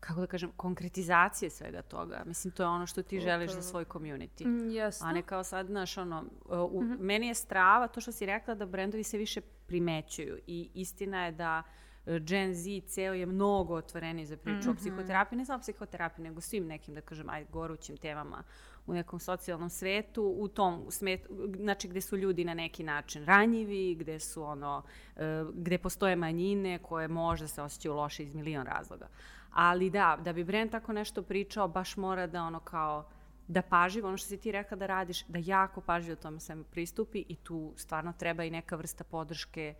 kako 0.00 0.20
da 0.20 0.26
kažem, 0.26 0.52
konkretizacije 0.56 1.50
svega 1.50 1.82
toga. 1.82 2.22
Mislim, 2.26 2.52
to 2.52 2.62
je 2.62 2.66
ono 2.66 2.86
što 2.86 3.02
ti 3.02 3.20
želiš 3.20 3.50
za 3.50 3.62
svoj 3.62 3.84
community. 3.84 4.46
Mm, 4.46 4.70
Jeste. 4.70 5.04
A 5.04 5.12
ne 5.12 5.22
kao 5.22 5.44
sad, 5.44 5.66
znaš, 5.66 5.98
ono, 5.98 6.24
u, 6.70 6.82
meni 6.82 7.26
je 7.26 7.34
strava 7.34 7.88
to 7.88 8.00
što 8.00 8.12
si 8.12 8.26
rekla 8.26 8.54
da 8.54 8.66
brendovi 8.66 9.02
se 9.02 9.18
više 9.18 9.40
primećuju 9.72 10.38
i 10.46 10.70
istina 10.74 11.24
je 11.24 11.32
da 11.32 11.62
e, 12.06 12.18
Gen 12.20 12.54
Z 12.54 12.80
ceo 12.86 13.14
je 13.14 13.26
mnogo 13.26 13.74
otvoreniji 13.74 14.26
za 14.26 14.36
priču 14.36 14.70
o 14.70 14.74
psihoterapiji, 14.74 15.36
ne 15.38 15.44
samo 15.44 15.60
psihoterapiji, 15.60 16.24
nego 16.24 16.40
svim 16.40 16.66
nekim, 16.66 16.94
da 16.94 17.00
kažem, 17.00 17.30
aj, 17.30 17.46
gorućim 17.52 17.96
temama 17.96 18.42
u 18.86 18.94
nekom 18.94 19.20
socijalnom 19.20 19.70
svetu, 19.70 20.34
u 20.38 20.48
tom 20.48 20.90
smetu, 20.90 21.48
znači 21.56 21.88
gde 21.88 22.00
su 22.00 22.16
ljudi 22.16 22.44
na 22.44 22.54
neki 22.54 22.82
način 22.82 23.24
ranjivi, 23.24 23.94
gde 23.94 24.18
su 24.20 24.42
ono, 24.42 24.82
e, 25.16 25.44
gde 25.54 25.78
postoje 25.78 26.16
manjine 26.16 26.78
koje 26.78 27.08
možda 27.08 27.48
se 27.48 27.62
osjećaju 27.62 27.94
loše 27.94 28.22
iz 28.22 28.34
milion 28.34 28.66
razloga. 28.66 29.08
Ali 29.52 29.90
da, 29.90 30.18
da 30.24 30.32
bi 30.32 30.44
brend 30.44 30.70
tako 30.70 30.92
nešto 30.92 31.22
pričao, 31.22 31.68
baš 31.68 31.96
mora 31.96 32.26
da 32.26 32.42
ono 32.42 32.60
kao, 32.60 33.08
da 33.48 33.62
pažljivo, 33.62 34.08
ono 34.08 34.16
što 34.16 34.28
si 34.28 34.36
ti 34.36 34.52
rekla 34.52 34.76
da 34.76 34.86
radiš, 34.86 35.24
da 35.26 35.38
jako 35.42 35.80
pažljivo 35.80 36.16
tome 36.16 36.40
svemu 36.40 36.64
pristupi 36.64 37.24
i 37.28 37.36
tu 37.36 37.72
stvarno 37.76 38.12
treba 38.12 38.44
i 38.44 38.50
neka 38.50 38.76
vrsta 38.76 39.04
podrške 39.04 39.74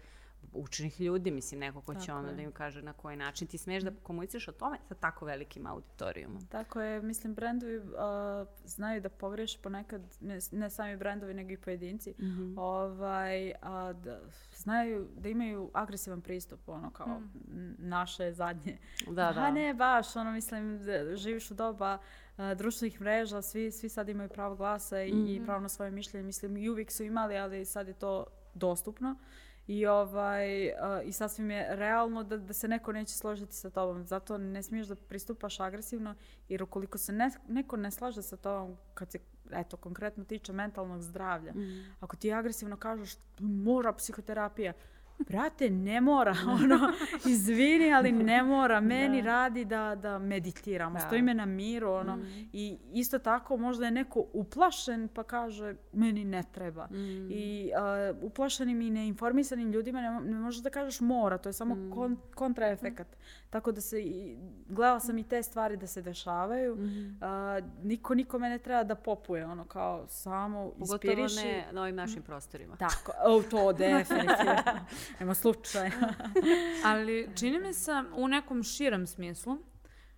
učenih 0.53 1.01
ljudi, 1.01 1.31
mislim, 1.31 1.61
neko 1.61 1.81
ko 1.81 1.95
će 1.95 2.07
Tako 2.07 2.19
ono 2.19 2.29
je. 2.29 2.35
da 2.35 2.43
im 2.43 2.53
kaže 2.53 2.83
na 2.83 2.93
koji 2.93 3.17
način 3.17 3.47
ti 3.47 3.59
smiješ 3.59 3.83
da 3.83 3.91
komuniciraš 4.03 4.49
o 4.49 4.53
tome 4.53 4.79
sa 4.89 4.95
tako 4.95 5.25
velikim 5.25 5.67
auditorijumom. 5.67 6.47
Tako 6.47 6.81
je, 6.81 7.03
mislim, 7.03 7.35
brendovi 7.35 7.81
a, 7.99 8.45
znaju 8.65 9.01
da 9.01 9.09
pogreše 9.09 9.59
ponekad, 9.59 10.03
ne, 10.21 10.39
ne 10.53 10.71
sami 10.71 10.97
brendovi, 10.97 11.35
nego 11.35 11.51
i 11.51 11.57
pojedinci. 11.57 12.15
ovaj, 12.57 13.53
a, 13.63 13.93
da, 13.93 14.21
znaju 14.55 15.09
da 15.17 15.29
imaju 15.29 15.71
agresivan 15.75 16.21
pristup, 16.21 16.69
ono 16.69 16.91
kao 16.91 17.21
n- 17.51 17.77
naše 17.79 18.33
zadnje. 18.33 18.79
Da, 19.07 19.33
da. 19.33 19.41
A 19.45 19.51
ne 19.51 19.75
baš, 19.75 20.17
ono 20.17 20.33
mislim, 20.33 20.85
da 20.85 21.17
živiš 21.17 21.51
u 21.51 21.55
doba 21.55 21.87
a, 21.87 21.99
društvenih 22.57 23.01
mreža, 23.01 23.43
svi, 23.43 23.71
svi 23.71 23.89
sad 23.89 24.09
imaju 24.09 24.29
pravo 24.29 24.57
glasa 24.57 25.03
i, 25.03 25.11
i 25.11 25.43
pravo 25.45 25.61
na 25.61 25.69
svoje 25.69 25.91
mišljenje. 25.91 26.27
Mislim, 26.27 26.57
i 26.57 26.69
uvijek 26.69 26.91
su 26.91 27.03
imali, 27.03 27.37
ali 27.37 27.65
sad 27.65 27.89
je 27.89 27.95
to 27.95 28.27
dostupno. 28.55 29.17
I, 29.67 29.87
ovaj, 29.87 30.73
a, 30.73 31.03
I 31.05 31.13
sasvim 31.13 31.51
je 31.51 31.77
realno 31.77 32.23
da, 32.23 32.37
da 32.37 32.53
se 32.53 32.69
neko 32.69 32.93
neće 32.93 33.15
složiti 33.15 33.55
sa 33.55 33.71
tobom. 33.71 34.05
Zato 34.05 34.39
ne 34.39 34.63
smiješ 34.63 34.87
da 34.87 34.97
pristupaš 34.97 35.61
agresivno, 35.61 36.15
jer 36.49 36.63
ukoliko 36.63 36.99
se 36.99 37.13
ne, 37.13 37.31
neko 37.49 37.77
ne 37.77 37.91
slaže 37.91 38.23
sa 38.23 38.37
tobom, 38.37 38.77
kad 38.95 39.11
se 39.11 39.19
eto, 39.53 39.77
konkretno 39.77 40.25
tiče 40.25 40.53
mentalnog 40.53 41.03
zdravlja, 41.03 41.53
ako 42.01 42.17
ti 42.17 42.33
agresivno 42.33 42.77
kažeš 42.77 43.17
mora 43.39 43.93
psihoterapija, 43.93 44.73
Brate, 45.29 45.71
ne 45.71 46.01
mora, 46.01 46.35
ono, 46.63 46.93
izvini, 47.27 47.93
ali 47.95 48.13
ne 48.13 48.43
mora. 48.43 48.81
Meni 48.81 49.23
radi 49.23 49.65
da, 49.65 49.95
da 49.95 50.19
meditiramo, 50.19 50.95
Da. 50.95 51.01
stoji 51.01 51.23
me 51.23 51.35
na 51.35 51.47
miru, 51.47 51.91
ono. 51.91 52.19
I 52.53 52.79
isto 52.93 53.19
tako 53.19 53.57
možda 53.57 53.85
je 53.85 53.91
neko 53.91 54.25
uplašen 54.33 55.09
pa 55.09 55.23
kaže, 55.23 55.75
meni 55.93 56.25
ne 56.25 56.43
treba. 56.53 56.89
I 57.31 57.71
uh, 58.13 58.23
uplašenim 58.23 58.81
i 58.81 58.91
neinformisanim 58.91 59.73
ljudima 59.73 60.01
ne, 60.01 60.21
ne 60.21 60.39
možeš 60.39 60.63
da 60.63 60.71
kažeš 60.71 61.01
mora, 61.01 61.39
to 61.39 61.49
je 61.49 61.53
samo 61.53 61.95
kon, 61.95 62.17
kontraefekat. 62.35 63.07
Tako 63.51 63.73
da 63.73 63.81
se, 63.81 64.01
i, 64.01 64.37
gledala 64.69 65.01
sam 65.01 65.19
i 65.19 65.25
te 65.25 65.43
stvari 65.43 65.77
da 65.77 65.87
se 65.87 66.03
dešavaju. 66.03 66.79
A, 67.21 67.61
niko 67.83 68.15
nikome 68.15 68.49
ne 68.49 68.59
treba 68.59 68.85
da 68.85 68.95
popuje, 68.95 69.47
ono, 69.47 69.65
kao 69.65 70.05
samo 70.09 70.71
Pogotovo 70.71 70.95
ispiriši. 70.95 71.47
ne 71.47 71.65
na 71.73 71.83
ovim 71.83 71.97
našim 71.97 72.23
prostorima. 72.23 72.77
Tako, 72.77 73.13
o, 73.25 73.43
to 73.43 73.73
definitivno. 73.73 74.57
Nema 75.21 75.35
slučaja. 75.35 75.91
Ali 76.85 77.29
čini 77.39 77.61
mi 77.61 77.75
se 77.75 77.93
u 78.15 78.29
nekom 78.29 78.63
širem 78.63 79.07
smislu 79.07 79.59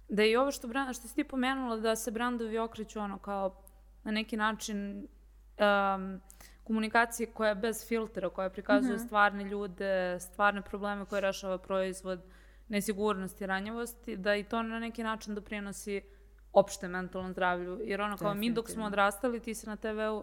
da 0.09 0.25
i 0.25 0.37
ovo 0.37 0.51
što, 0.51 0.69
bran- 0.69 0.95
što 0.95 1.09
si 1.09 1.15
ti 1.15 1.25
pomenula 1.25 1.77
da 1.77 1.97
se 1.97 2.11
brandovi 2.11 2.59
okreću 2.59 3.01
ono 3.01 3.19
kao 3.19 3.63
na 4.03 4.11
neki 4.11 4.37
način 4.37 4.97
um, 4.99 6.21
komunikacije 6.65 7.27
koja 7.27 7.49
je 7.49 7.55
bez 7.55 7.89
filtera, 7.89 8.31
koja 8.31 8.51
prikazuje 8.51 8.99
stvarne 8.99 9.45
ljude, 9.45 10.21
stvarne 10.21 10.63
probleme 10.63 11.05
koje 11.05 11.21
rešava 11.21 11.59
proizvod, 11.59 12.25
nesigurnosti, 12.69 13.47
ranjivosti, 13.47 14.17
da 14.17 14.37
i 14.37 14.45
to 14.45 14.63
na 14.63 14.79
neki 14.79 15.03
način 15.03 15.35
doprinosi 15.35 16.03
opšte 16.53 16.89
mentalnom 16.89 17.33
zdravlju. 17.33 17.81
Jer 17.85 18.01
ono 18.01 18.17
kao 18.17 18.35
mi 18.35 18.53
dok 18.53 18.71
smo 18.71 18.85
odrastali, 18.85 19.41
ti 19.41 19.55
si 19.55 19.67
na 19.67 19.77
TV-u 19.77 20.23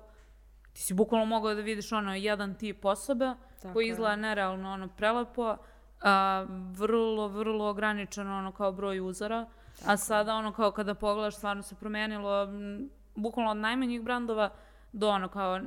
ti 0.74 0.82
si 0.82 0.94
bukvalno 0.94 1.26
mogao 1.26 1.54
da 1.54 1.62
vidiš 1.62 1.92
ono 1.92 2.16
jedan 2.16 2.56
tip 2.56 2.86
osobe 2.86 3.34
Tako 3.62 3.74
koji 3.74 3.88
izgleda 3.88 4.16
nerealno 4.16 4.72
ono 4.72 4.88
prelepo, 4.88 5.58
a, 6.02 6.46
vrlo, 6.72 7.28
vrlo 7.28 7.70
ograničeno 7.70 8.38
ono 8.38 8.52
kao 8.52 8.72
broj 8.72 9.00
uzora, 9.00 9.46
a 9.86 9.98
sada 9.98 10.36
ono 10.36 10.54
kao 10.54 10.72
kada 10.72 10.94
pogledaš 10.94 11.36
stvarno 11.36 11.64
se 11.64 11.76
promenilo 11.76 12.44
m, 12.44 12.90
bukvalno 13.16 13.52
od 13.52 13.58
najmanjih 13.58 14.02
brandova 14.02 14.50
do 14.92 15.10
ono 15.10 15.28
kao 15.28 15.60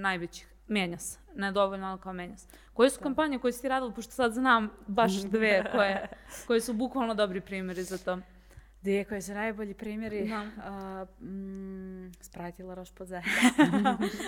najvećih 0.00 0.58
Mijenja 0.68 0.98
se. 0.98 1.18
Ne 1.34 1.52
dovoljno, 1.52 1.86
ali 1.86 2.00
kao 2.00 2.12
mijenja 2.12 2.36
se. 2.36 2.46
Koje 2.74 2.90
su 2.90 3.00
kampanje 3.00 3.38
koje 3.38 3.52
si 3.52 3.62
ti 3.62 3.68
radila, 3.68 3.92
pošto 3.92 4.12
sad 4.12 4.32
znam 4.32 4.70
baš 4.86 5.12
dve 5.32 5.70
koje, 5.72 6.08
koje 6.46 6.60
su 6.60 6.72
bukvalno 6.72 7.14
dobri 7.14 7.40
primjeri 7.40 7.82
za 7.82 7.98
to? 7.98 8.18
Dvije 8.82 9.04
koje 9.04 9.22
su 9.22 9.34
najbolji 9.34 9.74
primjeri. 9.74 10.28
Da. 10.28 10.40
Uh, 10.40 11.24
mm, 11.28 12.12
Sprite 12.20 12.62
ili 12.62 12.74
Roš 12.74 12.90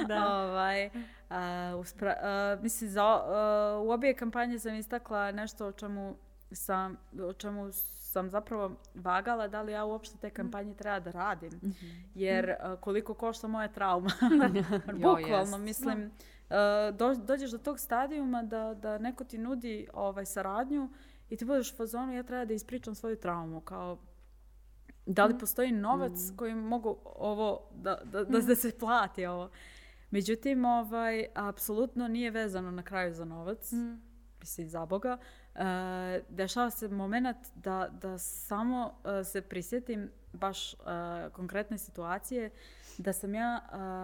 da. 0.08 0.34
ovaj, 0.34 0.86
uh, 0.86 1.80
uspra, 1.80 2.16
uh, 2.56 2.62
mislim, 2.62 2.90
za, 2.90 3.14
uh, 3.14 3.86
u 3.86 3.90
obje 3.90 4.14
kampanje 4.14 4.58
sam 4.58 4.74
istakla 4.74 5.32
nešto 5.32 5.66
o 5.66 5.72
čemu 5.72 6.16
sam, 6.52 6.96
o 7.28 7.32
čemu 7.32 7.72
sam 8.10 8.30
zapravo 8.30 8.76
vagala 8.94 9.48
da 9.48 9.62
li 9.62 9.72
ja 9.72 9.84
uopšte 9.84 10.18
te 10.18 10.30
kampanje 10.30 10.74
treba 10.74 11.00
da 11.00 11.10
radim. 11.10 11.52
Mm 11.62 11.68
-hmm. 11.68 12.02
Jer 12.14 12.50
uh, 12.50 12.80
koliko 12.80 13.14
košta 13.14 13.48
moja 13.48 13.68
trauma. 13.68 14.10
Bukvalno, 15.02 15.58
mislim, 15.58 16.02
uh, 16.04 16.96
do, 16.96 17.14
dođeš 17.14 17.50
do 17.50 17.58
tog 17.58 17.80
stadijuma 17.80 18.42
da, 18.42 18.74
da 18.74 18.98
neko 18.98 19.24
ti 19.24 19.38
nudi 19.38 19.86
ovaj, 19.92 20.26
saradnju 20.26 20.88
i 21.28 21.36
ti 21.36 21.44
budeš 21.44 21.72
u 21.72 21.76
fazonu 21.76 22.12
ja 22.12 22.22
treba 22.22 22.44
da 22.44 22.54
ispričam 22.54 22.94
svoju 22.94 23.16
traumu. 23.16 23.60
Kao, 23.60 23.98
da 25.12 25.24
li 25.24 25.38
postoji 25.38 25.72
novac 25.72 26.12
mm. 26.12 26.36
koji 26.36 26.54
mogu 26.54 26.96
ovo, 27.04 27.68
da, 27.74 28.00
da, 28.04 28.24
da, 28.24 28.40
da 28.40 28.54
se 28.54 28.78
plati 28.78 29.26
ovo. 29.26 29.50
Međutim, 30.10 30.64
ovaj, 30.64 31.26
apsolutno 31.34 32.08
nije 32.08 32.30
vezano 32.30 32.70
na 32.70 32.82
kraju 32.82 33.14
za 33.14 33.24
novac. 33.24 33.72
Mm. 33.72 34.00
Mislim, 34.40 34.68
za 34.68 34.86
Boga. 34.86 35.18
Uh, 35.54 35.60
dešava 36.28 36.70
se 36.70 36.88
moment 36.88 37.36
da, 37.54 37.88
da 38.02 38.18
samo 38.18 38.86
uh, 39.04 39.26
se 39.26 39.40
prisjetim 39.40 40.10
baš 40.32 40.74
uh, 40.74 40.80
konkretne 41.32 41.78
situacije 41.78 42.50
da 42.98 43.12
sam 43.12 43.34
ja 43.34 43.60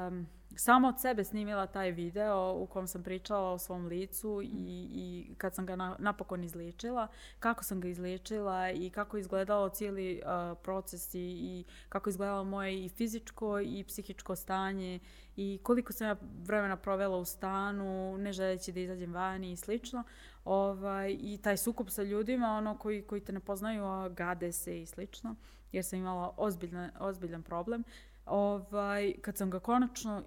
um, 0.08 0.26
samo 0.56 0.88
od 0.88 1.00
sebe 1.00 1.24
snimila 1.24 1.66
taj 1.66 1.90
video 1.90 2.54
u 2.58 2.66
kom 2.66 2.86
sam 2.86 3.02
pričala 3.02 3.52
o 3.52 3.58
svom 3.58 3.86
licu 3.86 4.42
i, 4.42 4.88
i 4.94 5.34
kad 5.38 5.54
sam 5.54 5.66
ga 5.66 5.76
na, 5.76 5.96
napokon 5.98 6.44
izliječila, 6.44 7.08
kako 7.38 7.64
sam 7.64 7.80
ga 7.80 7.88
izliječila 7.88 8.70
i 8.70 8.90
kako 8.90 9.16
je 9.16 9.20
izgledalo 9.20 9.68
cijeli 9.68 10.22
uh, 10.22 10.58
proces 10.62 11.14
i, 11.14 11.18
i 11.18 11.64
kako 11.88 12.10
izgledalo 12.10 12.44
moje 12.44 12.84
i 12.84 12.88
fizičko 12.88 13.60
i 13.60 13.84
psihičko 13.84 14.36
stanje 14.36 15.00
i 15.36 15.58
koliko 15.62 15.92
sam 15.92 16.06
ja 16.06 16.16
vremena 16.46 16.76
provela 16.76 17.16
u 17.16 17.24
stanu, 17.24 18.18
ne 18.18 18.32
želeći 18.32 18.72
da 18.72 18.80
izađem 18.80 19.14
vani 19.14 19.52
i 19.52 19.56
slično. 19.56 20.04
Ovaj, 20.44 21.16
I 21.20 21.38
taj 21.42 21.56
sukup 21.56 21.90
sa 21.90 22.02
ljudima, 22.02 22.48
ono 22.48 22.78
koji, 22.78 23.02
koji 23.02 23.20
te 23.20 23.32
ne 23.32 23.40
poznaju, 23.40 23.84
a 23.84 24.08
gade 24.08 24.52
se 24.52 24.82
i 24.82 24.86
slično, 24.86 25.34
jer 25.72 25.84
sam 25.84 25.98
imala 25.98 26.34
ozbiljan, 26.36 26.90
ozbiljan 26.98 27.42
problem. 27.42 27.84
Ovaj, 28.26 29.12
kad 29.20 29.36
sam 29.36 29.50
ga 29.50 29.60
konačno 29.60 30.18
uh, 30.18 30.24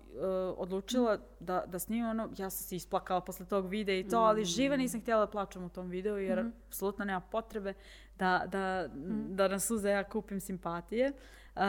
odlučila 0.57 1.17
da, 1.39 1.63
da 1.67 1.79
snimam 1.79 2.09
ono, 2.09 2.29
ja 2.37 2.49
sam 2.49 2.67
se 2.67 2.75
isplakala 2.75 3.21
posle 3.21 3.45
tog 3.45 3.67
videa 3.67 3.95
i 3.95 4.07
to, 4.07 4.21
mm. 4.21 4.23
ali 4.23 4.45
živa 4.45 4.77
nisam 4.77 5.01
htjela 5.01 5.25
da 5.25 5.31
plačem 5.31 5.63
u 5.63 5.69
tom 5.69 5.89
videu 5.89 6.17
jer 6.17 6.43
mm. 6.43 6.53
apsolutno 6.67 7.05
nema 7.05 7.19
potrebe 7.19 7.73
da, 8.19 8.43
da, 8.47 8.87
mm. 8.95 9.35
da 9.35 9.47
na 9.47 9.59
suze 9.59 9.89
ja 9.89 10.03
kupim 10.03 10.39
simpatije. 10.39 11.11
Uh, 11.55 11.61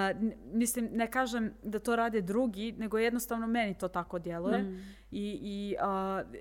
mislim, 0.53 0.89
ne 0.93 1.11
kažem 1.11 1.55
da 1.63 1.79
to 1.79 1.97
rade 1.97 2.21
drugi, 2.21 2.73
nego 2.73 2.99
jednostavno 2.99 3.47
meni 3.47 3.79
to 3.79 3.89
tako 3.89 4.19
djeluje. 4.19 4.63
Mm. 4.63 4.81
I, 5.11 5.39
i 5.43 5.77
uh, 5.81 6.41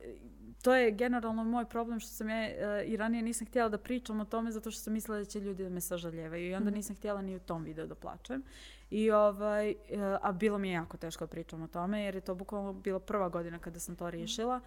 to 0.62 0.76
je 0.76 0.92
generalno 0.92 1.44
moj 1.44 1.66
problem 1.66 2.00
što 2.00 2.12
sam 2.12 2.30
ja 2.30 2.48
uh, 2.48 2.90
i 2.90 2.98
ranije 2.98 3.24
nisam 3.24 3.48
htjela 3.48 3.70
da 3.70 3.78
pričam 3.78 4.20
o 4.20 4.26
tome 4.26 4.52
zato 4.52 4.72
što 4.72 4.82
sam 4.82 4.94
mislila 4.94 5.18
da 5.18 5.26
će 5.26 5.40
ljudi 5.40 5.64
da 5.64 5.70
me 5.70 5.82
sažaljevaju 5.82 6.50
i 6.50 6.56
onda 6.56 6.72
mm. 6.72 6.74
nisam 6.74 6.96
htjela 6.96 7.22
ni 7.22 7.36
u 7.36 7.40
tom 7.40 7.64
videu 7.64 7.88
da 7.88 7.96
plačem. 7.96 8.44
I 8.90 9.12
ovaj, 9.12 9.70
uh, 9.72 9.76
a 10.22 10.32
bilo 10.32 10.58
mi 10.58 10.70
je 10.70 10.74
jako 10.74 10.98
teško 10.98 11.26
da 11.26 11.30
pričam 11.30 11.62
o 11.62 11.68
tome 11.68 12.04
jer 12.04 12.16
je 12.16 12.22
to 12.22 12.36
bukvalno 12.36 12.74
bila 12.74 13.00
prva 13.00 13.30
godina 13.30 13.60
kada 13.60 13.80
sam 13.80 13.96
to 13.96 14.06
mhm. 14.06 14.12
riješila. 14.12 14.62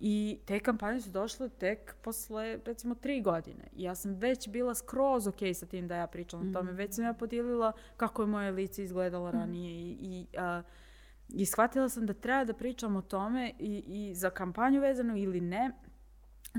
I 0.00 0.38
te 0.44 0.60
kampanje 0.60 1.00
su 1.00 1.10
došle 1.10 1.48
tek 1.48 1.96
posle, 2.02 2.58
recimo, 2.64 2.94
tri 2.94 3.20
godine. 3.20 3.64
I 3.72 3.82
ja 3.82 3.94
sam 3.94 4.14
već 4.14 4.48
bila 4.48 4.74
skroz 4.74 5.26
ok 5.26 5.38
sa 5.54 5.66
tim 5.66 5.88
da 5.88 5.96
ja 5.96 6.06
pričam 6.06 6.40
mm. 6.40 6.50
o 6.50 6.52
tome. 6.52 6.72
Već 6.72 6.94
sam 6.94 7.04
ja 7.04 7.12
podijelila 7.12 7.72
kako 7.96 8.22
je 8.22 8.26
moje 8.26 8.50
lice 8.50 8.82
izgledalo 8.82 9.28
mm. 9.28 9.32
ranije 9.32 9.72
i, 9.72 9.96
i 10.00 10.26
uh, 10.38 10.64
I 11.28 11.46
shvatila 11.46 11.88
sam 11.88 12.06
da 12.06 12.14
treba 12.14 12.44
da 12.44 12.54
pričam 12.54 12.96
o 12.96 13.02
tome 13.02 13.52
i, 13.58 13.84
i 13.86 14.14
za 14.14 14.30
kampanju 14.30 14.80
vezano 14.80 15.16
ili 15.16 15.40
ne, 15.40 15.70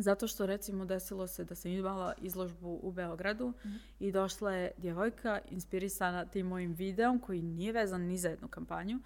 zato 0.01 0.27
što 0.27 0.45
recimo 0.45 0.85
desilo 0.85 1.27
se 1.27 1.43
da 1.43 1.55
sam 1.55 1.71
imala 1.71 2.13
izložbu 2.21 2.79
u 2.83 2.91
Beogradu 2.91 3.47
mm 3.47 3.53
-hmm. 3.67 3.77
i 3.99 4.11
došla 4.11 4.53
je 4.53 4.71
djevojka 4.77 5.39
inspirisana 5.51 6.25
tim 6.25 6.47
mojim 6.47 6.73
videom 6.73 7.19
koji 7.19 7.41
nije 7.41 7.71
vezan 7.71 8.01
ni 8.01 8.17
za 8.17 8.29
jednu 8.29 8.47
kampanju 8.47 8.99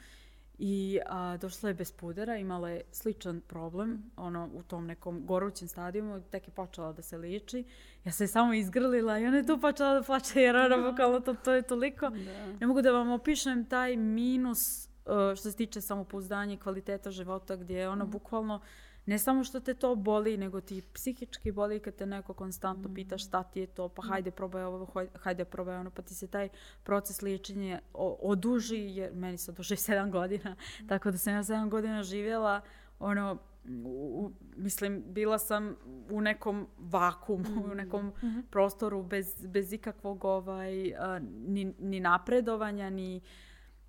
i 0.64 1.00
a, 1.06 1.38
došla 1.38 1.70
je 1.70 1.74
bez 1.74 1.92
pudera, 1.92 2.38
imala 2.38 2.70
je 2.70 2.82
sličan 2.92 3.42
problem 3.48 4.12
ono 4.16 4.50
u 4.54 4.64
tom 4.64 4.86
nekom 4.86 5.26
gorućem 5.26 5.68
stadijumu, 5.68 6.22
tek 6.22 6.48
je 6.48 6.54
počela 6.54 6.94
da 6.94 7.02
se 7.02 7.18
liči. 7.18 7.64
Ja 8.06 8.12
se 8.12 8.28
samo 8.28 8.54
izgrlila 8.54 9.20
i 9.20 9.26
ona 9.26 9.38
je 9.38 9.46
tu 9.46 9.62
počela 9.62 9.94
da 9.94 10.04
plače 10.04 10.42
jer 10.42 10.56
ona 10.56 10.92
bukvalno 10.92 11.20
to, 11.20 11.34
to 11.34 11.52
je 11.54 11.62
toliko. 11.62 12.10
Da. 12.10 12.48
Ne 12.60 12.68
mogu 12.68 12.82
da 12.82 12.92
vam 12.92 13.12
opišem 13.12 13.66
taj 13.66 13.98
minus 13.98 14.88
uh, 15.06 15.36
što 15.36 15.52
se 15.52 15.58
tiče 15.58 15.82
samopouzdanja 15.82 16.54
i 16.54 16.58
kvaliteta 16.58 17.12
života 17.12 17.56
gdje 17.56 17.78
je 17.78 17.90
ono 17.90 18.06
mm. 18.06 18.12
bukvalno 18.12 18.62
ne 19.06 19.20
samo 19.20 19.44
što 19.44 19.60
te 19.60 19.74
to 19.74 19.96
boli, 19.96 20.38
nego 20.38 20.62
ti 20.62 20.82
psihički 20.94 21.52
boli 21.52 21.80
kad 21.80 21.96
te 21.96 22.06
neko 22.06 22.34
konstantno 22.34 22.90
mm. 22.90 22.94
pita 22.94 23.18
šta 23.18 23.44
ti 23.44 23.60
je 23.60 23.68
to, 23.68 23.90
pa 23.90 24.02
hajde 24.02 24.32
probaj 24.32 24.64
ovo, 24.64 24.88
hajde 25.16 25.46
probaj 25.46 25.76
ono, 25.76 25.90
pa 25.92 26.02
ti 26.02 26.16
se 26.16 26.28
taj 26.28 26.50
proces 26.84 27.22
liječenja 27.22 27.80
oduži, 28.22 28.78
jer 28.78 29.14
meni 29.14 29.38
se 29.38 29.52
oduži 29.52 29.76
sedam 29.88 30.12
godina, 30.12 30.52
mm. 30.52 30.88
tako 30.88 31.12
da 31.12 31.18
sam 31.18 31.34
ja 31.34 31.44
sedam 31.44 31.70
godina 31.70 32.04
živjela, 32.04 32.62
ono, 33.00 33.38
u, 33.86 34.32
mislim, 34.56 35.04
bila 35.08 35.40
sam 35.40 35.76
u 36.10 36.22
nekom 36.22 36.68
vakumu, 36.78 37.50
mm. 37.50 37.72
u 37.72 37.76
nekom 37.76 38.06
mm 38.06 38.14
-hmm. 38.22 38.44
prostoru 38.50 39.04
bez, 39.04 39.46
bez 39.48 39.74
ikakvog 39.74 40.26
ovaj, 40.26 40.96
a, 40.96 41.20
ni, 41.48 41.74
ni 41.80 42.00
napredovanja, 42.00 42.90
ni 42.90 43.22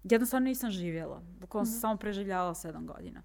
jednostavno 0.05 0.45
nisam 0.45 0.71
živjela. 0.71 1.23
Bukvalno 1.41 1.67
sam 1.67 1.73
mm 1.73 1.77
-hmm. 1.77 1.81
samo 1.81 1.97
preživljavala 1.97 2.55
sedam 2.55 2.87
godina. 2.87 3.23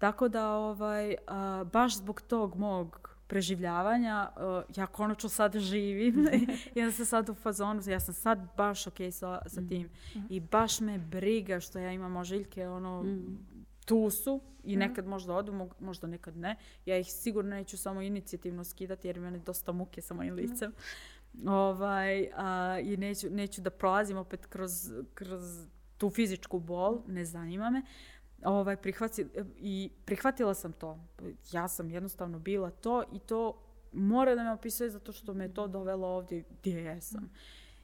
Tako 0.00 0.28
da, 0.28 0.52
ovaj, 0.52 1.16
a, 1.26 1.64
baš 1.72 1.96
zbog 1.96 2.20
tog 2.20 2.56
mog 2.56 3.10
preživljavanja, 3.26 4.30
uh, 4.36 4.76
ja 4.76 4.86
konačno 4.86 5.28
sad 5.28 5.58
živim. 5.58 6.26
ja 6.74 6.92
sam 6.92 7.06
sad 7.06 7.28
u 7.28 7.34
fazonu, 7.34 7.82
ja 7.86 8.00
sam 8.00 8.14
sad 8.14 8.38
baš 8.56 8.86
ok 8.86 8.94
sa, 9.12 9.42
sa 9.46 9.62
tim. 9.68 9.90
Mm. 10.14 10.18
I 10.28 10.40
baš 10.40 10.80
me 10.80 10.98
briga 10.98 11.60
što 11.60 11.78
ja 11.78 11.92
imam 11.92 12.16
ožiljke, 12.16 12.68
ono, 12.68 13.02
mm. 13.02 13.38
tu 13.84 14.10
su 14.10 14.40
i 14.64 14.76
nekad 14.76 15.06
možda 15.06 15.34
odu, 15.34 15.68
možda 15.80 16.06
nekad 16.06 16.36
ne. 16.36 16.56
Ja 16.86 16.98
ih 16.98 17.06
sigurno 17.12 17.50
neću 17.50 17.78
samo 17.78 18.02
inicijativno 18.02 18.64
skidati 18.64 19.08
jer 19.08 19.20
mene 19.20 19.38
dosta 19.38 19.72
muke 19.72 20.02
sa 20.02 20.14
mojim 20.14 20.34
licem. 20.34 20.72
Mm. 21.32 21.48
Ovaj, 21.48 22.28
a, 22.36 22.78
I 22.82 22.96
neću, 22.96 23.30
neću 23.30 23.60
da 23.60 23.70
prolazim 23.70 24.16
opet 24.16 24.46
kroz, 24.46 24.92
kroz 25.14 25.66
tu 25.98 26.10
fizičku 26.10 26.58
bol, 26.58 27.02
ne 27.06 27.24
zanima 27.24 27.70
me. 27.70 27.82
Ovaj, 28.44 28.76
prihvati, 28.76 29.26
I 29.56 29.90
prihvatila 30.04 30.54
sam 30.54 30.72
to. 30.72 30.98
Ja 31.52 31.68
sam 31.68 31.90
jednostavno 31.90 32.38
bila 32.38 32.70
to 32.70 33.02
i 33.12 33.18
to 33.18 33.62
mora 33.92 34.34
da 34.34 34.44
me 34.44 34.52
opisuje 34.52 34.90
zato 34.90 35.12
što 35.12 35.34
me 35.34 35.54
to 35.54 35.66
dovelo 35.66 36.08
ovdje 36.08 36.44
gdje 36.60 36.84
jesam. 36.84 37.30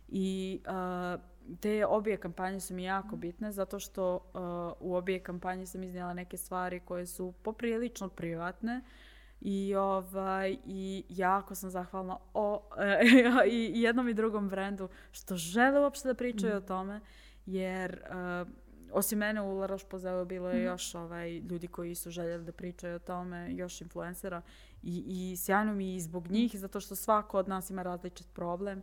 I 0.08 0.60
uh, 0.66 1.20
te 1.60 1.86
obje 1.86 2.16
kampanje 2.16 2.60
su 2.60 2.74
mi 2.74 2.84
jako 2.84 3.16
bitne 3.16 3.52
zato 3.52 3.78
što 3.78 4.14
uh, 4.14 4.90
u 4.90 4.94
obje 4.94 5.18
kampanje 5.18 5.66
sam 5.66 5.82
iznijela 5.82 6.14
neke 6.14 6.36
stvari 6.36 6.80
koje 6.80 7.06
su 7.06 7.34
poprilično 7.42 8.08
privatne 8.08 8.80
i 9.40 9.74
ovaj 9.74 10.56
i 10.66 11.04
jako 11.08 11.54
sam 11.54 11.70
zahvalna 11.70 12.18
o 12.34 12.62
i 13.50 13.72
jednom 13.74 14.08
i 14.08 14.14
drugom 14.14 14.48
brendu 14.48 14.88
što 15.12 15.36
žele 15.36 15.80
uopšte 15.80 16.08
da 16.08 16.14
pričaju 16.14 16.54
mm. 16.54 16.56
o 16.56 16.60
tome 16.60 17.00
jer 17.46 18.02
uh, 18.10 18.48
osim 18.96 19.18
mene 19.18 19.42
u 19.42 19.58
La 19.58 19.66
Roche-Posay 19.66 20.24
bilo 20.24 20.50
je 20.50 20.60
mm. 20.60 20.64
još 20.64 20.94
ovaj, 20.94 21.38
ljudi 21.38 21.68
koji 21.68 21.94
su 21.94 22.10
željeli 22.10 22.44
da 22.44 22.52
pričaju 22.52 22.96
o 22.96 22.98
tome, 22.98 23.54
još 23.54 23.80
influencera 23.80 24.42
i, 24.82 25.04
i 25.06 25.36
sjajno 25.36 25.74
mi 25.74 25.94
i 25.94 26.00
zbog 26.00 26.28
njih, 26.28 26.58
zato 26.58 26.80
što 26.80 26.96
svako 26.96 27.38
od 27.38 27.48
nas 27.48 27.70
ima 27.70 27.82
različit 27.82 28.26
problem, 28.32 28.82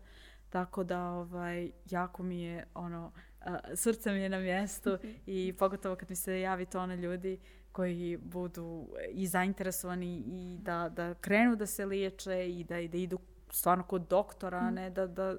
tako 0.49 0.83
da 0.83 1.09
ovaj, 1.09 1.71
jako 1.89 2.23
mi 2.23 2.41
je 2.41 2.65
ono, 2.73 3.11
uh, 3.41 3.55
srce 3.75 4.11
mi 4.11 4.19
je 4.19 4.29
na 4.29 4.39
mjestu 4.39 4.97
i 5.25 5.53
pogotovo 5.59 5.95
kad 5.95 6.09
mi 6.09 6.15
se 6.15 6.39
javi 6.39 6.65
to 6.65 6.79
one 6.79 6.97
ljudi 6.97 7.39
koji 7.71 8.17
budu 8.17 8.87
i 9.11 9.27
zainteresovani 9.27 10.23
i 10.27 10.57
da, 10.61 10.89
da 10.89 11.13
krenu 11.13 11.55
da 11.55 11.65
se 11.65 11.85
liječe 11.85 12.49
i 12.49 12.63
da, 12.63 12.79
i 12.79 12.87
da 12.87 12.97
idu 12.97 13.19
stvarno 13.49 13.83
kod 13.83 14.07
doktora, 14.09 14.71
mm. 14.71 14.73
ne 14.73 14.89
da, 14.89 15.07
da 15.07 15.35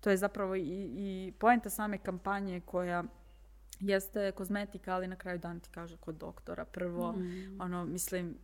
to 0.00 0.10
je 0.10 0.16
zapravo 0.16 0.54
i, 0.54 0.62
i 0.96 1.32
poenta 1.38 1.70
same 1.70 1.98
kampanje 1.98 2.60
koja 2.60 3.04
jeste 3.82 4.32
kozmetika, 4.32 4.94
ali 4.94 5.06
na 5.06 5.16
kraju 5.16 5.38
dan 5.38 5.60
ti 5.60 5.70
kaže 5.70 5.96
kod 5.96 6.14
doktora 6.14 6.64
prvo. 6.64 7.12
Mm. 7.12 7.60
Ono, 7.60 7.84
mislim, 7.84 8.34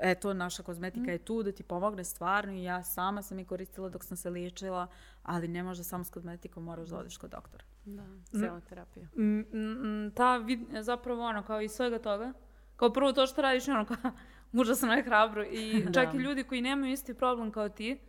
eto, 0.00 0.34
naša 0.34 0.62
kozmetika 0.62 1.06
mm. 1.06 1.10
je 1.10 1.18
tu 1.18 1.42
da 1.42 1.52
ti 1.52 1.62
pomogne 1.62 2.04
stvarno 2.04 2.52
i 2.52 2.64
ja 2.64 2.82
sama 2.82 3.22
sam 3.22 3.38
je 3.38 3.44
koristila 3.44 3.88
dok 3.88 4.04
sam 4.04 4.16
se 4.16 4.30
liječila, 4.30 4.86
ali 5.22 5.48
ne 5.48 5.62
može 5.62 5.84
samo 5.84 6.04
s 6.04 6.10
kozmetikom, 6.10 6.64
moraš 6.64 6.88
da 6.88 6.98
odeš 6.98 7.16
kod 7.16 7.30
doktora. 7.30 7.64
Da, 7.84 8.02
mm. 8.02 8.60
terapija. 8.68 9.08
Mm, 9.16 9.38
mm, 9.38 10.10
ta 10.14 10.36
vid, 10.36 10.60
zapravo 10.80 11.22
ono, 11.22 11.42
kao 11.42 11.60
i 11.60 11.68
svega 11.68 11.98
toga, 11.98 12.32
Kao 12.76 12.92
prvo 12.92 13.12
to 13.12 13.26
što 13.26 13.42
radiš, 13.42 13.68
ono 13.68 13.84
kao, 13.84 13.96
užasno 14.60 14.92
je 14.92 15.02
hrabro. 15.02 15.44
I 15.44 15.84
čak 15.94 16.14
i 16.14 16.16
ljudi 16.16 16.44
koji 16.44 16.60
nemaju 16.60 16.92
isti 16.92 17.14
problem 17.14 17.50
kao 17.50 17.68
ti, 17.68 18.00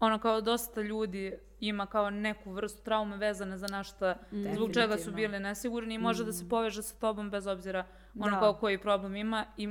ono 0.00 0.18
kao 0.18 0.40
dosta 0.40 0.80
ljudi 0.80 1.34
ima 1.60 1.86
kao 1.86 2.10
neku 2.10 2.52
vrstu 2.52 2.82
traume 2.82 3.16
vezane 3.16 3.58
za 3.58 3.66
nešto 3.66 4.14
zbog 4.54 4.72
čega 4.74 4.98
su 4.98 5.12
bili 5.12 5.40
nesigurni 5.40 5.94
i 5.94 5.98
može 5.98 6.24
da 6.24 6.32
se 6.32 6.48
poveže 6.48 6.82
sa 6.82 6.94
tobom 6.96 7.30
bez 7.30 7.46
obzira 7.46 7.84
ono 8.18 8.30
Da. 8.30 8.40
kao 8.40 8.54
koji 8.54 8.78
problem 8.78 9.16
ima 9.16 9.44
i 9.56 9.68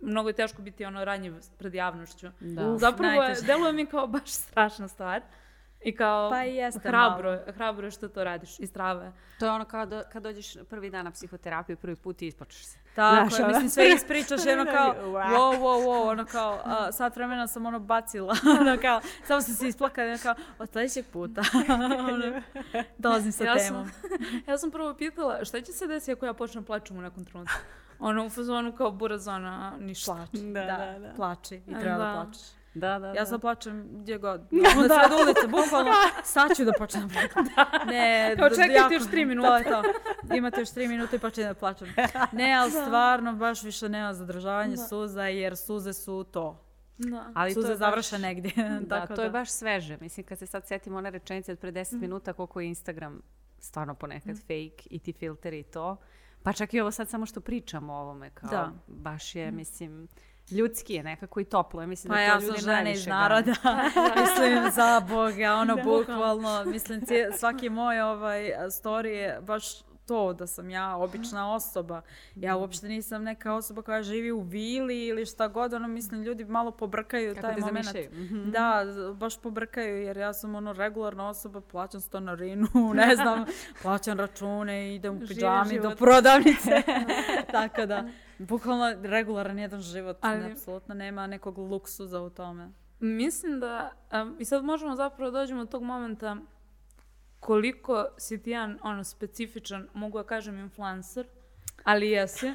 mnogo 0.00 0.28
je 0.28 0.32
teško 0.32 0.62
biti 0.62 0.84
ono 0.84 1.04
ranjiv 1.04 1.34
pred 1.58 1.74
javnošću. 1.74 2.28
Da. 2.40 2.78
Zapravo 2.78 3.12
je, 3.12 3.18
najteže. 3.18 3.46
deluje 3.46 3.72
mi 3.72 3.86
kao 3.86 4.06
baš 4.06 4.30
strašna 4.42 4.88
stvar. 4.88 5.22
I 5.80 5.96
kao 5.96 6.30
Pa 6.30 6.44
i 6.44 6.54
jeste 6.54 6.80
hrabro, 6.80 7.30
malo. 7.30 7.42
hrabro 7.48 7.86
je 7.86 7.90
što 7.90 8.08
to 8.08 8.24
radiš 8.24 8.60
i 8.60 8.66
strava. 8.66 9.12
To 9.38 9.46
je 9.46 9.52
ono 9.52 9.64
kao 9.64 9.86
do, 9.86 10.02
kad 10.12 10.22
dođeš 10.22 10.56
prvi 10.70 10.90
dan 10.90 11.04
na 11.04 11.10
psihoterapiju, 11.10 11.76
prvi 11.76 11.96
put 11.96 12.22
i 12.22 12.26
ispočeš 12.26 12.64
se. 12.64 12.78
Tako 12.94 13.28
Znaš, 13.28 13.40
je, 13.40 13.46
mislim 13.46 13.70
sve 13.70 13.88
ispričaš 13.88 14.40
ono 14.52 14.64
kao 14.66 14.94
Wow. 15.02 15.28
wow, 15.52 15.84
wow, 15.84 16.08
ono 16.08 16.24
kao 16.24 16.60
a, 16.64 16.92
sat 16.92 17.16
vremena 17.16 17.46
sam 17.46 17.66
ono 17.66 17.78
bacila, 17.78 18.34
ono 18.60 18.76
kao 18.78 19.00
samo 19.24 19.40
sam 19.40 19.54
se 19.54 19.68
isplakala 19.68 20.08
ono 20.08 20.18
kao 20.18 20.34
od 20.58 20.70
sljedećeg 20.70 21.04
puta 21.06 21.42
ono, 21.70 22.40
dolazim 22.98 23.32
sa 23.32 23.44
Ja 23.44 23.58
sam- 23.58 23.68
temom. 23.68 23.90
Ja 24.48 24.58
sam 24.58 24.70
prvo 24.70 24.94
pitala 24.94 25.44
šta 25.44 25.60
će 25.60 25.72
se 25.72 25.86
desiti 25.86 26.12
ako 26.12 26.26
ja 26.26 26.32
počnem 26.34 26.64
plaćem 26.64 26.98
u 26.98 27.02
nekom 27.02 27.24
trenutku. 27.24 27.54
Ono 27.98 28.26
u 28.26 28.30
fazonu 28.30 28.72
kao 28.72 28.90
burazona, 28.90 29.72
ništa. 29.78 30.12
Plači, 30.14 30.44
Da, 30.44 30.60
da, 30.60 30.98
da. 30.98 31.12
plači 31.16 31.54
i 31.56 31.74
A, 31.74 31.80
treba 31.80 31.98
da, 31.98 32.04
da. 32.04 32.12
plačeš. 32.14 32.42
Da, 32.74 32.98
da, 32.98 33.06
Ja 33.08 33.26
sad 33.26 33.40
plačem 33.40 33.88
gdje 33.92 34.18
god. 34.18 34.40
Na 34.52 34.70
sred 34.70 35.12
ulice, 35.18 35.46
bukvalno, 35.46 35.90
sad 36.24 36.56
ću 36.56 36.64
da 36.64 36.72
počnem 36.72 37.08
da. 37.46 37.84
Ne, 37.84 38.34
d- 38.36 38.48
čekajte 38.50 38.72
jako- 38.74 38.94
još 38.94 39.04
tri 39.04 39.22
To 39.22 39.26
minuta. 39.26 39.56
je 39.58 39.64
to. 39.64 39.82
Imate 40.34 40.60
još 40.60 40.70
tri 40.70 40.88
minute 40.88 41.16
i 41.16 41.20
počnem 41.20 41.46
da 41.46 41.54
plačem. 41.54 41.88
Ne, 42.32 42.54
ali 42.54 42.70
stvarno 42.70 43.32
baš 43.34 43.62
više 43.62 43.88
nema 43.88 44.14
zadržavanja 44.14 44.76
suza 44.78 45.22
jer 45.22 45.56
suze 45.56 45.92
su 45.92 46.24
to. 46.24 46.60
Da. 46.98 47.30
Ali 47.34 47.50
to 47.50 47.60
suze 47.60 47.72
je 47.72 47.76
završe 47.76 48.10
baš- 48.12 48.22
negdje. 48.22 48.52
Da, 48.80 49.00
Tako 49.00 49.14
to 49.14 49.22
je 49.22 49.30
baš 49.30 49.50
sveže. 49.50 49.96
Mislim, 49.96 50.26
kad 50.26 50.38
se 50.38 50.46
sad 50.46 50.66
setim 50.66 50.94
one 50.94 51.10
rečenice 51.10 51.52
od 51.52 51.58
pre 51.58 51.72
10 51.72 51.92
minuta, 51.94 52.32
koliko 52.32 52.60
je 52.60 52.68
Instagram 52.68 53.20
stvarno 53.58 53.94
ponekad 53.94 54.36
fake 54.38 54.54
i 54.86 54.98
ti 54.98 55.12
filteri 55.12 55.58
i 55.58 55.64
to. 55.64 55.96
Pa 56.42 56.52
čak 56.52 56.74
i 56.74 56.80
ovo 56.80 56.90
sad 56.90 57.08
samo 57.08 57.26
što 57.26 57.40
pričamo 57.40 57.92
o 57.92 57.96
ovome, 57.96 58.30
kao 58.30 58.50
Da. 58.50 58.72
baš 58.88 59.34
je, 59.34 59.50
mislim, 59.50 60.08
ljudski 60.50 60.94
je 60.94 61.02
nekako 61.02 61.40
i 61.40 61.44
toplo. 61.44 61.80
Ja 61.80 61.86
mislim 61.86 62.10
Pa 62.10 62.16
da 62.16 62.22
ja 62.22 62.34
to 62.34 62.40
sam 62.40 62.48
ljudi 62.48 62.60
žena 62.60 62.72
najviše 62.72 63.00
iz 63.00 63.06
naroda, 63.06 63.54
mislim 64.20 64.70
za 64.74 65.00
Boga, 65.08 65.54
ono 65.54 65.76
bukvalno, 65.76 66.64
mislim 66.64 67.02
svaki 67.38 67.70
moj 67.70 68.00
ovaj 68.00 68.52
story 68.70 69.06
je 69.06 69.40
baš 69.40 69.64
to 70.06 70.32
da 70.32 70.46
sam 70.46 70.70
ja 70.70 70.96
obična 70.96 71.54
osoba. 71.54 72.02
Ja 72.34 72.56
uopšte 72.56 72.88
nisam 72.88 73.22
neka 73.22 73.54
osoba 73.54 73.82
koja 73.82 74.02
živi 74.02 74.32
u 74.32 74.40
vili 74.40 75.06
ili 75.06 75.26
šta 75.26 75.48
god, 75.48 75.72
ono 75.72 75.88
mislim 75.88 76.22
ljudi 76.22 76.44
malo 76.44 76.70
pobrkaju 76.70 77.34
Kako 77.34 77.46
taj 77.46 77.54
te 77.54 77.60
moment. 77.60 77.86
zamišljaju. 77.86 78.10
Mhm. 78.24 78.50
Da, 78.50 78.84
baš 79.14 79.40
pobrkaju 79.40 80.02
jer 80.02 80.16
ja 80.16 80.32
sam 80.32 80.54
ono 80.54 80.72
regularna 80.72 81.28
osoba, 81.28 81.60
plaćam 81.60 82.00
stanarinu, 82.00 82.68
ne 82.94 83.16
znam, 83.16 83.44
plaćam 83.82 84.18
račune, 84.18 84.94
idem 84.94 85.16
u 85.16 85.20
pidžami 85.20 85.80
do 85.80 85.90
prodavnice. 85.96 86.82
Tako 87.52 87.86
da, 87.86 88.04
bukvalno 88.38 88.94
regularan 89.02 89.58
jedan 89.58 89.80
život, 89.80 90.16
Ali- 90.20 90.52
apsolutno 90.52 90.94
nema 90.94 91.26
nekog 91.26 91.58
luksuza 91.58 92.20
u 92.20 92.30
tome. 92.30 92.68
Mislim 93.00 93.60
da, 93.60 93.92
em, 94.10 94.36
i 94.38 94.44
sad 94.44 94.64
možemo 94.64 94.96
zapravo 94.96 95.30
dođemo 95.30 95.64
do 95.64 95.70
tog 95.70 95.82
momenta 95.82 96.36
koliko 97.40 98.06
si 98.18 98.42
ti 98.42 98.50
jedan 98.50 98.78
ono, 98.82 99.04
specifičan, 99.04 99.88
mogu 99.94 100.18
da 100.18 100.24
kažem 100.24 100.58
influencer, 100.58 101.26
ali 101.84 102.10
jesi. 102.10 102.52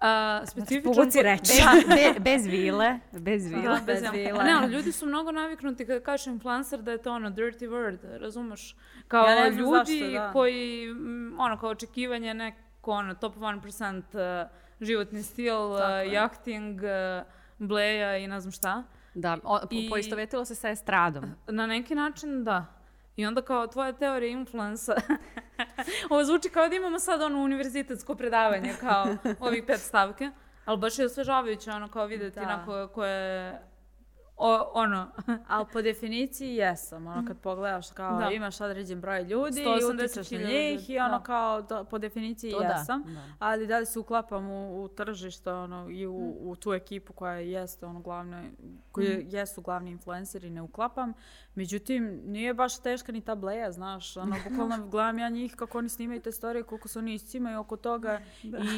A, 0.00 0.42
specifičan... 0.46 0.94
povuci 0.94 1.18
po- 1.18 1.22
reč. 1.22 1.40
Be- 1.88 1.94
be- 1.94 2.20
bez 2.20 2.46
vile, 2.46 2.98
bez 3.12 3.46
vile. 3.46 3.62
Da, 3.62 3.80
bez 3.86 4.02
bez 4.02 4.10
vile. 4.12 4.44
Ne, 4.44 4.52
ali 4.52 4.72
ljudi 4.72 4.92
su 4.92 5.06
mnogo 5.06 5.32
naviknuti 5.32 5.86
kada 5.86 6.00
kažeš 6.00 6.26
influencer 6.26 6.82
da 6.82 6.90
je 6.92 7.02
to 7.02 7.12
ono 7.12 7.30
dirty 7.30 7.68
word, 7.68 8.18
razumeš? 8.18 8.76
Kao 9.08 9.26
Ja 9.26 9.48
ljudi 9.48 9.62
zašto, 9.62 10.12
da. 10.12 10.32
koji, 10.32 10.90
ono, 11.38 11.58
kao 11.58 11.70
očekivanje 11.70 12.34
neko, 12.34 12.90
ono, 12.92 13.14
top 13.14 13.36
1% 13.36 14.44
uh, 14.44 14.50
životni 14.80 15.22
stil, 15.22 15.56
uh, 15.62 15.78
Tako 15.78 15.92
je. 15.92 16.12
jachting, 16.12 16.80
uh, 16.80 17.26
bleja 17.58 18.16
i 18.16 18.26
ne 18.26 18.40
znam 18.40 18.52
šta. 18.52 18.82
Da, 19.14 19.38
o, 19.44 19.58
po, 19.60 19.66
I- 19.70 19.88
poistovetilo 19.90 20.44
se 20.44 20.54
sa 20.54 20.68
estradom. 20.68 21.24
Na 21.46 21.66
neki 21.66 21.94
način 21.94 22.44
da. 22.44 22.66
I 23.16 23.26
onda 23.26 23.42
kao 23.42 23.66
tvoja 23.66 23.92
teorija 23.92 24.30
influensa. 24.30 24.94
Ovo 26.10 26.24
zvuči 26.24 26.48
kao 26.48 26.68
da 26.68 26.74
imamo 26.74 26.98
sad 26.98 27.22
ono 27.22 27.38
univerzitetsko 27.38 28.14
predavanje, 28.14 28.74
kao 28.80 29.06
ovih 29.40 29.64
pet 29.66 29.80
stavke. 29.80 30.30
Ali 30.64 30.78
baš 30.78 30.98
je 30.98 31.06
osvežavajuće 31.06 31.70
ono 31.70 31.88
kao 31.88 32.06
vidjeti 32.06 32.40
Da. 32.40 32.46
na 32.46 32.64
ko, 32.64 32.88
ko 32.88 33.04
je 33.04 33.60
o, 34.38 34.70
ono, 34.74 35.06
Ali 35.48 35.66
po 35.72 35.82
definiciji 35.82 36.54
jesam, 36.54 37.06
ono 37.06 37.24
kad 37.26 37.38
pogledaš 37.38 37.90
kao 37.90 38.18
Da. 38.18 38.30
imaš 38.30 38.60
određen 38.60 39.00
broj 39.00 39.22
ljudi 39.22 39.62
i 39.62 39.64
180 39.64 39.94
utičeš 39.94 40.30
na 40.30 40.38
njih 40.38 40.90
i 40.90 40.98
ono 40.98 41.18
da. 41.18 41.24
kao 41.24 41.62
da, 41.62 41.84
po 41.84 41.98
definiciji 41.98 42.52
To 42.52 42.58
da, 42.58 42.64
jesam. 42.64 43.02
da. 43.06 43.20
Ali 43.38 43.66
da 43.66 43.78
li 43.78 43.86
se 43.86 43.98
uklapam 43.98 44.50
u, 44.50 44.84
u 44.84 44.88
tržište 44.88 45.52
ono, 45.52 45.90
i 45.90 46.06
u, 46.06 46.36
u 46.40 46.56
tu 46.56 46.72
ekipu 46.72 47.12
koja 47.12 47.32
jeste 47.32 47.86
ono 47.86 48.00
glavne, 48.00 48.50
koji 48.92 49.26
jesu 49.30 49.60
glavni 49.62 49.90
influenceri, 49.90 50.50
ne 50.50 50.62
uklapam. 50.62 51.12
Međutim, 51.54 52.20
nije 52.24 52.54
baš 52.54 52.82
teška 52.82 53.12
ni 53.12 53.20
ta 53.20 53.34
bleja, 53.34 53.72
znaš, 53.72 54.16
ono, 54.16 54.36
bukvalno 54.48 54.88
gledam 54.88 55.18
ja 55.18 55.28
njih 55.28 55.54
kako 55.56 55.78
oni 55.78 55.88
snimaju 55.88 56.20
te 56.20 56.32
storije, 56.32 56.62
koliko 56.62 56.88
se 56.88 56.98
oni 56.98 57.14
iscimaju 57.14 57.60
oko 57.60 57.76
toga 57.76 58.20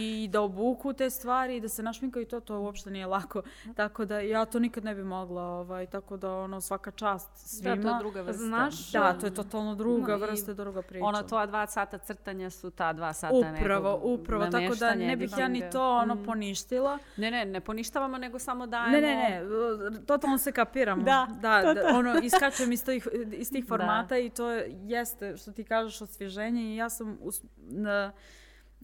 i 0.01 0.29
da 0.33 0.41
obuku 0.41 0.93
te 0.93 1.11
stvari 1.11 1.57
i 1.57 1.61
da 1.61 1.69
se 1.69 1.83
našminkaju 1.83 2.27
to, 2.27 2.41
to 2.41 2.61
uopšte 2.61 2.91
nije 2.91 3.07
lako. 3.07 3.43
Tako 3.77 4.05
da 4.05 4.21
ja 4.21 4.45
to 4.45 4.59
nikad 4.59 4.85
ne 4.85 4.95
bi 4.95 5.05
mogla, 5.05 5.50
ovaj, 5.51 5.87
tako 5.87 6.17
da 6.17 6.35
ono 6.35 6.61
svaka 6.61 6.91
čast 6.91 7.31
svima. 7.35 7.77
Da, 7.77 7.83
to 7.83 7.89
je 7.89 7.99
druga 7.99 8.23
vrsta. 8.23 8.43
Znaš, 8.43 8.93
Da, 8.93 9.13
to 9.13 9.27
je 9.27 9.35
totalno 9.35 9.75
druga 9.75 10.13
No, 10.13 10.19
vrsta, 10.19 10.55
druga 10.55 10.83
priča. 10.83 11.05
Ono, 11.05 11.23
tvoja 11.23 11.47
dva 11.47 11.67
sata 11.67 11.99
crtanja 11.99 12.51
su 12.51 12.71
ta 12.71 12.93
dva 12.93 13.13
sata 13.13 13.35
Upravo, 13.35 13.93
nekog 13.93 14.11
upravo, 14.11 14.47
tako 14.47 14.75
da 14.75 14.95
ne 14.95 15.17
bih 15.17 15.31
ja 15.39 15.49
ni 15.49 15.71
to 15.73 15.97
ono 15.97 16.25
poništila. 16.25 16.99
Ne, 17.17 17.31
ne, 17.31 17.45
ne 17.45 17.61
poništavamo, 17.61 18.19
nego 18.19 18.39
samo 18.39 18.67
dajemo... 18.67 18.91
Ne, 18.91 19.01
ne, 19.01 19.45
ne, 19.91 20.07
totalno 20.07 20.39
se 20.39 20.53
kapiramo. 20.53 21.03
Da, 21.03 21.27
da, 21.41 21.63
to, 21.63 21.75
da, 21.75 21.89
ono, 21.95 22.19
iskačem 22.23 22.73
iz 22.73 22.85
tih, 22.85 23.09
iz 23.33 23.51
tih 23.51 23.65
Da. 23.65 23.69
formata 23.69 24.19
i 24.19 24.31
to 24.31 24.51
jeste, 24.71 25.37
što 25.37 25.53
ti 25.53 25.65
kažeš, 25.65 26.01
osvježenje 26.01 26.63
i 26.63 26.77
ja 26.77 26.91
sam 26.91 27.19
us, 27.21 27.43
na, 27.57 28.13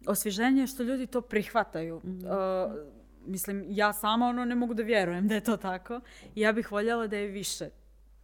osvježenje 0.06 0.60
je 0.60 0.66
što 0.66 0.82
ljudi 0.82 1.06
to 1.06 1.20
prihvataju. 1.20 2.00
Mhm. 2.04 2.26
Uh, 2.26 2.96
mislim, 3.26 3.64
ja 3.68 3.92
sama 3.92 4.26
ono 4.26 4.44
ne 4.44 4.54
mogu 4.54 4.74
da 4.74 4.82
vjerujem 4.82 5.28
da 5.28 5.34
je 5.34 5.40
to 5.42 5.56
tako. 5.58 6.00
I 6.34 6.40
ja 6.40 6.52
bih 6.52 6.72
voljela 6.72 7.06
da 7.06 7.16
je 7.16 7.26
više 7.28 7.68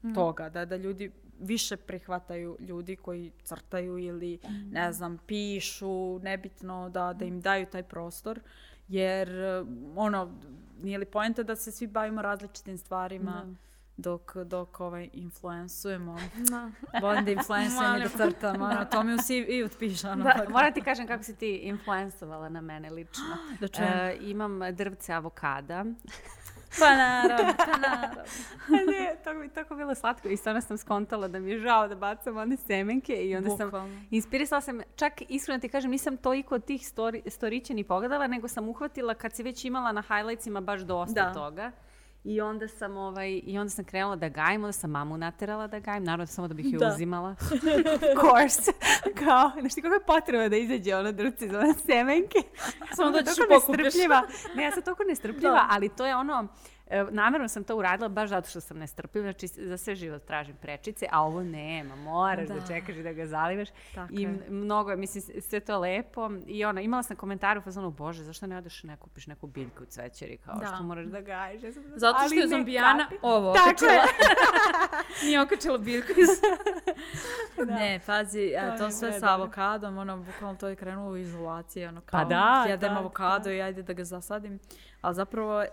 Mhm. 0.03 0.14
toga, 0.14 0.48
da, 0.48 0.64
da 0.64 0.76
ljudi 0.76 1.11
više 1.40 1.76
prihvataju 1.76 2.57
ljudi 2.61 2.96
koji 2.96 3.32
crtaju 3.44 3.98
ili, 3.98 4.38
Mhm. 4.44 4.70
ne 4.70 4.92
znam, 4.92 5.18
pišu, 5.18 6.18
nebitno 6.18 6.88
da, 6.90 7.12
da 7.12 7.24
im 7.24 7.40
daju 7.40 7.66
taj 7.66 7.82
prostor. 7.82 8.40
Jer, 8.88 9.30
uh, 9.30 9.68
ono, 9.96 10.32
nije 10.82 10.98
li 10.98 11.05
poenta 11.07 11.42
da 11.42 11.57
se 11.57 11.72
svi 11.72 11.86
bavimo 11.86 12.22
različitim 12.22 12.78
stvarima 12.78 13.55
dok, 14.03 14.36
dok 14.36 14.80
ovaj, 14.80 15.09
influencujemo. 15.12 16.18
da. 16.40 16.70
Volim 17.00 17.24
da 17.24 17.30
influencujem 17.30 17.96
i 17.96 18.00
da 18.00 18.09
crtam, 18.09 18.62
ono, 18.62 18.84
to 18.84 19.03
mi 19.03 19.14
u 19.14 19.18
CV 19.18 19.32
piše, 19.78 20.09
ono. 20.09 20.24
Da, 20.24 20.44
moram 20.48 20.72
ti 20.72 20.80
kažem 20.82 21.07
kako 21.07 21.22
si 21.24 21.36
ti 21.36 21.57
influencovala 21.57 22.48
na 22.48 22.61
mene 22.61 22.90
lično. 22.90 23.24
Da 23.61 23.68
čujem. 23.68 23.90
E, 23.90 24.16
imam 24.20 24.61
drvce 24.72 25.12
avokada. 25.12 25.84
Pa 26.78 26.86
naravno, 26.88 27.53
pa 27.59 27.76
naravno. 27.88 28.22
ne, 28.86 29.16
to 29.24 29.34
mi 29.34 29.44
je 29.44 29.50
tako 29.50 29.74
bilo 29.74 29.94
slatko 29.94 30.28
i 30.28 30.36
stvarno 30.36 30.61
sam 30.61 30.78
skontala 30.78 31.28
da 31.28 31.38
mi 31.38 31.50
je 31.50 31.59
žao 31.59 31.88
da 31.88 31.94
bacam 31.94 32.36
one 32.36 32.57
semenke 32.59 33.14
i 33.14 33.36
onda 33.36 33.48
sam 33.50 33.66
Bukvalno. 33.66 34.00
inspirisala 34.11 34.61
sam, 34.61 34.80
čak 34.96 35.12
iskreno 35.28 35.61
ti 35.61 35.68
kažem, 35.68 35.90
nisam 35.90 36.16
toliko 36.16 36.59
tih 36.59 36.88
stori, 36.88 37.22
storića 37.26 37.74
ni 37.74 37.84
pogledala, 37.84 38.26
nego 38.26 38.48
sam 38.48 38.68
uhvatila 38.68 39.14
kad 39.14 39.32
si 39.32 39.42
već 39.42 39.64
imala 39.64 39.92
na 39.92 40.03
highlightsima 40.03 40.61
baš 40.61 40.80
dosta 40.80 41.14
Da. 41.14 41.32
toga. 41.32 41.70
I 42.25 42.41
onda 42.41 42.68
sam 42.68 42.97
ovaj 42.97 43.41
i 43.45 43.59
onda 43.59 43.70
sam 43.70 43.85
krenula 43.85 44.16
da 44.16 44.29
gajim, 44.29 44.64
onda 44.64 44.73
sam 44.73 44.91
mamu 44.91 45.16
naterala 45.16 45.66
da 45.66 45.79
gajim, 45.81 46.05
naravno 46.05 46.27
samo 46.27 46.49
da 46.49 46.55
bih 46.55 46.73
ju 46.73 46.79
Da. 46.79 46.89
uzimala. 46.89 47.31
of 47.31 48.20
course. 48.20 48.73
Kao, 49.25 49.51
znaš 49.61 49.75
ti 49.75 49.83
kako 49.83 49.95
je 49.95 50.05
potrebno 50.07 50.49
da 50.49 50.57
izađe 50.57 50.97
ono 50.97 51.12
drvce 51.12 51.47
iz 51.47 51.55
one 51.55 51.75
semenke. 51.87 52.39
Samo 52.95 53.11
da 53.11 53.23
ćeš 53.23 53.37
toliko 53.37 53.61
pokupiš. 53.61 53.95
Ne, 54.57 54.64
ja 54.64 54.70
sam 54.70 54.83
toliko 54.83 55.03
nestrpljiva, 55.05 55.66
ali 55.70 55.89
to 55.89 56.07
je 56.07 56.16
ono, 56.16 56.47
E, 56.93 57.05
namjerno 57.11 57.49
sam 57.49 57.64
to 57.64 57.76
uradila 57.76 58.09
baš 58.09 58.28
zato 58.28 58.49
što 58.49 58.61
sam 58.61 58.78
nestrpljiva, 58.78 59.24
znači 59.24 59.47
za 59.47 59.76
sve 59.76 59.95
život 59.95 60.24
tražim 60.24 60.57
prečice, 60.57 61.07
a 61.11 61.22
ovo 61.22 61.43
nema, 61.43 61.97
moraš 61.97 62.49
da, 62.49 62.66
čekaš 62.66 62.97
i 62.97 63.03
da 63.03 63.12
ga 63.12 63.26
zaliveš. 63.26 63.68
I 64.11 64.26
mnogo 64.49 64.90
je, 64.90 64.97
mislim, 64.97 65.43
sve 65.43 65.61
to 65.61 65.78
lepo. 65.78 66.30
I 66.47 66.64
ono, 66.64 66.80
imala 66.80 67.03
sam 67.03 67.16
komentar 67.16 67.59
u 67.59 67.61
fazonu, 67.61 67.90
bože, 67.90 68.22
zašto 68.24 68.47
ne 68.47 68.59
odeš 68.59 68.82
ne 68.82 68.97
kupiš 68.97 69.26
neku 69.26 69.47
biljku 69.47 69.82
u 69.82 69.86
cvećeri, 69.86 70.36
kao 70.36 70.61
što 70.74 70.82
moraš 70.82 71.07
da 71.07 71.20
gajiš. 71.20 71.62
Ja 71.62 71.70
zato 71.97 72.18
što 72.26 72.34
je 72.34 72.49
zombijana 72.49 73.09
ovo 73.22 73.51
okačila. 73.51 73.93
Nije 75.24 75.40
okačila 75.40 75.78
biljku. 75.78 76.12
Iz... 76.16 76.28
Ne, 77.66 78.01
pazi, 78.07 78.53
to, 78.70 78.84
to 78.84 78.90
sve 78.90 79.12
sa 79.12 79.32
avokadom, 79.32 79.99
ono, 79.99 80.16
bukvalno 80.16 80.59
to 80.59 80.68
je 80.68 80.76
krenulo 80.76 81.11
u 81.11 81.16
izolaciji, 81.16 81.86
ono, 81.86 82.01
pa 82.01 82.07
kao, 82.07 82.20
pa 82.20 82.24
da, 82.24 82.64
jedem 82.68 82.97
avokado 82.97 83.51
i 83.51 83.62
ajde 83.62 83.82
da 83.82 83.93
ga 83.93 84.05
zasadim. 84.05 84.59
Ali 85.01 85.14
zapravo, 85.14 85.62
e, 85.62 85.68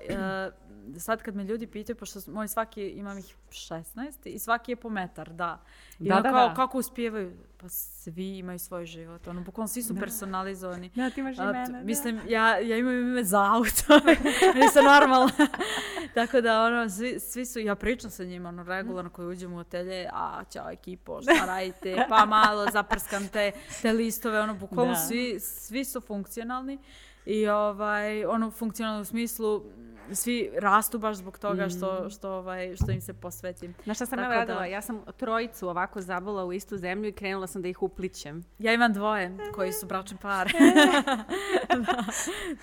sad 0.99 1.21
kad 1.21 1.35
me 1.35 1.43
ljudi 1.43 1.67
pitaju, 1.67 1.95
pošto 1.95 2.31
moj 2.31 2.47
svaki, 2.47 2.87
imam 2.89 3.17
ih 3.17 3.35
16 3.49 4.11
i 4.25 4.39
svaki 4.39 4.71
je 4.71 4.75
po 4.75 4.89
metar, 4.89 5.29
da. 5.29 5.61
I 5.99 6.09
da, 6.09 6.21
da, 6.21 6.29
kao, 6.29 6.53
kako 6.55 6.77
uspijevaju? 6.77 7.37
Pa 7.57 7.69
svi 7.69 8.37
imaju 8.37 8.59
svoj 8.59 8.85
život. 8.85 9.27
Ono, 9.27 9.41
bukvalno 9.41 9.67
svi 9.67 9.83
su 9.83 9.95
personalizovani. 9.95 10.91
Da, 10.95 11.09
ti 11.09 11.19
imaš 11.19 11.37
i 11.37 11.41
mene. 11.41 11.83
Mislim, 11.83 12.21
ja, 12.27 12.57
ja 12.57 12.77
imam 12.77 12.93
ime 12.93 13.23
za 13.23 13.53
auto. 13.53 14.05
Nisam 14.61 14.85
normalna. 14.85 15.31
Tako 16.15 16.41
da, 16.41 16.63
ono, 16.63 16.89
svi, 16.89 17.19
svi, 17.19 17.45
su, 17.45 17.59
ja 17.59 17.75
pričam 17.75 18.11
sa 18.11 18.23
njima, 18.23 18.49
ono, 18.49 18.63
regularno 18.63 19.09
koji 19.09 19.27
uđem 19.27 19.53
u 19.53 19.57
hotelje, 19.57 20.09
a, 20.13 20.43
čao 20.53 20.71
ekipo, 20.71 21.21
šta 21.21 21.45
radite, 21.55 22.05
pa 22.09 22.25
malo 22.25 22.65
zaprskam 22.71 23.27
te, 23.27 23.51
te 23.81 23.93
listove, 23.93 24.41
ono, 24.41 24.53
bukvalno 24.53 24.95
svi, 24.95 25.39
svi 25.39 25.85
su 25.85 26.01
funkcionalni. 26.01 26.79
I 27.25 27.47
ovaj, 27.47 28.25
ono, 28.25 28.51
funkcionalno 28.51 29.01
u 29.01 29.05
smislu, 29.05 29.63
svi 30.13 30.51
rastu 30.57 30.99
baš 30.99 31.15
zbog 31.15 31.39
toga 31.39 31.69
što, 31.69 32.03
mm. 32.05 32.09
što, 32.09 32.31
ovaj, 32.31 32.75
što 32.75 32.91
im 32.91 33.01
se 33.01 33.13
posvetim. 33.13 33.73
Na 33.85 33.93
šta 33.93 34.05
sam 34.05 34.19
ja 34.19 34.27
radila? 34.27 34.65
Ja 34.65 34.81
sam 34.81 35.03
trojicu 35.17 35.69
ovako 35.69 36.01
zabala 36.01 36.45
u 36.45 36.53
istu 36.53 36.77
zemlju 36.77 37.09
i 37.09 37.11
krenula 37.11 37.47
sam 37.47 37.61
da 37.61 37.67
ih 37.67 37.83
uplićem. 37.83 38.43
Ja 38.59 38.73
imam 38.73 38.93
dvoje 38.93 39.37
koji 39.55 39.73
su 39.73 39.85
bračni 39.85 40.17
par. 40.21 40.47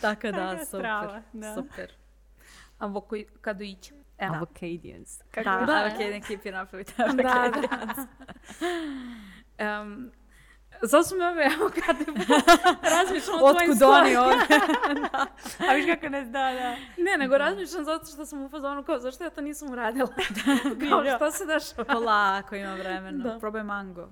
Tako 0.00 0.30
da, 0.30 0.50
super. 0.50 0.66
Strava, 0.66 1.22
da. 1.32 1.54
Super. 1.54 1.92
Avokado 2.78 3.64
iće. 3.64 3.94
Avocadians. 4.18 5.22
Kako 5.30 5.50
da, 5.50 5.66
da, 5.66 5.72
Avocadian 5.72 6.22
keep 6.22 6.46
it 6.46 6.54
up 6.62 6.72
with 6.72 7.02
Avocadians. 7.02 7.98
um, 9.58 10.10
Zato 10.82 11.04
su 11.04 11.16
me 11.16 11.28
ove 11.28 11.44
avokade 11.58 12.04
razmišljam 12.96 13.36
o 13.42 13.52
tvojim 13.52 13.70
Otkud 13.70 13.82
oni 13.82 14.16
ovdje? 14.16 14.60
A 15.70 15.74
viš 15.74 15.86
kako 15.86 16.08
ne 16.08 16.24
zna, 16.24 16.52
da. 16.52 16.76
Ne, 17.02 17.16
nego 17.18 17.38
razmišljam 17.38 17.84
zato 17.84 18.06
što 18.06 18.26
sam 18.26 18.42
u 18.42 18.48
fazonu 18.48 18.84
kao, 18.84 18.98
zašto 18.98 19.24
ja 19.24 19.30
to 19.30 19.40
nisam 19.40 19.70
uradila? 19.70 20.08
kao, 20.88 21.04
šta 21.16 21.30
se 21.30 21.46
dešava? 21.46 21.84
Polako 21.84 22.56
ima 22.56 22.74
vremena. 22.74 23.38
Probaj 23.38 23.62
mango. 23.62 24.08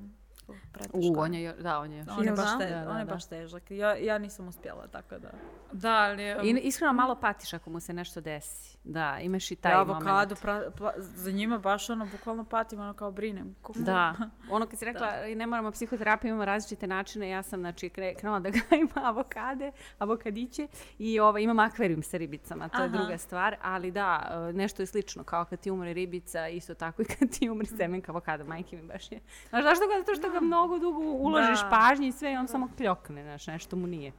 U, 0.93 1.15
on 1.17 1.35
je, 1.35 1.53
da, 1.53 1.79
on 1.79 1.93
je. 1.93 2.05
On 2.19 2.25
je 2.25 2.33
baš, 2.33 2.59
te, 2.59 2.67
da, 2.67 2.91
on 2.91 2.99
je 2.99 3.05
baš 3.05 3.29
težak. 3.29 3.71
Ja, 3.71 3.95
ja 3.95 4.19
nisam 4.19 4.49
uspjela, 4.49 4.87
tako 4.87 5.19
da. 5.19 5.31
Da, 5.73 5.95
ali... 5.95 6.23
I, 6.23 6.61
iskreno 6.63 6.93
malo 6.93 7.15
patiš 7.15 7.53
ako 7.53 7.71
mu 7.71 7.81
se 7.81 7.93
nešto 7.93 8.21
desi. 8.21 8.74
Da, 8.85 9.19
imaš 9.21 9.51
i 9.51 9.57
taj 9.57 9.73
ja, 9.73 9.81
avokado, 9.81 10.35
pra, 10.35 10.71
pa, 10.79 10.93
za 10.99 11.31
njima 11.31 11.59
baš 11.59 11.91
ono, 11.91 12.07
bukvalno 12.13 12.45
patim, 12.45 12.81
ono 12.81 12.95
kao 12.95 13.11
brinem. 13.11 13.57
Da, 13.75 14.15
ono 14.51 14.67
kad 14.67 14.79
si 14.79 14.85
rekla, 14.85 15.11
da. 15.11 15.35
ne 15.35 15.47
moramo 15.47 15.71
psihoterapiju, 15.71 16.29
imamo 16.29 16.45
različite 16.45 16.87
načine, 16.87 17.29
ja 17.29 17.43
sam, 17.43 17.61
znači, 17.61 17.89
krenula 17.89 18.41
da 18.41 18.51
gajim 18.71 18.89
avokade, 18.95 19.73
avokadiće 19.99 20.69
i 20.99 21.21
ovo, 21.21 21.29
ovaj, 21.29 21.43
imam 21.43 21.59
akvarijum 21.59 22.03
sa 22.03 22.17
ribicama, 22.17 22.69
to 22.69 22.77
Aha. 22.77 22.85
je 22.85 22.91
druga 22.91 23.19
stvar, 23.19 23.57
ali 23.63 23.91
da, 23.91 24.31
e, 24.51 24.53
nešto 24.53 24.83
je 24.83 24.87
slično, 24.87 25.25
kao 25.25 25.45
kad 25.45 25.61
ti 25.61 25.71
umre 25.71 25.93
ribica, 25.93 26.49
isto 26.49 26.75
tako 26.75 27.03
i 27.03 27.05
kad 27.19 27.31
ti 27.31 27.51
umre 27.51 27.67
semenka 27.67 28.13
avokada, 28.13 28.45
majke 28.45 28.77
mi 28.77 28.83
baš 28.83 29.13
je. 29.13 29.21
Znaš, 29.49 29.65
zašto 29.65 29.85
ga, 29.87 30.05
to 30.07 30.15
što 30.15 30.31
ga 30.31 30.41
mnogo 30.51 30.79
dugo 30.79 30.99
uložiš 31.01 31.61
da. 31.61 31.71
pažnje 31.71 32.09
i 32.09 32.13
sve 32.13 32.33
i 32.33 32.37
on 32.37 32.49
samo 32.49 32.69
kljokne, 32.77 33.23
znaš, 33.23 33.47
nešto 33.47 33.77
mu 33.77 33.87
nije. 33.87 34.13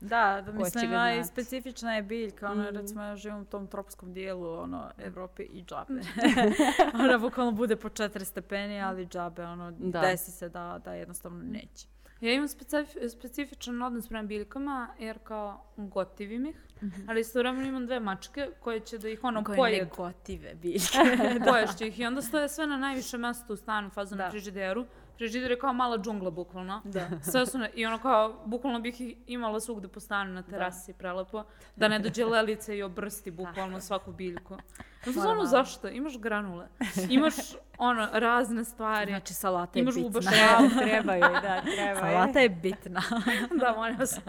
Da, 0.00 0.42
da 0.46 0.52
mislim, 0.52 0.90
i 1.20 1.24
specifična 1.24 1.94
je 1.94 2.02
biljka, 2.02 2.50
ono, 2.50 2.62
mm. 2.62 2.76
recimo 2.76 3.02
ja 3.02 3.16
živim 3.16 3.38
u 3.38 3.44
tom 3.44 3.66
tropskom 3.66 4.12
dijelu, 4.12 4.48
ono, 4.48 4.90
Evrope 4.98 5.42
i 5.42 5.64
džabe. 5.64 6.00
ona 7.04 7.18
bukvalno 7.18 7.52
bude 7.52 7.76
po 7.76 7.88
četiri 7.88 8.24
stepeni, 8.24 8.82
ali 8.82 9.06
džabe, 9.06 9.44
ono, 9.44 9.70
da. 9.70 10.00
desi 10.00 10.30
se 10.30 10.48
da, 10.48 10.80
da 10.84 10.92
jednostavno 10.92 11.42
neće. 11.42 11.86
Ja 12.20 12.32
imam 12.32 12.48
specif 12.48 12.88
specifičan 13.12 13.82
odnos 13.82 14.08
prema 14.08 14.22
biljkama, 14.22 14.88
jer 14.98 15.18
kao 15.24 15.64
gotivim 15.76 16.46
ih, 16.46 16.56
mm 16.82 16.86
-hmm. 16.86 17.04
ali 17.08 17.20
istovremeno 17.20 17.68
imam 17.68 17.86
dve 17.86 18.00
mačke 18.00 18.48
koje 18.60 18.80
će 18.80 18.98
da 18.98 19.08
ih 19.08 19.24
ono 19.24 19.44
koje 19.44 19.56
pojed. 19.56 19.88
Koje 19.88 20.12
gotive 20.12 20.54
biljke. 20.54 20.98
Poješće 21.50 21.86
ih 21.88 22.00
i 22.00 22.04
onda 22.04 22.22
stoje 22.22 22.48
sve 22.48 22.66
na 22.66 22.76
najviše 22.76 23.18
mjesto 23.18 23.52
u 23.52 23.56
stanu, 23.56 23.90
fazu 23.90 24.16
na 24.16 24.30
frižideru 24.30 24.86
frižider 25.16 25.50
je 25.50 25.58
kao 25.58 25.72
mala 25.72 25.98
džungla, 25.98 26.30
bukvalno. 26.30 26.82
Da. 26.84 27.08
Sve 27.30 27.46
su 27.46 27.58
ne, 27.58 27.70
I 27.74 27.86
ono 27.86 27.98
kao, 27.98 28.42
bukvalno 28.44 28.80
bih 28.80 29.00
ih 29.00 29.16
imala 29.26 29.60
svugde 29.60 29.88
po 29.88 30.00
stanu 30.00 30.34
na 30.34 30.42
terasi, 30.42 30.92
da. 30.92 30.98
prelepo. 30.98 31.44
Da 31.76 31.88
ne 31.88 31.98
dođe 31.98 32.24
lelice 32.24 32.76
i 32.76 32.82
obrsti 32.82 33.30
bukvalno 33.30 33.80
svaku 33.80 34.12
biljku. 34.12 34.56
Su 35.14 35.20
ono, 35.28 35.44
zašto? 35.44 35.88
Imaš 35.88 36.18
granule. 36.18 36.68
Imaš, 37.10 37.34
ono, 37.78 38.08
razne 38.12 38.64
stvari. 38.64 39.12
Znači, 39.12 39.34
salata 39.34 39.78
je 39.78 39.82
Imaš 39.82 39.94
bitna. 39.94 40.10
Imaš 40.10 40.72
trebaju, 40.82 41.20
da, 41.20 41.62
treba 41.62 42.00
Salata 42.00 42.40
je 42.40 42.48
bitna. 42.48 43.02
da, 43.60 43.72
molim 43.76 43.96
vas. 43.96 44.20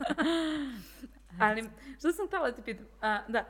Ali, 1.39 1.69
što 1.99 2.11
sam 2.11 2.27
htjela 2.27 2.51
ti 2.51 2.61
pitam? 2.61 2.85
A, 3.01 3.19
da, 3.27 3.45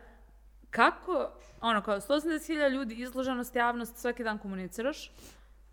kako, 0.70 1.32
ono, 1.62 1.82
kao 1.82 2.00
180.000 2.00 2.70
ljudi, 2.70 2.96
izloženost, 2.96 3.56
javnost, 3.56 3.98
svaki 3.98 4.24
dan 4.24 4.38
komuniciraš, 4.38 5.12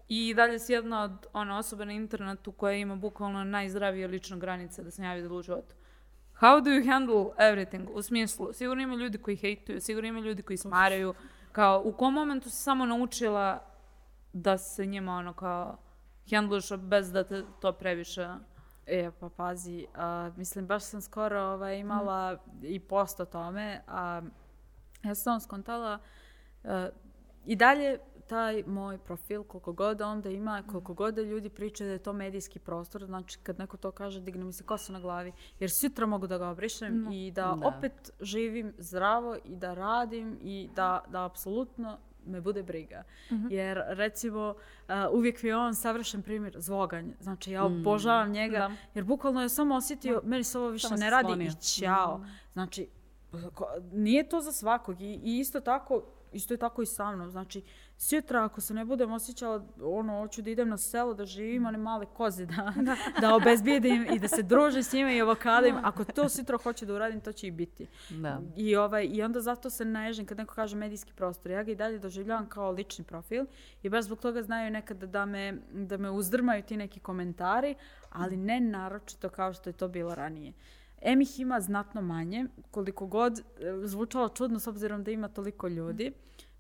I 0.09 0.35
dalje 0.35 0.59
si 0.59 0.73
jedna 0.73 1.03
od 1.03 1.27
one 1.33 1.55
osobe 1.55 1.85
na 1.85 1.93
internetu 1.93 2.53
koja 2.53 2.77
ima 2.77 2.97
bukvalno 2.97 3.45
najzdravije 3.45 4.09
lične 4.09 4.39
granice 4.39 4.83
da 4.83 4.91
se 4.91 5.03
javi 5.03 5.23
da 5.23 5.35
u 5.35 5.43
životu. 5.43 5.75
How 6.41 6.65
do 6.65 6.71
you 6.71 6.91
handle 6.91 7.31
everything? 7.39 7.89
U 7.93 8.03
smislu, 8.03 8.53
sigurno 8.53 8.83
ima 8.83 8.95
ljudi 8.95 9.19
koji 9.19 9.37
hejtuju, 9.37 9.81
sigurno 9.81 10.09
ima 10.09 10.21
ljudi 10.21 10.43
koji 10.43 10.57
smaraju. 10.57 11.15
Kao, 11.53 11.83
u 11.85 11.93
kom 11.93 12.15
momentu 12.15 12.51
si 12.51 12.57
samo 12.57 12.87
naučila 12.87 13.65
da 14.33 14.59
se 14.59 14.87
njima 14.87 15.13
ono 15.13 15.33
kao 15.33 15.79
handluješ 16.31 16.73
bez 16.77 17.13
da 17.13 17.25
te 17.25 17.43
to 17.61 17.73
previše... 17.73 18.29
E, 18.87 19.11
pa 19.21 19.29
pazi, 19.29 19.87
uh, 19.95 20.37
mislim, 20.37 20.67
baš 20.67 20.83
sam 20.83 21.01
skoro 21.01 21.41
ovaj, 21.43 21.79
imala 21.79 22.33
mm. 22.33 22.39
i 22.63 22.81
post 22.81 23.21
o 23.21 23.25
tome, 23.25 23.81
a 23.87 24.23
ja 25.03 25.15
sam 25.15 25.41
skontala 25.41 25.99
uh, 26.63 26.71
i 27.47 27.57
dalje 27.57 27.99
taj 28.27 28.63
moj 28.67 28.99
profil, 28.99 29.43
koliko 29.43 29.73
god 29.73 30.01
onda 30.01 30.31
ima, 30.31 30.63
koliko 30.71 30.95
god 30.95 31.15
da 31.15 31.23
ljudi 31.23 31.49
pričaju 31.49 31.89
da 31.89 31.93
je 31.93 31.99
to 31.99 32.13
medijski 32.13 32.59
prostor, 32.59 33.05
znači 33.05 33.39
kad 33.43 33.59
neko 33.59 33.77
to 33.77 33.91
kaže, 33.91 34.21
digne 34.21 34.45
mi 34.45 34.53
se 34.53 34.65
kosa 34.65 34.93
na 34.93 35.01
glavi, 35.01 35.33
jer 35.61 35.71
sutra 35.71 36.07
mogu 36.07 36.27
da 36.27 36.39
ga 36.39 36.49
obrišem 36.49 37.03
no. 37.03 37.11
i 37.13 37.31
da, 37.31 37.59
da 37.61 37.69
opet 37.69 38.11
živim 38.21 38.73
zdravo 38.79 39.37
i 39.45 39.57
da 39.57 39.75
radim 39.75 40.39
i 40.43 40.69
da, 40.75 41.05
da 41.09 41.25
apsolutno 41.25 41.99
me 42.27 42.41
bude 42.41 42.63
briga. 42.63 43.03
Mm 43.31 43.35
-hmm. 43.35 43.53
Jer, 43.53 43.83
recimo, 43.87 44.55
uh, 44.89 44.95
uvijek 45.13 45.43
mi 45.43 45.49
je 45.49 45.57
on 45.57 45.75
savršen 45.75 46.23
primjer 46.23 46.55
zvoganj. 46.59 47.07
Znači, 47.21 47.53
ja 47.53 47.69
mm. 47.69 47.81
obožavam 47.81 48.31
njega, 48.31 48.59
da. 48.59 48.71
jer 48.95 49.05
bukvalno 49.05 49.43
je 49.43 49.49
samo 49.49 49.75
osjetio, 49.75 50.15
no. 50.15 50.29
meni 50.29 50.45
se 50.45 50.59
ovo 50.59 50.69
više 50.69 50.89
samo 50.89 51.01
ne 51.01 51.11
radi 51.11 51.27
slonio. 51.27 51.49
i 51.49 51.63
ćao. 51.63 52.19
Mm. 52.19 52.27
Znači, 52.53 52.89
nije 53.93 54.29
to 54.29 54.41
za 54.41 54.53
svakog 54.53 55.01
i, 55.01 55.21
i 55.25 55.39
isto 55.39 55.61
tako, 55.61 56.03
isto 56.35 56.55
je 56.55 56.59
tako 56.59 56.83
i 56.83 56.87
sa 56.87 57.13
mnom. 57.13 57.31
Znači, 57.31 57.63
sjetra 57.99 58.45
ako 58.45 58.61
se 58.61 58.75
ne 58.75 58.85
budem 58.85 59.13
osjećala, 59.13 59.65
ono, 59.83 60.21
hoću 60.21 60.43
da 60.43 60.51
idem 60.51 60.69
na 60.69 60.79
selo, 60.79 61.15
da 61.15 61.27
živim, 61.27 61.67
one 61.67 61.79
male 61.79 62.07
koze, 62.07 62.47
da, 62.47 62.73
da 63.21 63.35
obezbijedim 63.41 64.07
i 64.15 64.19
da 64.19 64.29
se 64.29 64.43
družim 64.43 64.83
s 64.83 64.93
njima 64.93 65.13
i 65.13 65.21
avokadima. 65.21 65.81
Ako 65.85 66.05
to 66.05 66.29
sjetra 66.29 66.59
hoću 66.59 66.87
da 66.87 66.95
uradim, 66.95 67.21
to 67.21 67.33
će 67.33 67.47
i 67.47 67.51
biti. 67.51 67.87
Da. 68.11 68.41
I, 68.57 68.77
ovaj, 68.77 69.09
I 69.13 69.23
onda 69.23 69.41
zato 69.41 69.71
se 69.71 69.85
naježim 69.85 70.27
kad 70.27 70.39
neko 70.39 70.55
kaže 70.55 70.77
medijski 70.77 71.13
prostor. 71.13 71.53
Ja 71.53 71.63
ga 71.63 71.73
i 71.73 71.77
dalje 71.77 71.99
doživljavam 71.99 72.49
kao 72.49 72.71
lični 72.71 73.05
profil 73.05 73.45
i 73.83 73.89
baš 73.89 74.05
zbog 74.05 74.21
toga 74.21 74.43
znaju 74.43 74.71
nekada 74.71 75.07
da 75.07 75.27
me, 75.27 75.59
da 75.73 75.97
me 75.97 76.11
uzdrmaju 76.11 76.63
ti 76.63 76.77
neki 76.77 77.01
komentari, 77.01 77.75
ali 78.11 78.37
ne 78.37 78.61
naročito 78.61 79.29
kao 79.29 79.53
što 79.53 79.71
je 79.71 79.75
to 79.75 79.89
bilo 79.89 80.15
ranije. 80.15 80.53
Em 81.05 81.21
ih 81.21 81.41
ima 81.41 81.61
znatno 81.61 82.03
manje, 82.03 82.47
koliko 82.71 83.07
god 83.07 83.39
e, 83.39 83.43
zvučalo 83.85 84.29
čudno 84.29 84.59
s 84.59 84.67
obzirom 84.67 85.05
da 85.05 85.11
ima 85.11 85.29
toliko 85.29 85.69
ljudi. 85.69 86.13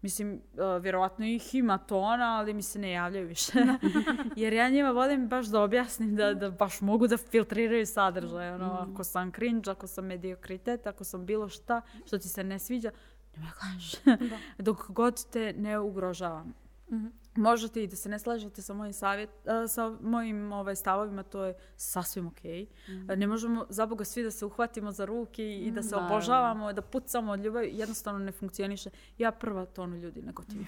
Mislim, 0.03 0.33
uh, 0.33 0.83
vjerovatno 0.83 1.27
ih 1.27 1.55
ima 1.55 1.79
tona, 1.79 2.39
ali 2.39 2.55
mi 2.55 2.63
se 2.63 2.79
ne 2.79 2.91
javljaju 2.91 3.29
više. 3.29 3.53
Jer 4.37 4.53
ja 4.53 4.69
njima 4.71 4.91
volim 4.91 5.29
baš 5.29 5.47
da 5.47 5.61
objasnim 5.63 6.17
da, 6.17 6.35
da 6.35 6.51
baš 6.51 6.81
mogu 6.81 7.07
da 7.07 7.17
filtriraju 7.17 7.87
sadržaj. 7.87 8.51
Ono, 8.51 8.67
mm. 8.67 8.93
Ako 8.93 9.05
sam 9.05 9.33
cringe, 9.33 9.71
ako 9.71 9.87
sam 9.87 10.07
mediokritet, 10.07 10.87
ako 10.87 11.05
sam 11.05 11.27
bilo 11.27 11.49
šta 11.49 11.83
što 12.07 12.19
ti 12.19 12.29
se 12.29 12.45
ne 12.45 12.59
sviđa, 12.59 12.91
ne 13.37 13.43
me 13.43 13.51
kažeš. 13.61 13.95
Dok 14.67 14.91
god 14.91 15.31
te 15.31 15.53
ne 15.53 15.79
ugrožavam. 15.79 16.55
Mm 16.91 16.97
-hmm. 16.97 17.24
Možete 17.37 17.83
i 17.83 17.87
da 17.87 17.97
se 17.97 18.09
ne 18.09 18.19
slažete 18.19 18.63
sa 18.63 18.75
mojim, 18.75 18.93
savjet, 18.93 19.31
sa 19.69 19.97
mojim 20.01 20.53
ovaj, 20.53 20.77
stavovima, 20.77 21.23
to 21.23 21.45
je 21.45 21.55
sasvim 21.77 22.27
ok. 22.27 22.45
Mm. 22.89 23.07
Ne 23.17 23.27
možemo, 23.27 23.67
za 23.69 23.87
Boga, 23.87 24.05
svi 24.05 24.23
da 24.23 24.31
se 24.31 24.47
uhvatimo 24.47 24.93
za 24.93 25.05
ruke 25.05 25.59
i 25.59 25.71
da 25.71 25.83
se 25.83 25.97
mm, 25.97 25.99
obožavamo, 25.99 26.73
da 26.73 26.83
pucamo 26.83 27.33
od 27.33 27.41
ljubavi, 27.41 27.71
jednostavno 27.73 28.19
ne 28.19 28.33
funkcioniše. 28.33 28.91
Ja 29.19 29.31
prva 29.31 29.67
tonu 29.67 29.97
ljudi 29.97 30.23
ne 30.23 30.33
gotivim. 30.33 30.67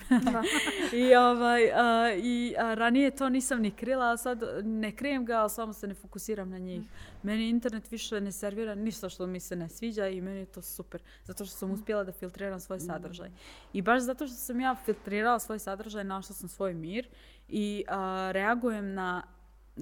I, 1.02 1.14
ovaj, 1.14 1.72
a, 1.72 2.14
i 2.16 2.54
a, 2.58 2.74
ranije 2.74 3.10
to 3.10 3.28
nisam 3.28 3.60
ni 3.60 3.70
krila, 3.70 4.12
a 4.12 4.16
sad 4.16 4.42
ne 4.64 4.96
krijem 4.96 5.24
ga, 5.24 5.34
ali 5.34 5.50
samo 5.50 5.72
se 5.72 5.86
ne 5.86 5.94
fokusiram 5.94 6.50
na 6.50 6.58
njih. 6.58 6.80
Mm. 6.80 6.86
Meni 7.26 7.48
internet 7.48 7.90
više 7.90 8.20
ne 8.20 8.32
servira 8.32 8.74
ništa 8.74 9.08
što 9.08 9.26
mi 9.26 9.40
se 9.40 9.56
ne 9.56 9.68
sviđa 9.68 10.08
i 10.08 10.20
meni 10.20 10.38
je 10.38 10.46
to 10.46 10.62
super. 10.62 11.02
Zato 11.24 11.44
što 11.44 11.56
sam 11.56 11.70
uspjela 11.70 12.04
da 12.04 12.12
filtriram 12.12 12.60
svoj 12.60 12.80
sadržaj. 12.80 13.30
I 13.72 13.82
baš 13.82 14.02
zato 14.02 14.26
što 14.26 14.36
sam 14.36 14.60
ja 14.60 14.76
filtrirala 14.84 15.38
svoj 15.38 15.58
sadržaj, 15.58 16.04
našla 16.04 16.34
sam 16.34 16.48
svoj 16.48 16.74
mir 16.74 17.08
i 17.48 17.84
a, 17.88 18.30
reagujem 18.32 18.94
na 18.94 19.22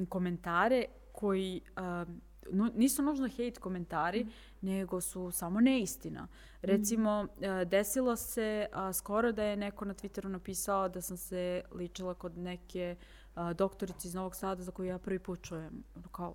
komentare 0.08 0.84
koji 1.12 1.60
a, 1.76 2.04
no, 2.50 2.70
nisu 2.74 3.02
nužno 3.02 3.28
hate 3.28 3.60
komentari, 3.60 4.24
mm. 4.24 4.30
nego 4.60 5.00
su 5.00 5.30
samo 5.30 5.60
neistina. 5.60 6.28
Recimo, 6.62 7.22
mm. 7.22 7.68
desilo 7.68 8.16
se 8.16 8.66
a, 8.72 8.92
skoro 8.92 9.32
da 9.32 9.44
je 9.44 9.56
neko 9.56 9.84
na 9.84 9.94
Twitteru 9.94 10.28
napisao 10.28 10.88
da 10.88 11.00
sam 11.00 11.16
se 11.16 11.62
ličila 11.72 12.14
kod 12.14 12.38
neke 12.38 12.96
a, 13.34 13.52
doktorice 13.52 14.08
iz 14.08 14.14
Novog 14.14 14.36
Sada 14.36 14.62
za 14.62 14.70
koju 14.70 14.86
ja 14.86 14.98
prvi 14.98 15.18
put 15.18 15.42
čujem. 15.42 15.84
Kao, 16.12 16.34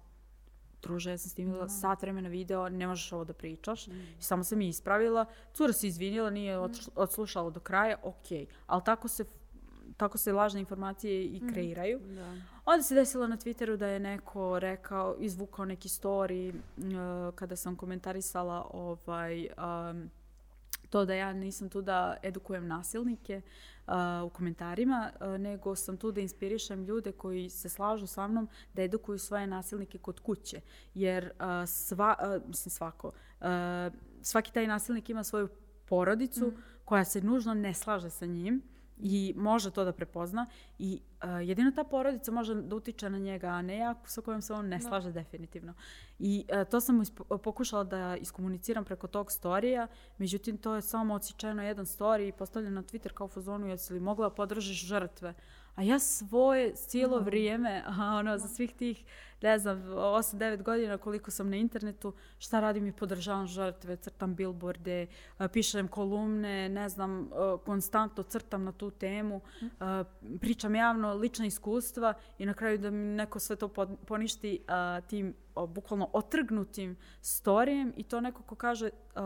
druže, 0.82 1.12
ja 1.12 1.18
sam 1.18 1.30
snimila 1.30 1.66
mm. 1.66 1.70
sat 1.70 2.02
vremena 2.02 2.30
video, 2.30 2.70
ne 2.70 2.88
možeš 2.88 3.12
ovo 3.12 3.24
da 3.24 3.34
pričaš. 3.34 3.88
Mm. 3.88 3.92
I 4.20 4.22
samo 4.22 4.44
sam 4.44 4.62
je 4.62 4.70
ispravila. 4.70 5.26
Cura 5.54 5.74
se 5.74 5.88
izvinila, 5.88 6.30
nije 6.30 6.58
mm. 6.58 6.72
odslušala 6.96 7.50
do 7.50 7.60
kraja, 7.60 7.98
ok. 8.04 8.32
Ali 8.68 8.84
tako 8.86 9.08
se 9.08 9.26
tako 10.00 10.18
se 10.18 10.34
lažne 10.34 10.60
informacije 10.60 11.26
i 11.26 11.36
mhm. 11.36 11.50
kreiraju. 11.50 12.00
Mm, 12.00 12.16
da. 12.16 12.36
Onda 12.66 12.84
se 12.84 12.96
desilo 12.96 13.28
na 13.28 13.38
Twitteru 13.38 13.76
da 13.76 13.88
je 13.88 14.00
neko 14.00 14.60
rekao, 14.60 15.16
izvukao 15.20 15.66
neki 15.66 15.90
story 15.90 16.54
uh, 16.54 17.36
kada 17.36 17.56
sam 17.56 17.76
komentarisala 17.76 18.68
ovaj, 18.74 19.48
um, 19.48 20.10
to 20.90 21.06
da 21.06 21.14
ja 21.14 21.34
nisam 21.34 21.70
tu 21.70 21.82
da 21.82 22.18
edukujem 22.24 22.68
nasilnike 22.68 23.38
uh, 23.38 23.44
u 24.26 24.30
komentarima, 24.30 25.12
nego 25.40 25.76
sam 25.76 25.98
tu 25.98 26.12
da 26.12 26.22
inspirišem 26.22 26.84
ljude 26.84 27.12
koji 27.12 27.50
se 27.50 27.70
slažu 27.70 28.08
sa 28.08 28.28
mnom 28.28 28.50
da 28.74 28.82
edukuju 28.82 29.18
svoje 29.18 29.48
nasilnike 29.48 29.98
kod 29.98 30.20
kuće. 30.20 30.62
Jer 30.94 31.32
sva, 31.68 32.16
mislim 32.48 32.72
svako, 32.72 33.12
svaki 34.22 34.54
taj 34.54 34.68
nasilnik 34.68 35.10
ima 35.10 35.24
svoju 35.24 35.48
porodicu 35.86 36.48
mm. 36.48 36.62
koja 36.86 37.06
se 37.06 37.22
nužno 37.22 37.54
ne 37.54 37.74
slaže 37.74 38.10
sa 38.10 38.26
njim 38.26 38.62
i 39.00 39.34
može 39.38 39.72
to 39.72 39.84
da 39.84 39.92
prepozna 39.92 40.46
i 40.80 41.02
uh, 41.24 41.48
jedino 41.48 41.72
ta 41.72 41.84
porodica 41.84 42.32
može 42.32 42.56
da 42.56 42.76
utiče 42.76 43.10
na 43.10 43.18
njega, 43.18 43.48
a 43.48 43.62
ne 43.62 43.78
ja 43.78 43.96
sa 44.06 44.22
kojom 44.22 44.42
se 44.42 44.54
on 44.54 44.68
ne 44.68 44.82
slaže 44.82 45.08
no. 45.08 45.14
definitivno. 45.14 45.74
I 46.20 46.46
uh, 46.50 46.70
to 46.70 46.82
sam 46.82 47.04
pokušala 47.44 47.84
da 47.84 48.18
iskomuniciram 48.18 48.86
preko 48.86 49.08
tog 49.08 49.32
storija, 49.32 49.88
međutim 50.18 50.58
to 50.58 50.76
je 50.76 50.82
samo 50.82 51.14
ocičeno 51.14 51.64
jedan 51.64 51.86
story 51.86 52.28
i 52.28 52.32
postavljen 52.32 52.74
na 52.74 52.84
Twitter 52.84 53.14
kao 53.14 53.28
fazonu, 53.28 53.68
jesi 53.68 53.94
li 53.94 54.00
mogla 54.00 54.30
da 54.30 54.36
podržiš 54.36 54.86
žrtve? 54.86 55.34
A 55.80 55.84
ja 55.84 56.00
svoje 56.00 56.76
cijelo 56.76 57.20
vrijeme, 57.20 57.84
a 57.86 58.16
ono, 58.16 58.38
za 58.38 58.48
svih 58.48 58.74
tih, 58.74 59.04
ne 59.42 59.60
znam, 59.60 59.78
8-9 59.78 60.64
godina 60.64 60.98
koliko 60.98 61.32
sam 61.32 61.50
na 61.50 61.56
internetu, 61.56 62.14
šta 62.40 62.60
radim 62.60 62.88
i 62.88 62.92
podržavam 62.92 63.48
žrtve, 63.48 63.96
crtam 63.96 64.36
billboarde, 64.36 65.08
pišem 65.54 65.88
kolumne, 65.88 66.70
ne 66.70 66.90
znam, 66.90 67.30
konstantno 67.66 68.24
crtam 68.24 68.64
na 68.64 68.72
tu 68.72 68.92
temu, 68.92 69.42
mm. 69.62 69.68
pričam 70.40 70.76
javno 70.76 71.14
lična 71.14 71.46
iskustva 71.46 72.14
i 72.38 72.46
na 72.46 72.54
kraju 72.54 72.78
da 72.78 72.92
mi 72.92 72.98
neko 72.98 73.40
sve 73.40 73.56
to 73.56 73.68
poništi 74.08 74.62
tim 75.08 75.34
bukvalno 75.68 76.10
otrgnutim 76.14 76.98
storijem 77.22 77.94
i 77.98 78.04
to 78.04 78.22
neko 78.22 78.44
ko 78.44 78.56
kaže 78.56 78.90
uh, 79.16 79.22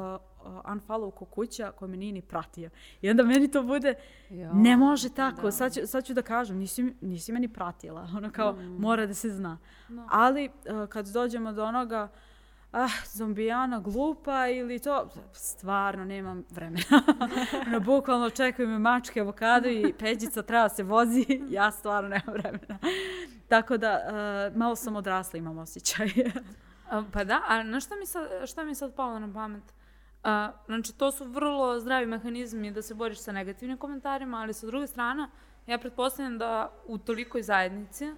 unfollow 0.74 1.12
ko 1.12 1.26
kuća 1.26 1.72
koja 1.72 1.90
me 1.90 1.98
nije 1.98 2.12
ni 2.12 2.22
pratio. 2.22 2.70
I 3.02 3.10
onda 3.10 3.24
meni 3.24 3.52
to 3.52 3.64
bude, 3.64 3.94
jo, 4.30 4.54
ne 4.54 4.78
može 4.78 5.10
tako, 5.10 5.42
da. 5.42 5.52
Sad, 5.52 5.74
ću, 5.74 5.80
sad 5.88 6.06
ću 6.06 6.14
da 6.14 6.22
kažem, 6.22 6.58
nisi, 6.58 6.94
nisi 7.02 7.32
meni 7.32 7.48
pratila, 7.48 8.08
ono 8.18 8.32
kao 8.32 8.54
mm. 8.54 8.82
mora 8.82 9.06
da 9.06 9.14
se 9.14 9.30
zna. 9.30 9.58
No. 9.90 10.08
Ali 10.12 10.50
uh, 10.50 10.90
kad 10.90 11.08
dođemo 11.08 11.52
do 11.52 11.66
onoga, 11.66 12.10
ah, 12.74 12.90
zombijana 13.14 13.80
glupa 13.80 14.48
ili 14.48 14.80
to, 14.80 15.10
stvarno 15.34 16.06
nemam 16.06 16.44
vremena. 16.50 17.04
no, 17.72 17.80
bukvalno 17.80 18.30
čekaju 18.30 18.68
me 18.68 18.80
mačke, 18.80 19.22
avokado 19.22 19.70
i 19.70 19.94
peđica 20.00 20.42
treba 20.42 20.70
se 20.70 20.84
vozi, 20.84 21.26
ja 21.50 21.72
stvarno 21.72 22.10
nemam 22.10 22.34
vremena. 22.34 22.80
Tako 23.54 23.78
da, 23.78 23.99
uh, 24.49 24.58
malo 24.58 24.76
sam 24.76 24.95
odrasla, 24.95 25.38
imam 25.38 25.58
osjećaj. 25.58 26.08
pa 27.14 27.24
da, 27.24 27.41
a 27.47 27.64
na 27.64 27.80
šta 27.80 27.95
mi 27.95 28.06
sad, 28.06 28.47
šta 28.47 28.64
mi 28.64 28.76
sad 28.76 28.95
palo 28.95 29.20
na 29.20 29.34
pamet? 29.34 29.64
A, 30.24 30.51
znači, 30.66 30.97
to 30.97 31.12
su 31.12 31.26
vrlo 31.26 31.80
zdravi 31.80 32.06
mehanizmi 32.06 32.72
da 32.72 32.82
se 32.82 32.93
boriš 32.93 33.20
sa 33.20 33.32
negativnim 33.32 33.78
komentarima, 33.78 34.38
ali 34.38 34.54
sa 34.54 34.68
druge 34.68 34.88
strane, 34.88 35.28
ja 35.68 35.78
pretpostavljam 35.78 36.38
da 36.38 36.72
u 36.88 36.97
tolikoj 36.97 37.41
zajednici 37.41 38.10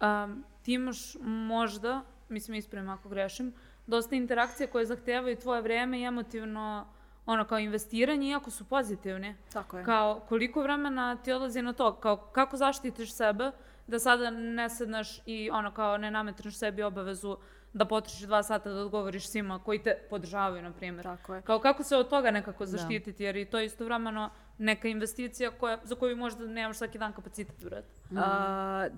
um, 0.00 0.44
ti 0.62 0.72
imaš 0.72 1.14
možda, 1.22 2.02
mislim 2.28 2.54
ispravim 2.54 2.90
ako 2.90 3.08
grešim, 3.08 3.52
dosta 3.86 4.14
interakcije 4.14 4.66
koje 4.66 4.86
zahtevaju 4.86 5.36
tvoje 5.36 5.62
vreme 5.62 6.00
i 6.00 6.04
emotivno 6.04 6.86
ono 7.26 7.44
kao 7.44 7.58
investiranje, 7.58 8.28
iako 8.28 8.50
su 8.50 8.64
pozitivne. 8.64 9.36
Tako 9.52 9.78
je. 9.78 9.84
Kao 9.84 10.20
koliko 10.28 10.62
vremena 10.62 11.16
ti 11.16 11.32
odlazi 11.32 11.62
na 11.62 11.72
to, 11.72 11.94
kao 11.94 12.16
kako 12.16 12.56
zaštitiš 12.56 13.14
sebe 13.14 13.52
da 13.90 13.98
sada 13.98 14.30
ne 14.30 14.70
sednaš 14.70 15.20
i 15.26 15.50
ono 15.50 15.70
kao 15.74 15.98
ne 15.98 16.10
nametneš 16.10 16.58
sebi 16.58 16.82
obavezu 16.82 17.36
da 17.72 17.84
potrošiš 17.84 18.20
dva 18.20 18.42
sata 18.42 18.70
da 18.70 18.80
odgovoriš 18.80 19.28
svima 19.28 19.58
koji 19.58 19.82
te 19.82 19.94
podržavaju, 20.10 20.62
na 20.62 20.72
primjer. 20.72 21.02
Tako 21.04 21.34
je. 21.34 21.42
Kao 21.42 21.58
kako 21.58 21.82
se 21.82 21.96
od 21.96 22.08
toga 22.08 22.30
nekako 22.30 22.64
da. 22.64 22.70
zaštititi, 22.70 23.22
da. 23.22 23.24
jer 23.24 23.36
i 23.36 23.44
to 23.44 23.58
je 23.58 23.66
istovremeno 23.66 24.30
neka 24.58 24.88
investicija 24.88 25.50
koja, 25.50 25.78
za 25.84 25.94
koju 25.94 26.16
možda 26.16 26.46
nemaš 26.46 26.76
svaki 26.76 26.98
dan 26.98 27.12
kapacitet, 27.12 27.62
vrat. 27.62 27.84
Mm. 28.10 28.16
Uh, 28.16 28.22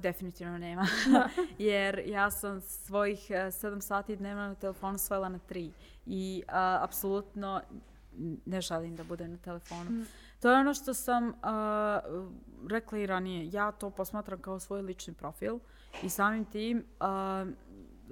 definitivno 0.02 0.58
nema. 0.58 0.86
jer 1.58 2.02
ja 2.06 2.30
sam 2.30 2.60
svojih 2.60 3.20
uh, 3.30 3.54
sedam 3.54 3.80
sati 3.80 4.16
dnevno 4.16 4.42
na 4.42 4.54
telefonu 4.54 4.98
svojila 4.98 5.28
na 5.28 5.38
tri. 5.38 5.72
I 6.06 6.42
uh, 6.46 6.54
apsolutno 6.82 7.60
ne 8.46 8.60
želim 8.60 8.96
da 8.96 9.04
budem 9.04 9.30
na 9.30 9.38
telefonu. 9.38 9.90
Mm. 9.90 10.06
To 10.40 10.50
je 10.50 10.56
ono 10.56 10.74
što 10.74 10.94
sam 10.94 11.28
uh, 11.28 11.34
rekla 12.70 12.98
i 12.98 13.06
ranije. 13.06 13.50
Ja 13.52 13.72
to 13.72 13.90
posmatram 13.90 14.40
kao 14.40 14.60
svoj 14.60 14.82
lični 14.82 15.14
profil 15.14 15.58
i 16.02 16.08
samim 16.08 16.44
tim 16.44 16.84
uh, 17.00 17.52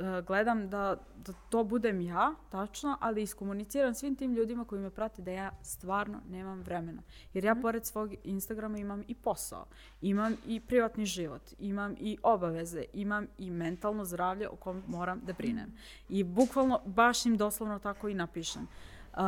E, 0.00 0.22
gledam 0.22 0.68
da, 0.70 0.96
da 1.16 1.32
to 1.50 1.64
budem 1.64 2.00
ja, 2.00 2.34
tačno, 2.50 2.96
ali 3.00 3.22
iskomuniciram 3.22 3.94
svim 3.94 4.16
tim 4.16 4.32
ljudima 4.32 4.64
koji 4.64 4.80
me 4.80 4.90
prate 4.90 5.22
da 5.22 5.30
ja 5.30 5.50
stvarno 5.62 6.20
nemam 6.30 6.60
vremena. 6.60 7.02
Jer 7.34 7.44
ja 7.44 7.54
mm. 7.54 7.62
pored 7.62 7.86
svog 7.86 8.14
Instagrama 8.24 8.78
imam 8.78 9.02
i 9.08 9.14
posao, 9.14 9.66
imam 10.00 10.36
i 10.46 10.60
privatni 10.60 11.06
život, 11.06 11.42
imam 11.58 11.94
i 11.98 12.18
obaveze, 12.22 12.84
imam 12.92 13.26
i 13.38 13.50
mentalno 13.50 14.04
zdravlje 14.04 14.48
o 14.48 14.56
kom 14.56 14.82
moram 14.86 15.20
da 15.26 15.32
brinem. 15.32 15.72
I 16.08 16.24
bukvalno 16.24 16.80
baš 16.86 17.26
im 17.26 17.36
doslovno 17.36 17.78
tako 17.78 18.08
i 18.08 18.14
napišem. 18.14 18.62
Uh, 18.62 19.18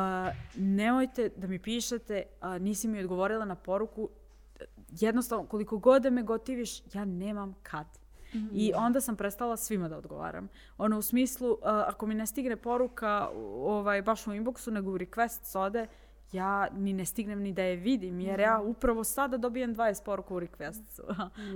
nemojte 0.57 1.31
da 1.37 1.47
mi 1.47 1.59
pišete, 1.59 2.23
uh, 2.41 2.63
nisi 2.63 2.89
mi 2.89 3.01
odgovorila 3.01 3.45
na 3.45 3.55
poruku, 3.55 4.09
jednostavno 5.01 5.47
koliko 5.47 5.79
god 5.79 6.03
da 6.03 6.11
me 6.11 6.23
gotiviš, 6.23 6.95
ja 6.95 7.05
nemam 7.05 7.55
kad. 7.63 7.87
Mm. 8.35 8.49
I 8.53 8.73
onda 8.77 9.01
sam 9.01 9.17
prestala 9.17 9.57
svima 9.57 9.89
da 9.89 9.99
odgovaram. 9.99 10.49
Ono 10.79 10.99
u 10.99 11.03
smislu, 11.03 11.51
uh, 11.51 11.59
ako 11.63 12.07
mi 12.07 12.15
ne 12.15 12.27
stigne 12.27 12.57
poruka 12.57 13.29
ovaj, 13.57 14.03
baš 14.03 14.27
u 14.27 14.31
inboxu, 14.31 14.71
nego 14.71 14.91
u 14.91 14.99
request 14.99 15.45
sode, 15.45 15.87
ja 16.33 16.69
ni 16.73 16.93
ne 16.93 17.05
stignem 17.05 17.41
ni 17.41 17.53
da 17.53 17.63
je 17.63 17.77
vidim, 17.77 18.21
jer 18.21 18.41
ja 18.41 18.59
mhm. 18.59 18.69
upravo 18.69 19.05
sada 19.05 19.37
dobijem 19.37 19.75
20 19.75 20.05
poruka 20.05 20.35
u 20.35 20.41
requestu. 20.41 21.03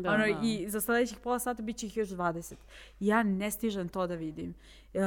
Da, 0.03 0.11
ono, 0.15 0.27
da. 0.27 0.41
I 0.43 0.69
za 0.69 0.81
sledećih 0.81 1.19
pola 1.19 1.39
sata 1.39 1.63
bit 1.63 1.77
će 1.77 1.87
ih 1.87 1.97
još 1.97 2.09
20. 2.09 2.55
Ja 3.01 3.23
ne 3.23 3.51
stižem 3.51 3.89
to 3.89 4.07
da 4.07 4.15
vidim. 4.15 4.55
Uh, 4.95 5.03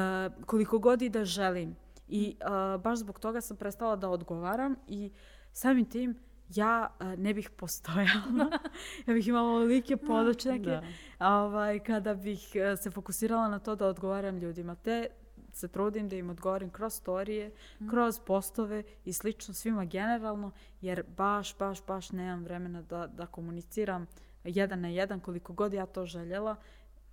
koliko 0.46 0.80
god 0.80 1.02
i 1.02 1.10
da 1.10 1.26
želim. 1.26 1.76
I 2.08 2.36
uh, 2.42 2.82
baš 2.82 3.00
zbog 3.00 3.20
toga 3.20 3.42
sam 3.42 3.58
prestala 3.58 3.96
da 3.96 4.10
odgovaram 4.10 4.76
i 4.88 5.12
samim 5.54 5.86
tim 5.86 6.16
ja 6.56 6.96
uh, 7.00 7.20
ne 7.20 7.34
bih 7.34 7.50
postojala. 7.50 8.60
ja 9.08 9.14
bih 9.14 9.28
imala 9.28 9.50
olike 9.50 9.98
podočnjake 9.98 10.82
da. 11.20 11.38
ovaj, 11.38 11.80
kada 11.80 12.14
bih 12.14 12.52
uh, 12.56 12.80
se 12.80 12.92
fokusirala 12.92 13.48
na 13.48 13.60
to 13.60 13.76
da 13.76 13.88
odgovaram 13.88 14.38
ljudima. 14.38 14.76
Te 14.76 15.08
se 15.54 15.68
trudim 15.68 16.10
da 16.10 16.16
im 16.16 16.30
odgovorim 16.30 16.70
kroz 16.70 16.94
storije, 16.94 17.52
mm. 17.80 17.90
kroz 17.90 18.20
postove 18.20 18.84
i 19.06 19.14
slično 19.14 19.54
svima 19.54 19.86
generalno, 19.86 20.52
jer 20.82 21.04
baš, 21.18 21.58
baš, 21.58 21.86
baš 21.86 22.12
nemam 22.12 22.44
vremena 22.44 22.82
da, 22.82 23.08
da 23.08 23.26
komuniciram 23.26 24.08
jedan 24.44 24.82
na 24.82 24.88
jedan 24.88 25.20
koliko 25.20 25.54
god 25.54 25.74
ja 25.74 25.86
to 25.86 26.06
željela, 26.06 26.56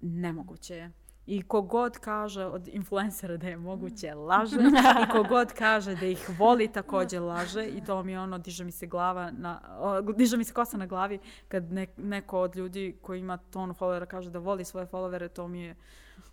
nemoguće 0.01 0.77
je. 0.77 0.93
I 1.27 1.43
kogod 1.43 1.99
kaže 1.99 2.45
od 2.45 2.69
influencera 2.69 3.37
da 3.37 3.49
je 3.49 3.57
moguće 3.57 4.15
laže 4.15 4.57
i 4.57 5.11
kogod 5.17 5.53
kaže 5.53 5.95
da 5.95 6.07
ih 6.07 6.31
voli 6.39 6.69
također 6.69 7.23
laže 7.23 7.67
i 7.67 7.85
to 7.85 8.03
mi 8.03 8.17
ono, 8.17 8.39
diže 8.39 8.65
mi 8.65 8.73
se 8.73 8.87
glava 8.87 9.31
na, 9.31 9.61
o, 9.79 10.03
diže 10.03 10.37
mi 10.37 10.45
se 10.45 10.53
kosa 10.53 10.77
na 10.77 10.87
glavi 10.87 11.19
kad 11.49 11.73
ne, 11.73 11.87
neko 11.97 12.41
od 12.41 12.57
ljudi 12.57 12.97
koji 13.03 13.21
ima 13.21 13.37
ton 13.37 13.71
followera 13.71 14.07
kaže 14.07 14.31
da 14.31 14.39
voli 14.39 14.65
svoje 14.65 14.87
followere, 14.87 15.29
to 15.29 15.49
mi 15.49 15.61
je 15.61 15.77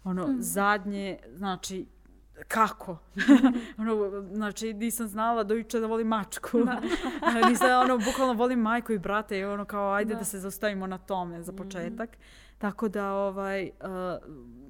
ono 0.04 0.36
zadnje, 0.40 1.20
znači 1.34 1.86
kako? 2.48 2.98
ono, 3.80 4.22
znači, 4.32 4.74
nisam 4.74 5.08
znala 5.08 5.44
do 5.44 5.54
juče 5.54 5.80
da 5.80 5.88
volim 5.88 6.08
mačku. 6.08 6.58
nisam, 7.50 7.82
ono, 7.84 7.98
bukvalno 7.98 8.34
volim 8.34 8.60
majku 8.60 8.94
i 8.94 9.00
brate 9.00 9.38
i 9.40 9.44
ono 9.44 9.66
kao, 9.66 9.94
ajde 9.94 10.14
da, 10.14 10.20
da 10.20 10.26
se 10.26 10.40
zaustavimo 10.40 10.88
na 10.88 10.98
tome 10.98 11.42
za 11.42 11.54
početak. 11.54 12.10
Mm. 12.10 12.43
Tako 12.64 12.88
da, 12.88 13.14
ovaj, 13.14 13.64
uh, 13.64 13.70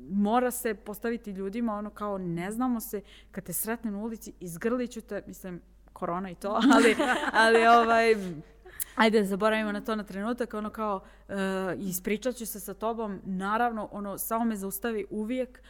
mora 0.09 0.51
se 0.51 0.73
postaviti 0.73 1.31
ljudima 1.31 1.73
ono 1.73 1.89
kao 1.89 2.17
ne 2.17 2.51
znamo 2.51 2.79
se, 2.79 3.01
kad 3.31 3.43
te 3.43 3.53
sretnem 3.53 3.95
u 3.95 4.03
ulici, 4.03 4.33
izgrliću 4.39 5.01
te, 5.01 5.23
mislim, 5.27 5.61
korona 5.93 6.29
i 6.29 6.35
to, 6.35 6.49
ali, 6.75 6.95
ali 7.33 7.67
ovaj, 7.67 8.15
ajde 8.95 9.23
zaboravimo 9.23 9.71
na 9.71 9.81
to 9.81 9.95
na 9.95 10.03
trenutak, 10.03 10.53
ono 10.53 10.69
kao 10.69 10.95
uh, 11.27 11.35
ispričat 11.77 12.35
ću 12.35 12.45
se 12.45 12.59
sa 12.59 12.73
tobom, 12.73 13.19
naravno, 13.25 13.89
ono, 13.91 14.17
samo 14.17 14.45
me 14.45 14.55
zaustavi 14.55 15.05
uvijek, 15.09 15.63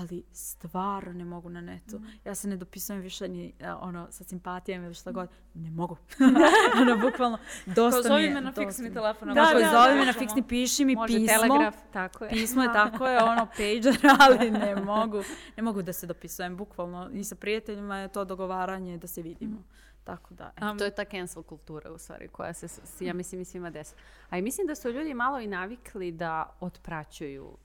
ali 0.00 0.22
stvarno 0.32 1.12
ne 1.12 1.24
mogu 1.24 1.48
na 1.48 1.60
netu. 1.60 1.98
Mm. 1.98 2.06
Ja 2.24 2.34
se 2.34 2.48
ne 2.48 2.56
dopisujem 2.56 3.02
više 3.02 3.28
ni 3.28 3.54
ono, 3.80 4.06
sa 4.10 4.24
simpatijama 4.24 4.86
ili 4.86 4.94
šta 4.94 5.12
god. 5.12 5.28
Ne 5.54 5.70
mogu. 5.70 5.96
ono, 6.80 6.96
bukvalno, 6.98 7.38
dosta 7.66 8.08
Kao 8.08 8.16
mi 8.16 8.22
je. 8.22 8.30
me 8.34 8.40
na 8.40 8.52
fiksni 8.52 8.94
telefon. 8.94 9.28
Da, 9.28 9.34
da, 9.34 9.58
da, 9.60 9.70
zove 9.70 9.94
me 9.94 10.06
na 10.06 10.12
fiksni, 10.12 10.42
piši 10.42 10.84
mi 10.84 10.94
Može 10.94 11.14
pismo. 11.14 11.26
telegraf, 11.40 11.76
tako 11.92 12.24
je. 12.24 12.30
Pismo 12.30 12.62
je 12.62 12.72
tako 12.82 13.06
je, 13.06 13.22
ono, 13.22 13.46
pager, 13.46 13.98
ali 14.20 14.50
ne 14.50 14.76
mogu. 14.76 15.22
Ne 15.56 15.62
mogu 15.62 15.82
da 15.82 15.92
se 15.92 16.06
dopisujem, 16.06 16.56
bukvalno. 16.56 17.10
I 17.12 17.24
sa 17.24 17.34
prijateljima 17.34 17.98
je 17.98 18.08
to 18.08 18.24
dogovaranje 18.24 18.98
da 18.98 19.06
se 19.06 19.22
vidimo. 19.22 19.56
Mm. 19.56 19.64
Tako 20.04 20.34
da, 20.34 20.52
um, 20.70 20.78
to 20.78 20.84
je 20.84 20.90
ta 20.90 21.04
cancel 21.04 21.42
kultura 21.42 21.90
u 21.90 21.98
stvari 21.98 22.28
koja 22.28 22.52
se, 22.52 23.04
ja 23.04 23.14
mislim, 23.14 23.40
i 23.40 23.44
svima 23.44 23.70
desi. 23.70 23.94
A 24.30 24.38
i 24.38 24.42
mislim 24.42 24.66
da 24.66 24.74
su 24.74 24.90
ljudi 24.90 25.14
malo 25.14 25.40
i 25.40 25.46
navikli 25.46 26.12
da 26.12 26.56
otpraćuju 26.60 27.56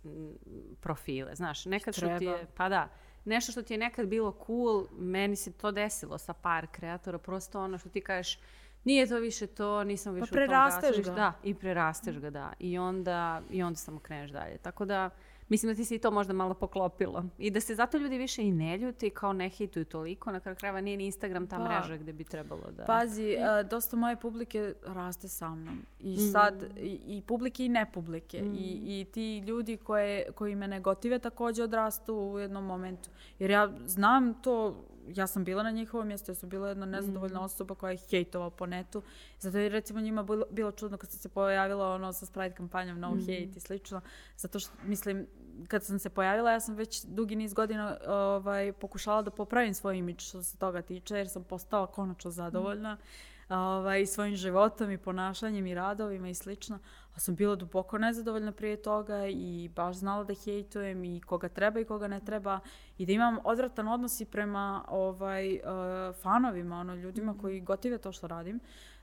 profile. 0.80 1.36
Znaš, 1.36 1.66
nekad 1.66 1.96
što 1.96 2.18
ti 2.18 2.26
je, 2.26 2.48
pa 2.56 2.70
da, 2.70 2.90
nešto 3.26 3.52
što 3.52 3.62
ti 3.62 3.74
je 3.74 3.78
nekad 3.78 4.08
bilo 4.08 4.38
cool, 4.46 4.86
meni 4.98 5.36
se 5.36 5.52
to 5.52 5.72
desilo 5.72 6.18
sa 6.18 6.34
par 6.34 6.68
kreatora, 6.72 7.18
prosto 7.18 7.62
ono 7.62 7.78
što 7.78 7.90
ti 7.90 8.02
kažeš, 8.02 8.40
nije 8.84 9.08
to 9.08 9.20
više 9.20 9.48
to, 9.48 9.84
nisam 9.84 10.14
više 10.14 10.28
pa 10.30 10.34
prerasteš 10.34 11.06
ga. 11.06 11.12
Da, 11.12 11.34
i 11.44 11.54
prerasteš 11.54 12.20
ga, 12.20 12.30
da. 12.30 12.54
I 12.60 12.78
onda, 12.78 13.42
i 13.50 13.64
onda 13.64 13.78
samo 13.78 14.00
kreneš 14.00 14.32
dalje. 14.32 14.58
Tako 14.58 14.86
da, 14.86 15.10
Mislim 15.50 15.72
da 15.72 15.76
ti 15.76 15.86
se 15.86 15.96
i 15.96 16.00
to 16.00 16.12
možda 16.12 16.34
malo 16.34 16.54
poklopilo. 16.54 17.24
I 17.38 17.52
da 17.52 17.60
se 17.62 17.76
zato 17.76 17.98
ljudi 17.98 18.18
više 18.18 18.44
i 18.44 18.52
ne 18.52 18.78
ljuti, 18.78 19.10
kao 19.10 19.34
ne 19.34 19.50
hituju 19.50 19.86
toliko. 19.86 20.32
Na 20.32 20.40
kraju 20.40 20.56
krajeva 20.56 20.82
nije 20.82 20.98
ni 20.98 21.06
Instagram 21.06 21.48
ta 21.48 21.58
pa, 21.58 21.64
mreža 21.64 21.98
gdje 21.98 22.14
bi 22.14 22.24
trebalo 22.24 22.72
da... 22.72 22.84
Pazi, 22.84 23.36
uh, 23.36 23.70
dosta 23.70 23.98
moje 23.98 24.16
publike 24.16 24.74
raste 24.84 25.28
sa 25.28 25.56
mnom. 25.56 25.86
I 26.00 26.14
mm. 26.14 26.32
sad, 26.32 26.64
i, 26.78 27.00
i 27.06 27.22
publike 27.28 27.66
i 27.66 27.70
nepublike. 27.70 28.42
Mm. 28.42 28.56
I, 28.56 29.00
I 29.00 29.06
ti 29.06 29.38
ljudi 29.38 29.78
koje, 29.78 30.32
koji 30.32 30.56
me 30.56 30.68
negotive 30.68 31.20
također 31.20 31.64
odrastu 31.64 32.16
u 32.16 32.40
jednom 32.40 32.66
momentu. 32.66 33.10
Jer 33.40 33.52
ja 33.52 33.72
znam 33.86 34.42
to 34.42 34.84
ja 35.16 35.28
sam 35.28 35.44
bila 35.44 35.64
na 35.64 35.72
njihovom 35.72 36.08
mjestu, 36.08 36.32
ja 36.32 36.36
sam 36.36 36.50
bila 36.50 36.70
jedna 36.70 36.86
nezadovoljna 36.86 37.40
mm. 37.40 37.44
osoba 37.44 37.76
koja 37.76 37.92
je 37.92 37.98
hejtovala 38.10 38.50
po 38.50 38.66
netu. 38.66 39.04
Zato 39.40 39.58
je 39.58 39.70
recimo 39.70 40.00
njima 40.00 40.24
bilo, 40.24 40.46
bilo 40.52 40.72
čudno 40.72 40.98
kad 40.98 41.10
sam 41.10 41.20
se 41.20 41.30
pojavila 41.30 41.94
ono 41.94 42.14
sa 42.14 42.26
Sprite 42.26 42.56
kampanjom 42.56 43.00
No 43.00 43.16
mm. 43.16 43.20
Hate 43.20 43.52
i 43.56 43.60
slično. 43.60 44.02
Zato 44.38 44.60
što, 44.60 44.74
mislim, 44.84 45.28
kad 45.68 45.84
sam 45.84 46.00
se 46.00 46.10
pojavila, 46.10 46.52
ja 46.52 46.60
sam 46.60 46.76
već 46.76 47.04
dugi 47.04 47.36
niz 47.36 47.54
godina 47.54 47.98
ovaj, 48.08 48.74
pokušala 48.74 49.22
da 49.22 49.32
popravim 49.32 49.74
svoj 49.74 49.98
imidž 49.98 50.24
što 50.24 50.44
se 50.44 50.58
toga 50.58 50.82
tiče, 50.82 51.16
jer 51.16 51.30
sam 51.30 51.44
postala 51.44 51.88
konačno 51.88 52.32
zadovoljna. 52.32 52.96
Mm 52.96 53.37
ovaj, 53.50 54.06
svojim 54.06 54.36
životom 54.36 54.92
i 54.92 54.98
ponašanjem 54.98 55.68
i 55.68 55.76
radovima 55.76 56.30
i 56.30 56.34
slično. 56.34 56.80
A 57.16 57.20
sam 57.20 57.36
bila 57.36 57.56
duboko 57.56 57.98
nezadovoljna 57.98 58.52
prije 58.52 58.82
toga 58.82 59.28
i 59.28 59.70
baš 59.76 59.96
znala 59.96 60.24
da 60.24 60.34
hejtujem 60.34 61.04
i 61.04 61.22
koga 61.22 61.50
treba 61.50 61.80
i 61.80 61.86
koga 61.86 62.08
ne 62.08 62.20
treba 62.20 62.60
i 62.98 63.06
da 63.06 63.12
imam 63.12 63.38
odvratan 63.44 63.88
odnos 63.88 64.22
i 64.22 64.26
prema 64.26 64.84
ovaj, 64.88 65.54
uh, 65.54 66.16
fanovima, 66.16 66.80
ono, 66.80 66.96
ljudima 66.96 67.32
mm. 67.32 67.38
koji 67.38 67.62
gotive 67.62 67.98
to 67.98 68.12
što 68.12 68.28
radim. 68.28 68.60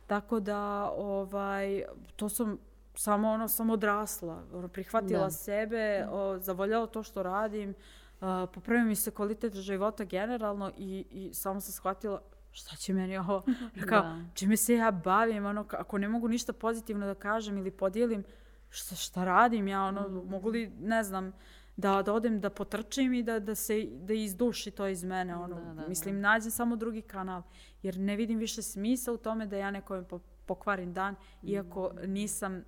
Tako 0.06 0.40
da 0.40 0.90
ovaj, 0.96 1.82
to 2.16 2.28
sam 2.28 2.58
samo 2.94 3.30
ono 3.30 3.48
sam 3.48 3.70
odrasla, 3.70 4.42
ono, 4.52 4.68
prihvatila 4.68 5.24
da. 5.24 5.30
sebe, 5.30 6.06
o, 6.10 6.38
zavoljala 6.38 6.86
to 6.86 7.02
što 7.02 7.22
radim, 7.22 7.70
uh, 7.70 8.26
popravio 8.54 8.84
mi 8.84 8.96
se 8.96 9.10
kvalitet 9.10 9.54
života 9.54 10.04
generalno 10.04 10.72
i, 10.76 11.04
i 11.10 11.34
samo 11.34 11.60
sam 11.60 11.72
shvatila 11.72 12.20
šta 12.54 12.76
će 12.76 12.94
meni 12.94 13.18
ovo, 13.18 13.42
kao, 13.88 14.02
da. 14.02 14.20
čime 14.34 14.56
se 14.56 14.74
ja 14.74 14.90
bavim, 14.90 15.46
ono, 15.46 15.66
ako 15.70 15.98
ne 15.98 16.08
mogu 16.08 16.28
ništa 16.28 16.52
pozitivno 16.52 17.06
da 17.06 17.14
kažem 17.14 17.58
ili 17.58 17.70
podijelim, 17.70 18.24
šta, 18.70 18.94
šta 18.94 19.24
radim 19.24 19.68
ja, 19.68 19.82
ono, 19.82 20.08
mm. 20.08 20.28
mogu 20.28 20.48
li, 20.48 20.72
ne 20.80 21.02
znam, 21.02 21.32
da, 21.76 22.02
da 22.02 22.12
odem 22.12 22.40
da 22.40 22.50
potrčim 22.50 23.14
i 23.14 23.22
da, 23.22 23.38
da 23.40 23.54
se 23.54 23.86
da 23.90 24.14
izduši 24.14 24.70
to 24.70 24.86
iz 24.86 25.04
mene, 25.04 25.36
ono, 25.36 25.60
da, 25.60 25.82
da, 25.82 25.88
mislim, 25.88 26.14
da. 26.14 26.20
nađem 26.20 26.50
samo 26.50 26.76
drugi 26.76 27.02
kanal, 27.02 27.42
jer 27.82 27.98
ne 27.98 28.16
vidim 28.16 28.38
više 28.38 28.62
smisa 28.62 29.12
u 29.12 29.16
tome 29.16 29.46
da 29.46 29.56
ja 29.56 29.70
nekome 29.70 30.04
po, 30.08 30.18
pokvarim 30.46 30.92
dan, 30.92 31.14
mm. 31.14 31.48
iako 31.48 31.90
nisam 32.06 32.56
uh, 32.56 32.62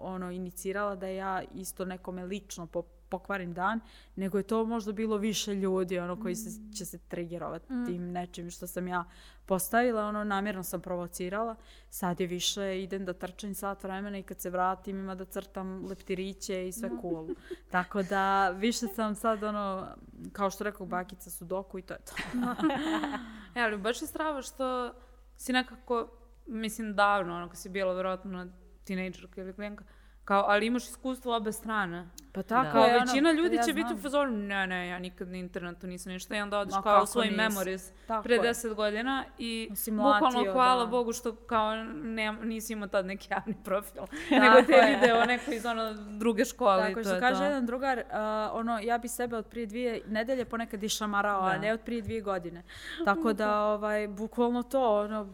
ono 0.00 0.30
inicirala 0.30 0.96
da 0.96 1.06
ja 1.06 1.42
isto 1.54 1.84
nekome 1.84 2.24
lično 2.24 2.66
po, 2.66 2.82
pokvarim 3.10 3.54
dan, 3.54 3.80
nego 4.16 4.38
je 4.38 4.42
to 4.42 4.64
možda 4.64 4.92
bilo 4.92 5.16
više 5.16 5.54
ljudi 5.54 5.98
ono 5.98 6.22
koji 6.22 6.34
se, 6.34 6.74
će 6.76 6.84
se 6.84 6.98
triggerovati 6.98 7.72
mm. 7.72 7.86
tim 7.86 8.12
nečim 8.12 8.50
što 8.50 8.66
sam 8.66 8.88
ja 8.88 9.04
postavila, 9.46 10.06
ono 10.06 10.24
namjerno 10.24 10.62
sam 10.62 10.80
provocirala. 10.80 11.56
Sad 11.90 12.20
je 12.20 12.26
više 12.26 12.82
idem 12.82 13.04
da 13.04 13.12
trčim 13.12 13.54
sat 13.54 13.82
vremena 13.84 14.18
i 14.18 14.22
kad 14.22 14.40
se 14.40 14.50
vratim 14.50 14.98
ima 14.98 15.14
da 15.14 15.24
crtam 15.24 15.86
leptiriće 15.86 16.68
i 16.68 16.72
sve 16.72 16.90
cool. 17.00 17.28
Tako 17.70 18.02
da 18.02 18.50
više 18.50 18.86
sam 18.86 19.14
sad 19.14 19.42
ono, 19.42 19.86
kao 20.32 20.50
što 20.50 20.64
rekao 20.64 20.86
bakica 20.86 21.30
sudoku 21.30 21.78
i 21.78 21.82
to 21.82 21.94
je 21.94 22.00
to. 22.00 22.14
e, 23.58 23.62
ali 23.62 23.78
baš 23.78 24.02
je 24.02 24.06
strava 24.08 24.42
što 24.42 24.94
si 25.36 25.52
nekako, 25.52 26.08
mislim 26.46 26.94
davno, 26.94 27.36
ono 27.36 27.48
kad 27.48 27.58
si 27.58 27.68
bila 27.68 27.92
vjerojatno 27.92 28.46
tinejdžerka 28.84 29.40
ili 29.40 29.52
klijenka, 29.52 29.84
Kao, 30.24 30.44
ali 30.48 30.66
imaš 30.66 30.84
iskustvo 30.84 31.36
obe 31.36 31.52
strane. 31.52 32.08
Pa 32.32 32.42
tako 32.42 32.78
da. 32.78 32.84
je, 32.84 33.00
Većina 33.00 33.32
ljudi 33.32 33.56
ja 33.56 33.62
će 33.62 33.72
biti 33.72 33.94
u 33.94 33.98
fazonu, 33.98 34.36
ne, 34.36 34.66
ne, 34.66 34.88
ja 34.88 34.98
nikad 34.98 35.28
na 35.28 35.36
internetu 35.36 35.86
nisam 35.86 36.12
ništa. 36.12 36.36
I 36.36 36.40
onda 36.40 36.58
odeš 36.58 36.74
Ma, 36.74 36.82
kao 36.82 37.02
u 37.02 37.06
svoj 37.06 37.30
memories 37.30 37.92
tako 38.06 38.22
pre 38.22 38.38
deset 38.38 38.74
godina 38.74 39.24
i 39.38 39.70
bukvalno 39.86 40.52
hvala 40.52 40.84
da. 40.84 40.90
Bogu 40.90 41.12
što 41.12 41.34
kao 41.34 41.74
ne, 41.84 42.32
nisi 42.32 42.72
imao 42.72 42.88
tad 42.88 43.06
neki 43.06 43.28
javni 43.30 43.54
profil. 43.64 44.02
nego 44.30 44.62
te 44.66 44.72
je. 44.72 44.96
video 44.96 45.24
neko 45.24 45.52
iz 45.52 45.66
ono 45.66 45.94
druge 46.18 46.44
škole. 46.44 46.88
Tako 46.88 47.02
što 47.02 47.20
kaže 47.20 47.38
to. 47.38 47.44
jedan 47.44 47.66
drugar, 47.66 47.98
uh, 47.98 48.04
ono, 48.52 48.78
ja 48.78 48.98
bi 48.98 49.08
sebe 49.08 49.36
od 49.36 49.46
prije 49.46 49.66
dvije 49.66 50.02
nedelje 50.06 50.44
ponekad 50.44 50.82
išamarao, 50.82 51.40
a 51.40 51.58
ne 51.58 51.72
od 51.72 51.80
prije 51.80 52.02
dvije 52.02 52.20
godine. 52.20 52.62
Tako 53.04 53.32
da, 53.32 53.64
ovaj, 53.64 54.08
bukvalno 54.08 54.62
to, 54.62 55.00
ono, 55.00 55.28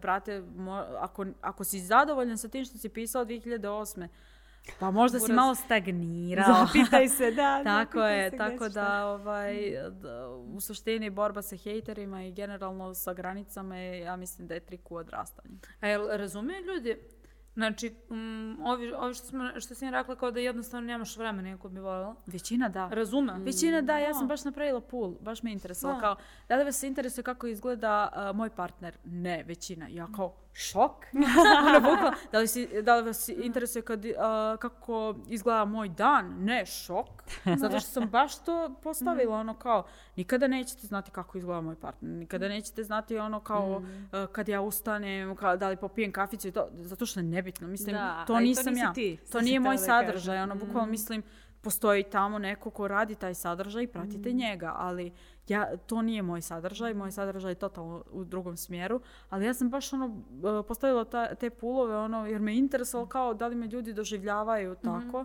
brate, 0.00 0.42
mo, 0.56 0.84
ako, 0.98 1.26
ako 1.40 1.64
si 1.64 1.80
zadovoljan 1.80 2.38
sa 2.38 2.48
tim 2.48 2.64
što 2.64 2.78
si 2.78 2.88
pisao 2.88 3.24
2008 3.24 4.08
Pa 4.78 4.90
možda 4.90 5.20
si 5.20 5.32
malo 5.32 5.54
stagnirao. 5.54 6.54
Zapitaj 6.66 7.08
se, 7.08 7.30
da. 7.30 7.62
tako 7.64 8.00
je, 8.00 8.36
tako 8.36 8.68
da, 8.68 9.06
ovaj, 9.06 9.54
da, 9.90 10.28
u 10.28 10.60
suštini 10.60 11.10
borba 11.10 11.42
sa 11.42 11.56
hejterima 11.56 12.24
i 12.24 12.32
generalno 12.32 12.94
sa 12.94 13.14
granicama 13.14 13.76
je, 13.76 14.00
ja 14.00 14.16
mislim 14.16 14.48
da 14.48 14.54
je 14.54 14.60
trik 14.60 14.90
u 14.90 14.96
odrastanju. 14.96 15.54
A 15.80 15.88
jel 15.88 16.08
razumije 16.08 16.60
ljudi, 16.60 16.96
Znači, 17.56 17.94
um, 18.10 18.58
ovi, 18.64 18.92
ovi 18.92 19.14
što, 19.14 19.26
smo, 19.26 19.60
što 19.60 19.74
si 19.74 19.90
rekla 19.90 20.16
kao 20.16 20.30
da 20.30 20.40
jednostavno 20.40 20.86
nemaš 20.86 21.16
vremena 21.16 21.54
ako 21.54 21.68
bi 21.68 21.80
voljela. 21.80 22.14
Većina 22.26 22.68
da. 22.68 22.88
Razume. 22.88 23.38
Mm. 23.38 23.42
Većina 23.42 23.80
da, 23.80 23.98
ja 23.98 24.14
sam 24.14 24.28
baš 24.28 24.44
napravila 24.44 24.80
pool, 24.80 25.14
baš 25.20 25.42
me 25.42 25.52
interesovalo. 25.52 26.00
Kao, 26.00 26.16
da 26.48 26.56
li 26.56 26.64
vas 26.64 26.82
interesuje 26.82 27.24
kako 27.24 27.46
izgleda 27.46 28.08
uh, 28.12 28.36
moj 28.36 28.50
partner? 28.50 28.98
Ne, 29.04 29.44
većina. 29.46 29.88
Ja 29.88 30.06
kao, 30.16 30.34
šok. 30.58 31.06
ono, 31.92 32.12
da, 32.32 32.38
li 32.38 32.48
si, 32.48 32.82
da 32.82 32.96
li 32.96 33.02
vas 33.02 33.28
interesuje 33.28 33.82
kad, 33.82 34.04
uh, 34.04 34.12
kako 34.58 35.14
izgleda 35.28 35.64
moj 35.64 35.88
dan? 35.88 36.34
Ne, 36.38 36.66
šok. 36.66 37.06
Zato 37.56 37.80
što 37.80 37.90
sam 37.90 38.08
baš 38.08 38.44
to 38.44 38.74
postavila, 38.82 39.36
ono 39.36 39.54
kao, 39.54 39.86
nikada 40.16 40.46
nećete 40.46 40.86
znati 40.86 41.10
kako 41.10 41.38
izgleda 41.38 41.60
moj 41.60 41.76
partner. 41.76 42.12
Nikada 42.12 42.48
nećete 42.48 42.84
znati 42.84 43.18
ono 43.18 43.40
kao, 43.40 43.76
uh, 43.76 44.32
kad 44.32 44.48
ja 44.48 44.60
ustanem, 44.60 45.36
kao, 45.36 45.56
da 45.56 45.68
li 45.68 45.76
popijem 45.76 46.12
kaficu 46.12 46.48
i 46.48 46.52
to, 46.52 46.68
zato 46.72 47.06
što 47.06 47.20
je 47.20 47.24
nebitno. 47.24 47.68
Mislim, 47.68 47.96
da, 47.96 48.24
to 48.26 48.40
nisam 48.40 48.74
to 48.74 48.80
ja. 48.80 48.92
Ti, 48.92 49.18
to 49.32 49.40
nije 49.40 49.60
moj 49.60 49.78
sadržaj. 49.78 50.38
Ono, 50.38 50.54
bukvalno 50.54 50.86
mm. 50.86 50.90
mislim, 50.90 51.22
postoji 51.60 52.02
tamo 52.02 52.38
neko 52.38 52.70
ko 52.70 52.88
radi 52.88 53.14
taj 53.14 53.34
sadržaj 53.34 53.82
i 53.82 53.86
pratite 53.86 54.30
mm. 54.30 54.36
njega, 54.36 54.72
ali 54.76 55.12
ja, 55.48 55.76
to 55.76 56.02
nije 56.02 56.22
moj 56.22 56.40
sadržaj, 56.42 56.94
moj 56.94 57.12
sadržaj 57.12 57.50
je 57.50 57.54
totalno 57.54 58.04
u 58.10 58.24
drugom 58.24 58.56
smjeru, 58.56 59.00
ali 59.28 59.44
ja 59.44 59.54
sam 59.54 59.70
baš 59.70 59.92
ono 59.92 60.22
e, 60.60 60.66
postavila 60.68 61.04
ta, 61.04 61.34
te 61.34 61.50
pulove 61.50 61.96
ono 61.96 62.26
jer 62.26 62.40
me 62.40 62.56
interesovalo 62.56 63.08
kao 63.08 63.34
da 63.34 63.46
li 63.46 63.56
me 63.56 63.66
ljudi 63.66 63.92
doživljavaju 63.92 64.72
mhm. 64.72 64.82
tako 64.82 65.24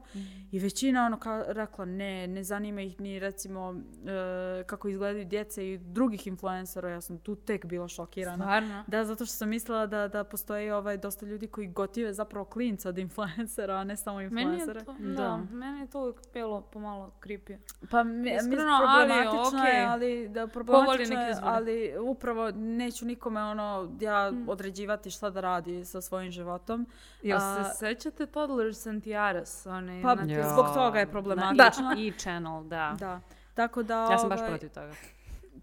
i 0.52 0.60
većina 0.60 1.06
ono 1.06 1.20
kao 1.20 1.44
rekla 1.48 1.86
ne, 1.86 2.28
ne 2.28 2.44
zanima 2.44 2.82
ih 2.82 3.00
ni 3.00 3.20
recimo 3.20 3.76
e, 4.06 4.64
kako 4.64 4.88
izgledaju 4.88 5.26
djece 5.26 5.74
i 5.74 5.78
drugih 5.78 6.28
influencera, 6.28 6.90
ja 6.90 7.02
sam 7.02 7.18
tu 7.18 7.36
tek 7.36 7.66
bila 7.66 7.88
šokirana. 7.88 8.44
Stvarno? 8.44 8.84
Da, 8.88 9.06
zato 9.06 9.26
što 9.26 9.36
sam 9.36 9.50
mislila 9.50 9.86
da, 9.86 10.08
da 10.08 10.24
postoji 10.24 10.72
ovaj, 10.72 10.98
dosta 10.98 11.26
ljudi 11.26 11.48
koji 11.48 11.68
gotive 11.68 12.14
zapravo 12.14 12.46
klinca 12.46 12.90
od 12.90 12.98
influencera, 12.98 13.76
a 13.76 13.84
ne 13.84 13.98
samo 13.98 14.22
influencera. 14.22 14.84
Meni 14.98 15.10
je 15.10 15.16
to, 15.16 15.22
da. 15.22 15.38
meni 15.52 15.80
je 15.80 15.88
to 15.88 16.02
uvijek 16.02 16.16
bilo 16.34 16.62
pomalo 16.62 17.12
creepy. 17.24 17.58
Pa 17.92 18.04
mi, 18.04 18.32
problematično 18.50 19.60
ali, 19.60 19.70
je, 19.70 19.86
ali 19.86 20.11
da 20.30 20.48
problematično 20.48 21.22
je, 21.22 21.36
ali 21.42 21.94
upravo 22.00 22.52
neću 22.52 23.06
nikome 23.06 23.44
ono, 23.44 23.92
ja 24.00 24.30
hmm. 24.30 24.50
određivati 24.50 25.12
šta 25.12 25.30
da 25.30 25.42
radi 25.42 25.86
sa 25.86 26.02
svojim 26.02 26.32
životom. 26.32 26.88
Jel 27.22 27.40
se 27.40 27.78
sećate 27.80 28.26
Toddlers 28.26 28.88
and 28.88 29.04
Tiaras? 29.04 29.66
One, 29.66 30.02
pa 30.04 30.16
zbog 30.54 30.66
toga 30.74 31.00
je 31.00 31.12
problematično. 31.12 31.90
Da. 31.96 32.02
I 32.02 32.12
channel, 32.18 32.64
da. 32.64 32.96
da. 33.00 33.20
Tako 33.54 33.84
da, 33.84 34.08
ja 34.12 34.18
sam 34.18 34.30
baš 34.30 34.40
ovaj, 34.40 34.50
protiv 34.50 34.70
toga. 34.70 34.94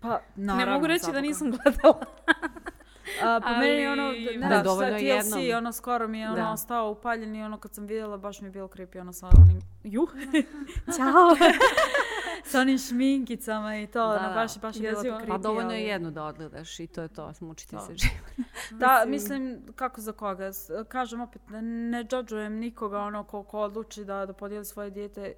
Pa, 0.00 0.20
naravno, 0.36 0.64
ne 0.66 0.72
mogu 0.72 0.86
reći 0.86 1.12
da 1.12 1.20
nisam 1.20 1.50
gledala. 1.50 2.00
A, 3.22 3.40
po 3.40 3.50
meni 3.60 3.86
ono, 3.86 4.12
ne 4.36 4.48
da, 4.48 4.62
dovoljno 4.62 4.98
TLC, 4.98 5.02
jednom. 5.02 5.56
ono, 5.56 5.72
skoro 5.72 6.08
mi 6.08 6.20
je 6.20 6.30
ono, 6.30 6.52
ostao 6.52 6.90
upaljen 6.90 7.36
i 7.36 7.42
ono, 7.42 7.58
kad 7.58 7.74
sam 7.74 7.86
vidjela, 7.86 8.16
baš 8.16 8.40
mi 8.40 8.46
je 8.46 8.50
bilo 8.50 8.68
creepy, 8.68 9.00
ono, 9.00 9.12
sa 9.12 9.26
onim, 9.26 9.60
juh, 9.84 10.12
ćao, 10.96 11.36
sa 12.44 12.60
onim 12.60 12.78
šminkicama 12.78 13.76
i 13.76 13.86
to, 13.86 14.08
da, 14.08 14.18
ono, 14.18 14.34
baš, 14.34 14.60
baš 14.60 14.76
je 14.76 14.82
bilo 14.82 15.02
to. 15.02 15.26
Pa 15.28 15.38
dovoljno 15.38 15.72
je 15.72 15.84
jedno 15.84 16.10
da 16.10 16.24
odgledaš 16.24 16.80
i 16.80 16.86
to 16.86 17.02
je 17.02 17.08
to, 17.08 17.34
smučiti 17.34 17.76
se 17.86 17.94
život. 17.96 18.48
da, 18.80 19.04
mislim, 19.06 19.62
kako 19.74 20.00
za 20.00 20.12
koga, 20.12 20.50
kažem 20.88 21.20
opet, 21.20 21.42
ne 21.90 22.04
džadžujem 22.04 22.54
nikoga, 22.54 22.98
ono, 22.98 23.24
ko, 23.24 23.42
ko 23.42 23.60
odluči 23.60 24.04
da, 24.04 24.26
da 24.26 24.32
podijeli 24.32 24.64
svoje 24.64 24.90
dijete, 24.90 25.34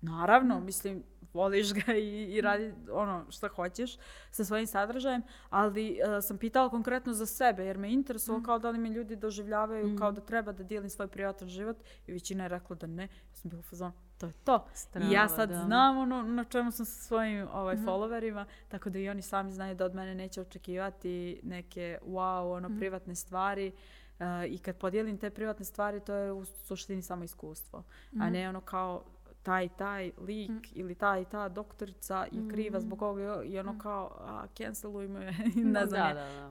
naravno, 0.00 0.60
mislim, 0.60 1.02
voliš 1.34 1.72
ga 1.72 1.94
i, 1.94 2.24
i 2.24 2.40
radi 2.40 2.74
ono 2.92 3.24
što 3.30 3.48
hoćeš 3.48 3.96
sa 4.30 4.44
svojim 4.44 4.66
sadržajem, 4.66 5.22
ali 5.50 5.90
uh, 5.90 6.24
sam 6.24 6.38
pitala 6.38 6.70
konkretno 6.70 7.12
za 7.12 7.26
sebe 7.26 7.64
jer 7.64 7.78
me 7.78 7.92
interesovalo 7.92 8.40
mm. 8.40 8.44
kao 8.44 8.58
da 8.58 8.70
li 8.70 8.78
me 8.78 8.88
ljudi 8.88 9.16
doživljavaju 9.16 9.86
mm. 9.86 9.96
kao 9.96 10.12
da 10.12 10.20
treba 10.20 10.52
da 10.52 10.62
dijelim 10.62 10.90
svoj 10.90 11.08
prijatan 11.08 11.48
život 11.48 11.76
i 12.06 12.12
većina 12.12 12.42
je 12.42 12.48
rekla 12.48 12.76
da 12.76 12.86
ne. 12.86 13.02
Ja 13.02 13.34
sam 13.34 13.50
bila 13.50 13.62
fazon, 13.62 13.92
to 14.24 14.28
je 14.28 14.44
to. 14.44 14.66
Strava, 14.74 15.10
I 15.10 15.12
ja 15.12 15.28
sad 15.28 15.48
da. 15.48 15.64
znam 15.64 15.98
ono 15.98 16.22
na 16.22 16.44
čemu 16.44 16.70
sam 16.70 16.86
sa 16.86 17.02
svojim 17.02 17.48
ovaj, 17.52 17.76
mm. 17.76 17.84
followerima, 17.86 18.44
tako 18.68 18.90
da 18.90 18.98
i 18.98 19.08
oni 19.08 19.22
sami 19.22 19.52
znaju 19.52 19.74
da 19.74 19.84
od 19.84 19.94
mene 19.94 20.14
neće 20.14 20.40
očekivati 20.40 21.40
neke 21.42 21.98
wow, 22.06 22.56
ono, 22.56 22.68
mm. 22.68 22.78
privatne 22.78 23.14
stvari. 23.14 23.72
Uh, 24.18 24.26
I 24.48 24.58
kad 24.58 24.76
podijelim 24.76 25.18
te 25.18 25.30
privatne 25.30 25.64
stvari, 25.64 26.00
to 26.00 26.14
je 26.14 26.32
u 26.32 26.44
suštini 26.44 27.02
samo 27.02 27.24
iskustvo. 27.24 27.84
Mm. 28.12 28.22
A 28.22 28.30
ne 28.30 28.48
ono 28.48 28.60
kao 28.60 29.02
taj 29.42 29.68
taj 29.68 30.12
lik 30.18 30.50
mm. 30.50 30.62
ili 30.72 30.94
ta 30.94 31.18
i 31.18 31.24
ta 31.24 31.48
doktorica 31.48 32.26
je 32.32 32.48
kriva 32.50 32.78
mm. 32.78 32.82
zbog 32.82 33.02
ovoga 33.02 33.42
i 33.44 33.58
ono 33.58 33.72
mm. 33.72 33.78
kao 33.78 34.16
a, 34.20 34.46
cancelujmo 34.56 35.18
je, 35.24 35.34
ne 35.54 35.86
znam 35.86 36.14
da, 36.14 36.14
da, 36.14 36.50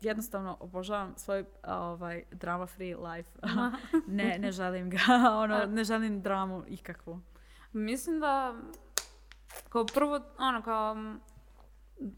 Jednostavno 0.00 0.56
obožavam 0.60 1.14
svoj 1.16 1.44
ovaj, 1.66 2.24
drama 2.30 2.66
free 2.66 2.96
life. 2.96 3.30
ne, 4.06 4.38
ne 4.38 4.52
želim 4.52 4.90
ga, 4.90 4.98
ono, 5.42 5.66
ne 5.66 5.84
želim 5.84 6.22
dramu 6.22 6.64
ikakvu. 6.68 7.20
Mislim 7.72 8.20
da 8.20 8.54
kao 9.68 9.84
prvo, 9.84 10.20
ono, 10.38 10.62
kao 10.62 10.96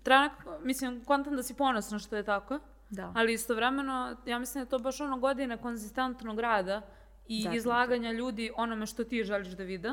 treba, 0.03 0.31
mislim, 0.62 1.05
kontam 1.05 1.37
da 1.37 1.43
si 1.43 1.55
ponosna 1.55 1.99
što 1.99 2.16
je 2.16 2.22
tako. 2.22 2.59
Da. 2.91 3.12
Ali 3.16 3.33
istovremeno, 3.33 4.16
ja 4.26 4.39
mislim 4.39 4.64
da 4.64 4.66
je 4.66 4.70
to 4.70 4.79
baš 4.79 5.01
ono 5.01 5.18
godine 5.18 5.57
konzistentnog 5.57 6.41
rada 6.41 6.83
i 7.26 7.43
Zatim. 7.43 7.57
izlaganja 7.57 8.12
ljudi 8.12 8.51
onome 8.57 8.87
što 8.87 9.05
ti 9.05 9.24
želiš 9.24 9.49
da 9.49 9.62
vide. 9.62 9.89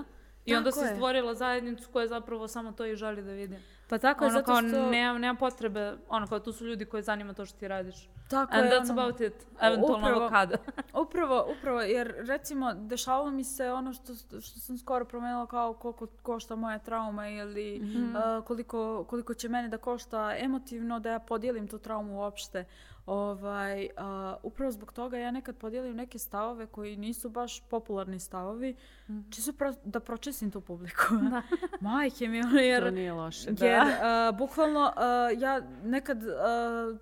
I 0.46 0.52
tako 0.52 0.58
onda 0.58 0.72
se 0.72 0.96
stvorila 0.96 1.34
zajednicu 1.34 1.90
koja 1.92 2.08
zapravo 2.08 2.48
samo 2.48 2.72
to 2.72 2.86
i 2.86 2.96
želi 2.96 3.24
da 3.24 3.32
vidi. 3.32 3.58
Pa 3.90 3.98
tako 3.98 4.26
ono, 4.26 4.34
je, 4.34 4.42
zato 4.42 4.56
što... 4.56 4.72
Kao, 4.72 4.90
nema, 4.90 5.20
nema 5.20 5.36
potrebe, 5.36 5.94
ono, 6.10 6.28
kao 6.28 6.40
tu 6.40 6.52
su 6.52 6.66
ljudi 6.66 6.86
koji 6.86 7.04
zanima 7.04 7.34
to 7.34 7.46
što 7.46 7.60
ti 7.60 7.68
radiš. 7.68 8.10
Tako 8.30 8.54
And 8.56 8.66
je, 8.66 8.72
that's 8.72 8.92
ono, 8.92 9.02
about 9.02 9.22
it. 9.22 9.34
Eventualno 9.62 10.08
upravo, 10.08 10.30
kada. 10.30 10.58
upravo, 11.04 11.48
upravo, 11.58 11.82
jer 11.82 12.14
recimo, 12.18 12.74
dešavalo 12.74 13.32
mi 13.32 13.44
se 13.44 13.72
ono 13.72 13.94
što, 13.94 14.14
što 14.42 14.60
sam 14.60 14.78
skoro 14.78 15.06
promenila 15.06 15.48
kao 15.48 15.74
koliko 15.74 16.08
košta 16.22 16.56
moja 16.56 16.80
trauma 16.80 17.30
ili 17.30 17.80
mm 17.80 17.86
-hmm. 17.86 18.38
uh, 18.38 18.46
koliko, 18.46 19.04
koliko 19.04 19.34
će 19.34 19.50
mene 19.50 19.68
da 19.68 19.78
košta 19.78 20.36
emotivno 20.38 21.00
da 21.00 21.10
ja 21.10 21.20
podijelim 21.20 21.68
tu 21.68 21.78
traumu 21.78 22.18
uopšte. 22.18 22.66
Ovaj, 23.06 23.84
uh, 23.84 24.36
upravo 24.44 24.72
zbog 24.72 24.94
toga 24.94 25.18
ja 25.18 25.32
nekad 25.32 25.58
podijelim 25.58 25.96
neke 25.96 26.20
stavove 26.20 26.68
koji 26.68 26.98
nisu 26.98 27.30
baš 27.30 27.60
popularni 27.70 28.20
stavovi, 28.20 28.76
mm. 29.10 29.20
čisto 29.30 29.54
pro, 29.54 29.74
da 29.84 30.00
pročestim 30.00 30.52
tu 30.52 30.62
publiku. 30.62 31.04
Da. 31.32 31.42
Majke 31.82 32.28
mi, 32.28 32.38
jer... 32.38 32.84
To 32.84 32.92
nije 32.92 33.14
loše, 33.14 33.52
da. 33.52 33.66
Jer, 33.66 33.84
uh, 33.88 34.38
bukvalno, 34.38 34.94
uh, 34.96 35.42
ja 35.42 35.62
nekad 35.84 36.24
uh, 36.24 37.00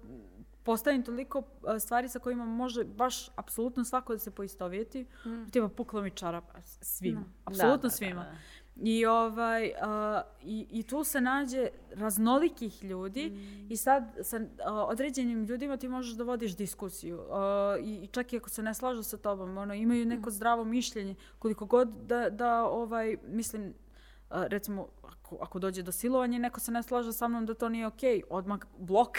postavim 0.64 1.04
toliko 1.04 1.44
stvari 1.80 2.10
sa 2.10 2.20
kojima 2.20 2.46
može 2.46 2.84
baš 2.84 3.30
apsolutno 3.36 3.84
svako 3.84 4.14
da 4.14 4.20
se 4.20 4.32
poistovjeti. 4.32 5.06
Mm. 5.26 5.50
Tipa, 5.52 5.68
puklo 5.68 6.02
mi 6.02 6.12
čarap 6.12 6.44
svima. 6.64 7.20
No. 7.20 7.26
Apsolutno 7.46 7.78
da, 7.78 7.82
da, 7.82 7.90
svima. 7.90 8.24
Da, 8.24 8.30
da. 8.30 8.38
I, 8.76 9.06
ovaj, 9.06 9.66
uh, 9.66 10.22
i, 10.44 10.68
i 10.72 10.84
tu 10.84 11.04
se 11.04 11.22
nađe 11.22 11.68
raznolikih 11.92 12.84
ljudi 12.84 13.30
mm. 13.30 13.72
i 13.72 13.78
sad 13.78 14.18
sa 14.22 14.38
uh, 14.38 14.46
određenim 14.66 15.46
ljudima 15.46 15.78
ti 15.78 15.88
možeš 15.88 16.14
da 16.14 16.24
vodiš 16.24 16.56
diskusiju 16.56 17.20
uh, 17.20 17.86
i 17.86 18.08
čak 18.08 18.34
i 18.34 18.38
ako 18.38 18.50
se 18.50 18.64
ne 18.64 18.74
slažu 18.74 19.04
sa 19.04 19.18
tobom, 19.18 19.58
ono, 19.58 19.74
imaju 19.74 20.06
neko 20.06 20.30
mm. 20.30 20.34
zdravo 20.34 20.64
mišljenje, 20.64 21.16
koliko 21.40 21.66
god 21.66 21.90
da, 22.08 22.30
da 22.30 22.66
ovaj, 22.66 23.18
mislim, 23.28 23.74
recimo 24.30 24.88
ako, 25.04 25.38
ako 25.42 25.60
dođe 25.60 25.82
do 25.82 25.92
silovanja 25.92 26.40
neko 26.40 26.60
se 26.60 26.72
ne 26.72 26.84
slaže 26.84 27.14
sa 27.14 27.28
mnom 27.28 27.46
da 27.46 27.54
to 27.54 27.70
nije 27.70 27.88
okej, 27.88 28.16
okay, 28.18 28.24
odmah 28.30 28.60
blok. 28.78 29.18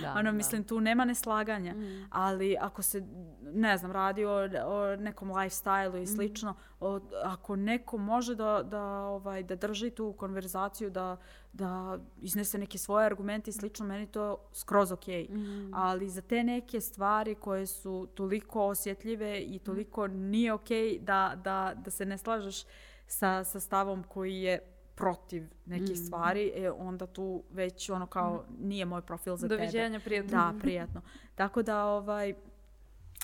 Da, 0.00 0.12
ono, 0.18 0.22
da. 0.22 0.32
mislim, 0.32 0.64
tu 0.64 0.80
nema 0.80 1.04
neslaganja. 1.04 1.74
Mm. 1.74 2.06
Ali 2.10 2.56
ako 2.60 2.82
se, 2.82 3.02
ne 3.42 3.78
znam, 3.78 3.92
radi 3.92 4.24
o, 4.24 4.48
o 4.66 4.96
nekom 4.96 5.30
lifestyle-u 5.30 5.96
i 5.96 6.02
mm. 6.02 6.06
slično, 6.06 6.52
mm. 6.52 6.56
o, 6.80 7.00
ako 7.24 7.56
neko 7.56 7.98
može 7.98 8.34
da, 8.34 8.62
da, 8.62 8.84
ovaj, 8.86 9.42
da 9.42 9.56
drži 9.56 9.90
tu 9.90 10.12
konverzaciju, 10.12 10.90
da, 10.90 11.16
da 11.52 11.98
iznese 12.20 12.58
neke 12.58 12.78
svoje 12.78 13.06
argumente 13.06 13.50
i 13.50 13.52
slično, 13.52 13.86
meni 13.86 14.06
to 14.06 14.36
skroz 14.52 14.92
okej. 14.92 15.26
Okay. 15.26 15.34
Mm. 15.34 15.74
Ali 15.74 16.10
za 16.10 16.20
te 16.20 16.44
neke 16.44 16.80
stvari 16.80 17.34
koje 17.34 17.66
su 17.66 18.08
toliko 18.14 18.66
osjetljive 18.66 19.40
i 19.40 19.58
toliko 19.58 20.08
mm. 20.08 20.12
nije 20.12 20.52
okej 20.52 20.88
okay 20.88 21.04
da, 21.04 21.32
da, 21.44 21.72
da 21.84 21.90
se 21.90 22.06
ne 22.06 22.18
slažeš 22.18 22.64
sa, 23.12 23.44
sa 23.44 23.60
stavom 23.60 24.02
koji 24.02 24.42
je 24.42 24.58
protiv 24.94 25.42
nekih 25.66 25.92
mm. 25.92 26.04
stvari, 26.04 26.52
e, 26.54 26.70
onda 26.70 27.06
tu 27.06 27.42
već 27.50 27.90
ono 27.90 28.06
kao 28.06 28.44
mm. 28.48 28.68
nije 28.68 28.84
moj 28.84 29.02
profil 29.02 29.36
za 29.36 29.48
Doviđenja, 29.48 29.70
tebe. 29.70 29.78
Doviđenja, 29.78 30.00
prijatno. 30.04 30.38
Da, 30.38 30.54
prijatno. 30.62 31.00
Tako 31.34 31.62
da, 31.62 31.84
ovaj, 31.84 32.34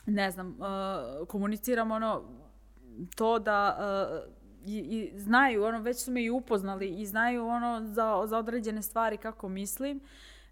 ne 0.07 0.31
znam, 0.31 0.49
uh, 0.49 1.29
komuniciramo 1.29 1.95
ono, 1.95 2.23
to 3.17 3.39
da 3.39 3.79
uh, 3.79 4.35
i, 4.67 4.79
i 4.79 5.19
znaju, 5.19 5.65
ono, 5.65 5.81
već 5.81 6.05
su 6.05 6.13
me 6.13 6.25
i 6.25 6.31
upoznali 6.31 6.89
i 6.89 7.07
znaju 7.07 7.47
ono 7.47 7.85
za, 7.85 8.23
za 8.27 8.39
određene 8.39 8.83
stvari 8.83 9.17
kako 9.17 9.49
mislim. 9.49 10.01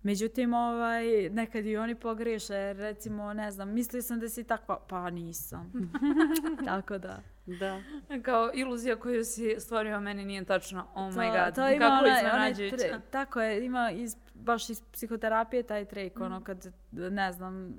Međutim, 0.03 0.55
ovaj, 0.55 1.30
nekad 1.30 1.66
i 1.66 1.76
oni 1.76 1.95
pogriješe, 1.95 2.72
recimo, 2.72 3.32
ne 3.32 3.51
znam, 3.51 3.72
mislio 3.72 4.03
sam 4.03 4.20
da 4.20 4.28
si 4.28 4.45
takva, 4.45 4.78
pa 4.89 5.11
nisam. 5.11 5.93
Tako 6.68 6.99
da. 6.99 7.36
Da. 7.47 7.82
Kao 8.22 8.51
iluzija 8.55 8.97
koju 8.97 9.24
si 9.24 9.57
stvorio 9.59 10.01
meni 10.01 10.24
nije 10.24 10.44
tačna. 10.44 10.86
Oh 10.94 11.14
to, 11.14 11.20
my 11.20 11.44
god, 11.44 11.55
to 11.55 11.68
ima 11.68 11.88
kako 11.88 12.07
iznenađujuće. 12.07 13.01
Tako 13.11 13.40
je, 13.40 13.64
ima 13.64 13.90
iz, 13.90 14.16
baš 14.34 14.70
iz 14.70 14.82
psihoterapije 14.92 15.62
taj 15.62 15.84
trik, 15.84 16.16
mm. 16.16 16.22
ono 16.22 16.44
kad, 16.44 16.66
ne 16.97 17.32
znam, 17.32 17.74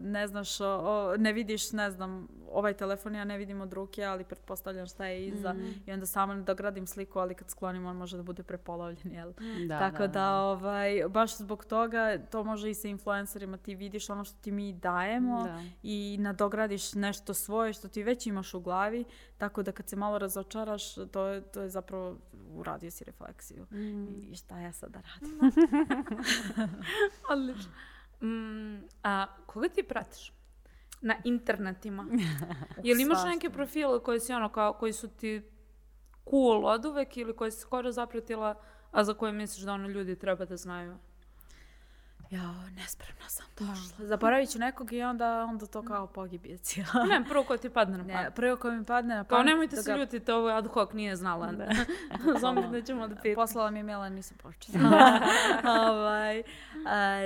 ne 0.00 0.26
znaš, 0.26 0.60
o, 0.60 1.14
ne 1.18 1.32
vidiš, 1.32 1.72
ne 1.72 1.90
znam, 1.90 2.28
ovaj 2.52 2.74
telefon 2.74 3.14
ja 3.14 3.24
ne 3.24 3.38
vidim 3.38 3.60
od 3.60 3.72
ruke, 3.72 4.04
ali 4.04 4.24
pretpostavljam 4.24 4.86
šta 4.86 5.06
je 5.06 5.26
iza 5.26 5.52
mm. 5.52 5.74
i 5.86 5.92
onda 5.92 6.06
samo 6.06 6.34
dogradim 6.34 6.86
sliku, 6.86 7.18
ali 7.18 7.34
kad 7.34 7.50
sklonim 7.50 7.86
on 7.86 7.96
može 7.96 8.16
da 8.16 8.22
bude 8.22 8.42
prepolovljen, 8.42 9.12
jel? 9.12 9.32
Da, 9.68 9.78
Tako 9.78 9.98
da, 9.98 10.06
da, 10.06 10.12
da, 10.12 10.40
ovaj, 10.40 11.02
baš 11.08 11.36
zbog 11.36 11.64
toga 11.64 12.18
to 12.30 12.44
može 12.44 12.70
i 12.70 12.74
sa 12.74 12.88
influencerima, 12.88 13.56
ti 13.56 13.74
vidiš 13.74 14.10
ono 14.10 14.24
što 14.24 14.36
ti 14.40 14.50
mi 14.50 14.72
dajemo 14.72 15.44
da. 15.44 15.62
i 15.82 16.16
nadogradiš 16.20 16.94
nešto 16.94 17.34
svoje 17.34 17.72
što 17.72 17.88
ti 17.88 18.02
već 18.02 18.26
imaš 18.26 18.54
u 18.54 18.60
glavi, 18.60 19.04
tako 19.38 19.62
da 19.62 19.72
kad 19.72 19.88
se 19.88 19.96
malo 19.96 20.18
razočaraš, 20.18 20.94
to 20.94 21.26
je, 21.26 21.40
to 21.40 21.60
je 21.60 21.68
zapravo 21.68 22.16
uradio 22.54 22.90
si 22.90 23.04
refleksiju. 23.04 23.66
Mm. 23.70 24.32
I 24.32 24.34
šta 24.34 24.58
ja 24.58 24.72
sada 24.72 25.00
radim? 25.00 25.38
Odlično. 27.32 27.72
Mm, 28.24 28.84
a 29.02 29.26
koga 29.46 29.68
ti 29.68 29.82
pratiš? 29.82 30.34
na 31.04 31.14
internetima. 31.24 32.06
Jel 32.84 33.00
imaš 33.00 33.24
neke 33.24 33.50
profile 33.50 34.02
koji, 34.02 34.20
si 34.20 34.32
ono, 34.32 34.48
kao, 34.48 34.72
koji 34.72 34.92
su 34.92 35.08
ti 35.08 35.42
cool 36.30 36.66
od 36.66 36.84
uvek 36.84 37.16
ili 37.16 37.36
koji 37.36 37.50
si 37.50 37.60
skoro 37.60 37.92
zapratila 37.92 38.54
a 38.90 39.04
za 39.04 39.14
koje 39.14 39.32
misliš 39.32 39.64
da 39.64 39.72
ono 39.72 39.88
ljudi 39.88 40.18
treba 40.18 40.44
da 40.44 40.56
znaju? 40.56 40.96
Ja, 42.30 42.54
nespremna 42.76 43.28
sam 43.28 43.46
došla. 43.58 44.06
Zaboravit 44.06 44.50
ću 44.50 44.58
nekog 44.58 44.92
i 44.92 45.02
onda, 45.02 45.44
onda 45.44 45.66
to 45.66 45.82
kao 45.82 46.06
pogibije 46.06 46.58
cijela. 46.58 47.04
Ne, 47.08 47.24
prvo 47.28 47.44
ko 47.44 47.56
ti 47.56 47.70
padne 47.70 47.98
na 47.98 48.04
pamet. 48.04 48.34
prvo 48.34 48.56
ko 48.56 48.70
mi 48.70 48.84
padne 48.84 49.14
na 49.14 49.24
Kao 49.24 49.38
pamet... 49.38 49.46
nemojte 49.46 49.76
da 49.76 49.82
se 49.82 49.90
ga- 49.92 49.96
ljutiti, 49.98 50.30
ovo 50.32 50.48
je 50.48 50.56
ad 50.56 50.66
hoc, 50.66 50.92
nije 50.92 51.16
znala. 51.16 51.52
Da. 51.52 51.68
Zombi 52.40 52.62
da 52.72 52.82
ćemo 52.82 53.08
da 53.08 53.14
pitam. 53.16 53.34
Poslala 53.34 53.70
mi 53.70 53.78
je 53.78 53.82
mail, 53.82 54.00
a 54.00 54.08
nisam 54.08 54.36
počela. 54.42 55.20
ovaj, 55.90 56.42
a, 56.86 57.18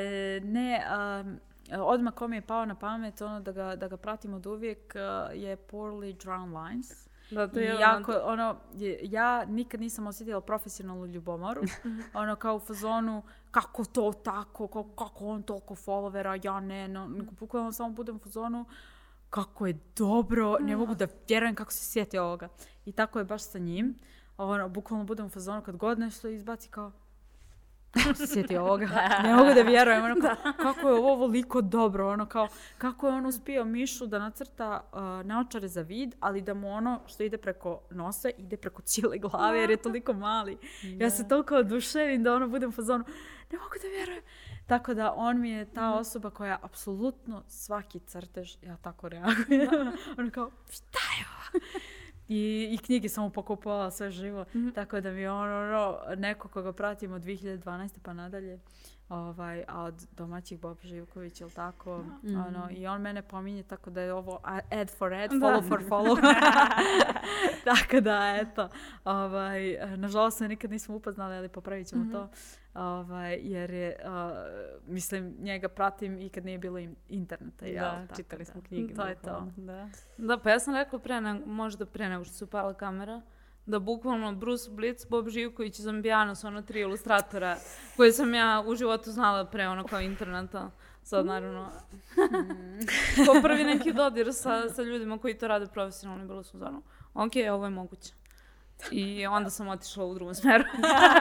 ne, 0.42 0.84
um, 1.20 1.38
odmah 1.80 2.14
ko 2.14 2.28
mi 2.28 2.36
je 2.36 2.42
pao 2.42 2.64
na 2.64 2.74
pamet, 2.74 3.20
ono 3.20 3.40
da 3.40 3.52
ga, 3.52 3.76
da 3.76 3.88
ga 3.88 3.96
pratim 3.96 4.34
od 4.34 4.46
uvijek, 4.46 4.96
a, 4.96 5.00
je 5.34 5.56
Poorly 5.56 6.16
Drawn 6.16 6.56
Lines. 6.58 7.07
Da, 7.30 7.48
to 7.48 7.60
je 7.60 7.74
jako, 7.80 8.12
ono, 8.24 8.56
ja 9.02 9.44
nikad 9.44 9.80
nisam 9.80 10.06
osjetila 10.06 10.40
profesionalnu 10.40 11.06
ljubomoru. 11.06 11.62
ono 12.14 12.36
kao 12.36 12.56
u 12.56 12.60
fazonu, 12.60 13.22
kako 13.50 13.84
to 13.84 14.12
tako, 14.12 14.66
kako, 14.66 14.82
kako 14.82 15.26
on 15.26 15.42
toliko 15.42 15.74
followera, 15.74 16.46
ja 16.46 16.60
ne, 16.60 16.88
no, 16.88 17.08
nego 17.08 17.30
bukvalno 17.30 17.72
samo 17.72 17.90
budem 17.90 18.16
u 18.16 18.18
fazonu, 18.18 18.64
kako 19.30 19.66
je 19.66 19.78
dobro, 19.96 20.58
ne 20.60 20.76
mogu 20.76 20.94
da 20.94 21.06
vjerujem 21.28 21.54
kako 21.54 21.72
se 21.72 21.84
sjeti 21.84 22.18
ovoga. 22.18 22.48
I 22.86 22.92
tako 22.92 23.18
je 23.18 23.24
baš 23.24 23.42
sa 23.42 23.58
njim. 23.58 23.94
Ono, 24.36 24.68
bukvalno 24.68 25.04
budem 25.04 25.26
u 25.26 25.28
fazonu 25.28 25.62
kad 25.62 25.76
god 25.76 25.98
nešto 25.98 26.28
izbaci 26.28 26.68
kao, 26.68 26.92
sjeti 28.26 28.56
ovoga? 28.56 28.86
Ne 29.22 29.34
mogu 29.34 29.54
da 29.54 29.62
vjerujem. 29.62 30.04
Ono, 30.04 30.14
kao, 30.22 30.52
kako 30.56 30.88
je 30.88 30.94
ovo 30.94 31.12
ovoliko 31.12 31.60
dobro. 31.60 32.08
Ono, 32.08 32.26
kao, 32.26 32.48
kako 32.78 33.08
je 33.08 33.14
on 33.14 33.26
uspio 33.26 33.64
Mišu 33.64 34.06
da 34.06 34.18
nacrta 34.18 34.80
uh, 34.92 35.26
naočare 35.26 35.68
za 35.68 35.82
vid, 35.82 36.14
ali 36.20 36.42
da 36.42 36.54
mu 36.54 36.72
ono 36.72 37.00
što 37.06 37.22
ide 37.22 37.38
preko 37.38 37.80
nosa 37.90 38.30
ide 38.38 38.56
preko 38.56 38.82
cijele 38.82 39.18
glave 39.18 39.58
jer 39.58 39.70
je 39.70 39.76
toliko 39.76 40.12
mali. 40.12 40.58
Ja 40.82 41.10
se 41.10 41.28
toliko 41.28 41.56
oduševim 41.56 42.22
da 42.22 42.34
ono 42.34 42.48
budem 42.48 42.72
fazonu, 42.72 43.04
ne 43.52 43.58
mogu 43.58 43.74
da 43.82 43.88
vjerujem. 43.88 44.22
Tako 44.66 44.94
da 44.94 45.12
on 45.16 45.40
mi 45.40 45.50
je 45.50 45.72
ta 45.72 45.94
osoba 45.94 46.30
koja 46.30 46.58
apsolutno 46.62 47.42
svaki 47.48 48.00
crtež, 48.00 48.56
ja 48.62 48.76
tako 48.76 49.08
reagujem. 49.08 49.68
ono 50.18 50.30
kao, 50.30 50.50
šta 50.70 50.98
je 51.18 51.24
ovo? 51.36 51.64
I, 52.28 52.68
I 52.72 52.78
knjige 52.78 53.08
sam 53.08 53.24
mu 53.24 53.30
pokupovala 53.30 53.90
sve 53.90 54.10
živo. 54.10 54.44
Tako 54.74 55.00
da 55.00 55.10
mi 55.10 55.20
je 55.20 55.30
on 55.30 55.50
ono, 55.52 55.98
neko 56.16 56.48
koga 56.48 56.72
pratim 56.72 57.12
od 57.12 57.22
2012. 57.22 57.98
pa 58.02 58.12
nadalje. 58.12 58.58
Ovaj, 59.08 59.64
a 59.68 59.82
od 59.82 60.06
domaćih 60.16 60.60
Bob 60.60 60.78
Živković, 60.82 61.40
ili 61.40 61.50
tako? 61.50 62.04
Ono, 62.46 62.68
I 62.70 62.86
on 62.86 63.00
mene 63.00 63.22
pominje 63.22 63.62
tako 63.62 63.90
da 63.90 64.00
je 64.00 64.12
ovo 64.12 64.40
ad 64.42 64.90
for 64.98 65.14
ad, 65.14 65.30
follow 65.30 65.68
for 65.68 65.82
follow. 65.88 66.16
tako 67.64 68.00
da, 68.00 68.36
eto. 68.40 68.68
Ovaj, 69.04 69.78
nažalost 69.96 70.38
se 70.38 70.48
nikad 70.48 70.70
nismo 70.70 70.96
upoznali, 70.96 71.36
ali 71.36 71.48
popravit 71.48 71.86
ćemo 71.86 72.12
to. 72.12 72.28
Ovaj, 72.74 73.38
jer 73.42 73.70
je, 73.70 73.96
uh, 74.04 74.92
mislim, 74.92 75.36
njega 75.38 75.68
pratim 75.68 76.18
i 76.18 76.28
kad 76.28 76.44
nije 76.44 76.58
bilo 76.58 76.78
interneta. 77.08 77.66
Da, 77.66 78.06
Tako 78.06 78.16
čitali 78.16 78.44
da, 78.44 78.52
smo 78.52 78.60
knjige. 78.62 78.94
To 78.94 79.06
je 79.06 79.14
to. 79.14 79.48
Da. 79.56 79.88
Da, 80.18 80.38
pa 80.38 80.50
ja 80.50 80.58
sam 80.58 80.74
rekla 80.74 80.98
pre 80.98 81.20
ne, 81.20 81.40
možda 81.46 81.86
pre 81.86 82.08
nego 82.08 82.24
što 82.24 82.34
se 82.34 82.44
upala 82.44 82.74
kamera, 82.74 83.22
da 83.68 83.78
bukvalno 83.78 84.32
Bruce 84.32 84.70
Blitz, 84.70 85.04
Bob 85.04 85.28
Živković 85.28 85.78
i 85.78 85.82
Zambijano 85.82 86.34
su 86.34 86.46
ono 86.46 86.62
tri 86.62 86.80
ilustratora 86.80 87.56
koje 87.96 88.12
sam 88.12 88.34
ja 88.34 88.64
u 88.66 88.74
životu 88.74 89.10
znala 89.10 89.44
pre 89.44 89.68
ono 89.68 89.84
kao 89.84 90.00
interneta. 90.00 90.70
Sad 91.02 91.26
naravno, 91.26 91.70
ko 93.26 93.42
prvi 93.42 93.64
neki 93.64 93.92
dodir 93.92 94.32
sa, 94.32 94.68
sa 94.68 94.82
ljudima 94.82 95.18
koji 95.18 95.38
to 95.38 95.48
rade 95.48 95.66
profesionalno, 95.66 96.26
bilo 96.26 96.42
su 96.42 96.58
zano, 96.58 96.82
ok, 97.14 97.32
ovo 97.52 97.64
je 97.64 97.70
moguće. 97.70 98.12
I 98.90 99.26
onda 99.26 99.50
sam 99.50 99.68
otišla 99.68 100.04
u 100.04 100.14
drugom 100.14 100.34
smeru. 100.34 100.64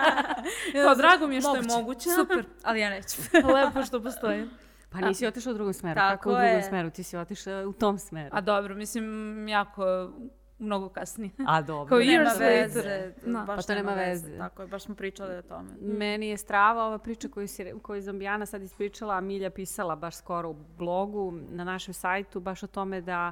Kao, 0.84 0.96
drago 0.96 1.28
mi 1.28 1.36
je 1.36 1.42
što 1.42 1.56
je 1.56 1.62
moguće. 1.62 2.10
Super, 2.10 2.46
ali 2.64 2.80
ja 2.80 2.90
neću. 2.90 3.22
Lepo 3.56 3.84
što 3.84 4.04
postoji. 4.04 4.48
Pa 4.90 5.00
nisi 5.00 5.28
otišla 5.28 5.52
u 5.52 5.56
drugom 5.56 5.74
smeru. 5.74 5.96
Tako 5.96 6.18
Kako 6.18 6.30
u 6.30 6.34
drugom 6.34 6.56
je. 6.56 6.64
smeru? 6.64 6.90
Ti 6.90 7.04
si 7.04 7.18
otišla 7.18 7.68
u 7.68 7.74
tom 7.74 7.98
smeru. 8.00 8.30
A 8.32 8.42
dobro, 8.42 8.76
mislim, 8.76 9.48
jako, 9.48 10.12
mnogo 10.60 10.90
kasnije. 10.90 11.32
A 11.48 11.62
dobro. 11.62 11.90
Kao 11.90 12.00
Nema 12.00 12.24
years 12.24 12.34
later. 12.34 12.62
veze. 12.62 13.14
Da. 13.26 13.40
Baš 13.40 13.56
Pa 13.58 13.62
to 13.64 13.76
nema 13.76 13.94
veze. 13.94 14.38
Tako 14.38 14.62
je, 14.62 14.68
baš 14.68 14.84
smo 14.84 14.96
pričali 14.96 15.36
o 15.36 15.42
tome. 15.42 15.70
Meni 15.82 16.30
je 16.30 16.38
strava 16.38 16.84
ova 16.86 16.98
priča 16.98 17.28
koju, 17.28 17.48
si, 17.48 17.74
koju 17.82 17.96
je 17.96 18.02
Zombijana 18.02 18.46
sad 18.46 18.62
ispričala, 18.62 19.18
a 19.18 19.22
Milja 19.22 19.50
pisala 19.50 19.96
baš 19.96 20.16
skoro 20.16 20.50
u 20.50 20.56
blogu 20.78 21.32
na 21.50 21.64
našem 21.64 21.94
sajtu, 21.94 22.40
baš 22.40 22.64
o 22.64 22.68
tome 22.68 23.02
da 23.02 23.32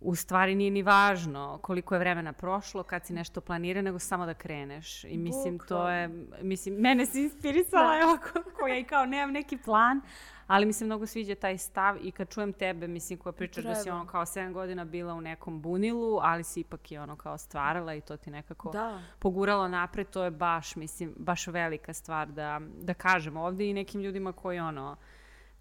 u 0.00 0.14
stvari 0.14 0.54
nije 0.54 0.70
ni 0.70 0.82
važno 0.82 1.58
koliko 1.62 1.94
je 1.94 1.98
vremena 1.98 2.32
prošlo 2.32 2.82
kad 2.82 3.06
si 3.06 3.12
nešto 3.12 3.40
planira, 3.40 3.82
nego 3.82 3.98
samo 3.98 4.26
da 4.26 4.34
kreneš. 4.34 5.04
I 5.04 5.18
mislim, 5.18 5.58
to 5.58 5.88
je, 5.88 6.08
mislim, 6.42 6.74
mene 6.74 7.06
si 7.06 7.22
inspirisala, 7.22 7.98
evo, 8.02 8.18
ko- 8.22 8.50
koja 8.52 8.78
i 8.78 8.84
kao 8.84 9.06
nemam 9.06 9.32
neki 9.32 9.56
plan, 9.56 10.00
ali 10.46 10.66
mi 10.66 10.72
se 10.72 10.84
mnogo 10.84 11.06
sviđa 11.06 11.34
taj 11.34 11.58
stav 11.58 11.96
i 12.02 12.10
kad 12.10 12.28
čujem 12.28 12.52
tebe, 12.52 12.88
mislim, 12.88 13.18
koja 13.18 13.32
pričaš 13.32 13.64
da 13.64 13.74
si 13.74 13.82
Treba. 13.82 13.96
ono 13.96 14.06
kao 14.06 14.24
7 14.24 14.52
godina 14.52 14.84
bila 14.84 15.14
u 15.14 15.20
nekom 15.20 15.60
bunilu, 15.62 16.18
ali 16.22 16.44
si 16.44 16.60
ipak 16.60 16.92
i 16.92 16.98
ono 16.98 17.16
kao 17.16 17.38
stvarala 17.38 17.94
i 17.94 18.00
to 18.00 18.16
ti 18.16 18.30
nekako 18.30 18.70
Da. 18.70 19.02
poguralo 19.18 19.68
napred, 19.68 20.06
to 20.10 20.24
je 20.24 20.30
baš, 20.30 20.76
mislim, 20.76 21.14
baš 21.16 21.46
velika 21.46 21.92
stvar 21.92 22.28
da, 22.28 22.60
da 22.82 22.94
kažem 22.94 23.36
ovdje 23.36 23.70
i 23.70 23.74
nekim 23.74 24.00
ljudima 24.00 24.32
koji 24.32 24.58
ono, 24.58 24.96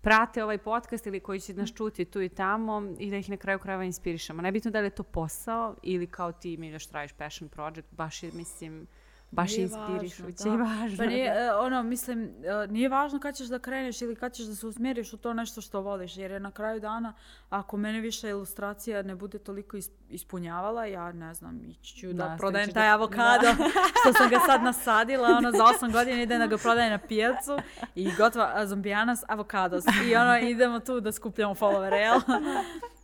prate 0.02 0.44
ovaj 0.44 0.58
podcast 0.58 1.08
ili 1.08 1.20
koji 1.20 1.40
će 1.40 1.54
nas 1.54 1.74
čuti 1.74 2.06
tu 2.06 2.22
i 2.22 2.30
tamo 2.30 2.94
i 3.00 3.10
da 3.10 3.18
ih 3.18 3.30
na 3.30 3.38
kraju 3.38 3.60
krajeva 3.60 3.84
inspirišemo. 3.84 4.42
Nebitno 4.42 4.72
da 4.72 4.80
li 4.80 4.86
je 4.86 4.90
to 4.90 5.04
posao 5.04 5.76
ili 5.82 6.08
kao 6.08 6.32
ti 6.32 6.58
mi 6.58 6.68
još 6.68 6.86
tražiš 6.88 7.14
passion 7.14 7.50
project, 7.50 7.88
baš 7.92 8.24
je, 8.24 8.32
mislim, 8.34 8.88
baš 9.34 9.52
je 9.52 9.58
Nije 9.58 9.64
inspirišuće 9.66 10.44
da. 10.44 10.50
i 10.50 10.58
važno. 10.58 10.98
Pa 10.98 11.06
nije, 11.06 11.34
da. 11.34 11.40
e, 11.40 11.54
ono, 11.54 11.84
mislim, 11.84 12.24
e, 12.24 12.68
nije 12.68 12.90
važno 12.90 13.20
kad 13.20 13.36
ćeš 13.36 13.48
da 13.48 13.60
kreneš 13.60 14.02
ili 14.02 14.16
kad 14.16 14.34
ćeš 14.34 14.46
da 14.46 14.56
se 14.56 14.68
usmjeriš 14.68 15.14
u 15.14 15.18
to 15.18 15.34
nešto 15.34 15.62
što 15.62 15.82
voliš, 15.82 16.18
jer 16.18 16.32
je 16.32 16.40
na 16.40 16.52
kraju 16.52 16.80
dana, 16.80 17.14
ako 17.50 17.78
mene 17.78 18.00
više 18.00 18.30
ilustracija 18.30 19.02
ne 19.02 19.16
bude 19.16 19.40
toliko 19.40 19.78
is- 19.78 19.92
ispunjavala, 20.10 20.86
ja 20.86 21.12
ne 21.12 21.34
znam, 21.34 21.62
ići 21.64 21.96
ću 21.96 22.08
da 22.08 22.14
Nastavit 22.14 22.40
prodajem 22.40 22.72
taj 22.72 22.88
da- 22.88 22.94
avokado, 22.94 23.48
što 24.00 24.14
sam 24.14 24.30
ga 24.30 24.40
sad 24.46 24.64
nasadila, 24.64 25.28
ono, 25.30 25.52
za 25.52 25.64
osam 25.66 25.92
godina 25.92 26.22
idem 26.22 26.40
da 26.40 26.48
ga 26.48 26.58
prodajem 26.58 26.92
na 26.92 26.98
pijacu 27.00 27.58
i 27.96 28.12
gotova 28.14 28.66
zombijanas 28.66 29.24
avokados. 29.28 29.84
I 30.06 30.16
ono, 30.16 30.40
idemo 30.40 30.80
tu 30.80 31.00
da 31.00 31.12
skupljamo 31.12 31.54
followere, 31.56 31.94
jel? 31.96 32.20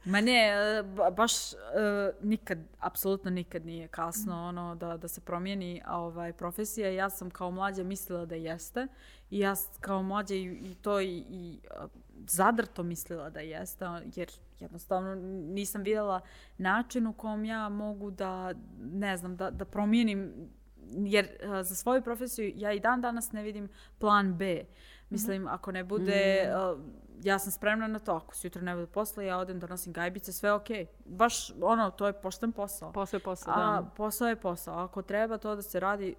Ma 0.10 0.22
ne, 0.22 0.48
e, 0.48 0.84
ba- 0.84 1.10
baš 1.10 1.54
e, 1.54 1.58
nikad, 2.22 2.58
apsolutno 2.80 3.32
nikad 3.32 3.66
nije 3.66 3.88
kasno 3.88 4.48
ono 4.48 4.76
da, 4.76 4.98
da 4.98 5.08
se 5.08 5.22
promijeni 5.22 5.82
ovaj, 5.90 6.34
profesija. 6.34 6.90
Ja 6.90 7.10
sam 7.10 7.30
kao 7.30 7.52
mlađa 7.52 7.84
mislila 7.84 8.26
da 8.26 8.36
jeste 8.36 8.88
i 9.30 9.40
ja 9.40 9.56
kao 9.80 10.04
mlađa 10.04 10.36
i, 10.36 10.44
i 10.44 10.76
to 10.82 11.00
i, 11.02 11.26
i 11.30 11.60
zadrto 12.28 12.84
mislila 12.84 13.30
da 13.30 13.40
jeste, 13.40 13.86
jer 14.16 14.30
jednostavno 14.60 15.16
nisam 15.54 15.82
vidjela 15.82 16.22
način 16.58 17.08
u 17.08 17.14
kom 17.14 17.46
ja 17.46 17.70
mogu 17.70 18.12
da, 18.12 18.54
ne 18.80 19.18
znam, 19.18 19.36
da, 19.36 19.50
da 19.50 19.66
promijenim 19.66 20.50
jer 20.92 21.28
a, 21.44 21.64
za 21.64 21.76
svoju 21.76 22.02
profesiju 22.02 22.54
ja 22.56 22.74
i 22.74 22.80
dan 22.80 23.02
danas 23.02 23.32
ne 23.32 23.44
vidim 23.44 23.70
plan 23.98 24.38
B. 24.38 24.64
Mislim, 25.10 25.48
ako 25.48 25.72
ne 25.72 25.84
bude, 25.84 26.52
a, 26.54 26.78
ja 27.24 27.40
sam 27.40 27.52
spremna 27.52 27.88
na 27.88 28.00
to, 28.00 28.12
ako 28.12 28.36
sutra 28.36 28.62
ne 28.62 28.76
bude 28.76 28.88
posla, 28.88 29.24
ja 29.24 29.38
odem 29.38 29.60
donosim 29.60 29.94
gajbice, 29.94 30.34
sve 30.34 30.54
ok. 30.54 30.68
Baš, 31.06 31.52
ono, 31.62 31.92
to 31.92 32.08
je 32.08 32.14
pošten 32.14 32.52
posao. 32.52 32.92
Posao 32.92 33.18
je 33.18 33.24
posao, 33.24 33.54
A 33.54 33.58
da. 33.58 33.90
posao 33.98 34.28
je 34.28 34.36
posao. 34.36 34.80
Ako 34.80 35.02
treba 35.02 35.38
to 35.38 35.56
da 35.56 35.62
se 35.62 35.80
radi 35.80 36.16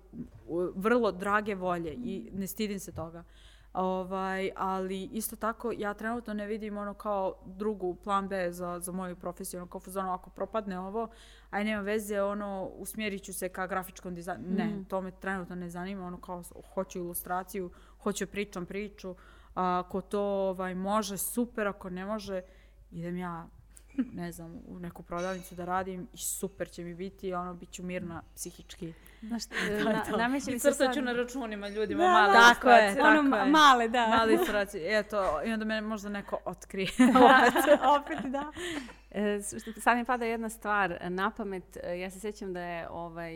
vrlo 0.74 1.12
drage 1.12 1.54
volje 1.54 1.92
i 1.92 2.30
ne 2.32 2.46
stidim 2.46 2.78
se 2.80 2.92
toga. 2.92 3.24
Ovaj, 3.72 4.50
ali 4.56 5.02
isto 5.02 5.36
tako 5.36 5.72
ja 5.76 5.94
trenutno 5.94 6.34
ne 6.34 6.46
vidim 6.46 6.78
ono 6.78 6.94
kao 6.94 7.34
drugu 7.46 7.94
plan 7.94 8.28
B 8.28 8.52
za, 8.52 8.80
za 8.80 8.92
moju 8.92 9.16
profesiju. 9.16 9.60
Ono 9.60 9.70
kao 9.70 9.80
fazonu, 9.80 10.12
ako 10.12 10.30
propadne 10.30 10.78
ovo, 10.78 11.08
aj 11.50 11.64
nema 11.64 11.82
veze, 11.82 12.22
ono, 12.22 12.70
usmjerit 12.74 13.22
ću 13.22 13.32
se 13.32 13.48
ka 13.48 13.66
grafičkom 13.66 14.14
dizajnu. 14.14 14.44
Ne, 14.48 14.84
to 14.88 15.00
me 15.00 15.10
trenutno 15.10 15.56
ne 15.56 15.68
zanima. 15.70 16.06
Ono 16.06 16.20
kao 16.20 16.42
hoću 16.74 16.98
ilustraciju, 16.98 17.70
hoću 18.02 18.26
pričam 18.26 18.66
priču. 18.66 19.14
A, 19.54 19.82
ako 19.84 20.00
to 20.00 20.22
ovaj, 20.22 20.74
može, 20.74 21.18
super. 21.18 21.66
Ako 21.66 21.90
ne 21.90 22.04
može, 22.04 22.42
idem 22.90 23.16
ja 23.16 23.48
ne 24.12 24.32
znam, 24.32 24.60
u 24.66 24.78
neku 24.78 25.02
prodavnicu 25.02 25.54
da 25.54 25.64
radim 25.64 26.08
i 26.12 26.16
super 26.16 26.70
će 26.70 26.84
mi 26.84 26.94
biti, 26.94 27.34
ono, 27.34 27.54
bit 27.54 27.70
ću 27.70 27.82
mirna 27.82 28.22
psihički. 28.34 28.92
Znaš, 29.22 29.42
na, 29.84 30.16
nameće 30.16 30.50
I 30.50 30.54
mi 30.54 30.58
se 30.58 30.72
sad... 30.72 30.96
na 30.96 31.12
računima 31.12 31.68
ljudima, 31.68 32.02
male 32.02 32.34
tako 32.34 32.70
je, 32.70 32.94
tako 32.94 33.08
Ono, 33.08 33.36
je. 33.36 33.50
male, 33.50 33.88
da. 33.88 34.06
Mali 34.06 34.32
ilustracije, 34.34 34.98
eto, 34.98 35.40
i 35.44 35.52
onda 35.52 35.64
me 35.64 35.80
možda 35.80 36.08
neko 36.08 36.38
otkrije. 36.44 36.88
Opet, 38.00 38.18
da. 38.24 38.52
E, 39.10 39.40
sad 39.80 39.98
mi 39.98 40.04
pada 40.04 40.24
jedna 40.24 40.48
stvar 40.48 40.98
na 41.08 41.30
pamet. 41.30 41.76
E, 41.82 41.98
Ja 41.98 42.10
se 42.10 42.20
sjećam 42.20 42.52
da 42.52 42.60
je 42.60 42.88
ovaj, 42.90 43.34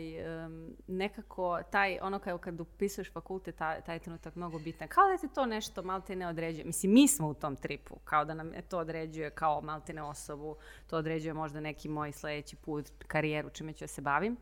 nekako 0.87 1.59
taj, 1.71 1.99
ono 2.01 2.19
kao 2.19 2.37
kad 2.37 2.59
upisuješ 2.59 3.11
fakultet, 3.11 3.55
taj, 3.55 3.81
taj 3.81 3.99
trenutak 3.99 4.35
mnogo 4.35 4.59
bitan. 4.59 4.87
Kao 4.87 5.03
da 5.11 5.17
ti 5.17 5.35
to 5.35 5.45
nešto 5.45 5.83
malte 5.83 6.15
ne 6.15 6.27
određuje. 6.27 6.65
Mislim, 6.65 6.93
mi 6.93 7.07
smo 7.07 7.27
u 7.27 7.33
tom 7.33 7.55
tripu, 7.55 7.95
kao 8.03 8.25
da 8.25 8.33
nam 8.33 8.51
to 8.69 8.77
određuje 8.77 9.29
kao 9.29 9.61
malte 9.61 9.93
ne 9.93 10.03
osobu, 10.03 10.55
to 10.87 10.97
određuje 10.97 11.33
možda 11.33 11.59
neki 11.59 11.89
moj 11.89 12.11
sljedeći 12.11 12.55
put, 12.55 12.91
karijeru, 13.07 13.49
čime 13.49 13.73
ću 13.73 13.83
da 13.83 13.87
se 13.87 14.01
bavim. 14.01 14.37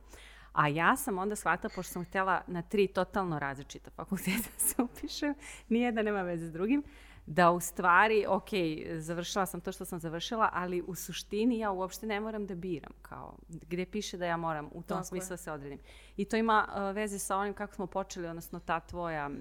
A 0.53 0.67
ja 0.67 0.95
sam 0.95 1.17
onda 1.17 1.35
shvatila, 1.35 1.71
pošto 1.75 1.93
sam 1.93 2.05
htjela 2.05 2.41
na 2.47 2.61
tri 2.61 2.87
totalno 2.87 3.39
različita 3.39 3.91
fakulteta 3.91 4.49
se 4.67 4.81
upišem, 4.81 5.35
nijedan 5.69 6.05
nema 6.05 6.21
veze 6.21 6.47
s 6.47 6.51
drugim, 6.51 6.83
da 7.25 7.51
u 7.51 7.59
stvari, 7.59 8.25
ok, 8.27 8.49
završila 8.97 9.45
sam 9.45 9.61
to 9.61 9.71
što 9.71 9.85
sam 9.85 9.99
završila, 9.99 10.49
ali 10.53 10.81
u 10.87 10.95
suštini 10.95 11.59
ja 11.59 11.71
uopšte 11.71 12.07
ne 12.07 12.19
moram 12.19 12.45
da 12.45 12.55
biram, 12.55 12.91
kao 13.01 13.37
gdje 13.49 13.85
piše 13.85 14.17
da 14.17 14.25
ja 14.25 14.37
moram 14.37 14.69
u 14.71 14.83
tom 14.83 15.03
smislu 15.03 15.37
se 15.37 15.51
odredim. 15.51 15.79
I 16.17 16.25
to 16.25 16.37
ima 16.37 16.67
uh, 16.67 16.95
veze 16.95 17.19
sa 17.19 17.37
onim 17.37 17.53
kako 17.53 17.73
smo 17.73 17.87
počeli, 17.87 18.27
odnosno 18.27 18.59
ta 18.59 18.79
tvoja 18.79 19.27
uh, 19.27 19.33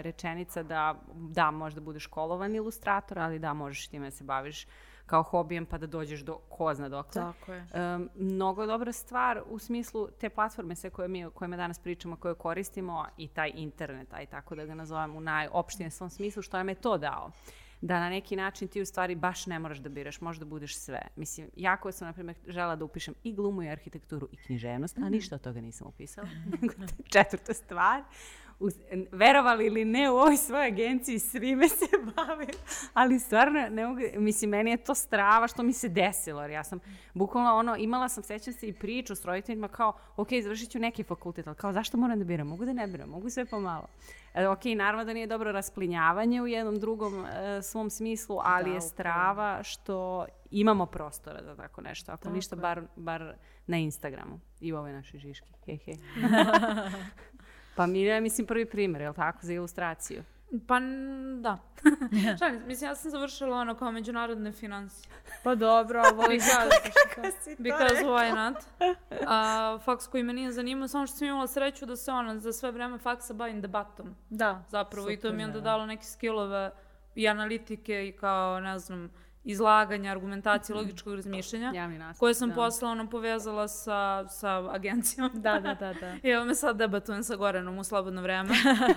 rečenica 0.00 0.62
da 0.62 0.94
da, 1.14 1.50
možda 1.50 1.80
budeš 1.80 2.02
školovan 2.02 2.54
ilustrator, 2.54 3.18
ali 3.18 3.38
da, 3.38 3.54
možeš 3.54 3.88
time 3.88 4.06
da 4.06 4.10
se 4.10 4.24
baviš 4.24 4.66
kao 5.06 5.22
hobijem 5.22 5.66
pa 5.66 5.78
da 5.78 5.86
dođeš 5.86 6.20
do 6.20 6.38
ko 6.48 6.74
zna 6.74 6.88
dokle. 6.88 7.22
Tako 7.22 7.52
je. 7.52 7.66
Um, 7.74 8.10
mnogo 8.14 8.66
dobra 8.66 8.92
stvar 8.92 9.42
u 9.48 9.58
smislu 9.58 10.08
te 10.20 10.28
platforme 10.28 10.76
sve 10.76 10.90
koje 10.90 11.08
mi 11.08 11.26
kojima 11.34 11.56
danas 11.56 11.78
pričamo, 11.78 12.16
koje 12.16 12.34
koristimo 12.34 13.06
i 13.16 13.28
taj 13.28 13.52
internet, 13.54 14.14
aj 14.14 14.26
tako 14.26 14.54
da 14.54 14.66
ga 14.66 14.74
nazovem 14.74 15.16
u 15.16 15.20
najopštijem 15.20 15.90
svom 15.90 16.10
smislu, 16.10 16.42
što 16.42 16.56
nam 16.56 16.68
je 16.68 16.74
to 16.74 16.98
dao 16.98 17.30
da 17.80 18.00
na 18.00 18.10
neki 18.10 18.36
način 18.36 18.68
ti 18.68 18.82
u 18.82 18.86
stvari 18.86 19.14
baš 19.14 19.46
ne 19.46 19.58
moraš 19.58 19.78
da 19.78 19.88
biraš, 19.88 20.20
možda 20.20 20.44
budeš 20.44 20.78
sve. 20.78 21.00
Mislim, 21.16 21.50
jako 21.56 21.92
sam, 21.92 22.06
na 22.06 22.12
primjer, 22.12 22.36
žela 22.46 22.76
da 22.76 22.84
upišem 22.84 23.14
i 23.22 23.32
glumu 23.32 23.62
i 23.62 23.68
arhitekturu 23.68 24.28
i 24.32 24.36
književnost, 24.36 24.98
a 24.98 25.00
mhm. 25.00 25.10
ništa 25.10 25.34
od 25.34 25.40
toga 25.40 25.60
nisam 25.60 25.86
upisala. 25.88 26.28
Četvrta 27.12 27.54
stvar, 27.54 28.02
verovali 29.12 29.66
ili 29.66 29.84
ne 29.84 30.10
u 30.10 30.14
ovoj 30.14 30.36
svojoj 30.36 30.66
agenciji 30.66 31.18
svime 31.18 31.68
se 31.68 31.84
bavim, 32.16 32.48
ali 32.94 33.18
stvarno 33.18 33.68
ne 33.70 33.86
mogu, 33.86 34.00
mislim, 34.16 34.50
meni 34.50 34.70
je 34.70 34.76
to 34.76 34.94
strava 34.94 35.48
što 35.48 35.62
mi 35.62 35.72
se 35.72 35.88
desilo, 35.88 36.42
jer 36.42 36.50
ja 36.50 36.64
sam 36.64 36.78
bukvalno 37.14 37.54
ono, 37.54 37.76
imala 37.76 38.08
sam, 38.08 38.22
sećam 38.22 38.52
se 38.52 38.68
i 38.68 38.72
priču 38.72 39.14
s 39.14 39.24
roditeljima 39.24 39.68
kao, 39.68 39.92
ok, 40.16 40.28
završit 40.42 40.70
ću 40.70 40.78
neki 40.78 41.02
fakultet, 41.02 41.46
ali 41.46 41.56
kao, 41.56 41.72
zašto 41.72 41.96
moram 41.96 42.18
da 42.18 42.24
biram? 42.24 42.46
Mogu 42.46 42.64
da 42.64 42.72
ne 42.72 42.86
biram, 42.86 43.08
mogu 43.08 43.30
sve 43.30 43.44
pomalo. 43.44 43.86
E, 44.34 44.48
ok, 44.48 44.64
naravno 44.64 45.04
da 45.04 45.12
nije 45.12 45.26
dobro 45.26 45.52
rasplinjavanje 45.52 46.42
u 46.42 46.46
jednom 46.46 46.80
drugom 46.80 47.26
e, 47.26 47.62
svom 47.62 47.90
smislu, 47.90 48.38
ali 48.44 48.70
je 48.70 48.80
strava 48.80 49.62
što 49.62 50.26
imamo 50.50 50.86
prostora 50.86 51.42
za 51.42 51.56
tako 51.56 51.80
nešto, 51.80 52.12
ako 52.12 52.30
ništa, 52.30 52.56
bar, 52.56 52.82
bar 52.96 53.34
na 53.66 53.76
Instagramu 53.76 54.40
i 54.60 54.72
u 54.72 54.76
ovoj 54.76 54.92
našoj 54.92 55.20
žiški. 55.20 55.48
He, 55.66 55.76
he. 55.76 55.92
Pa 57.76 57.86
mi 57.86 58.00
je, 58.00 58.20
mislim, 58.20 58.46
prvi 58.46 58.66
primjer, 58.66 59.02
je 59.02 59.08
li 59.08 59.14
tako, 59.14 59.38
za 59.42 59.52
ilustraciju? 59.52 60.22
Pa, 60.66 60.80
da. 61.40 61.58
Šalim, 62.38 62.62
mislim, 62.66 62.90
ja 62.90 62.94
sam 62.94 63.10
završila 63.10 63.56
ono 63.56 63.74
kao 63.74 63.92
međunarodne 63.92 64.52
financije. 64.52 65.12
Pa 65.44 65.54
dobro, 65.54 66.02
ali 66.04 66.38
because, 66.38 67.56
because 67.58 68.04
why 68.04 68.34
not? 68.34 68.56
A, 69.26 69.78
faks 69.84 70.06
koji 70.06 70.22
me 70.22 70.32
nije 70.32 70.52
zanimao, 70.52 70.88
samo 70.88 71.06
što 71.06 71.16
sam 71.16 71.28
imala 71.28 71.46
sreću 71.46 71.86
da 71.86 71.96
se 71.96 72.12
ono 72.12 72.38
za 72.38 72.52
sve 72.52 72.70
vreme 72.70 72.98
faksa 72.98 73.34
bavim 73.34 73.60
debatom. 73.60 74.14
Da. 74.30 74.64
Zapravo, 74.68 75.10
i 75.10 75.16
to 75.16 75.32
mi 75.32 75.42
je 75.42 75.46
onda 75.46 75.60
dalo 75.60 75.86
neke 75.86 76.04
skillove 76.04 76.70
i 77.14 77.28
analitike 77.28 78.08
i 78.08 78.12
kao, 78.12 78.60
ne 78.60 78.78
znam, 78.78 79.10
izlaganja, 79.46 80.10
argumentacije, 80.10 80.76
mhm. 80.76 80.84
logičkog 80.84 81.14
razmišljanja, 81.14 82.14
koje 82.18 82.34
sam 82.34 82.52
posle 82.54 82.88
ono 82.88 83.10
povezala 83.10 83.68
sa, 83.68 84.28
sa 84.28 84.74
agencijom. 84.74 85.30
Da, 85.34 85.60
da, 85.60 85.74
da, 85.74 85.92
da. 85.92 86.14
I 86.28 86.30
evo 86.30 86.44
me 86.44 86.54
sad 86.54 86.76
debatujem 86.76 87.22
sa 87.22 87.36
Gorenom 87.36 87.78
u 87.78 87.84
slobodno 87.84 88.22
vreme. 88.22 88.54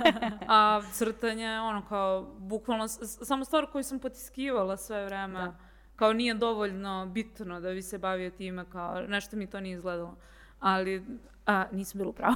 A 0.48 0.82
crtanje, 0.94 1.60
ono 1.60 1.86
kao, 1.90 2.36
bukvalno, 2.38 2.88
samo 2.88 3.46
stvar 3.46 3.66
koju 3.72 3.84
sam 3.84 4.00
potiskivala 4.00 4.78
sve 4.78 5.06
vreme. 5.06 5.40
Da. 5.40 5.56
Kao 5.96 6.14
nije 6.14 6.34
dovoljno 6.34 7.06
bitno 7.06 7.60
da 7.60 7.72
bi 7.72 7.82
se 7.82 7.98
bavio 7.98 8.30
time, 8.30 8.66
kao 8.72 9.02
nešto 9.02 9.38
mi 9.38 9.48
to 9.48 9.60
nije 9.60 9.74
izgledalo. 9.74 10.16
Ali 10.60 11.06
a, 11.50 11.66
nisam 11.72 12.00
bila 12.00 12.14
prava. 12.14 12.36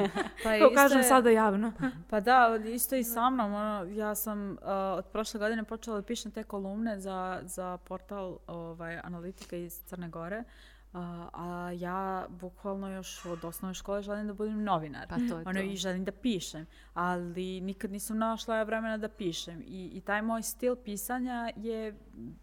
pa 0.44 0.58
to 0.58 0.74
kažem 0.74 0.98
je, 0.98 1.04
sada 1.04 1.30
javno. 1.30 1.72
pa 2.10 2.20
da, 2.20 2.58
isto 2.64 2.96
i 2.96 3.04
sa 3.04 3.30
mnom. 3.30 3.54
Ono, 3.54 3.86
ja 3.90 4.14
sam 4.14 4.50
uh, 4.50 4.58
od 4.96 5.06
prošle 5.06 5.38
godine 5.38 5.64
počela 5.64 5.96
da 5.96 6.02
pišem 6.02 6.32
te 6.32 6.42
kolumne 6.42 7.00
za, 7.00 7.40
za 7.42 7.76
portal 7.76 8.38
ovaj, 8.46 8.98
analitika 9.04 9.56
iz 9.56 9.80
Crne 9.84 10.08
Gore. 10.08 10.44
Uh, 10.92 11.00
a 11.32 11.70
ja 11.78 12.26
bukvalno 12.28 12.90
još 12.90 13.24
od 13.24 13.44
osnovne 13.44 13.74
škole 13.74 14.02
želim 14.02 14.26
da 14.26 14.34
budem 14.34 14.64
novinar. 14.64 15.08
Pa 15.08 15.16
to 15.16 15.38
je 15.38 15.44
ono, 15.46 15.60
I 15.60 15.76
želim 15.76 16.04
da 16.04 16.12
pišem. 16.12 16.66
Ali 16.94 17.60
nikad 17.60 17.90
nisam 17.90 18.18
našla 18.18 18.62
vremena 18.62 18.96
da 18.96 19.08
pišem. 19.08 19.62
I, 19.66 19.90
I 19.94 20.00
taj 20.00 20.22
moj 20.22 20.42
stil 20.42 20.76
pisanja 20.76 21.50
je 21.56 21.94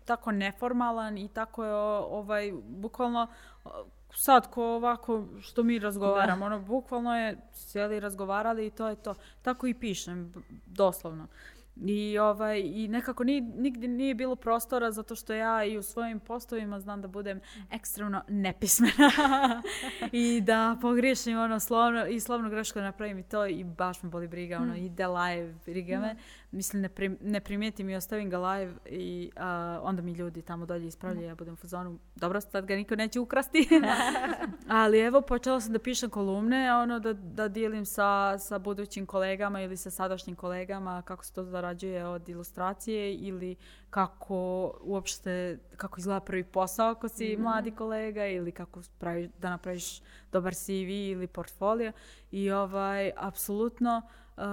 tako 0.05 0.31
neformalan 0.31 1.17
i 1.17 1.27
tako 1.27 1.65
je 1.65 1.73
ovaj, 1.73 2.53
bukvalno 2.67 3.27
sad 4.19 4.49
ko 4.51 4.63
ovako 4.63 5.25
što 5.41 5.63
mi 5.63 5.79
razgovaramo, 5.79 6.45
ono 6.45 6.59
bukvalno 6.59 7.17
je 7.17 7.37
sjeli 7.53 7.99
razgovarali 7.99 8.67
i 8.67 8.69
to 8.69 8.87
je 8.87 8.95
to. 8.95 9.15
Tako 9.41 9.67
i 9.67 9.73
pišem, 9.73 10.33
doslovno. 10.65 11.27
I, 11.85 12.17
ovaj, 12.17 12.59
I 12.59 12.87
nekako 12.87 13.23
ni, 13.23 13.41
nigdje 13.41 13.89
nije 13.89 14.15
bilo 14.15 14.35
prostora 14.35 14.91
zato 14.91 15.15
što 15.15 15.33
ja 15.33 15.65
i 15.65 15.77
u 15.77 15.83
svojim 15.83 16.19
postovima 16.19 16.79
znam 16.79 17.01
da 17.01 17.07
budem 17.07 17.39
ekstremno 17.71 18.21
nepismena 18.27 19.11
i 20.11 20.41
da 20.41 20.77
pogriješim 20.81 21.39
ono 21.39 21.59
slovno 21.59 22.07
i 22.07 22.19
slovno 22.19 22.49
grešku 22.49 22.79
napravim 22.79 23.19
i 23.19 23.23
to 23.23 23.45
i 23.45 23.63
baš 23.63 24.03
me 24.03 24.09
boli 24.09 24.27
briga, 24.27 24.57
ono, 24.57 24.73
mm. 24.73 24.77
ide 24.77 25.07
live, 25.07 25.53
briga 25.65 25.99
me. 25.99 26.15
Mislim, 26.51 26.81
ne, 26.81 26.89
prim, 26.89 27.17
ne 27.21 27.39
primijetim 27.39 27.89
i 27.89 27.95
ostavim 27.95 28.29
ga 28.29 28.37
live 28.37 28.73
i 28.85 29.31
uh, 29.35 29.41
onda 29.81 30.01
mi 30.01 30.11
ljudi 30.11 30.41
tamo 30.41 30.65
dolje 30.65 30.87
ispravljaju, 30.87 31.27
mm. 31.27 31.29
ja 31.29 31.35
budem 31.35 31.53
u 31.53 31.57
fazonu, 31.57 31.99
dobro, 32.15 32.41
sad 32.41 32.65
ga 32.65 32.75
niko 32.75 32.95
neće 32.95 33.19
ukrasti. 33.19 33.67
Ali 34.67 34.99
evo, 34.99 35.21
počela 35.21 35.61
sam 35.61 35.73
da 35.73 35.79
pišem 35.79 36.09
kolumne, 36.09 36.73
ono, 36.73 36.99
da, 36.99 37.13
da 37.13 37.47
dijelim 37.47 37.85
sa, 37.85 38.37
sa 38.39 38.59
budućim 38.59 39.05
kolegama 39.05 39.61
ili 39.61 39.77
sa 39.77 39.91
sadašnjim 39.91 40.35
kolegama 40.35 41.01
kako 41.01 41.25
se 41.25 41.33
to 41.33 41.43
zarađuje 41.67 42.05
od 42.07 42.29
ilustracije 42.29 43.15
ili 43.15 43.55
kako 43.89 44.71
uopšte, 44.81 45.59
kako 45.77 45.99
izgleda 45.99 46.19
prvi 46.19 46.43
posao 46.43 46.89
ako 46.89 47.07
si 47.09 47.35
mm. 47.37 47.41
mladi 47.41 47.71
kolega 47.71 48.25
ili 48.25 48.51
kako 48.51 48.81
pravi, 48.99 49.29
da 49.39 49.49
napraviš 49.49 50.01
dobar 50.31 50.53
CV 50.53 50.89
ili 50.89 51.27
portfolio. 51.27 51.91
I 52.31 52.51
ovaj, 52.51 53.11
apsolutno, 53.17 54.01
uh, 54.37 54.43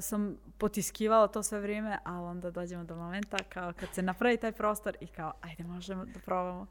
sam 0.00 0.36
potiskivala 0.58 1.28
to 1.28 1.42
sve 1.42 1.60
vrijeme, 1.60 1.98
ali 2.04 2.26
onda 2.26 2.50
dođemo 2.50 2.84
do 2.84 2.96
momenta 2.96 3.36
kao 3.48 3.72
kad 3.72 3.88
se 3.94 4.02
napravi 4.02 4.36
taj 4.36 4.52
prostor 4.52 4.96
i 5.00 5.06
kao 5.06 5.32
ajde 5.40 5.64
možemo 5.64 6.04
da 6.04 6.20
probamo. 6.24 6.66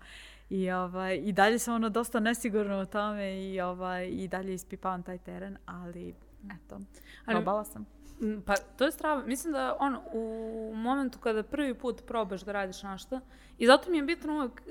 I, 0.49 0.72
ovaj, 0.72 1.16
I 1.24 1.34
dalje 1.34 1.60
sam 1.60 1.76
ono 1.76 1.90
dosta 1.90 2.20
nesigurno 2.20 2.82
u 2.82 2.86
tome 2.86 3.44
i, 3.44 3.62
ovaj, 3.62 4.08
i 4.08 4.28
dalje 4.28 4.54
ispipavam 4.54 5.04
taj 5.04 5.18
teren, 5.18 5.58
ali 5.66 6.16
eto, 6.56 6.80
probala 7.26 7.64
sam. 7.64 7.97
Pa 8.45 8.56
to 8.77 8.85
je 8.85 8.91
strava. 8.91 9.23
Mislim 9.26 9.53
da 9.53 9.77
on 9.80 9.98
u 10.14 10.72
momentu 10.76 11.19
kada 11.19 11.44
prvi 11.44 11.73
put 11.73 12.02
probaš 12.07 12.41
da 12.41 12.52
radiš 12.52 12.84
nešto 12.84 13.19
i 13.57 13.68
zato 13.68 13.91
mi 13.91 13.98
je 13.98 14.03
bitno 14.03 14.34
uvijek 14.34 14.61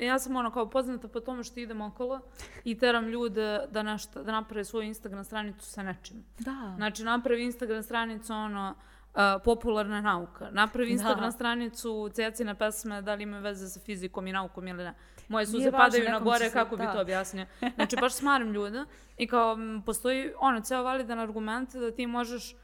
ja 0.00 0.18
sam 0.18 0.36
ono 0.36 0.50
kao 0.50 0.70
poznata 0.70 1.08
po 1.08 1.20
tome 1.20 1.44
što 1.44 1.60
idem 1.60 1.80
okolo 1.80 2.20
i 2.64 2.78
teram 2.78 3.08
ljude 3.08 3.60
da, 3.70 3.82
nešto, 3.82 4.22
da 4.22 4.32
naprave 4.32 4.64
svoju 4.64 4.86
Instagram 4.86 5.24
stranicu 5.24 5.66
sa 5.66 5.82
nečim. 5.82 6.24
Da. 6.38 6.72
Znači 6.76 7.04
napravi 7.04 7.44
Instagram 7.44 7.82
stranicu 7.82 8.32
ono 8.32 8.74
uh, 9.14 9.20
popularna 9.44 10.00
nauka. 10.00 10.48
Napravi 10.50 10.90
Instagram 10.90 11.24
da. 11.24 11.30
stranicu 11.30 12.10
cecine 12.12 12.54
pesme 12.54 13.02
da 13.02 13.14
li 13.14 13.22
ima 13.22 13.38
veze 13.38 13.68
sa 13.68 13.80
fizikom 13.80 14.26
i 14.26 14.32
naukom 14.32 14.68
ili 14.68 14.84
ne. 14.84 14.94
Moje 15.28 15.46
suze 15.46 15.70
padaju 15.70 16.10
na 16.10 16.20
gore, 16.20 16.50
kako 16.50 16.76
bi 16.76 16.84
to 16.92 17.00
objasnio. 17.00 17.46
Znači 17.76 17.96
baš 18.00 18.12
smaram 18.12 18.52
ljude 18.52 18.84
i 19.16 19.26
kao 19.26 19.56
postoji 19.86 20.32
ono 20.38 20.60
ceo 20.60 20.82
validan 20.82 21.18
argument 21.18 21.74
da 21.74 21.90
ti 21.90 22.06
možeš 22.06 22.56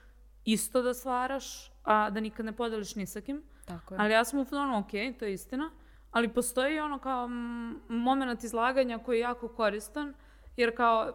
isto 0.44 0.82
da 0.82 0.94
stvaraš, 0.94 1.72
a 1.84 2.10
da 2.10 2.20
nikad 2.20 2.46
ne 2.46 2.52
podeliš 2.52 2.94
ni 2.94 3.06
sa 3.06 3.20
kim. 3.20 3.42
Tako 3.66 3.94
je. 3.94 4.00
Ali 4.00 4.12
ja 4.12 4.24
sam 4.24 4.40
u 4.40 4.44
fonu, 4.44 4.78
ok, 4.78 5.18
to 5.18 5.24
je 5.24 5.32
istina. 5.32 5.70
Ali 6.10 6.28
postoji 6.28 6.80
ono 6.80 6.98
kao 6.98 7.28
moment 7.88 8.44
izlaganja 8.44 8.98
koji 8.98 9.16
je 9.16 9.20
jako 9.20 9.48
koristan, 9.48 10.14
jer 10.56 10.76
kao, 10.76 11.12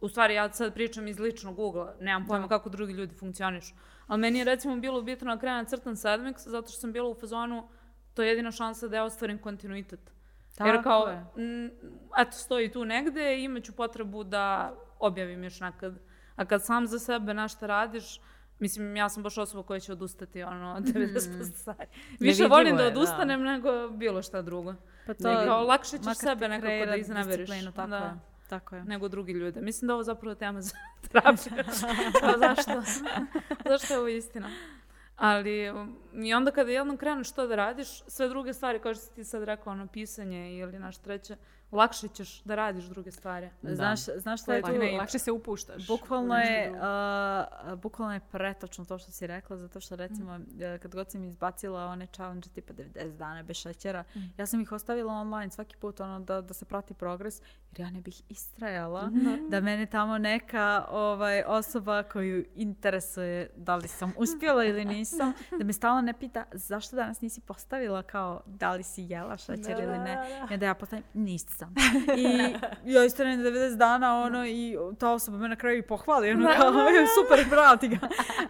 u 0.00 0.08
stvari 0.08 0.34
ja 0.34 0.52
sad 0.52 0.74
pričam 0.74 1.08
iz 1.08 1.18
ličnog 1.18 1.58
ugla, 1.58 1.94
nemam 2.00 2.26
pojma 2.26 2.48
kako 2.48 2.68
drugi 2.68 2.92
ljudi 2.92 3.14
funkcionišu. 3.14 3.74
Ali 4.06 4.20
meni 4.20 4.38
je 4.38 4.44
recimo 4.44 4.76
bilo 4.76 5.02
bitno 5.02 5.26
na 5.28 5.38
kraju 5.38 5.64
crtan 5.64 5.94
sedmix, 5.94 6.48
zato 6.48 6.68
što 6.68 6.80
sam 6.80 6.92
bila 6.92 7.08
u 7.08 7.14
fazonu, 7.14 7.68
to 8.14 8.22
je 8.22 8.28
jedina 8.28 8.50
šansa 8.50 8.88
da 8.88 8.96
ja 8.96 9.04
ostvarim 9.04 9.38
kontinuitet. 9.38 10.11
Tako 10.56 10.68
jer 10.68 10.82
kao, 10.82 11.06
je. 11.06 11.24
M, 11.36 11.70
eto, 12.18 12.32
stoji 12.32 12.72
tu 12.72 12.84
negde 12.84 13.42
imaću 13.42 13.72
potrebu 13.72 14.24
da 14.24 14.74
objavim 14.98 15.44
još 15.44 15.60
nekad. 15.60 15.98
A 16.36 16.44
kad 16.44 16.64
sam 16.64 16.86
za 16.86 16.98
sebe 16.98 17.34
nešto 17.34 17.66
radiš, 17.66 18.20
Mislim, 18.62 18.96
ja 18.96 19.08
sam 19.08 19.22
baš 19.22 19.38
osoba 19.38 19.62
koja 19.62 19.80
će 19.80 19.92
odustati 19.92 20.42
ono, 20.42 20.80
90% 20.80 21.40
mm. 21.40 21.44
stvari. 21.54 21.86
Više 22.20 22.46
volim 22.46 22.76
da 22.76 22.86
odustanem 22.86 23.42
da. 23.42 23.52
nego 23.52 23.88
bilo 23.88 24.22
šta 24.22 24.42
drugo. 24.42 24.74
Pa 25.06 25.14
to, 25.14 25.40
nego, 25.40 25.54
lakše 25.54 25.98
ćeš 25.98 26.16
sebe 26.16 26.48
nekako 26.48 26.86
da 26.86 26.96
izneveriš. 26.96 27.50
Tako 27.74 27.88
da. 27.88 27.96
je. 27.96 28.18
Tako 28.48 28.76
je. 28.76 28.84
Nego 28.84 29.08
drugi 29.08 29.32
ljude. 29.32 29.60
Mislim 29.60 29.86
da 29.86 29.94
ovo 29.94 30.02
zapravo 30.02 30.34
tema 30.34 30.60
za 30.60 30.76
terapiju. 31.08 31.52
pa 32.20 32.38
zašto? 32.38 32.82
zašto 33.70 33.94
je 33.94 33.98
ovo 33.98 34.08
istina? 34.08 34.50
Ali 35.16 35.70
um, 35.70 35.96
i 36.12 36.34
onda 36.34 36.50
kada 36.50 36.70
jednom 36.70 36.96
kreneš 36.96 37.32
to 37.32 37.46
da 37.46 37.56
radiš, 37.56 38.02
sve 38.06 38.28
druge 38.28 38.52
stvari, 38.52 38.78
kao 38.78 38.94
što 38.94 39.04
si 39.04 39.14
ti 39.14 39.24
sad 39.24 39.42
rekao, 39.42 39.72
ono, 39.72 39.86
pisanje 39.86 40.56
ili 40.56 40.78
naš 40.78 40.98
treće, 40.98 41.36
lakše 41.72 42.08
ćeš 42.08 42.42
da 42.42 42.54
radiš 42.54 42.84
druge 42.84 43.10
stvari. 43.10 43.50
Da. 43.62 43.74
Znaš, 43.74 44.00
znaš 44.00 44.42
što 44.42 44.52
je 44.52 44.62
tu? 44.62 44.96
Lakše 44.98 45.18
se 45.18 45.32
upuštaš. 45.32 45.86
Bukvalno 45.86 46.38
je, 46.38 46.70
uh, 46.70 47.78
bukvalno 47.78 48.14
je 48.14 48.20
pretočno 48.32 48.84
to 48.84 48.98
što 48.98 49.10
si 49.10 49.26
rekla, 49.26 49.56
zato 49.56 49.80
što 49.80 49.96
recimo 49.96 50.38
mm. 50.38 50.44
kad 50.82 50.94
god 50.94 51.10
sam 51.10 51.24
izbacila 51.24 51.86
one 51.86 52.06
challenge 52.06 52.48
tipa 52.54 52.74
90 52.74 53.16
dana 53.16 53.42
bez 53.42 53.56
šećera, 53.56 54.04
mm. 54.16 54.20
ja 54.38 54.46
sam 54.46 54.60
ih 54.60 54.72
ostavila 54.72 55.12
online 55.12 55.50
svaki 55.50 55.76
put 55.76 56.00
ono 56.00 56.20
da, 56.20 56.40
da 56.40 56.54
se 56.54 56.64
prati 56.64 56.94
progres, 56.94 57.40
jer 57.72 57.80
ja 57.80 57.90
ne 57.90 58.00
bih 58.00 58.22
istrajala 58.28 59.06
mm. 59.06 59.50
da 59.50 59.60
mene 59.60 59.86
tamo 59.86 60.18
neka 60.18 60.86
ovaj, 60.90 61.42
osoba 61.46 62.02
koju 62.02 62.44
interesuje 62.54 63.50
da 63.56 63.76
li 63.76 63.88
sam 63.88 64.12
uspjela 64.16 64.64
ili 64.64 64.84
nisam, 64.94 65.01
da 65.58 65.64
me 65.64 65.72
stalno 65.72 66.00
ne 66.00 66.12
pita 66.12 66.44
zašto 66.52 66.96
danas 66.96 67.20
nisi 67.20 67.40
postavila 67.40 68.02
kao 68.02 68.42
da 68.46 68.72
li 68.72 68.82
si 68.82 69.02
jela 69.02 69.36
šećer 69.36 69.80
ili 69.80 69.98
ne. 69.98 70.18
I 70.50 70.54
onda 70.54 70.66
ja 70.66 70.74
postavim, 70.74 71.04
nisam. 71.14 71.74
I 72.84 72.92
ja 72.92 73.04
istrajem 73.04 73.40
90 73.40 73.76
dana 73.76 74.22
ono 74.22 74.46
i 74.46 74.76
ta 74.98 75.10
osoba 75.10 75.38
me 75.38 75.48
na 75.48 75.56
kraju 75.56 75.78
i 75.78 75.82
pohvali. 75.82 76.30
Ono 76.30 76.48
kao, 76.56 76.72
super, 77.22 77.46
bravo 77.50 77.76
ti 77.76 77.88
ga. 77.88 77.98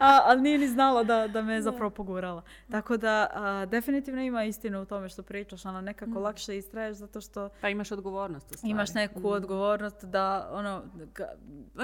A, 0.01 0.21
ali 0.25 0.41
nije 0.41 0.59
ni 0.59 0.69
znala 0.69 1.03
da, 1.03 1.29
da 1.29 1.43
me 1.43 1.63
zapravo 1.63 1.91
pogurala. 1.91 2.43
Tako 2.71 2.97
da 2.97 3.31
a, 3.35 3.67
definitivno 3.67 4.23
ima 4.23 4.45
istinu 4.45 4.83
u 4.83 4.85
tome 4.85 5.09
što 5.09 5.23
pričaš. 5.23 5.67
Ono, 5.67 5.81
nekako 5.81 6.11
mm. 6.11 6.23
lakše 6.23 6.57
istraješ 6.57 6.97
zato 6.97 7.21
što... 7.21 7.49
Pa 7.61 7.69
imaš 7.69 7.93
odgovornost 7.93 8.51
u 8.51 8.55
stvari. 8.55 8.71
Imaš 8.71 8.95
neku 8.95 9.21
mm. 9.21 9.27
odgovornost 9.27 10.05
da 10.05 10.49
ono, 10.53 10.83
ga, 11.15 11.33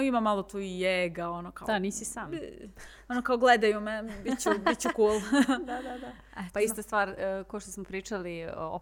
ima 0.02 0.20
malo 0.20 0.42
tu 0.42 0.58
i 0.58 0.80
jega. 0.80 1.30
Ono, 1.30 1.50
kao, 1.50 1.66
da, 1.66 1.78
nisi 1.78 2.04
sam. 2.04 2.30
Ono 3.08 3.22
kao 3.22 3.36
gledaju 3.36 3.80
me, 3.80 4.02
bit 4.24 4.40
ću, 4.40 4.50
bit 4.66 4.80
ću 4.80 4.88
cool. 4.96 5.20
da, 5.66 5.82
da, 5.82 5.98
da. 5.98 6.12
Pa 6.52 6.60
ista 6.60 6.82
stvar, 6.82 7.08
uh, 7.08 7.46
ko 7.46 7.60
što 7.60 7.70
smo 7.70 7.84
pričali 7.84 8.48
o 8.56 8.80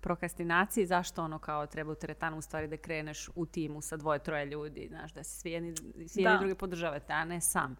prokrastinaciji, 0.00 0.86
zašto 0.86 1.24
ono 1.24 1.38
kao 1.38 1.66
treba 1.66 1.92
u 1.92 1.94
teretanu 1.94 2.38
u 2.38 2.42
stvari 2.42 2.68
da 2.68 2.76
kreneš 2.76 3.28
u 3.34 3.46
timu 3.46 3.82
sa 3.82 3.96
dvoje, 3.96 4.18
troje 4.18 4.46
ljudi, 4.46 4.86
znaš, 4.88 5.12
da 5.12 5.24
se 5.24 5.40
svi 5.40 5.50
jedni, 5.50 5.74
svi 6.08 6.22
jedni 6.22 6.38
drugi 6.38 6.54
podržavate, 6.54 7.12
a 7.12 7.24
ne 7.24 7.40
sam. 7.40 7.76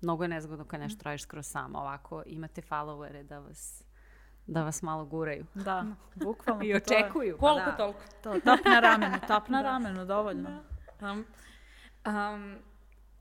Mnogo 0.00 0.24
je 0.24 0.28
nezgodno 0.28 0.64
kad 0.64 0.80
nešto 0.80 1.02
radiš 1.04 1.22
skroz 1.22 1.46
sam. 1.46 1.74
Ovako 1.76 2.22
imate 2.26 2.62
followere 2.62 3.22
da 3.22 3.38
vas 3.38 3.84
da 4.48 4.62
vas 4.62 4.82
malo 4.82 5.04
guraju. 5.04 5.46
Da, 5.54 5.84
bukvalno. 6.24 6.64
I 6.64 6.74
očekuju. 6.74 7.36
Pa 7.40 7.46
Koliko 7.46 7.70
da. 7.70 7.76
toliko? 7.76 8.00
To, 8.22 8.40
tap 8.40 8.64
na 8.64 8.80
ramenu, 8.80 9.16
tap 9.26 9.48
na 9.48 9.62
ramenu, 9.62 10.04
dovoljno. 10.04 10.50
Da. 11.00 11.12
Um, 11.12 11.24
um, 12.06 12.58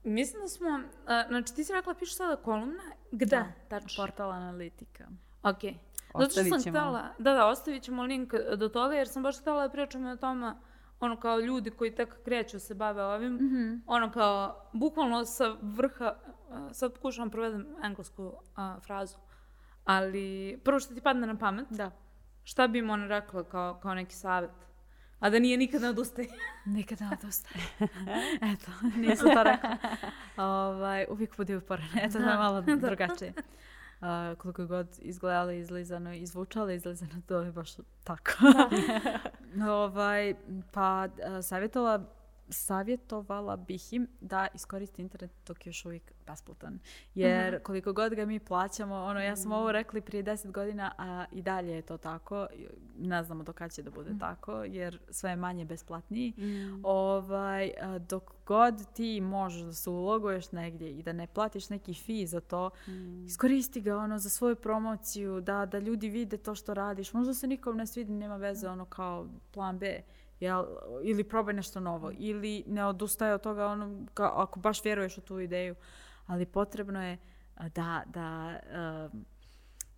mislim 0.08 0.42
da 0.42 0.48
smo, 0.48 0.70
uh, 0.70 1.28
znači 1.28 1.56
ti 1.56 1.64
si 1.64 1.74
rekla 1.74 1.94
pišu 1.94 2.14
sada 2.14 2.36
kolumna, 2.36 2.84
gde? 3.12 3.26
Da, 3.26 3.46
tačno. 3.68 4.04
Portal 4.04 4.32
analitika. 4.32 5.08
Ok. 5.44 5.62
Zato 6.20 6.32
što 6.32 6.44
sam 6.44 6.60
htjela, 6.60 7.14
da, 7.18 7.34
da, 7.34 7.48
ostavit 7.48 7.84
ćemo 7.84 8.04
link 8.04 8.34
do 8.58 8.70
toga, 8.70 8.96
jer 8.96 9.08
sam 9.08 9.24
baš 9.24 9.40
htjela 9.40 9.64
da 9.68 9.70
pričam 9.70 10.06
o 10.06 10.16
tome, 10.16 10.54
ono 11.00 11.20
kao 11.20 11.40
ljudi 11.40 11.72
koji 11.72 11.96
tek 11.96 12.24
kreću 12.24 12.60
se 12.60 12.76
bave 12.76 13.04
ovim, 13.04 13.34
mm 13.34 13.40
-hmm. 13.40 13.80
ono 13.88 14.12
kao, 14.12 14.70
bukvalno 14.74 15.26
sa 15.26 15.56
vrha, 15.62 16.16
sad 16.72 16.94
pokušavam 16.94 17.30
provedem 17.30 17.68
englesku 17.84 18.34
a, 18.56 18.80
frazu, 18.80 19.18
ali 19.86 20.60
prvo 20.64 20.80
što 20.80 20.94
ti 20.94 21.02
padne 21.02 21.28
na 21.28 21.38
pamet, 21.38 21.68
da. 21.70 21.92
šta 22.44 22.68
bi 22.68 22.80
im 22.80 22.90
ona 22.90 23.08
rekla 23.08 23.44
kao, 23.44 23.80
kao 23.82 23.94
neki 23.94 24.16
savjet? 24.16 24.52
A 25.20 25.30
da 25.30 25.40
nije 25.40 25.58
nikad 25.58 25.82
ne 25.82 25.90
odustaje. 25.90 26.28
nikad 26.66 27.02
ne 27.02 27.10
odustaje. 27.22 27.64
Eto, 28.54 28.72
nisam 28.96 29.28
to 29.34 29.44
rekla. 29.44 29.78
ovaj, 30.38 31.06
uvijek 31.10 31.38
budi 31.38 31.56
uporan. 31.56 31.88
Eto, 32.02 32.20
da. 32.20 32.26
je 32.32 32.38
malo 32.38 32.62
drugačije 32.62 33.34
uh, 34.02 34.38
koliko 34.38 34.66
god 34.66 34.88
izgledalo 35.02 35.52
izlizano 35.52 36.14
i 36.14 36.26
zvučalo 36.26 36.72
izlizano, 36.72 37.22
to 37.26 37.42
je 37.42 37.52
baš 37.52 37.76
tako. 38.04 38.32
ovaj, 39.70 40.36
pa 40.72 41.08
uh, 41.08 41.46
savjetovala 41.46 42.17
savjetovala 42.50 43.56
bih 43.58 43.94
im 43.94 44.08
da 44.22 44.48
iskoriste 44.54 45.02
internet 45.02 45.32
dok 45.48 45.66
je 45.66 45.70
još 45.70 45.86
uvijek 45.86 46.14
besplatan. 46.28 46.80
Jer 47.16 47.52
mm-hmm. 47.52 47.64
koliko 47.64 47.94
god 47.94 48.14
ga 48.14 48.26
mi 48.26 48.40
plaćamo, 48.40 48.96
ono, 48.96 49.20
ja 49.20 49.36
sam 49.36 49.52
ovo 49.52 49.72
rekli 49.72 50.02
prije 50.02 50.24
deset 50.24 50.52
godina, 50.52 50.92
a 50.98 51.26
i 51.32 51.42
dalje 51.42 51.72
je 51.72 51.82
to 51.82 51.98
tako. 51.98 52.48
Ne 53.00 53.24
znamo 53.24 53.44
do 53.44 53.54
kada 53.54 53.70
će 53.70 53.84
da 53.84 53.92
bude 53.92 54.10
mm-hmm. 54.10 54.20
tako, 54.20 54.64
jer 54.64 55.00
sve 55.10 55.30
je 55.30 55.36
manje 55.36 55.66
besplatniji. 55.66 56.34
Mm-hmm. 56.38 56.82
Ovaj, 56.84 57.72
dok 58.10 58.24
god 58.46 58.94
ti 58.94 59.22
možeš 59.22 59.62
da 59.62 59.74
se 59.74 59.90
uloguješ 59.90 60.52
negdje 60.52 60.98
i 60.98 61.04
da 61.04 61.14
ne 61.14 61.28
platiš 61.28 61.70
neki 61.70 61.94
fee 61.94 62.26
za 62.26 62.40
to, 62.40 62.70
mm. 62.88 63.26
iskoristi 63.26 63.82
ga 63.82 63.98
ono 63.98 64.20
za 64.20 64.30
svoju 64.30 64.56
promociju, 64.56 65.42
da, 65.42 65.66
da 65.66 65.80
ljudi 65.80 66.10
vide 66.10 66.38
to 66.38 66.56
što 66.56 66.74
radiš. 66.74 67.14
Možda 67.14 67.34
se 67.34 67.48
nikom 67.48 67.78
ne 67.78 67.88
svidi, 67.88 68.12
nema 68.12 68.38
veze, 68.38 68.70
ono 68.70 68.86
kao 68.86 69.28
plan 69.52 69.80
B 69.80 70.02
jel, 70.40 70.66
ili 71.04 71.24
probaj 71.24 71.54
nešto 71.54 71.80
novo, 71.80 72.12
ili 72.18 72.64
ne 72.68 72.86
odustaje 72.86 73.34
od 73.34 73.42
toga 73.42 73.68
ono, 73.68 74.06
ka, 74.14 74.32
ako 74.36 74.60
baš 74.60 74.84
vjeruješ 74.84 75.18
u 75.18 75.22
tu 75.22 75.40
ideju. 75.40 75.76
Ali 76.26 76.46
potrebno 76.46 77.04
je 77.04 77.18
da, 77.76 78.04
da 78.06 78.60
uh, 79.14 79.20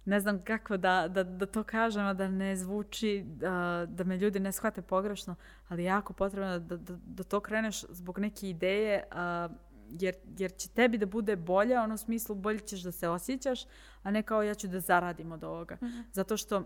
ne 0.05 0.19
znam 0.19 0.43
kako 0.43 0.77
da, 0.77 1.07
da, 1.07 1.23
da 1.23 1.45
to 1.45 1.63
kažem, 1.63 2.05
a 2.05 2.13
da 2.13 2.27
ne 2.27 2.55
zvuči, 2.55 3.23
da, 3.25 3.85
da 3.89 4.03
me 4.03 4.17
ljudi 4.17 4.39
ne 4.39 4.51
shvate 4.51 4.81
pogrešno, 4.81 5.35
ali 5.67 5.83
jako 5.83 6.13
potrebno 6.13 6.59
da, 6.59 6.77
da, 6.77 6.97
da 7.05 7.23
to 7.23 7.39
kreneš 7.39 7.83
zbog 7.89 8.19
neke 8.19 8.49
ideje, 8.49 9.03
uh, 9.11 9.55
jer, 9.89 10.15
jer 10.37 10.51
će 10.51 10.69
tebi 10.69 10.97
da 10.97 11.05
bude 11.05 11.35
bolje, 11.35 11.79
ono 11.79 11.93
u 11.93 11.97
smislu 11.97 12.35
bolje 12.35 12.59
ćeš 12.59 12.81
da 12.81 12.91
se 12.91 13.09
osjećaš, 13.09 13.65
a 14.03 14.11
ne 14.11 14.23
kao 14.23 14.43
ja 14.43 14.55
ću 14.55 14.67
da 14.67 14.79
zaradim 14.79 15.31
od 15.31 15.43
ovoga. 15.43 15.75
Mm 15.81 15.85
-hmm. 15.85 16.03
Zato 16.11 16.37
što 16.37 16.63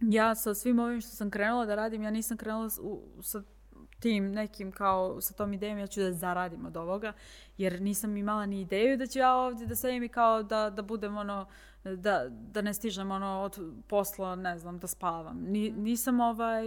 ja 0.00 0.34
sa 0.34 0.54
svim 0.54 0.78
ovim 0.78 1.00
što 1.00 1.10
sam 1.10 1.30
krenula 1.30 1.66
da 1.66 1.74
radim, 1.74 2.02
ja 2.02 2.10
nisam 2.10 2.36
krenula 2.36 2.68
u, 2.80 3.22
sa 3.22 3.42
tim 4.00 4.32
nekim 4.32 4.72
kao 4.72 5.20
sa 5.20 5.34
tom 5.34 5.52
idejom 5.52 5.78
ja 5.78 5.86
ću 5.86 6.00
da 6.00 6.12
zaradim 6.12 6.66
od 6.66 6.76
ovoga 6.76 7.12
jer 7.56 7.80
nisam 7.82 8.16
imala 8.16 8.46
ni 8.46 8.60
ideju 8.60 8.96
da 8.96 9.06
ću 9.06 9.18
ja 9.18 9.34
ovdje 9.34 9.66
da 9.66 9.74
sedim 9.74 10.02
i 10.02 10.08
kao 10.08 10.42
da, 10.42 10.70
da 10.70 10.82
budem 10.82 11.16
ono 11.16 11.46
da, 11.84 12.26
da 12.28 12.62
ne 12.62 12.74
stižem 12.74 13.10
ono 13.10 13.40
od 13.40 13.58
posla 13.88 14.36
ne 14.36 14.58
znam 14.58 14.78
da 14.78 14.86
spavam. 14.86 15.40
Ni, 15.40 15.70
nisam 15.70 16.20
ovaj 16.20 16.64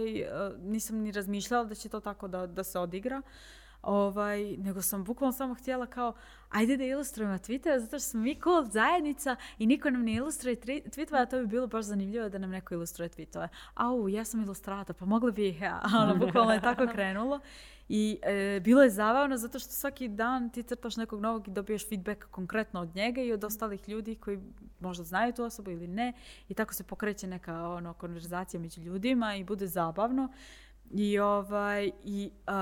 nisam 0.58 0.96
ni 0.96 1.12
razmišljala 1.12 1.64
da 1.64 1.74
će 1.74 1.88
to 1.88 2.00
tako 2.00 2.28
da, 2.28 2.46
da 2.46 2.64
se 2.64 2.78
odigra 2.78 3.22
Ovaj, 3.82 4.56
nego 4.56 4.82
sam 4.82 5.04
bukvalno 5.04 5.32
samo 5.32 5.54
htjela 5.54 5.86
kao, 5.86 6.12
ajde 6.50 6.76
da 6.76 6.84
ilustrujemo 6.84 7.38
Twitter, 7.38 7.78
zato 7.78 7.98
što 7.98 8.08
smo 8.08 8.20
mi 8.20 8.40
cool 8.42 8.64
zajednica 8.64 9.36
i 9.58 9.66
niko 9.66 9.90
nam 9.90 10.02
ne 10.02 10.12
ilustruje 10.12 10.56
tweetove, 10.56 11.22
a 11.22 11.26
to 11.26 11.38
bi 11.38 11.46
bilo 11.46 11.66
baš 11.66 11.84
zanimljivo 11.84 12.28
da 12.28 12.38
nam 12.38 12.50
neko 12.50 12.74
ilustruje 12.74 13.08
tweetove. 13.08 13.48
Au, 13.74 14.08
ja 14.08 14.24
sam 14.24 14.42
ilustrator, 14.42 14.96
pa 14.96 15.04
mogli 15.04 15.32
bi 15.32 15.48
ih 15.48 15.60
ja. 15.60 15.82
Ono, 16.02 16.16
bukvalno 16.16 16.52
je 16.52 16.60
tako 16.60 16.86
krenulo. 16.92 17.40
I 17.88 18.18
e, 18.22 18.60
bilo 18.64 18.82
je 18.82 18.90
zabavno 18.90 19.36
zato 19.36 19.58
što 19.58 19.70
svaki 19.70 20.08
dan 20.08 20.50
ti 20.50 20.62
crtaš 20.62 20.96
nekog 20.96 21.20
novog 21.20 21.48
i 21.48 21.50
dobiješ 21.50 21.88
feedback 21.88 22.24
konkretno 22.30 22.80
od 22.80 22.94
njega 22.94 23.22
i 23.22 23.32
od 23.32 23.44
ostalih 23.44 23.88
ljudi 23.88 24.14
koji 24.14 24.38
možda 24.80 25.04
znaju 25.04 25.32
tu 25.32 25.44
osobu 25.44 25.70
ili 25.70 25.86
ne. 25.86 26.12
I 26.48 26.54
tako 26.54 26.74
se 26.74 26.84
pokreće 26.84 27.26
neka 27.26 27.68
ono, 27.68 27.94
konverzacija 27.94 28.60
među 28.60 28.80
ljudima 28.80 29.36
i 29.36 29.44
bude 29.44 29.66
zabavno. 29.66 30.28
I, 30.90 31.18
ovaj, 31.18 31.90
i 32.04 32.30
uh, 32.32 32.52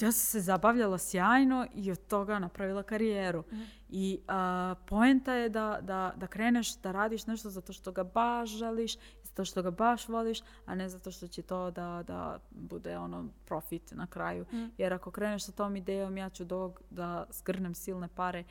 ja 0.00 0.12
sam 0.12 0.12
se 0.12 0.40
zabavljala 0.40 0.98
sjajno 0.98 1.66
i 1.74 1.90
od 1.90 2.06
toga 2.06 2.38
napravila 2.38 2.82
karijeru. 2.82 3.44
Mm. 3.52 3.56
I 3.88 4.18
uh, 4.20 4.78
poenta 4.86 5.32
je 5.32 5.48
da, 5.48 5.78
da, 5.82 6.12
da 6.16 6.26
kreneš 6.26 6.76
da 6.76 6.92
radiš 6.92 7.26
nešto 7.26 7.50
zato 7.50 7.72
što 7.72 7.92
ga 7.92 8.04
baš 8.04 8.50
želiš, 8.50 8.96
zato 9.22 9.44
što 9.44 9.62
ga 9.62 9.70
baš 9.70 10.08
voliš, 10.08 10.40
a 10.64 10.74
ne 10.74 10.88
zato 10.88 11.10
što 11.10 11.28
će 11.28 11.42
to 11.42 11.70
da, 11.70 12.04
da 12.06 12.38
bude 12.50 12.98
ono 12.98 13.28
profit 13.44 13.92
na 13.92 14.06
kraju. 14.06 14.46
Mm. 14.52 14.64
Jer 14.78 14.92
ako 14.92 15.10
kreneš 15.10 15.44
sa 15.44 15.52
tom 15.52 15.76
idejom, 15.76 16.16
ja 16.16 16.30
ću 16.30 16.44
do 16.44 16.74
da 16.90 17.26
zgrnem 17.30 17.74
silne 17.74 18.08
pare, 18.08 18.44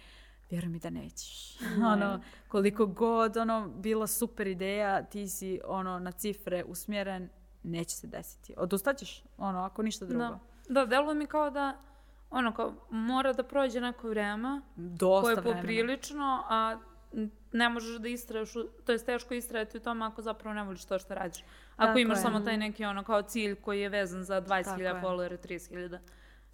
vjeruj 0.50 0.70
mi 0.70 0.80
da 0.80 0.90
nećeš. 0.90 1.60
Mm. 1.62 1.84
ono, 1.84 2.22
koliko 2.48 2.86
god 2.86 3.38
ono, 3.38 3.70
bila 3.70 4.08
super 4.08 4.48
ideja, 4.48 5.04
ti 5.04 5.30
si 5.30 5.60
ono, 5.66 6.00
na 6.00 6.12
cifre 6.12 6.64
usmjeren, 6.68 7.30
neće 7.66 7.96
se 7.96 8.08
desiti. 8.08 8.54
Odustaćeš, 8.58 9.24
ono, 9.38 9.60
ako 9.60 9.84
ništa 9.84 10.06
drugo. 10.06 10.24
Da, 10.24 10.40
da 10.70 10.86
deluje 10.86 11.16
mi 11.16 11.26
kao 11.26 11.50
da 11.50 11.78
ono, 12.30 12.54
kao, 12.54 12.74
mora 12.90 13.34
da 13.34 13.44
prođe 13.44 13.82
neko 13.82 14.10
vreme. 14.10 14.62
Dosta 14.76 15.22
koje 15.22 15.34
je 15.34 15.56
poprilično, 15.56 16.44
a 16.50 16.78
ne 17.52 17.70
možeš 17.70 17.98
da 18.00 18.08
istraješ, 18.08 18.54
to 18.86 18.92
je 18.92 19.06
teško 19.06 19.34
istrajati 19.34 19.78
u 19.78 19.82
tome 19.82 20.06
ako 20.06 20.22
zapravo 20.22 20.54
ne 20.54 20.64
voliš 20.64 20.86
to 20.86 21.00
što 21.00 21.16
radiš. 21.16 21.44
Ako 21.76 21.88
Tako 21.88 22.00
imaš 22.00 22.18
je. 22.18 22.22
samo 22.22 22.40
taj 22.40 22.58
neki 22.58 22.86
ono 22.86 23.04
kao 23.04 23.22
cilj 23.22 23.56
koji 23.56 23.82
je 23.82 23.90
vezan 23.90 24.24
za 24.24 24.42
20.000 24.42 25.02
followera, 25.02 25.38
30.000. 25.48 25.98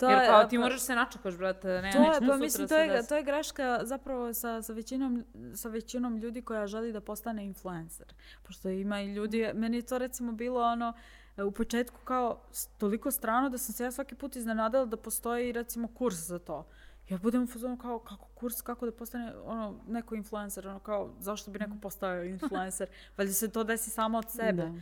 To 0.01 0.09
Jer 0.09 0.27
kao 0.27 0.43
ti 0.43 0.55
pa, 0.55 0.61
moraš 0.61 0.81
se 0.81 0.95
načekaš, 0.95 1.37
brate, 1.37 1.67
ne, 1.67 1.91
to 1.91 2.13
je, 2.13 2.29
pa 2.29 2.37
mislim, 2.37 2.67
to 2.67 2.75
je, 2.75 3.07
to 3.07 3.15
je 3.15 3.23
greška 3.23 3.79
zapravo 3.83 4.33
sa, 4.33 4.61
sa, 4.61 4.73
većinom, 4.73 5.25
sa 5.55 5.69
većinom 5.69 6.17
ljudi 6.17 6.41
koja 6.41 6.67
želi 6.67 6.91
da 6.91 7.01
postane 7.01 7.45
influencer. 7.45 8.13
Pošto 8.43 8.69
ima 8.69 9.01
i 9.01 9.13
ljudi, 9.13 9.51
meni 9.53 9.77
je 9.77 9.81
to 9.81 9.97
recimo 9.97 10.31
bilo 10.31 10.61
ono, 10.61 10.93
u 11.37 11.51
početku 11.51 11.99
kao 12.03 12.41
toliko 12.77 13.11
strano 13.11 13.49
da 13.49 13.57
sam 13.57 13.73
se 13.73 13.83
ja 13.83 13.91
svaki 13.91 14.15
put 14.15 14.35
iznenadala 14.35 14.85
da 14.85 14.97
postoji 14.97 15.51
recimo 15.51 15.87
kurs 15.87 16.15
za 16.15 16.39
to. 16.39 16.67
Ja 17.09 17.17
budem 17.17 17.43
u 17.43 17.47
fazonu 17.47 17.77
kao 17.77 17.99
kako 17.99 18.25
kurs, 18.25 18.61
kako 18.61 18.85
da 18.85 18.91
postane 18.91 19.33
ono, 19.45 19.75
neko 19.87 20.15
influencer, 20.15 20.67
ono 20.67 20.79
kao 20.79 21.13
zašto 21.19 21.51
bi 21.51 21.59
neko 21.59 21.77
postao 21.81 22.23
influencer, 22.23 22.87
valjda 23.17 23.33
se 23.33 23.51
to 23.51 23.63
desi 23.63 23.89
samo 23.89 24.17
od 24.17 24.31
sebe. 24.31 24.63
Da. 24.63 24.73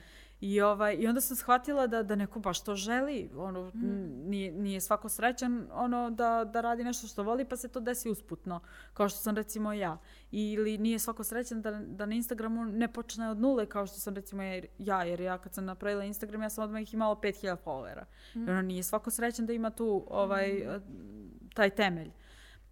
I, 0.41 0.61
ovaj, 0.61 0.95
I 0.99 1.07
onda 1.07 1.21
sam 1.21 1.35
shvatila 1.35 1.87
da, 1.87 2.03
da 2.03 2.15
neko 2.15 2.39
baš 2.39 2.63
to 2.63 2.75
želi. 2.75 3.29
Ono, 3.35 3.71
mm. 3.75 4.29
nije, 4.29 4.51
nije 4.51 4.81
svako 4.81 5.09
srećan 5.09 5.67
ono, 5.71 6.09
da, 6.09 6.49
da 6.53 6.61
radi 6.61 6.83
nešto 6.83 7.07
što 7.07 7.23
voli 7.23 7.45
pa 7.45 7.55
se 7.55 7.67
to 7.67 7.79
desi 7.79 8.09
usputno. 8.09 8.59
Kao 8.93 9.09
što 9.09 9.19
sam 9.19 9.35
recimo 9.35 9.73
ja. 9.73 9.97
Ili 10.31 10.77
nije 10.77 10.99
svako 10.99 11.23
srećan 11.23 11.61
da, 11.61 11.71
da 11.71 12.05
na 12.05 12.15
Instagramu 12.15 12.65
ne 12.65 12.93
počne 12.93 13.29
od 13.29 13.39
nule 13.39 13.65
kao 13.65 13.87
što 13.87 13.99
sam 13.99 14.15
recimo 14.15 14.43
ja. 14.77 15.03
Jer 15.03 15.21
ja 15.21 15.37
kad 15.37 15.53
sam 15.53 15.65
napravila 15.65 16.03
Instagram 16.03 16.41
ja 16.41 16.49
sam 16.49 16.63
odmah 16.63 16.93
imala 16.93 17.15
5000 17.15 17.55
followera. 17.65 18.03
Mm. 18.35 18.47
I 18.47 18.51
ono, 18.51 18.61
nije 18.61 18.83
svako 18.83 19.11
srećan 19.11 19.45
da 19.45 19.53
ima 19.53 19.69
tu 19.69 20.05
ovaj, 20.09 20.53
mm. 20.53 21.49
taj 21.53 21.69
temelj. 21.69 22.11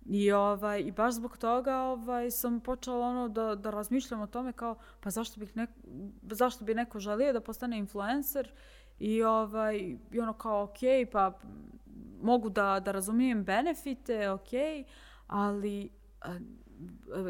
I, 0.09 0.31
ovaj, 0.31 0.81
I 0.81 0.91
baš 0.91 1.13
zbog 1.13 1.37
toga 1.37 1.77
ovaj, 1.77 2.31
sam 2.31 2.59
počela 2.59 3.07
ono 3.07 3.29
da, 3.29 3.55
da 3.55 3.69
razmišljam 3.69 4.21
o 4.21 4.27
tome 4.27 4.53
kao 4.53 4.75
pa 4.99 5.09
zašto, 5.09 5.39
bih 5.39 5.57
neko, 5.57 5.73
zašto 6.31 6.65
bi 6.65 6.75
neko 6.75 6.99
želio 6.99 7.33
da 7.33 7.41
postane 7.41 7.77
influencer? 7.77 8.51
I, 8.99 9.23
ovaj, 9.23 9.97
i 10.11 10.19
ono 10.19 10.33
kao 10.33 10.63
ok, 10.63 10.79
pa 11.11 11.39
mogu 12.21 12.49
da, 12.49 12.79
da 12.79 12.91
razumijem 12.91 13.43
benefite, 13.43 14.29
ok, 14.29 14.49
ali 15.27 15.89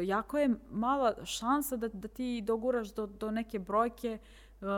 jako 0.04 0.38
je 0.38 0.50
mala 0.70 1.24
šansa 1.24 1.76
da, 1.76 1.88
da 1.88 2.08
ti 2.08 2.42
doguraš 2.46 2.94
do, 2.94 3.06
do 3.06 3.30
neke 3.30 3.58
brojke 3.58 4.18
uh, 4.60 4.68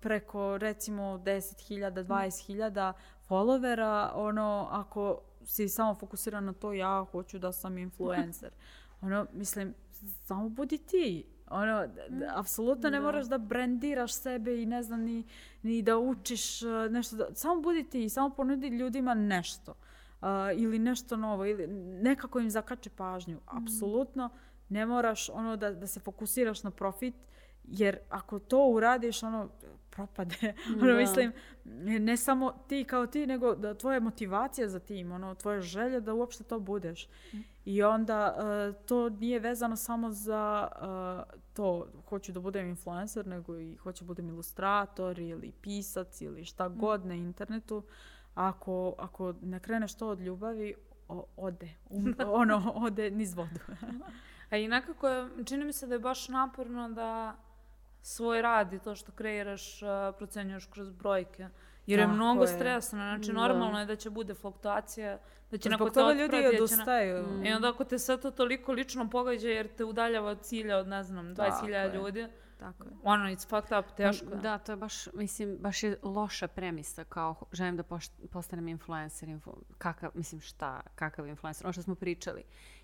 preko 0.00 0.58
recimo 0.58 1.02
10.000, 1.02 2.04
20.000 2.04 2.92
followera, 3.28 4.10
ono, 4.14 4.68
ako 4.70 5.20
si 5.46 5.68
samo 5.68 5.94
fokusiran 5.94 6.44
na 6.44 6.52
to 6.52 6.72
ja 6.72 7.06
hoću 7.10 7.38
da 7.38 7.52
sam 7.52 7.78
influencer. 7.78 8.50
ono, 9.02 9.26
mislim, 9.32 9.74
samo 10.24 10.48
budi 10.48 10.78
ti. 10.78 11.24
Ono, 11.50 11.86
mm. 11.86 12.22
apsolutno 12.34 12.90
ne 12.90 12.98
da. 12.98 13.04
moraš 13.04 13.26
da 13.26 13.38
brandiraš 13.38 14.14
sebe 14.14 14.62
i 14.62 14.66
ne 14.66 14.82
znam 14.82 15.00
ni, 15.00 15.24
ni 15.62 15.82
da 15.82 15.98
učiš 15.98 16.62
uh, 16.62 16.70
nešto. 16.90 17.16
Da, 17.16 17.34
samo 17.34 17.60
budi 17.60 17.88
ti, 17.90 18.08
samo 18.08 18.30
ponudi 18.30 18.68
ljudima 18.68 19.14
nešto. 19.14 19.74
Uh, 20.20 20.28
ili 20.56 20.78
nešto 20.78 21.16
novo, 21.16 21.46
ili 21.46 21.66
nekako 22.02 22.40
im 22.40 22.50
zakače 22.50 22.90
pažnju. 22.90 23.36
Mm. 23.36 23.56
Apsolutno 23.62 24.30
ne 24.68 24.86
moraš 24.86 25.28
ono 25.30 25.56
da, 25.56 25.70
da 25.70 25.86
se 25.86 26.00
fokusiraš 26.00 26.62
na 26.62 26.70
profit, 26.70 27.14
jer 27.66 27.98
ako 28.08 28.38
to 28.38 28.66
uradiš, 28.66 29.22
ono, 29.22 29.48
propade. 29.90 30.54
ono, 30.82 30.94
mislim, 30.94 31.32
ne 32.00 32.16
samo 32.16 32.52
ti 32.68 32.84
kao 32.84 33.06
ti, 33.06 33.26
nego 33.26 33.54
da 33.54 33.74
tvoja 33.74 34.00
motivacija 34.00 34.68
za 34.68 34.78
tim, 34.78 35.12
ono, 35.12 35.34
tvoja 35.34 35.60
želja 35.60 36.00
da 36.00 36.14
uopšte 36.14 36.44
to 36.44 36.58
budeš. 36.58 37.08
Mm. 37.32 37.38
I 37.64 37.82
onda 37.82 38.36
uh, 38.36 38.86
to 38.86 39.08
nije 39.08 39.40
vezano 39.40 39.76
samo 39.76 40.10
za 40.10 40.68
uh, 40.74 41.40
to 41.52 41.86
hoću 42.08 42.32
da 42.32 42.40
budem 42.40 42.68
influencer, 42.68 43.26
nego 43.26 43.58
i 43.58 43.76
hoću 43.76 44.04
da 44.04 44.06
budem 44.06 44.28
ilustrator 44.28 45.18
ili 45.18 45.52
pisac 45.62 46.20
ili 46.20 46.44
šta 46.44 46.68
mm. 46.68 46.78
god 46.78 47.06
na 47.06 47.14
internetu. 47.14 47.82
Ako, 48.34 48.94
ako 48.98 49.34
ne 49.42 49.60
kreneš 49.60 49.94
to 49.94 50.08
od 50.08 50.20
ljubavi, 50.20 50.74
o, 51.08 51.26
ode. 51.36 51.68
Um, 51.90 52.14
ono, 52.26 52.72
ode 52.86 53.10
niz 53.10 53.34
vodu. 53.34 53.60
A 54.50 54.56
i 54.56 54.68
nekako 54.68 55.28
čini 55.44 55.64
mi 55.64 55.72
se 55.72 55.86
da 55.86 55.94
je 55.94 55.98
baš 55.98 56.28
naporno 56.28 56.88
da 56.88 57.36
svoj 58.06 58.42
rad 58.42 58.72
i 58.72 58.78
to 58.78 58.94
što 58.94 59.12
kreiraš 59.12 59.80
procenjuješ 60.18 60.66
kroz 60.66 60.90
brojke. 60.90 61.48
Jer 61.86 62.00
Tako 62.00 62.10
je 62.10 62.14
mnogo 62.14 62.42
je. 62.42 62.48
stresno, 62.48 62.98
znači 62.98 63.32
da. 63.32 63.40
normalno 63.40 63.80
je 63.80 63.86
da 63.86 63.96
će 63.96 64.10
bude 64.10 64.34
fluktuacija, 64.34 65.18
da 65.50 65.58
će 65.58 65.70
neko 65.70 65.90
te 65.90 66.02
otprati. 66.02 66.18
ljudi 66.18 66.56
odustaju. 66.56 67.26
Na... 67.26 67.48
I 67.48 67.52
onda 67.52 67.68
ako 67.68 67.84
te 67.84 67.98
sve 67.98 68.20
to 68.20 68.30
toliko 68.30 68.72
lično 68.72 69.10
pogađa 69.10 69.48
jer 69.48 69.68
te 69.76 69.84
udaljava 69.84 70.30
od 70.30 70.40
cilja 70.40 70.76
od, 70.76 70.88
ne 70.88 71.02
znam, 71.02 71.34
20.000 71.34 71.94
ljudi, 71.94 72.26
tako 72.58 72.84
je. 72.84 72.90
Ono, 73.02 73.24
it's 73.24 73.48
fucked 73.48 73.78
up, 73.78 73.96
teško. 73.96 74.26
Da, 74.26 74.58
to 74.58 74.72
je 74.72 74.76
baš, 74.76 75.12
mislim, 75.12 75.58
baš 75.60 75.82
je 75.82 75.98
loša 76.02 76.48
premisa 76.48 77.04
kao 77.04 77.34
želim 77.52 77.76
da 77.76 77.82
postanem 78.30 78.68
influencer, 78.68 79.28
influ, 79.28 79.52
kakav, 79.78 80.10
mislim 80.14 80.40
šta, 80.40 80.80
kakav 80.94 81.26
influencer, 81.26 81.66
ono 81.66 81.72
što 81.72 81.82
smo 81.82 81.94
pričali. 81.94 82.40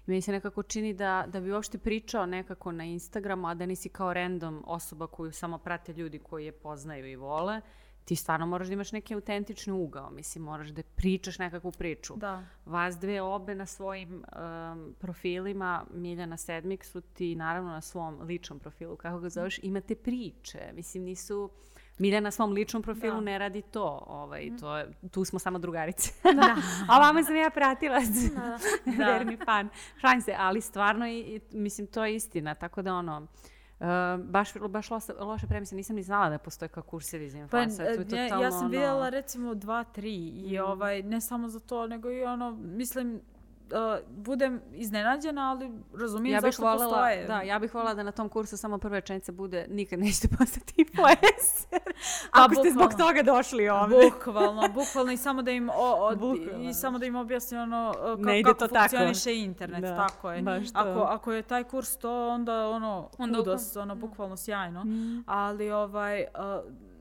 I 0.06 0.10
meni 0.10 0.22
se 0.22 0.32
nekako 0.32 0.62
čini 0.62 0.94
da, 0.94 1.24
da 1.28 1.40
bi 1.40 1.52
uopšte 1.52 1.78
pričao 1.78 2.26
nekako 2.26 2.72
na 2.72 2.84
Instagramu, 2.84 3.48
a 3.48 3.54
da 3.54 3.66
nisi 3.66 3.88
kao 3.88 4.12
random 4.12 4.64
osoba 4.66 5.06
koju 5.06 5.32
samo 5.32 5.58
prate 5.58 5.92
ljudi 5.92 6.18
koji 6.18 6.44
je 6.44 6.52
poznaju 6.52 7.06
i 7.06 7.16
vole, 7.16 7.60
ti 8.04 8.16
stvarno 8.16 8.46
moraš 8.46 8.66
da 8.66 8.72
imaš 8.72 8.92
neki 8.92 9.14
autentični 9.14 9.72
ugao, 9.72 10.10
mislim, 10.10 10.44
moraš 10.44 10.68
da 10.68 10.82
pričaš 10.82 11.38
nekakvu 11.38 11.72
priču. 11.72 12.16
Da. 12.16 12.42
Vas 12.66 12.98
dve 12.98 13.22
obe 13.22 13.54
na 13.54 13.66
svojim 13.66 14.14
um, 14.14 14.94
profilima, 14.98 15.84
Miljana 15.94 16.36
Sedmik 16.36 16.84
su 16.84 17.00
ti 17.00 17.36
naravno 17.36 17.70
na 17.70 17.80
svom 17.80 18.20
ličnom 18.22 18.58
profilu, 18.58 18.96
kako 18.96 19.18
ga 19.18 19.28
zoveš, 19.28 19.58
imate 19.62 19.94
priče. 19.94 20.72
Mislim, 20.74 21.04
nisu... 21.04 21.50
Milja 21.98 22.20
na 22.20 22.30
svom 22.30 22.52
ličnom 22.52 22.82
profilu 22.82 23.14
da. 23.14 23.20
ne 23.20 23.38
radi 23.38 23.62
to. 23.62 24.04
Ovaj, 24.06 24.46
mm. 24.46 24.58
to 24.58 24.76
je, 24.76 24.92
tu 25.10 25.24
smo 25.24 25.38
samo 25.38 25.58
drugarice. 25.58 26.12
Da. 26.22 26.56
A 26.94 26.98
vama 26.98 27.22
sam 27.22 27.36
ja 27.36 27.50
pratilac. 27.50 28.08
Da. 28.34 28.58
da. 28.96 29.04
Verni 29.12 29.36
fan. 29.44 29.68
Šalim 30.00 30.20
se, 30.20 30.34
ali 30.38 30.60
stvarno, 30.60 31.08
i, 31.08 31.40
mislim, 31.50 31.86
to 31.86 32.04
je 32.04 32.14
istina. 32.14 32.54
Tako 32.54 32.82
da 32.82 32.94
ono, 32.94 33.16
Uh, 33.16 33.51
baš, 34.24 34.52
baš 34.68 34.90
loša, 34.90 35.12
loša 35.20 35.46
premisa, 35.46 35.76
nisam 35.76 35.96
ni 35.96 36.02
znala 36.02 36.28
da 36.28 36.38
postoje 36.38 36.68
kao 36.68 36.82
kursevi 36.82 37.30
za 37.30 37.38
influencer. 37.38 37.86
Pa, 37.86 38.16
ja, 38.16 38.26
totalno, 38.28 38.44
ja 38.44 38.50
sam 38.50 38.70
vidjela 38.70 39.00
ono... 39.00 39.10
recimo 39.10 39.54
dva, 39.54 39.84
tri 39.84 40.14
i 40.28 40.58
mm. 40.58 40.64
ovaj, 40.64 41.02
ne 41.02 41.20
samo 41.20 41.48
za 41.48 41.60
to, 41.60 41.86
nego 41.86 42.10
i 42.10 42.24
ono, 42.24 42.50
mislim, 42.50 43.20
uh, 43.72 44.08
budem 44.08 44.60
iznenađena, 44.72 45.50
ali 45.50 45.70
razumijem 46.00 46.34
ja 46.34 46.40
zašto 46.40 46.62
voljela, 46.62 46.84
postoje. 46.84 47.26
Da, 47.26 47.40
ja 47.40 47.58
bih 47.58 47.74
voljela 47.74 47.94
da 47.94 48.02
na 48.02 48.12
tom 48.12 48.28
kursu 48.28 48.56
samo 48.56 48.78
prva 48.78 48.94
rečenica 48.94 49.32
bude 49.32 49.66
nikad 49.70 49.98
nećete 49.98 50.28
postati 50.38 50.74
influencer. 50.82 51.92
Pa, 52.32 52.44
Ako 52.44 52.54
ste 52.54 52.70
zbog 52.70 52.94
toga 52.98 53.22
došli 53.22 53.68
ovdje. 53.68 54.10
Bukvalno, 54.10 54.68
bukvalno 54.74 55.12
i 55.12 55.16
samo 55.16 55.42
da 55.42 55.50
im 55.50 55.68
o, 55.68 55.94
od, 55.94 56.18
i 56.60 56.74
samo 56.74 56.98
da 56.98 57.06
im 57.06 57.16
objasni 57.16 57.58
ono 57.58 57.94
ka, 58.02 58.16
ne 58.16 58.42
kako 58.42 58.68
funkcioniše 58.68 59.24
tako. 59.24 59.30
internet, 59.30 59.80
da, 59.80 59.96
tako 59.96 60.30
je. 60.30 60.44
Ako, 60.74 61.00
ako 61.00 61.32
je 61.32 61.42
taj 61.42 61.64
kurs 61.64 61.96
to 61.96 62.28
onda 62.28 62.68
ono 62.68 63.08
onda 63.18 63.38
kudos, 63.38 63.76
ono 63.76 63.94
bukvalno 63.94 64.36
sjajno. 64.36 64.84
Mm. 64.84 65.24
Ali 65.26 65.70
ovaj 65.70 66.20
uh, 66.20 66.42
uh, 66.42 66.91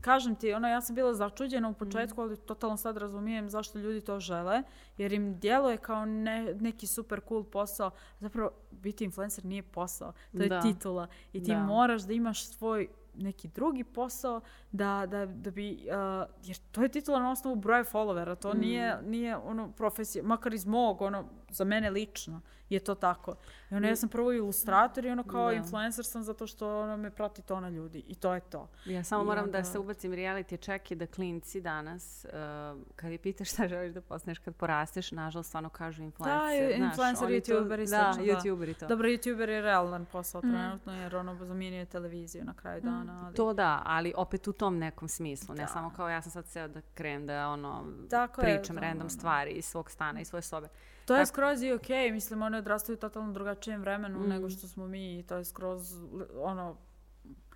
kažem 0.00 0.34
ti, 0.34 0.52
ono, 0.52 0.68
ja 0.68 0.80
sam 0.80 0.94
bila 0.94 1.14
začuđena 1.14 1.68
u 1.68 1.74
početku, 1.74 2.20
mm. 2.20 2.24
ali 2.24 2.36
totalno 2.36 2.76
sad 2.76 2.96
razumijem 2.96 3.50
zašto 3.50 3.78
ljudi 3.78 4.00
to 4.00 4.20
žele, 4.20 4.62
jer 4.96 5.12
im 5.12 5.38
djeluje 5.38 5.76
kao 5.76 6.04
ne, 6.04 6.54
neki 6.54 6.86
super 6.86 7.20
cool 7.28 7.44
posao. 7.44 7.90
Zapravo, 8.20 8.50
biti 8.70 9.04
influencer 9.04 9.44
nije 9.44 9.62
posao, 9.62 10.12
to 10.36 10.42
je 10.42 10.48
da. 10.48 10.60
titula. 10.60 11.06
I 11.32 11.42
ti 11.42 11.50
da. 11.50 11.62
moraš 11.64 12.02
da 12.02 12.12
imaš 12.12 12.46
svoj 12.46 12.88
neki 13.14 13.48
drugi 13.48 13.84
posao 13.84 14.40
da, 14.72 15.06
da, 15.10 15.26
da 15.26 15.50
bi, 15.50 15.72
uh, 15.72 16.28
jer 16.42 16.56
to 16.70 16.82
je 16.82 16.88
titula 16.88 17.20
na 17.20 17.30
osnovu 17.30 17.56
broja 17.56 17.84
followera, 17.84 18.36
to 18.36 18.54
mm. 18.54 18.58
nije, 18.58 19.02
nije 19.02 19.36
ono 19.36 19.72
profesija, 19.72 20.24
makar 20.24 20.54
iz 20.54 20.66
mog, 20.66 21.00
ono, 21.00 21.24
za 21.50 21.64
mene 21.64 21.90
lično 21.90 22.40
je 22.72 22.80
to 22.80 22.94
tako. 22.94 23.34
I 23.70 23.74
ono, 23.74 23.88
ja 23.88 23.96
sam 23.96 24.08
prvo 24.08 24.32
ilustrator 24.32 25.04
i 25.04 25.10
ono 25.10 25.24
kao 25.24 25.46
da. 25.46 25.52
influencer 25.52 26.04
sam 26.04 26.22
zato 26.22 26.46
što 26.46 26.80
ono, 26.80 26.96
me 26.96 27.10
prati 27.10 27.42
tona 27.42 27.68
ljudi 27.68 28.04
i 28.08 28.14
to 28.14 28.34
je 28.34 28.40
to. 28.40 28.68
Ja 28.84 29.04
samo 29.04 29.22
I 29.22 29.26
moram 29.26 29.44
onda... 29.44 29.58
da 29.58 29.64
se 29.64 29.78
ubacim 29.78 30.12
reality 30.12 30.64
check 30.64 30.90
i 30.90 30.94
da 30.94 31.06
klinci 31.06 31.60
danas, 31.60 32.24
uh, 32.24 32.82
kad 32.96 33.12
je 33.12 33.18
pitaš 33.18 33.52
šta 33.52 33.68
želiš 33.68 33.94
da 33.94 34.00
postaneš 34.00 34.38
kad 34.38 34.54
porasteš, 34.54 35.12
nažalost 35.12 35.48
stvarno 35.48 35.68
kažu 35.68 36.02
influencer. 36.02 36.68
Da, 36.68 36.84
influencer, 36.84 37.28
youtuber 37.28 37.82
i 37.82 37.90
da, 37.90 38.14
da. 38.16 38.22
YouTuber 38.22 38.70
i 38.70 38.74
to. 38.74 38.86
Dobro, 38.86 39.08
youtuber 39.08 39.48
je 39.48 39.60
realan 39.60 40.06
posao 40.12 40.40
mm. 40.44 40.50
trenutno 40.50 40.94
jer 40.94 41.16
ono 41.16 41.44
zamijenio 41.44 41.84
televiziju 41.84 42.44
na 42.44 42.54
kraju 42.54 42.82
mm. 42.82 42.86
dana. 42.86 43.22
Ali... 43.24 43.34
To 43.34 43.52
da, 43.52 43.82
ali 43.84 44.12
opet 44.16 44.48
u 44.48 44.52
tom 44.52 44.78
nekom 44.78 45.08
smislu, 45.08 45.54
ne 45.54 45.62
da. 45.62 45.68
samo 45.68 45.92
kao 45.96 46.08
ja 46.08 46.22
sam 46.22 46.32
sad 46.32 46.46
seo 46.46 46.68
da 46.68 46.80
krenem 46.94 47.26
da 47.26 47.48
ono, 47.48 47.84
Tako 48.10 48.40
pričam 48.40 48.76
je, 48.76 48.80
random 48.80 49.06
da. 49.06 49.12
stvari 49.12 49.50
iz 49.50 49.64
svog 49.64 49.90
stana, 49.90 50.20
iz 50.20 50.28
svoje 50.28 50.42
sobe. 50.42 50.68
To 51.06 51.16
je 51.16 51.26
skroz 51.26 51.62
i 51.62 51.72
okej, 51.72 52.08
okay. 52.08 52.12
mislim, 52.12 52.42
one 52.42 52.58
odrastaju 52.58 52.96
u 52.96 53.00
totalno 53.00 53.32
drugačijem 53.32 53.80
vremenu 53.80 54.20
mm. 54.20 54.28
nego 54.28 54.50
što 54.50 54.68
smo 54.68 54.86
mi 54.86 55.18
i 55.18 55.22
to 55.22 55.36
je 55.36 55.44
skroz, 55.44 55.94
ono, 56.36 56.76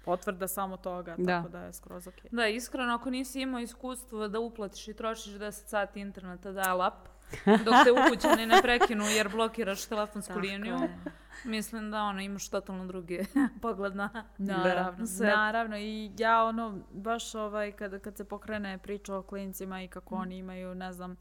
potvrda 0.07 0.49
samo 0.49 0.77
toga, 0.77 1.15
da. 1.19 1.37
tako 1.37 1.49
da 1.49 1.61
je 1.61 1.73
skroz 1.73 2.07
okej. 2.07 2.31
Okay. 2.31 2.37
Da, 2.37 2.47
iskreno, 2.47 2.95
ako 2.95 3.11
nisi 3.11 3.41
imao 3.41 3.61
iskustvo 3.61 4.29
da 4.29 4.41
uplatiš 4.41 4.89
i 4.89 4.95
trošiš 4.95 5.33
10 5.33 5.51
sati 5.51 6.01
interneta 6.01 6.53
dial-up, 6.53 7.09
dok 7.65 7.75
te 7.85 7.93
ukućani 7.93 8.47
ne 8.47 8.63
prekinu 8.63 9.05
jer 9.05 9.29
blokiraš 9.29 9.87
telefonsku 9.87 10.39
liniju, 10.39 10.77
mislim 11.45 11.91
da 11.91 12.03
ono, 12.03 12.21
imaš 12.21 12.49
totalno 12.49 12.87
drugi 12.87 13.27
pogled 13.63 13.97
na 13.97 14.25
naravno, 14.39 15.07
sve. 15.07 15.27
Naravno, 15.27 15.79
i 15.79 16.11
ja 16.19 16.45
ono, 16.45 16.79
baš 16.93 17.35
ovaj, 17.35 17.73
kad, 17.73 18.01
kad 18.01 18.17
se 18.17 18.25
pokrene 18.25 18.79
priča 18.79 19.17
o 19.17 19.23
klincima 19.23 19.83
i 19.83 19.89
kako 19.89 20.15
mm. 20.15 20.21
oni 20.21 20.39
imaju, 20.39 20.75
ne 20.75 20.93
znam, 20.93 21.11
uh, 21.11 21.19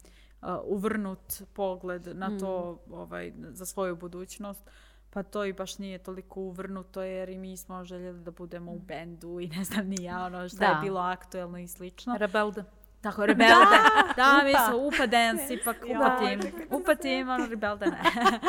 uvrnut 0.64 1.42
pogled 1.52 2.16
na 2.16 2.38
to 2.38 2.78
mm. 2.86 2.94
ovaj, 2.94 3.32
za 3.52 3.66
svoju 3.66 3.96
budućnost. 3.96 4.70
Pa 5.10 5.22
to 5.22 5.44
i 5.44 5.52
baš 5.52 5.78
nije 5.78 5.98
toliko 5.98 6.40
uvrnuto 6.40 7.02
jer 7.02 7.28
i 7.28 7.38
mi 7.38 7.56
smo 7.56 7.84
željeli 7.84 8.20
da 8.20 8.30
budemo 8.30 8.72
u 8.72 8.78
mm. 8.78 8.86
bendu 8.86 9.40
i 9.40 9.48
ne 9.48 9.64
znam 9.64 9.86
ni 9.86 10.04
ja 10.04 10.24
ono 10.24 10.48
što 10.48 10.58
da. 10.58 10.66
je 10.66 10.76
bilo 10.82 11.00
aktuelno 11.00 11.58
i 11.58 11.68
slično. 11.68 12.16
Rebelde. 12.16 12.64
Tako, 13.00 13.26
rebelde. 13.26 13.76
Da, 14.16 14.42
mi 14.44 14.52
smo 14.68 14.86
upa 14.86 15.06
dance, 15.06 15.54
ipak 15.54 15.76
upa 15.96 16.18
tim. 16.18 16.40
Upa 16.70 16.94
tim, 16.94 17.28
ono, 17.28 17.46
rebelde 17.46 17.86
ne. 17.86 18.00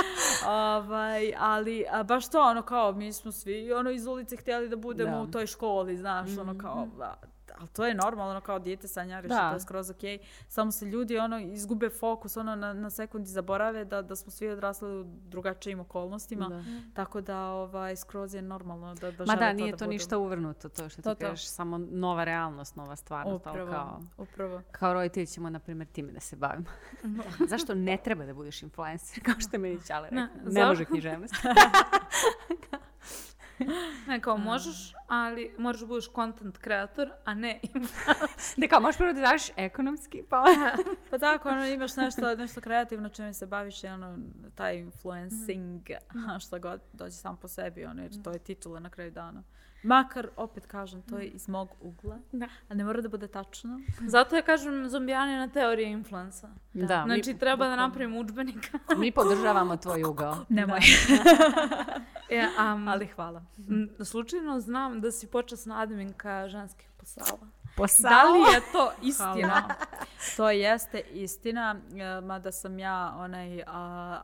ovaj, 0.75 1.33
ali 1.37 1.85
a, 1.91 2.03
baš 2.03 2.29
to, 2.29 2.41
ono, 2.41 2.61
kao, 2.61 2.91
mi 2.91 3.13
smo 3.13 3.31
svi, 3.31 3.73
ono, 3.73 3.89
iz 3.89 4.07
ulice 4.07 4.35
htjeli 4.35 4.69
da 4.69 4.75
budemo 4.75 5.15
da. 5.15 5.21
u 5.21 5.27
toj 5.27 5.47
školi, 5.47 5.97
znaš, 5.97 6.29
mm-hmm. 6.29 6.49
ono, 6.49 6.57
kao, 6.57 6.87
da, 6.97 7.19
ali 7.59 7.67
to 7.67 7.85
je 7.85 7.93
normalno, 7.93 8.31
ono 8.31 8.41
kao 8.41 8.59
dijete 8.59 8.88
sanjariš, 8.88 9.29
da. 9.29 9.49
to 9.49 9.55
je 9.55 9.59
skroz 9.59 9.89
ok. 9.89 10.01
Samo 10.47 10.71
se 10.71 10.85
ljudi 10.85 11.17
ono 11.17 11.39
izgube 11.39 11.89
fokus, 11.89 12.38
ono 12.38 12.55
na, 12.55 12.73
na 12.73 12.89
sekundi 12.89 13.29
zaborave 13.29 13.85
da, 13.85 14.01
da 14.01 14.15
smo 14.15 14.31
svi 14.31 14.49
odrasli 14.49 15.01
u 15.01 15.03
drugačijim 15.03 15.79
okolnostima. 15.79 16.47
Da. 16.47 16.63
Tako 16.93 17.21
da 17.21 17.39
ovaj, 17.39 17.95
skroz 17.95 18.34
je 18.34 18.41
normalno 18.41 18.95
da, 18.95 19.11
da 19.11 19.25
Ma 19.25 19.35
da, 19.35 19.53
nije 19.53 19.71
to, 19.71 19.77
to 19.77 19.88
ništa 19.88 20.17
uvrnuto, 20.17 20.69
to 20.69 20.89
što 20.89 21.01
to, 21.01 21.15
ti 21.15 21.21
kažeš, 21.21 21.47
samo 21.47 21.77
nova 21.77 22.23
realnost, 22.23 22.75
nova 22.75 22.95
stvarnost. 22.95 23.45
Upravo, 23.47 23.71
kao, 23.71 24.01
upravo. 24.17 24.61
Kao 24.71 24.93
roditelji 24.93 25.27
ćemo, 25.27 25.49
na 25.49 25.59
primjer, 25.59 25.88
time 25.88 26.11
da 26.11 26.19
se 26.19 26.35
bavimo. 26.35 26.65
Zašto 27.51 27.75
ne 27.75 27.97
treba 28.03 28.25
da 28.25 28.34
budeš 28.34 28.63
influencer, 28.63 29.23
kao 29.23 29.35
što 29.39 29.55
je 29.55 29.59
meni 29.59 29.81
Ćale 29.81 30.09
rekao. 30.09 30.25
Ne, 30.45 30.51
ne 30.51 30.65
može 30.65 30.85
književnost. 30.85 31.35
ne, 34.07 34.21
kao 34.21 34.38
možeš, 34.38 34.93
ali 35.07 35.55
moraš 35.57 35.79
da 35.79 35.85
budeš 35.85 36.09
content 36.15 36.57
kreator, 36.57 37.09
a 37.25 37.34
ne 37.34 37.59
Da 38.57 38.67
kao 38.67 38.79
možeš 38.79 38.97
prvo 38.97 39.13
da 39.13 39.21
daš 39.21 39.41
ekonomski, 39.55 40.23
pa... 40.29 40.43
pa 41.09 41.17
tako, 41.17 41.49
ono, 41.49 41.65
imaš 41.65 41.95
nešto, 41.95 42.35
nešto 42.35 42.61
kreativno 42.61 43.09
čime 43.09 43.34
se 43.34 43.45
baviš, 43.45 43.84
ono, 43.84 44.17
taj 44.55 44.77
influencing, 44.77 45.89
mm. 45.89 46.39
što 46.39 46.59
god 46.59 46.81
dođe 46.93 47.15
sam 47.15 47.38
po 47.38 47.47
sebi, 47.47 47.85
ono, 47.85 48.01
jer 48.01 48.23
to 48.23 48.31
je 48.31 48.39
titula 48.39 48.79
na 48.79 48.89
kraju 48.89 49.11
dana. 49.11 49.43
Makar, 49.88 50.27
opet 50.35 50.65
kažem, 50.68 51.01
to 51.01 51.18
je 51.18 51.27
iz 51.27 51.47
mog 51.47 51.69
ugla, 51.81 52.19
da. 52.31 52.47
a 52.69 52.73
ne 52.73 52.84
mora 52.84 53.01
da 53.01 53.09
bude 53.09 53.27
tačno. 53.27 53.80
Zato 54.14 54.35
ja 54.35 54.41
kažem 54.41 54.89
zombijani 54.89 55.38
na 55.38 55.47
teorije 55.47 55.91
influensa. 55.91 56.49
Da. 56.73 56.85
da 56.85 57.03
znači, 57.05 57.34
mi, 57.34 57.39
treba 57.39 57.68
da 57.68 57.76
napravimo 57.76 58.19
učbenika. 58.19 58.80
mi 58.97 59.11
podržavamo 59.11 59.77
tvoj 59.77 60.03
ugao. 60.03 60.35
Nemoj. 60.49 60.80
ja, 62.38 62.73
um, 62.73 62.88
Ali 62.88 63.07
hvala. 63.07 63.43
Slučajno 64.03 64.59
znam 64.59 65.01
da 65.01 65.11
si 65.11 65.27
počasna 65.27 65.81
adminka 65.81 66.47
ženskih 66.47 66.89
posala 66.97 67.56
posao. 67.77 68.09
Da 68.09 68.23
li 68.23 68.39
je 68.39 68.61
to 68.71 68.91
istina? 69.09 69.75
to 70.37 70.49
jeste 70.49 70.99
istina, 70.99 71.75
e, 71.95 72.21
mada 72.21 72.51
sam 72.51 72.79
ja 72.79 73.13
onaj 73.17 73.63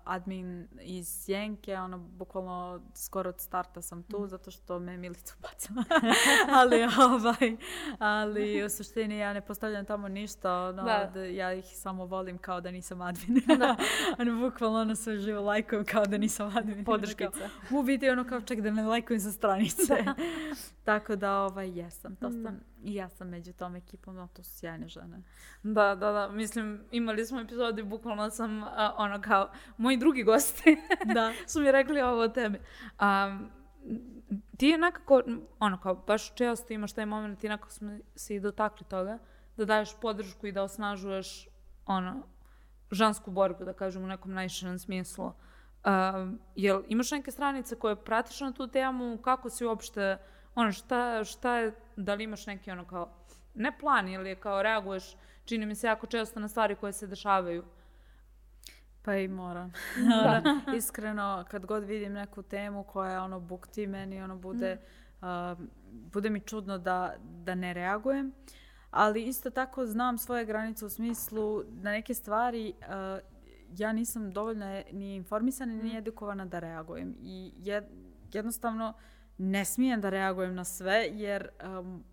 admin 0.03 0.67
iz 0.81 1.07
Sjenke, 1.07 1.75
ono, 1.75 1.97
bukvalno 1.97 2.81
skoro 2.95 3.30
od 3.30 3.39
starta 3.39 3.81
sam 3.81 4.03
tu, 4.03 4.19
mm. 4.19 4.27
zato 4.27 4.51
što 4.51 4.80
me 4.80 4.97
Milica 4.97 5.35
ubacila. 5.39 5.84
ali, 6.59 6.84
ovaj, 6.84 7.57
ali 7.99 8.63
u 8.65 8.69
suštini 8.69 9.17
ja 9.17 9.34
ne 9.34 9.41
postavljam 9.41 9.85
tamo 9.85 10.07
ništa, 10.07 10.63
ono, 10.63 10.84
da. 10.84 11.11
da 11.13 11.25
ja 11.25 11.53
ih 11.53 11.65
samo 11.65 12.05
volim 12.05 12.38
kao 12.38 12.61
da 12.61 12.71
nisam 12.71 13.01
admin. 13.01 13.41
da. 13.57 13.75
ono, 14.19 14.49
bukvalno 14.49 14.80
ono 14.80 14.95
sve 14.95 15.17
živo 15.17 15.41
lajkujem 15.41 15.85
kao 15.85 16.05
da 16.05 16.17
nisam 16.17 16.57
admin. 16.57 16.85
Podrškica. 16.85 17.49
U 17.71 17.81
vidi 17.81 18.09
ono 18.09 18.23
kao 18.23 18.41
ček 18.41 18.61
da 18.61 18.71
ne 18.71 18.84
lajkujem 18.84 19.19
sa 19.19 19.31
stranice. 19.31 20.03
Tako 20.84 21.15
da, 21.15 21.38
ovaj, 21.38 21.80
jesam. 21.80 22.15
To 22.15 22.31
sam, 22.31 22.41
mm. 22.41 22.72
I 22.84 22.93
ja 22.95 23.10
sam 23.10 23.30
među 23.30 23.53
tom 23.53 23.76
ekipom, 23.76 24.15
no 24.15 24.27
to 24.34 24.43
su 24.43 24.57
sjajne 24.57 24.88
žene. 24.88 25.23
Da, 25.64 25.95
da, 25.95 26.11
da. 26.11 26.27
Mislim, 26.27 26.84
imali 26.91 27.26
smo 27.26 27.39
epizodi, 27.41 27.84
bukvalno 27.84 28.30
sam, 28.30 28.64
uh, 28.64 28.68
ono, 28.97 29.22
kao, 29.22 29.51
moji 29.77 29.97
drugi 29.97 30.23
gosti 30.23 30.77
da. 31.14 31.31
su 31.51 31.61
mi 31.61 31.72
rekli 31.72 32.01
ovo 32.01 32.22
o 32.22 32.27
tebi. 32.27 32.60
Um, 33.01 33.49
ti 34.57 34.68
je 34.68 34.77
nekako, 34.77 35.22
ono, 35.60 35.81
kao, 35.81 35.95
baš 35.95 36.35
često 36.35 36.73
imaš 36.73 36.93
taj 36.93 37.05
moment, 37.05 37.39
ti 37.39 37.49
nekako 37.49 37.72
smo 37.72 37.97
se 38.15 38.35
i 38.35 38.39
dotakli 38.39 38.88
toga, 38.88 39.18
da 39.57 39.65
daješ 39.65 39.95
podršku 40.01 40.47
i 40.47 40.51
da 40.51 40.64
osnažuješ, 40.64 41.47
ono, 41.85 42.23
žensku 42.91 43.31
borbu, 43.31 43.65
da 43.65 43.73
kažem, 43.73 44.03
u 44.03 44.07
nekom 44.07 44.34
najširem 44.34 44.80
smislu. 44.80 45.26
Uh, 45.26 45.34
jel 46.55 46.84
imaš 46.88 47.11
neke 47.11 47.31
stranice 47.31 47.76
koje 47.76 47.95
pratiš 47.95 48.41
na 48.41 48.51
tu 48.51 48.68
temu? 48.68 49.18
Kako 49.18 49.49
si 49.49 49.65
uopšte 49.65 50.18
ono, 50.55 50.71
šta, 50.71 51.23
šta 51.23 51.57
je, 51.57 51.73
da 51.95 52.13
li 52.13 52.23
imaš 52.23 52.45
neki 52.45 52.71
ono 52.71 52.85
kao, 52.85 53.09
ne 53.53 53.77
plan 53.77 54.09
ili 54.09 54.35
kao 54.35 54.63
reaguješ, 54.63 55.15
čini 55.45 55.65
mi 55.65 55.75
se 55.75 55.88
jako 55.88 56.07
često 56.07 56.39
na 56.39 56.47
stvari 56.47 56.75
koje 56.75 56.93
se 56.93 57.07
dešavaju. 57.07 57.63
Pa 59.01 59.15
i 59.15 59.27
moram. 59.27 59.73
Iskreno, 60.77 61.45
kad 61.49 61.65
god 61.65 61.84
vidim 61.84 62.13
neku 62.13 62.41
temu 62.41 62.84
koja 62.84 63.23
ono 63.23 63.39
bukti 63.39 63.88
meni, 63.88 64.21
ono 64.21 64.35
bude, 64.35 64.75
mm. 65.21 65.25
uh, 65.25 65.57
bude 65.91 66.30
mi 66.30 66.39
čudno 66.39 66.77
da, 66.77 67.15
da 67.23 67.55
ne 67.55 67.73
reagujem. 67.73 68.31
Ali 68.91 69.23
isto 69.23 69.49
tako 69.49 69.85
znam 69.85 70.17
svoje 70.17 70.45
granice 70.45 70.85
u 70.85 70.89
smislu 70.89 71.63
da 71.63 71.91
neke 71.91 72.13
stvari 72.13 72.73
uh, 72.80 73.34
ja 73.77 73.93
nisam 73.93 74.31
dovoljno 74.31 74.81
ni 74.91 75.15
informisana 75.15 75.73
ni 75.73 75.97
edukovana 75.97 76.45
da 76.45 76.59
reagujem. 76.59 77.15
I 77.21 77.51
jed, 77.57 77.84
jednostavno 78.34 78.93
ne 79.38 79.65
smijem 79.65 80.01
da 80.01 80.10
reagujem 80.10 80.55
na 80.55 80.64
sve 80.64 81.10
jer 81.11 81.49
um, 81.80 82.03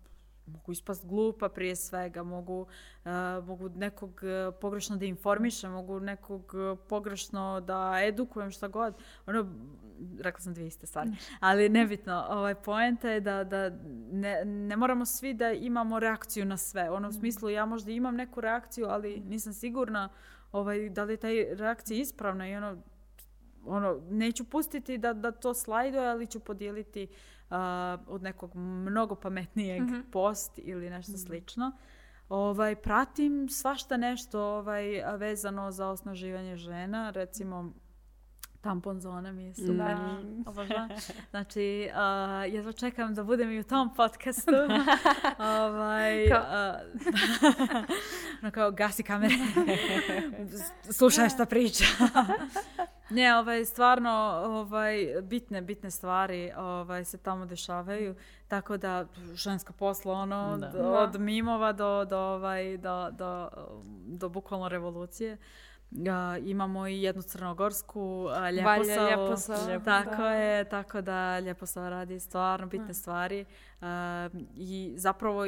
mogu 0.45 0.71
ispast 0.71 1.05
glupa 1.07 1.49
prije 1.49 1.75
svega, 1.75 2.23
mogu, 2.23 2.67
uh, 3.05 3.11
mogu 3.45 3.69
nekog 3.69 4.09
uh, 4.09 4.55
pogrešno 4.61 4.97
da 4.97 5.05
informišem, 5.05 5.71
mogu 5.71 5.99
nekog 5.99 6.53
uh, 6.53 6.79
pogrešno 6.89 7.61
da 7.61 7.93
edukujem 8.03 8.51
šta 8.51 8.67
god. 8.67 8.93
Ono, 9.25 9.53
rekla 10.19 10.41
sam 10.41 10.53
dvije 10.53 10.67
iste 10.67 10.87
stvari, 10.87 11.09
ali 11.39 11.69
nebitno. 11.69 12.25
Ovaj, 12.29 12.55
poenta 12.55 13.09
je 13.09 13.19
da, 13.19 13.43
da 13.43 13.69
ne, 14.11 14.45
ne 14.45 14.75
moramo 14.75 15.05
svi 15.05 15.33
da 15.33 15.51
imamo 15.51 15.99
reakciju 15.99 16.45
na 16.45 16.57
sve. 16.57 16.89
Ono 16.89 17.09
u 17.09 17.11
smislu 17.11 17.49
ja 17.49 17.65
možda 17.65 17.91
imam 17.91 18.15
neku 18.15 18.41
reakciju, 18.41 18.85
ali 18.89 19.19
nisam 19.19 19.53
sigurna 19.53 20.09
ovaj, 20.51 20.89
da 20.89 21.03
li 21.03 21.13
je 21.13 21.17
taj 21.17 21.55
reakcija 21.55 22.01
ispravna 22.01 22.49
i 22.49 22.55
ono, 22.55 22.77
ono, 23.65 24.01
neću 24.09 24.43
pustiti 24.43 24.97
da, 24.97 25.13
da 25.13 25.31
to 25.31 25.53
slajduje, 25.53 26.07
ali 26.07 26.27
ću 26.27 26.39
podijeliti 26.39 27.07
uh, 27.49 27.57
od 28.07 28.23
nekog 28.23 28.55
mnogo 28.55 29.15
pametnijeg 29.15 29.81
mm 29.81 29.93
-hmm. 29.93 30.11
post 30.11 30.59
ili 30.63 30.89
nešto 30.89 31.11
mm 31.11 31.15
-hmm. 31.15 31.25
slično. 31.25 31.71
Ovaj, 32.29 32.75
pratim 32.75 33.49
svašta 33.49 33.97
nešto 33.97 34.41
ovaj, 34.41 35.03
vezano 35.17 35.71
za 35.71 35.87
osnaživanje 35.87 36.55
žena, 36.55 37.09
recimo 37.09 37.73
tampon 38.61 38.99
zona 38.99 39.31
mi 39.31 39.43
je 39.43 39.53
super. 39.53 39.95
Mm. 39.95 40.43
Znači, 41.31 41.89
uh, 41.91 42.53
jedva 42.53 42.71
čekam 42.71 43.13
da 43.13 43.23
budem 43.23 43.51
i 43.51 43.59
u 43.59 43.63
tom 43.63 43.93
podcastu. 43.95 44.51
ovaj, 45.63 46.29
kao, 46.29 46.73
uh, 48.43 48.51
kao 48.55 48.71
gasi 48.71 49.03
kamere. 49.03 49.35
Slušaj 50.91 51.29
šta 51.29 51.45
priča. 51.45 51.85
Ne, 53.11 53.37
ovaj, 53.37 53.65
stvarno 53.65 54.09
ovaj, 54.45 55.21
bitne, 55.21 55.61
bitne 55.61 55.91
stvari 55.91 56.51
ovaj, 56.57 57.05
se 57.05 57.17
tamo 57.17 57.45
dešavaju. 57.45 58.15
Tako 58.47 58.77
da, 58.77 59.05
ženska 59.33 59.73
posla, 59.73 60.13
ono, 60.13 60.57
da. 60.57 60.89
od 60.89 61.19
mimova 61.19 61.71
do, 61.71 62.05
do, 62.05 62.19
ovaj, 62.19 62.77
do, 62.77 63.11
do, 63.11 63.49
do 64.07 64.29
bukvalno 64.29 64.69
revolucije. 64.69 65.37
Uh, 65.91 65.97
imamo 66.45 66.87
i 66.87 67.01
jednu 67.01 67.21
crnogorsku 67.21 68.01
uh, 68.01 68.49
ljeposao. 68.49 69.09
ljeposao. 69.09 69.79
Tako 69.85 70.21
da. 70.21 70.29
je, 70.33 70.69
tako 70.69 71.01
da 71.01 71.39
ljeposao 71.39 71.89
radi 71.89 72.19
stvarno 72.19 72.67
bitne 72.67 72.85
hmm. 72.85 72.93
stvari. 72.93 73.45
Uh, 73.81 73.87
I 74.55 74.93
zapravo 74.97 75.45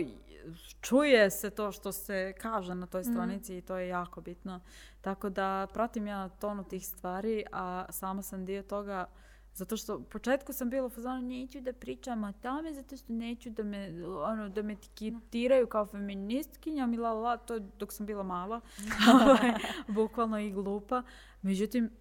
čuje 0.81 1.30
se 1.30 1.49
to 1.49 1.72
što 1.72 1.91
se 1.91 2.34
kaže 2.41 2.76
na 2.76 2.88
toj 2.88 3.02
mhm. 3.02 3.11
stranici 3.11 3.53
mm. 3.53 3.57
i 3.57 3.61
to 3.61 3.77
je 3.77 3.88
jako 3.88 4.22
bitno. 4.22 4.60
Tako 5.04 5.30
da 5.30 5.68
pratim 5.74 6.08
ja 6.08 6.30
tonu 6.30 6.64
tih 6.64 6.88
stvari, 6.88 7.44
a 7.52 7.86
sama 7.90 8.22
sam 8.22 8.46
dio 8.46 8.64
toga 8.64 9.06
zato 9.54 9.78
što 9.78 9.98
u 9.98 10.04
početku 10.04 10.54
sam 10.54 10.70
bila 10.70 10.86
u 10.86 10.90
fazonu 10.90 11.22
neću 11.22 11.62
da 11.62 11.74
pričam 11.74 12.24
o 12.24 12.32
tome 12.32 12.74
zato 12.74 12.98
što 12.98 13.14
neću 13.14 13.50
da 13.50 13.64
me, 13.64 14.08
ono, 14.08 14.50
da 14.50 14.62
me 14.62 14.74
etiketiraju 14.74 15.68
kao 15.68 15.86
feministkinja 15.86 16.90
i 16.94 16.98
la, 16.98 17.14
la, 17.14 17.38
to 17.38 17.60
dok 17.60 17.94
sam 17.94 18.06
bila 18.06 18.24
mala, 18.24 18.62
ovaj, 19.24 19.54
bukvalno 19.88 20.40
i 20.40 20.52
glupa. 20.52 21.04
Međutim, 21.42 21.92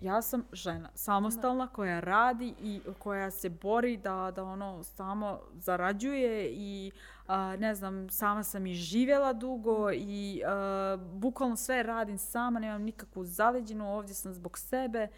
ja 0.00 0.22
sam 0.22 0.44
žena 0.52 0.90
samostalna 0.94 1.66
koja 1.66 2.00
radi 2.00 2.54
i 2.60 2.80
koja 2.98 3.30
se 3.30 3.48
bori 3.48 3.96
da, 3.96 4.32
da 4.36 4.44
ono 4.44 4.84
samo 4.84 5.40
zarađuje 5.54 6.50
i 6.52 6.92
a, 7.28 7.56
ne 7.56 7.74
znam, 7.74 8.10
sama 8.10 8.42
sam 8.42 8.66
i 8.66 8.74
živjela 8.74 9.32
dugo 9.32 9.90
i 9.92 10.42
a, 10.46 10.96
bukvalno 11.12 11.56
sve 11.56 11.82
radim 11.82 12.18
sama, 12.18 12.60
nemam 12.60 12.82
nikakvu 12.82 13.24
zaleđinu, 13.24 13.92
ovdje 13.92 14.14
sam 14.14 14.34
zbog 14.34 14.58
sebe 14.58 15.08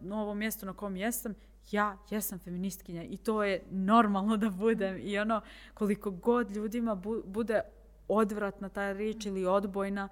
na 0.00 0.22
ovom 0.22 0.38
mjestu 0.38 0.66
na 0.66 0.72
kom 0.72 0.96
jesam. 0.96 1.34
Ja 1.70 1.98
jesam 2.10 2.38
feministkinja 2.38 3.02
i 3.02 3.16
to 3.16 3.44
je 3.44 3.62
normalno 3.70 4.36
da 4.36 4.50
budem 4.50 4.98
i 5.00 5.18
ono 5.18 5.40
koliko 5.74 6.10
god 6.10 6.50
ljudima 6.50 6.94
bu, 6.94 7.22
bude 7.26 7.60
odvratna 8.14 8.68
ta 8.68 8.92
riječ 8.92 9.26
ili 9.26 9.46
odbojna. 9.46 10.08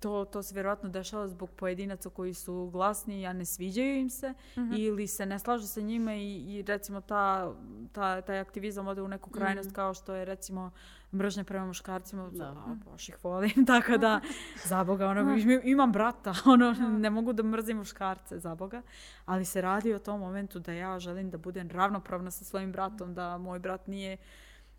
to, 0.00 0.24
to 0.24 0.42
se 0.42 0.54
vjerojatno 0.54 0.88
dešava 0.88 1.28
zbog 1.28 1.50
pojedinaca 1.50 2.10
koji 2.10 2.34
su 2.34 2.70
glasni, 2.72 3.26
a 3.26 3.32
ne 3.32 3.44
sviđaju 3.44 3.96
im 3.96 4.10
se 4.10 4.34
mhm. 4.58 4.72
ili 4.76 5.06
se 5.06 5.26
ne 5.26 5.38
slažu 5.38 5.66
sa 5.66 5.80
njime 5.80 6.22
i, 6.22 6.56
i 6.56 6.62
recimo 6.62 7.00
ta, 7.00 7.54
ta, 7.92 8.20
taj 8.20 8.40
aktivizam 8.40 8.86
ode 8.86 9.02
u 9.02 9.08
neku 9.08 9.30
krajnost 9.30 9.68
mhm. 9.68 9.74
kao 9.74 9.94
što 9.94 10.14
je 10.14 10.24
recimo 10.24 10.70
mržnje 11.12 11.44
prema 11.44 11.66
muškarcima, 11.66 12.30
da. 12.30 12.54
baš 12.90 13.08
ih 13.08 13.24
volim, 13.24 13.66
tako 13.66 13.96
da, 13.96 14.20
za 14.68 14.84
Boga, 14.84 15.06
ono, 15.08 15.36
imam 15.64 15.92
brata, 15.92 16.34
ono, 16.54 16.72
ne 16.72 17.10
mogu 17.10 17.32
da 17.32 17.42
mrzim 17.42 17.76
muškarce, 17.76 18.38
za 18.38 18.54
Boga, 18.54 18.82
ali 19.24 19.44
se 19.44 19.60
radi 19.60 19.94
o 19.94 19.98
tom 19.98 20.20
momentu 20.20 20.58
da 20.58 20.72
ja 20.72 20.98
želim 20.98 21.30
da 21.30 21.38
budem 21.38 21.70
ravnopravna 21.70 22.30
sa 22.30 22.44
svojim 22.44 22.72
bratom, 22.72 23.14
da 23.14 23.38
moj 23.38 23.58
brat 23.58 23.86
nije 23.86 24.16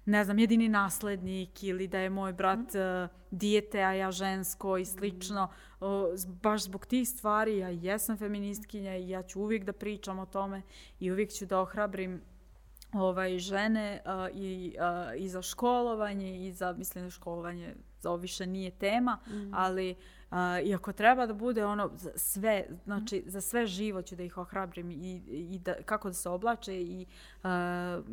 ne 0.10 0.24
znam, 0.24 0.40
jedini 0.40 0.70
naslednik 0.70 1.64
ili 1.64 1.88
da 1.88 2.00
je 2.00 2.10
moj 2.10 2.34
brat 2.34 2.60
mm. 2.60 3.10
dijete, 3.32 3.84
a 3.84 3.94
ja 3.94 4.12
žensko 4.12 4.78
i 4.78 4.86
slično. 4.86 5.48
baš 6.42 6.64
zbog 6.64 6.86
tih 6.86 7.10
stvari 7.10 7.58
ja 7.58 7.70
jesam 7.70 8.18
feministkinja 8.18 8.96
i 8.96 9.10
ja 9.10 9.24
ću 9.24 9.42
uvijek 9.42 9.64
da 9.64 9.74
pričam 9.74 10.20
o 10.20 10.26
tome 10.26 10.62
i 11.00 11.12
uvijek 11.12 11.32
ću 11.32 11.46
da 11.46 11.60
ohrabrim 11.60 12.22
ovaj, 12.94 13.40
žene 13.40 14.02
i, 14.34 14.76
i 15.18 15.30
za 15.30 15.42
školovanje 15.42 16.48
i 16.48 16.52
za, 16.54 16.74
mislim 16.74 17.04
da 17.04 17.10
školovanje 17.10 17.76
za 18.00 18.10
ovo 18.10 18.18
više 18.18 18.46
nije 18.46 18.72
tema, 18.72 19.18
mm. 19.28 19.54
ali 19.54 19.96
i 20.64 20.76
ako 20.76 20.94
treba 20.94 21.26
da 21.26 21.34
bude 21.34 21.66
ono 21.66 21.92
sve, 22.16 22.66
znači 22.84 23.24
za 23.28 23.42
sve 23.42 23.68
živo 23.68 24.02
ću 24.02 24.16
da 24.16 24.24
ih 24.24 24.38
ohrabrim 24.38 24.92
i, 24.92 25.24
i 25.28 25.60
da, 25.60 25.74
kako 25.86 26.08
da 26.08 26.14
se 26.14 26.30
oblače 26.30 26.82
i, 26.82 27.06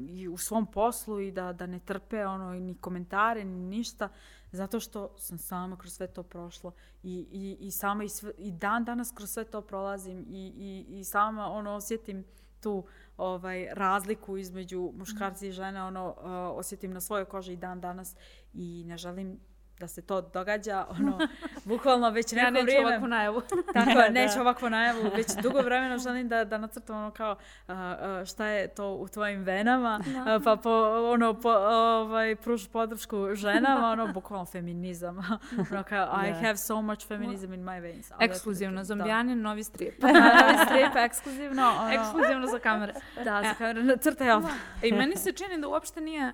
i 0.09 0.29
u 0.29 0.39
svom 0.39 0.67
poslu 0.67 1.21
i 1.21 1.31
da, 1.31 1.53
da 1.53 1.67
ne 1.67 1.79
trpe 1.79 2.27
ono 2.27 2.53
ni 2.53 2.75
komentare 2.75 3.45
ni 3.45 3.59
ništa 3.59 4.09
zato 4.53 4.81
što 4.81 5.15
sam 5.19 5.39
sama 5.39 5.77
kroz 5.77 5.93
sve 5.93 6.07
to 6.07 6.23
prošlo 6.23 6.73
i, 7.03 7.27
i, 7.33 7.67
i 7.67 7.71
sama 7.71 8.05
i, 8.05 8.09
i 8.39 8.53
dan 8.53 8.85
danas 8.85 9.13
kroz 9.13 9.31
sve 9.31 9.45
to 9.45 9.61
prolazim 9.61 10.25
i, 10.29 10.53
i, 10.57 10.99
i 10.99 11.05
sama 11.05 11.47
ono 11.47 11.71
osjetim 11.71 12.25
tu 12.61 12.85
ovaj, 13.17 13.69
razliku 13.73 14.37
između 14.37 14.93
muškarci 14.97 15.49
i 15.49 15.53
žene, 15.53 15.83
ono, 15.83 16.09
uh, 16.09 16.59
osjetim 16.59 16.93
na 16.93 17.01
svojoj 17.01 17.25
koži 17.25 17.53
i 17.53 17.57
dan 17.57 17.81
danas 17.81 18.17
i 18.55 18.85
ne 18.87 18.97
želim 18.97 19.41
da 19.79 19.89
se 19.89 20.03
to 20.03 20.21
događa, 20.21 20.87
ono, 20.91 21.19
bukvalno 21.65 22.11
već 22.11 22.33
neko 22.33 22.57
ja 22.59 22.63
vrijeme... 22.63 22.87
ovakvu 22.87 23.09
najavu. 23.09 23.43
Tako, 23.75 24.13
neću 24.13 24.41
ovakvu 24.41 24.71
najavu. 24.71 25.11
Već 25.17 25.27
dugo 25.43 25.61
vremena 25.61 25.99
želim 25.99 26.29
da, 26.29 26.45
da 26.45 26.59
nacrtam 26.59 26.97
ono 26.97 27.11
kao 27.11 27.37
šta 28.27 28.47
je 28.47 28.69
to 28.69 28.95
u 28.95 29.09
tvojim 29.09 29.43
venama, 29.43 30.01
pa 30.45 30.57
po, 30.57 30.71
ono, 31.13 31.41
po, 31.41 31.51
ovaj, 31.51 32.37
pružu 32.37 32.71
podršku 32.71 33.35
ženama, 33.35 33.89
ono, 33.89 34.13
bukvalno 34.13 34.47
feminizam. 34.47 35.19
ono 35.71 35.83
kao, 35.83 36.25
I 36.29 36.33
have 36.33 36.57
so 36.57 36.83
much 36.83 37.07
feminism 37.09 37.53
in 37.53 37.65
my 37.65 37.81
veins. 37.81 38.11
Ekskluzivno, 38.21 38.85
zombijanin, 38.85 39.43
novi 39.43 39.65
strip. 39.65 40.03
novi 40.03 40.59
strip, 40.67 40.97
ekskluzivno. 40.97 41.75
Ono, 41.81 41.93
ekskluzivno 41.93 42.47
za 42.47 42.59
kamere. 42.59 42.95
Da, 43.25 43.43
za 43.43 43.55
kamere, 43.59 43.97
crtaj 43.97 44.31
ovdje. 44.31 44.51
I 44.83 44.93
meni 44.93 45.17
se 45.17 45.33
čini 45.33 45.61
da 45.61 45.69
uopšte 45.69 46.01
nije 46.01 46.33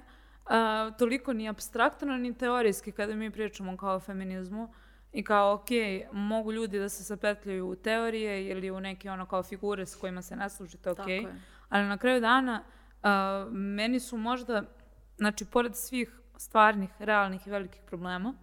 toliko 0.98 1.32
ni 1.32 1.48
abstraktno 1.48 2.16
ni 2.16 2.34
teorijski 2.38 2.92
kada 2.92 3.14
mi 3.14 3.30
pričamo 3.30 3.76
kao 3.76 3.96
o 3.96 4.00
feminizmu 4.00 4.74
i 5.12 5.24
kao 5.24 5.54
ok, 5.54 5.68
mogu 6.12 6.52
ljudi 6.52 6.78
da 6.78 6.88
se 6.88 7.02
zapetljaju 7.02 7.68
u 7.68 7.76
teorije 7.76 8.48
ili 8.48 8.70
u 8.70 8.80
neke 8.80 9.10
ono 9.10 9.26
kao 9.26 9.42
figure 9.42 9.86
s 9.86 9.96
kojima 9.96 10.22
se 10.22 10.36
ne 10.36 10.50
služite 10.50 10.90
ok, 10.90 11.06
ali 11.68 11.88
na 11.88 11.98
kraju 11.98 12.20
dana 12.20 12.64
meni 13.50 14.00
su 14.00 14.16
možda, 14.16 14.62
znači 15.16 15.44
pored 15.44 15.76
svih 15.76 16.18
stvarnih, 16.36 16.90
realnih 16.98 17.46
i 17.46 17.50
velikih 17.50 17.82
problema, 17.86 18.34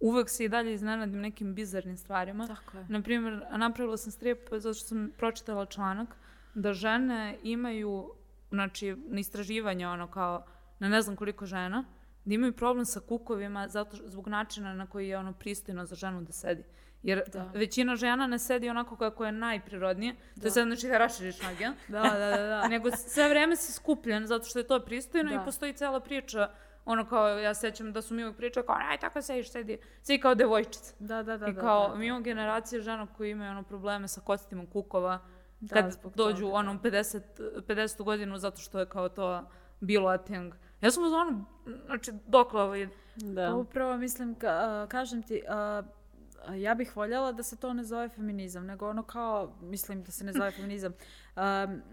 uvek 0.00 0.28
se 0.28 0.44
i 0.44 0.48
dalje 0.48 0.74
iznenadim 0.74 1.20
nekim 1.20 1.54
bizarnim 1.54 1.96
stvarima. 1.96 2.46
Tako 2.46 2.78
je. 2.78 2.86
Naprimjer, 2.88 3.46
napravila 3.56 3.96
sam 3.96 4.12
strip 4.12 4.38
zato 4.50 4.74
što 4.74 4.88
sam 4.88 5.10
pročitala 5.18 5.66
članak 5.66 6.08
da 6.54 6.72
žene 6.72 7.38
imaju, 7.42 8.10
znači, 8.50 8.96
istraživanja 9.12 9.90
ono 9.90 10.06
kao 10.06 10.44
na 10.78 10.88
ne 10.88 11.02
znam 11.02 11.16
koliko 11.16 11.46
žena, 11.46 11.84
da 12.24 12.34
imaju 12.34 12.52
problem 12.52 12.84
sa 12.84 13.00
kukovima 13.00 13.68
zato 13.68 13.96
zbog 14.04 14.28
načina 14.28 14.74
na 14.74 14.86
koji 14.86 15.08
je 15.08 15.18
ono 15.18 15.32
pristojno 15.32 15.86
za 15.86 15.94
ženu 15.94 16.22
da 16.22 16.32
sedi. 16.32 16.64
Jer 17.02 17.22
većina 17.54 17.96
žena 17.96 18.26
ne 18.26 18.38
sedi 18.38 18.68
onako 18.68 18.96
kako 18.96 19.24
je 19.24 19.32
najprirodnije. 19.32 20.14
To 20.40 20.46
je 20.46 20.50
sad 20.50 20.66
znači 20.66 20.88
da 20.88 20.98
raširiš 20.98 21.42
noge. 21.42 21.64
da, 21.88 22.02
da, 22.02 22.36
da, 22.36 22.46
da. 22.46 22.68
Nego 22.68 22.90
sve 22.90 23.28
vreme 23.28 23.56
si 23.56 23.72
skupljen 23.72 24.26
zato 24.26 24.44
što 24.44 24.58
je 24.58 24.66
to 24.66 24.80
pristojno 24.80 25.34
i 25.34 25.44
postoji 25.44 25.72
cijela 25.72 26.00
priča 26.00 26.50
ono 26.84 27.06
kao, 27.06 27.28
ja 27.28 27.54
sećam 27.54 27.92
da 27.92 28.02
su 28.02 28.14
mi 28.14 28.22
uvijek 28.22 28.36
pričali 28.36 28.66
kao, 28.66 28.76
aj 28.90 28.98
tako 28.98 29.22
sediš, 29.22 29.50
sedi, 29.50 29.78
sedi 30.02 30.20
kao 30.20 30.34
devojčica. 30.34 30.94
Da, 30.98 31.22
da, 31.22 31.36
da. 31.36 31.48
I 31.48 31.54
kao, 31.54 31.88
da, 31.88 31.94
mi 31.94 32.06
imamo 32.06 32.22
generacije 32.22 32.80
žena 32.80 33.06
koji 33.16 33.30
imaju 33.30 33.50
ono 33.50 33.62
probleme 33.62 34.08
sa 34.08 34.20
kostimom 34.20 34.66
kukova, 34.66 35.18
kad 35.70 35.96
dođu 36.14 36.46
u 36.46 36.54
onom 36.54 36.80
50, 36.80 37.20
50. 37.38 38.02
godinu 38.02 38.38
zato 38.38 38.60
što 38.60 38.78
je 38.78 38.86
kao 38.86 39.08
to 39.08 39.50
bilo 39.80 40.08
a 40.08 40.18
thing. 40.18 40.54
Ja 40.84 40.90
sam 40.90 41.04
ono, 41.04 41.44
znači, 41.86 42.12
dokle 42.26 42.62
ovo 42.62 42.74
ide? 42.74 42.92
Da. 43.16 43.54
Upravo 43.54 43.96
mislim, 43.96 44.36
kažem 44.88 45.22
ti, 45.22 45.42
ja 46.56 46.74
bih 46.74 46.96
voljela 46.96 47.32
da 47.32 47.42
se 47.42 47.56
to 47.56 47.72
ne 47.72 47.84
zove 47.84 48.08
feminizam, 48.08 48.66
nego 48.66 48.88
ono 48.88 49.02
kao, 49.02 49.56
mislim 49.60 50.02
da 50.02 50.12
se 50.12 50.24
ne 50.24 50.32
zove 50.32 50.50
feminizam. 50.50 50.92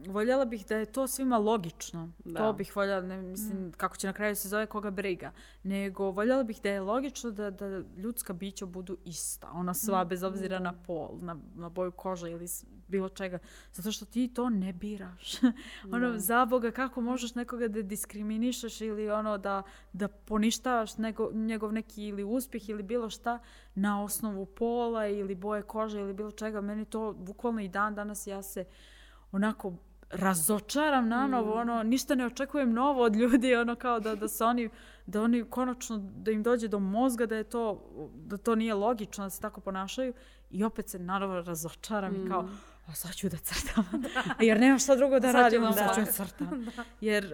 Voljela 0.08 0.46
bih 0.46 0.66
da 0.68 0.76
je 0.76 0.86
to 0.86 1.08
svima 1.08 1.38
logično. 1.38 2.10
To 2.38 2.54
bih 2.54 2.76
voljela, 2.76 3.02
ne 3.02 3.22
mislim 3.22 3.58
mm. 3.58 3.72
kako 3.72 3.98
će 3.98 4.08
na 4.08 4.14
kraju 4.14 4.36
se 4.36 4.50
zove 4.50 4.66
koga 4.66 4.92
briga. 4.92 5.32
Nego 5.64 6.12
voljela 6.12 6.44
bih 6.44 6.60
da 6.64 6.70
je 6.70 6.82
logično 6.82 7.32
da, 7.32 7.52
da 7.52 7.82
ljudska 7.98 8.34
bića 8.34 8.66
budu 8.66 8.98
ista. 9.06 9.52
Ona 9.54 9.74
sva, 9.74 10.04
mm. 10.04 10.08
bez 10.08 10.24
obzira 10.24 10.60
na 10.60 10.74
pol, 10.74 11.18
na, 11.22 11.38
na 11.56 11.70
boju 11.70 11.92
kože 11.92 12.32
ili 12.32 12.48
bilo 12.88 13.10
čega. 13.10 13.40
Zato 13.74 13.92
što 13.92 14.06
ti 14.06 14.34
to 14.34 14.50
ne 14.50 14.74
biraš. 14.74 15.34
ono, 15.94 16.20
za 16.20 16.46
Boga, 16.46 16.72
kako 16.72 17.02
možeš 17.02 17.36
nekoga 17.36 17.68
da 17.68 17.82
diskriminišeš 17.82 18.82
ili 18.82 19.10
ono 19.10 19.38
da, 19.38 19.64
da 19.94 20.08
poništavaš 20.08 20.92
njegov 21.34 21.74
neki 21.74 22.04
ili 22.04 22.24
uspjeh 22.24 22.70
ili 22.70 22.84
bilo 22.84 23.10
šta 23.10 23.40
na 23.76 24.04
osnovu 24.04 24.46
pola 24.46 25.08
ili 25.08 25.36
boje 25.36 25.62
kože 25.62 26.00
ili 26.00 26.14
bilo 26.14 26.32
čega. 26.32 26.62
Meni 26.62 26.86
to 26.86 27.14
bukvalno 27.14 27.62
i 27.62 27.70
dan 27.70 27.96
danas 27.96 28.28
ja 28.28 28.44
se 28.44 28.66
onako 29.32 29.74
razočaram 30.10 31.08
na 31.08 31.28
novo, 31.28 31.56
mm. 31.56 31.60
ono, 31.60 31.84
ništa 31.84 32.16
ne 32.16 32.26
očekujem 32.26 32.74
novo 32.74 33.04
od 33.04 33.16
ljudi, 33.16 33.56
ono 33.62 33.76
kao 33.76 34.00
da, 34.00 34.16
da 34.16 34.28
se 34.28 34.44
oni, 34.44 34.70
da 35.06 35.22
oni 35.22 35.44
konačno, 35.50 35.98
da 35.98 36.32
im 36.32 36.44
dođe 36.44 36.68
do 36.68 36.80
mozga 36.80 37.26
da 37.26 37.36
je 37.36 37.44
to, 37.44 37.90
da 38.16 38.38
to 38.38 38.56
nije 38.56 38.74
logično 38.74 39.24
da 39.24 39.30
se 39.30 39.42
tako 39.42 39.62
ponašaju 39.62 40.14
i 40.52 40.64
opet 40.64 40.90
se 40.90 41.00
naravno 41.00 41.42
razočaram 41.42 42.26
i 42.26 42.30
kao, 42.30 42.42
mm 42.42 42.72
a 42.92 42.96
sad 42.96 43.16
ću 43.16 43.30
da 43.30 43.38
crtam. 43.38 43.86
Jer 44.48 44.60
nemam 44.60 44.80
šta 44.80 44.96
drugo 44.96 45.20
da 45.20 45.32
radim, 45.32 45.62
sad 45.74 45.96
ću 45.96 46.02
da 46.02 46.12
crtam. 46.18 46.66
Jer, 47.02 47.34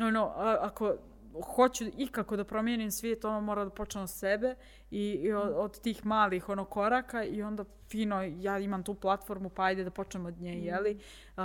ono, 0.00 0.32
ako 0.60 0.94
hoću 1.40 1.84
ikako 1.96 2.36
da 2.36 2.44
promijenim 2.44 2.90
svijet, 2.90 3.24
ono 3.24 3.40
mora 3.40 3.64
da 3.64 3.70
počne 3.70 4.02
od 4.02 4.10
sebe 4.10 4.54
i, 4.90 5.32
od, 5.32 5.80
tih 5.80 6.06
malih 6.06 6.48
ono 6.48 6.64
koraka 6.64 7.24
i 7.24 7.42
onda 7.42 7.64
fino, 7.90 8.22
ja 8.22 8.58
imam 8.58 8.82
tu 8.82 8.94
platformu, 8.94 9.48
pa 9.48 9.62
ajde 9.62 9.84
da 9.84 9.90
počnem 9.90 10.26
od 10.26 10.40
nje, 10.40 10.58
jeli. 10.64 10.92
Uh, 10.92 11.36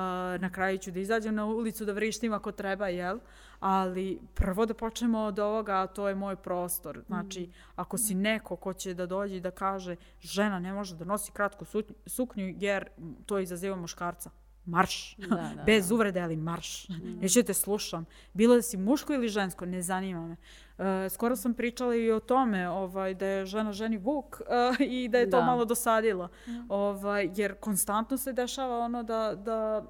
na 0.42 0.50
kraju 0.52 0.78
ću 0.78 0.92
da 0.92 1.00
izađem 1.00 1.36
na 1.36 1.46
ulicu 1.46 1.86
da 1.86 1.94
vrištim 1.94 2.34
ako 2.34 2.52
treba, 2.52 2.88
jel? 2.88 3.20
Ali 3.60 4.20
prvo 4.34 4.66
da 4.66 4.74
počnemo 4.74 5.20
od 5.20 5.40
ovoga, 5.40 5.82
a 5.82 5.88
to 5.88 6.08
je 6.10 6.16
moj 6.16 6.36
prostor. 6.36 7.02
Znači, 7.08 7.50
ako 7.76 7.98
si 7.98 8.16
neko 8.16 8.56
ko 8.56 8.74
će 8.74 8.94
da 8.94 9.06
dođe 9.06 9.38
i 9.38 9.42
da 9.42 9.52
kaže 9.52 9.96
žena 10.22 10.60
ne 10.60 10.74
može 10.74 10.96
da 10.96 11.06
nosi 11.06 11.32
kratku 11.32 11.66
suknju 12.06 12.56
jer 12.60 12.90
to 13.26 13.40
izaziva 13.40 13.76
muškarca 13.76 14.30
marš. 14.68 15.18
Bez 15.66 15.92
uvrede, 15.92 16.22
ali 16.22 16.38
marš. 16.38 16.90
Mm. 16.90 17.20
Neću 17.22 17.44
te 17.44 17.54
slušam. 17.54 18.06
Bilo 18.34 18.56
da 18.56 18.62
si 18.62 18.78
muško 18.78 19.14
ili 19.14 19.28
žensko, 19.28 19.66
ne 19.66 19.82
zanima 19.82 20.28
me. 20.28 20.36
E, 20.78 21.10
skoro 21.10 21.36
sam 21.36 21.54
pričala 21.54 21.96
i 21.96 22.12
o 22.12 22.20
tome 22.20 22.70
ovaj, 22.70 23.14
da 23.14 23.26
je 23.26 23.46
žena 23.46 23.72
ženi 23.72 23.98
vuk 23.98 24.42
e, 24.42 24.84
i 24.84 25.10
da 25.10 25.18
je 25.18 25.30
to 25.30 25.42
malo 25.42 25.66
dosadilo. 25.66 26.30
Ovaj, 26.70 27.30
jer 27.36 27.56
konstantno 27.60 28.18
se 28.18 28.34
dešava 28.34 28.80
ono 28.80 29.04
da, 29.04 29.36
da, 29.36 29.86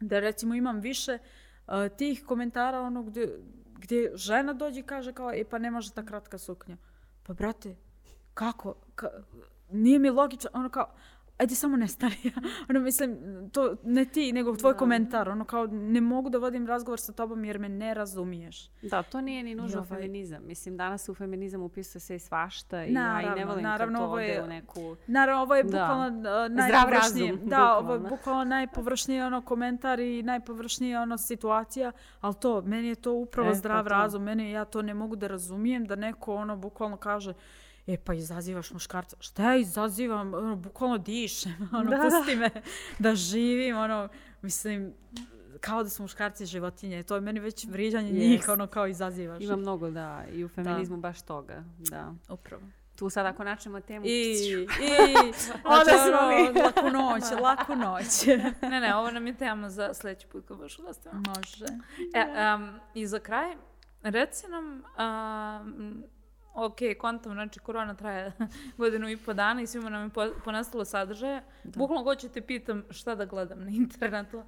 da 0.00 0.20
recimo 0.20 0.54
imam 0.54 0.80
više 0.80 1.18
e, 1.68 1.88
tih 1.88 2.24
komentara 2.24 2.80
ono 2.80 3.02
gdje, 3.02 3.38
gdje 3.78 4.12
žena 4.14 4.52
dođe 4.52 4.80
i 4.80 4.82
kaže 4.82 5.12
kao 5.12 5.32
e 5.32 5.44
pa 5.44 5.58
ne 5.58 5.70
može 5.70 5.92
ta 5.92 6.06
kratka 6.06 6.38
suknja. 6.38 6.76
Pa 7.22 7.34
brate, 7.34 7.76
kako? 8.34 8.74
Ka, 8.94 9.08
nije 9.70 9.98
mi 9.98 10.10
logično, 10.10 10.50
ono 10.52 10.68
kao, 10.68 10.94
ajde 11.38 11.54
samo 11.54 11.76
nestani. 11.76 12.16
ono, 12.70 12.80
mislim, 12.80 13.16
to 13.52 13.76
ne 13.82 14.04
ti, 14.04 14.32
nego 14.32 14.56
tvoj 14.56 14.76
komentar. 14.76 15.28
Ono, 15.28 15.44
kao, 15.44 15.66
ne 15.66 16.00
mogu 16.00 16.30
da 16.30 16.38
vodim 16.38 16.66
razgovor 16.66 17.00
sa 17.00 17.12
tobom 17.12 17.44
jer 17.44 17.58
me 17.58 17.68
ne 17.68 17.94
razumiješ. 17.94 18.70
Da, 18.82 19.02
to 19.02 19.20
nije 19.20 19.42
ni 19.42 19.54
nužno 19.54 19.80
ovaj... 19.80 19.88
feminizam. 19.88 20.42
Mislim, 20.46 20.76
danas 20.76 21.08
u 21.08 21.14
feminizam 21.14 21.62
upisuje 21.62 22.00
se 22.00 22.16
i 22.16 22.18
svašta 22.18 22.84
i 22.84 22.92
naravno, 22.92 23.28
ja 23.28 23.34
i 23.34 23.38
ne 23.38 23.44
volim 23.44 23.62
naravno, 23.62 23.98
kad 23.98 24.08
to 24.08 24.18
je, 24.18 24.42
u 24.42 24.46
neku... 24.46 24.96
Naravno, 25.06 25.42
ovo 25.42 25.54
je 25.54 25.64
bukvalno 25.64 26.10
da. 26.10 26.48
najpovršnije. 26.48 27.32
razum, 27.32 27.48
da, 27.48 27.76
ovo 27.76 27.92
je 27.92 27.98
bukvalno. 27.98 28.16
bukvalno 28.16 28.44
najpovršnije 28.44 29.26
ono 29.26 29.42
komentar 29.42 30.00
i 30.00 30.22
najpovršnije 30.22 31.00
ono 31.00 31.18
situacija, 31.18 31.92
ali 32.20 32.34
to, 32.40 32.62
meni 32.62 32.88
je 32.88 32.94
to 32.94 33.12
upravo 33.12 33.48
E, 33.48 33.50
pa 33.50 33.54
zdrav 33.54 33.84
to. 33.84 33.88
razum. 33.88 34.22
Meni, 34.22 34.50
ja 34.50 34.64
to 34.64 34.82
ne 34.82 34.94
mogu 34.94 35.16
da 35.16 35.26
razumijem, 35.26 35.84
da 35.84 35.96
neko 35.96 36.34
ono 36.34 36.56
bukvalno 36.56 36.96
kaže 36.96 37.34
E 37.86 37.96
pa 37.96 38.14
izazivaš 38.14 38.70
muškarca. 38.70 39.16
Šta 39.20 39.42
ja 39.42 39.56
izazivam? 39.56 40.34
Ono, 40.34 40.56
bukvalno 40.56 40.98
dišem. 40.98 41.68
Ono, 41.78 41.90
Da, 41.90 41.96
da. 41.96 42.02
pusti 42.02 42.36
me 42.36 42.50
da 42.98 43.14
živim. 43.14 43.76
Ono, 43.76 44.08
mislim, 44.42 44.94
kao 45.60 45.82
da 45.82 45.88
su 45.88 46.02
muškarci 46.02 46.46
životinje. 46.46 47.02
To 47.02 47.14
je 47.14 47.20
meni 47.20 47.40
već 47.40 47.66
vriđanje 47.68 48.12
njih, 48.12 48.32
Jest. 48.32 48.48
ono 48.48 48.66
kao 48.66 48.86
izazivaš. 48.86 49.42
Ima 49.42 49.56
mnogo, 49.56 49.90
da, 49.90 50.24
i 50.32 50.44
u 50.44 50.48
feminizmu 50.48 50.96
baš 50.96 51.22
toga, 51.22 51.64
da. 51.78 52.14
Upravo. 52.28 52.62
Tu 52.96 53.10
sad 53.10 53.26
ako 53.26 53.44
načnemo 53.44 53.80
temu... 53.80 54.06
I, 54.06 54.10
i, 54.10 54.66
Onda 55.74 55.92
smo 56.06 56.28
mi. 56.28 56.60
laku 56.66 56.90
noć, 56.90 57.40
laku 57.42 57.76
noć. 57.76 58.26
Ne, 58.62 58.80
ne, 58.80 58.96
ovo 58.96 59.10
nam 59.10 59.26
je 59.26 59.36
tema 59.36 59.70
za 59.70 59.94
sljedeći 59.94 60.26
put 60.26 60.48
kad 60.48 60.58
baš 60.58 60.76
gostimo. 60.76 61.14
Može. 61.14 61.64
E, 62.14 62.54
um, 62.54 62.80
I 62.94 63.06
za 63.06 63.18
kraj, 63.18 63.56
reci 64.02 64.46
nam, 64.48 64.82
um, 65.68 66.04
ok, 66.56 66.78
kontam, 66.98 67.32
znači 67.32 67.60
korona 67.60 67.94
traje 67.94 68.32
godinu 68.78 69.08
i 69.08 69.16
po 69.16 69.34
dana 69.34 69.62
i 69.62 69.66
svima 69.66 69.90
nam 69.90 70.02
je 70.02 70.10
po, 70.10 70.26
ponestalo 70.44 70.84
sadržaje. 70.84 71.42
Bukvalno 71.64 72.04
hoću 72.04 72.28
te 72.28 72.40
pitam 72.40 72.84
šta 72.90 73.14
da 73.14 73.24
gledam 73.24 73.64
na 73.64 73.70
internetu. 73.70 74.42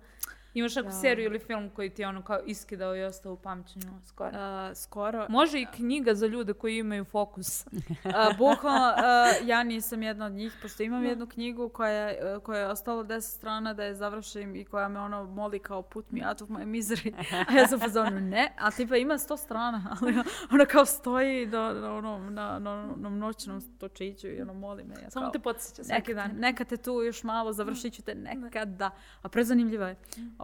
Imaš 0.59 0.77
neku 0.77 0.91
seriju 1.01 1.27
ili 1.27 1.39
film 1.39 1.71
koji 1.71 1.91
ti 1.91 2.03
je 2.03 2.09
ono 2.09 2.23
kao 2.23 2.41
iskidao 2.47 2.97
i 2.97 3.03
ostao 3.03 3.33
u 3.33 3.37
pamćenju 3.37 3.93
skoro? 4.07 4.31
Uh, 4.31 4.77
skoro. 4.77 5.27
Može 5.29 5.61
i 5.61 5.67
knjiga 5.77 6.15
za 6.15 6.27
ljude 6.27 6.53
koji 6.53 6.79
imaju 6.79 7.05
fokus. 7.05 7.67
A, 8.15 8.31
bukvalno, 8.39 8.95
a, 8.97 9.33
ja 9.45 9.63
nisam 9.63 10.03
jedna 10.03 10.27
od 10.27 10.33
njih, 10.33 10.53
pošto 10.63 10.83
imam 10.83 11.05
jednu 11.05 11.27
knjigu 11.27 11.69
koja, 11.69 12.09
a, 12.09 12.41
koja 12.41 12.61
je 12.61 12.69
ostala 12.69 13.05
10 13.05 13.21
strana 13.21 13.75
da 13.75 13.85
je 13.85 13.95
završim 13.95 14.57
i 14.57 14.65
koja 14.65 14.89
me 14.89 15.01
ono 15.01 15.25
moli 15.25 15.59
kao 15.59 15.83
put 15.83 16.11
me 16.11 16.29
out 16.29 16.43
of 16.43 16.49
my 16.49 16.65
misery. 16.65 17.13
A 17.49 17.53
ja 17.53 17.67
sam 17.67 17.81
fazonu, 17.81 18.21
ne, 18.21 18.53
a 18.59 18.71
tipa 18.71 18.97
ima 18.97 19.15
100 19.15 19.37
strana, 19.37 19.83
ali 20.01 20.15
ona 20.53 20.65
kao 20.65 20.85
stoji 20.85 21.47
do, 21.47 21.75
do, 21.75 21.97
ono, 21.97 22.19
na, 22.19 22.59
na, 22.59 22.95
na 22.97 23.09
noćnom 23.09 23.61
točiću 23.79 24.29
i 24.29 24.41
ono 24.41 24.55
moli 24.55 24.85
me. 24.85 24.95
Ja 25.03 25.11
Samo 25.11 25.25
kao, 25.25 25.33
te 25.33 25.39
podsjeća 25.39 25.85
svaki 25.85 26.15
dan. 26.15 26.31
neka 26.37 26.65
te 26.65 26.77
tu 26.77 27.03
još 27.03 27.23
malo, 27.23 27.53
završit 27.53 27.95
ću 27.95 28.03
te 28.03 28.15
nekada. 28.15 28.91
A 29.23 29.29
prezanimljiva 29.29 29.89
je. 29.89 29.97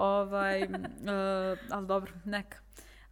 Ovaj, 0.04 0.62
uh, 0.62 1.58
ali 1.70 1.86
dobro, 1.86 2.12
neka. 2.24 2.58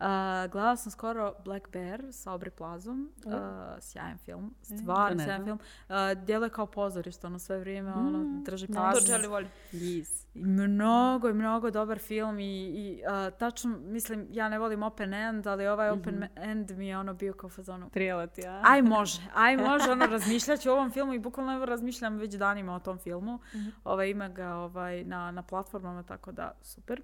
Uh, 0.02 0.50
gledala 0.50 0.76
sam 0.76 0.92
skoro 0.92 1.34
Black 1.44 1.68
Bear 1.72 2.02
sa 2.12 2.30
Aubrey 2.30 2.50
Plazom. 2.50 3.12
Uh, 3.24 3.32
sjajan 3.80 4.18
film. 4.18 4.54
to 4.68 4.76
Stvarno 4.76 5.24
sjajan 5.24 5.44
znam. 5.44 5.44
film. 5.44 5.58
Uh, 5.88 6.24
djeluje 6.24 6.50
kao 6.50 6.66
pozorište, 6.66 7.26
ono 7.26 7.38
sve 7.38 7.58
vrijeme, 7.58 7.92
ono, 7.92 8.42
drži 8.44 8.66
To 8.66 8.72
pas. 8.72 9.06
Čeli 9.06 9.26
voli. 9.26 9.48
Yes. 9.72 10.26
Mnogo 10.34 11.28
i 11.28 11.32
mnogo 11.32 11.70
dobar 11.70 11.98
film 11.98 12.38
i, 12.38 12.66
i 12.66 13.02
uh, 13.06 13.38
tačno, 13.38 13.78
mislim, 13.78 14.26
ja 14.30 14.48
ne 14.48 14.58
volim 14.58 14.82
open 14.82 15.14
end, 15.14 15.46
ali 15.46 15.66
ovaj 15.66 15.90
open 15.90 16.28
end 16.36 16.70
mi 16.70 16.88
je 16.88 16.98
ono 16.98 17.14
bio 17.14 17.32
kao 17.32 17.50
fazonu. 17.50 17.90
Trijela 17.90 18.26
ti, 18.26 18.46
a? 18.46 18.60
Aj 18.64 18.82
može, 18.82 19.20
aj 19.34 19.56
može, 19.68 19.90
ono 19.90 20.06
razmišljat 20.06 20.60
ću 20.60 20.70
o 20.70 20.72
ovom 20.72 20.90
filmu 20.90 21.12
i 21.12 21.18
bukvalno 21.18 21.54
evo 21.54 21.64
razmišljam 21.64 22.16
već 22.16 22.34
danima 22.34 22.74
o 22.74 22.80
tom 22.80 22.98
filmu. 22.98 23.38
ovaj, 23.84 24.10
ima 24.10 24.28
ga 24.28 24.54
ovaj, 24.54 25.04
na, 25.04 25.30
na 25.30 25.42
platformama, 25.42 26.02
tako 26.02 26.32
da 26.32 26.52
super. 26.62 27.02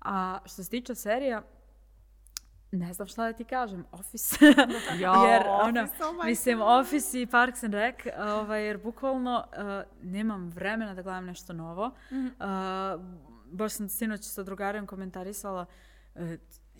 A 0.00 0.38
što 0.44 0.64
se 0.64 0.70
tiče 0.70 0.94
serija, 0.94 1.42
ne 2.72 2.92
znam 2.92 3.08
šta 3.08 3.24
da 3.24 3.32
ti 3.32 3.44
kažem, 3.44 3.84
Office. 3.92 4.36
Jo, 5.00 5.12
jer, 5.12 5.42
ono, 5.46 5.82
Office, 5.82 6.04
oh 6.04 6.24
mislim, 6.24 6.60
Office 6.62 7.22
i 7.22 7.26
Parks 7.26 7.62
and 7.64 7.74
Rec, 7.74 7.96
ovaj, 8.18 8.64
jer 8.66 8.78
bukvalno 8.78 9.44
uh, 9.52 9.62
nemam 10.02 10.48
vremena 10.48 10.94
da 10.94 11.02
gledam 11.02 11.24
nešto 11.24 11.52
novo. 11.52 11.90
Mhm. 12.12 12.26
Uh, 12.26 12.32
baš 13.44 13.72
sam 13.72 13.88
sinoć 13.88 14.24
sa 14.24 14.42
drugarijom 14.42 14.86
komentarisala, 14.86 15.66
uh, 16.14 16.22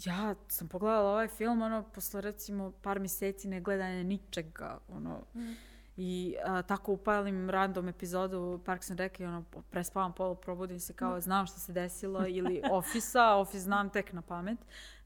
ja 0.04 0.34
sam 0.48 0.68
pogledala 0.68 1.10
ovaj 1.10 1.28
film, 1.28 1.62
ono, 1.62 1.82
posle 1.84 2.20
recimo 2.20 2.72
par 2.82 3.00
mjeseci 3.00 3.48
ne 3.48 3.60
gledanja 3.60 4.02
ničega, 4.02 4.78
ono, 4.88 5.18
Mhm. 5.34 5.52
i 5.96 6.36
a, 6.44 6.62
tako 6.62 6.92
upalim 6.92 7.50
random 7.50 7.88
epizodu 7.88 8.60
Parks 8.64 8.90
and 8.90 9.00
Rec 9.00 9.20
i 9.20 9.24
ono, 9.24 9.44
prespavam 9.70 10.12
polu, 10.12 10.34
probudim 10.34 10.80
se 10.80 10.92
kao 10.92 11.20
znam 11.20 11.46
što 11.46 11.58
se 11.60 11.72
desilo 11.72 12.26
ili 12.26 12.62
Office-a, 12.72 13.36
Office 13.36 13.58
znam 13.58 13.90
tek 13.90 14.12
na 14.12 14.22
pamet. 14.22 14.58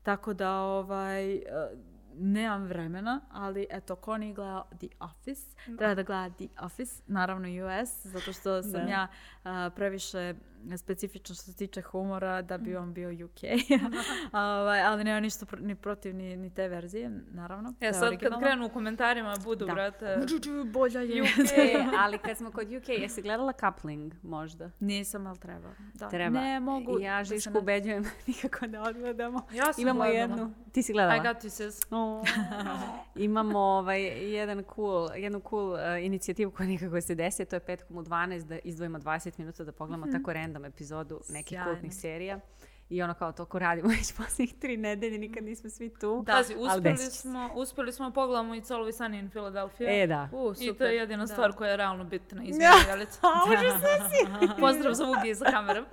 Tako 0.04 0.32
da, 0.32 0.52
ovaj, 0.52 1.34
a, 1.36 1.68
nemam 2.16 2.64
vremena, 2.64 3.20
ali 3.30 3.66
eto, 3.70 3.96
ko 3.96 4.18
nije 4.18 4.34
gledao 4.34 4.64
The 4.78 4.88
Office, 5.00 5.56
treba 5.78 5.94
da 5.94 6.02
gleda 6.02 6.34
The 6.34 6.48
Office, 6.60 7.02
naravno 7.06 7.48
US, 7.48 8.06
zato 8.06 8.32
što 8.32 8.62
sam 8.62 8.72
Da. 8.72 8.78
ja 8.78 9.06
a, 9.44 9.70
previše 9.76 10.34
specifično 10.76 11.34
što 11.34 11.44
se 11.44 11.56
tiče 11.56 11.82
humora 11.82 12.42
da 12.42 12.58
bi 12.58 12.76
on 12.76 12.94
bio 12.94 13.26
UK. 13.26 13.38
ovaj, 14.32 14.82
ali 14.82 15.04
nema 15.04 15.20
ništa 15.20 15.46
pro- 15.46 15.60
ni 15.60 15.74
protiv 15.74 16.14
ni, 16.14 16.36
ni 16.36 16.50
te 16.50 16.68
verzije, 16.68 17.10
naravno. 17.28 17.74
E, 17.80 17.92
sad 17.92 18.00
kad 18.00 18.08
originalno. 18.08 18.38
krenu 18.40 18.66
u 18.66 18.70
komentarima 18.70 19.34
budu, 19.36 19.66
Da. 19.66 19.72
brate, 19.74 20.16
Bolja 20.66 21.00
je. 21.00 21.22
E, 21.22 21.26
ali 22.00 22.18
kad 22.18 22.36
smo 22.36 22.50
kod 22.50 22.72
UK, 22.72 22.88
jesi 22.90 23.22
gledala 23.22 23.52
coupling 23.54 24.14
možda? 24.22 24.70
Nisam, 24.80 25.26
ali 25.26 25.38
treba. 25.38 25.68
Da. 25.94 26.08
Treba. 26.08 26.40
Ne 26.40 26.60
mogu. 26.60 26.98
Ja 27.00 27.18
da 27.18 27.24
Žišku 27.24 27.52
ne- 27.52 27.58
ubeđujem 27.58 28.04
nikako 28.26 28.66
da 28.66 28.82
odgledamo. 28.82 29.46
Ja 29.52 29.72
sam 29.72 29.82
Imamo 29.82 30.00
gledala. 30.00 30.20
jednu. 30.20 30.54
Ti 30.72 30.82
si 30.82 30.92
gledala? 30.92 31.16
I 31.16 31.20
got 31.24 31.36
you, 31.36 31.48
sis. 31.48 31.80
O, 31.90 32.24
Imamo 33.16 33.58
ovaj, 33.58 34.02
jedan 34.34 34.64
cool, 34.66 35.08
jednu 35.16 35.40
cool 35.40 35.72
uh, 35.72 35.78
inicijativu 36.00 36.50
koja 36.50 36.66
nikako 36.66 37.00
se 37.00 37.14
desi, 37.14 37.44
to 37.44 37.56
je 37.56 37.60
petkom 37.60 37.96
u 37.96 38.02
12 38.02 38.14
da 38.42 38.58
izdvojimo 38.58 38.98
20 38.98 39.38
minuta 39.38 39.64
da 39.64 39.72
pogledamo 39.72 40.06
tako 40.08 40.32
random 40.32 40.53
epizodu 40.64 41.20
nekih 41.28 41.48
Sjajno. 41.48 41.72
kultnih 41.72 41.94
serija. 41.94 42.40
I 42.88 43.02
ono 43.02 43.14
kao 43.14 43.32
toliko 43.32 43.58
radimo 43.58 43.88
već 43.98 44.12
posljednjih 44.16 44.54
tri 44.54 44.76
nedelje, 44.76 45.18
nikad 45.18 45.44
nismo 45.44 45.70
svi 45.70 45.94
tu. 45.94 46.22
Da, 46.26 46.32
Pazi, 46.32 46.54
uspjeli 46.58 46.96
se. 46.96 47.10
smo, 47.10 47.50
uspjeli 47.54 47.92
smo 47.92 48.10
pogledamo 48.12 48.54
i 48.54 48.60
Always 48.60 48.98
Sunny 48.98 49.18
in 49.18 49.30
Philadelphia. 49.30 50.02
E, 50.02 50.06
da. 50.06 50.28
U, 50.32 50.52
I 50.60 50.74
to 50.74 50.84
je 50.84 50.96
jedina 50.96 51.22
Da. 51.22 51.26
stvar 51.26 51.52
koja 51.52 51.70
je 51.70 51.76
realno 51.76 52.04
bitna 52.04 52.42
iz 52.44 52.56
Ja. 52.58 52.72
Si! 53.00 54.26
Pozdrav 54.60 54.94
za 54.94 55.04
Ugi 55.10 55.34
za 55.34 55.44
kamerom. 55.44 55.84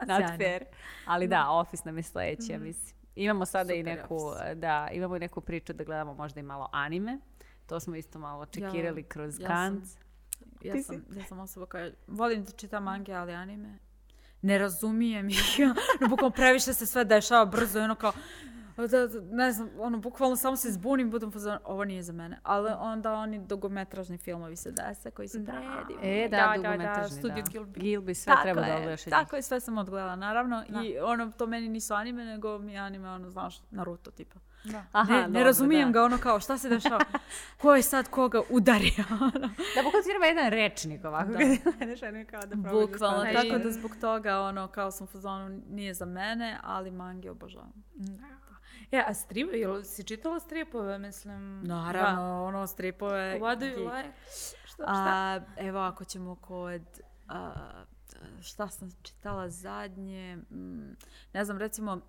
Not 0.00 0.22
fair. 0.38 0.64
Ali 1.06 1.26
da, 1.28 1.50
Office 1.50 1.82
nam 1.86 1.96
je 1.96 2.02
sljedeći, 2.02 2.52
ja 2.52 2.58
mislim. 2.58 2.96
Imamo 3.16 3.46
sada 3.46 3.74
i 3.74 3.80
Super 3.80 3.96
neku, 3.96 4.16
Office. 4.16 4.54
da, 4.54 4.88
imamo 4.92 5.16
i 5.16 5.20
neku 5.20 5.40
priču 5.40 5.72
da 5.72 5.84
gledamo 5.84 6.14
možda 6.14 6.40
i 6.40 6.44
malo 6.44 6.68
anime. 6.72 7.18
To 7.66 7.80
smo 7.80 7.96
isto 7.96 8.18
malo 8.18 8.46
čekirali 8.46 9.02
kroz 9.02 9.40
ja 9.40 9.46
kant. 9.46 9.84
Ja 10.64 10.72
Ti 10.72 10.82
sam, 10.82 11.04
ja 11.16 11.24
sam 11.24 11.38
osoba 11.38 11.66
koja 11.66 11.90
volim 12.06 12.44
da 12.44 12.50
čitam 12.50 12.84
mange, 12.84 13.12
ali 13.12 13.32
anime. 13.32 13.78
Ne 14.42 14.58
razumijem 14.58 15.28
ih. 15.28 15.56
no, 16.00 16.08
bukvalno 16.08 16.34
previše 16.34 16.74
se 16.74 16.86
sve 16.86 17.04
dešava 17.04 17.44
brzo 17.44 17.78
i 17.78 17.82
ono 17.82 17.94
kao 17.94 18.12
da, 18.88 19.06
da, 19.06 19.20
ne 19.30 19.52
znam, 19.52 19.70
ono, 19.78 19.98
bukvalno 19.98 20.36
samo 20.36 20.56
se 20.56 20.70
zbunim, 20.70 21.10
budem 21.10 21.32
fazon, 21.32 21.58
ovo 21.64 21.84
nije 21.84 22.02
za 22.02 22.12
mene. 22.12 22.38
Ali 22.42 22.70
onda 22.78 23.12
oni 23.12 23.46
dugometražni 23.46 24.18
filmovi 24.18 24.56
se 24.56 24.70
dese, 24.70 25.10
koji 25.10 25.28
su 25.28 25.38
predivni. 25.44 26.24
E, 26.24 26.28
da, 26.28 26.36
Da, 26.36 26.46
da, 26.46 26.56
dugometražni, 26.56 27.22
da, 27.22 27.28
Studio 27.28 27.62
da. 27.62 27.80
Gilby. 27.80 28.14
Sve 28.14 28.34
treba 28.42 28.60
da 28.60 28.66
je, 28.66 28.74
odgledaš 28.74 29.06
od 29.06 29.10
Tako 29.10 29.36
je, 29.36 29.42
sve 29.42 29.60
sam 29.60 29.78
odgledala, 29.78 30.16
naravno. 30.16 30.64
Da. 30.68 30.82
I 30.82 30.98
ono, 30.98 31.30
to 31.30 31.46
meni 31.46 31.68
nisu 31.68 31.94
anime, 31.94 32.24
nego 32.24 32.58
mi 32.58 32.78
anime, 32.78 33.10
ono, 33.10 33.30
znaš, 33.30 33.60
Naruto 33.70 34.10
tipa. 34.10 34.38
Da. 34.64 34.84
Aha, 34.92 35.12
ne, 35.12 35.28
ne 35.28 35.44
razumijem 35.44 35.92
da. 35.92 35.98
ga, 35.98 36.04
ono 36.04 36.18
kao, 36.18 36.40
šta 36.40 36.58
se 36.58 36.68
dešava? 36.68 37.00
Ko 37.60 37.74
je 37.74 37.82
sad 37.82 38.08
koga 38.08 38.40
udario? 38.50 39.04
ono. 39.20 39.48
Da, 39.74 39.82
bukvalno 39.82 40.02
ti 40.02 40.08
treba 40.10 40.26
jedan 40.26 40.50
rečnik 40.50 41.04
ovako. 41.04 41.30
Da. 41.32 41.38
kao 42.30 42.40
da 42.40 42.46
da 42.46 42.56
Bukvalno, 42.70 43.20
shvatiš. 43.20 43.50
tako 43.50 43.64
da 43.64 43.70
zbog 43.70 43.90
toga, 44.00 44.40
ono, 44.40 44.68
kao 44.68 44.90
sam 44.90 45.06
fazonu, 45.06 45.60
nije 45.68 45.94
za 45.94 46.04
mene, 46.04 46.58
ali 46.62 46.90
mange 46.90 47.30
obožavam. 47.30 47.72
Ja, 48.90 49.04
a 49.06 49.14
strip, 49.14 49.48
jel 49.54 49.82
si 49.82 50.04
čitala 50.04 50.40
stripove, 50.40 50.98
mislim? 50.98 51.62
Naravno, 51.62 52.44
ono, 52.44 52.60
Da. 52.60 52.66
stripove. 52.66 53.38
What 53.40 53.58
do 53.58 53.66
you 53.66 53.96
like? 53.96 54.12
Šta, 54.64 54.82
šta? 54.82 54.84
A, 54.86 55.40
evo, 55.56 55.78
ako 55.78 56.04
ćemo 56.04 56.34
kod... 56.34 56.82
a, 57.28 57.52
šta 58.40 58.68
sam 58.68 58.88
čitala 59.02 59.48
zadnje? 59.48 60.36
Mm, 60.50 60.96
ne 61.32 61.44
znam, 61.44 61.58
recimo, 61.58 61.92
uh, 61.92 62.00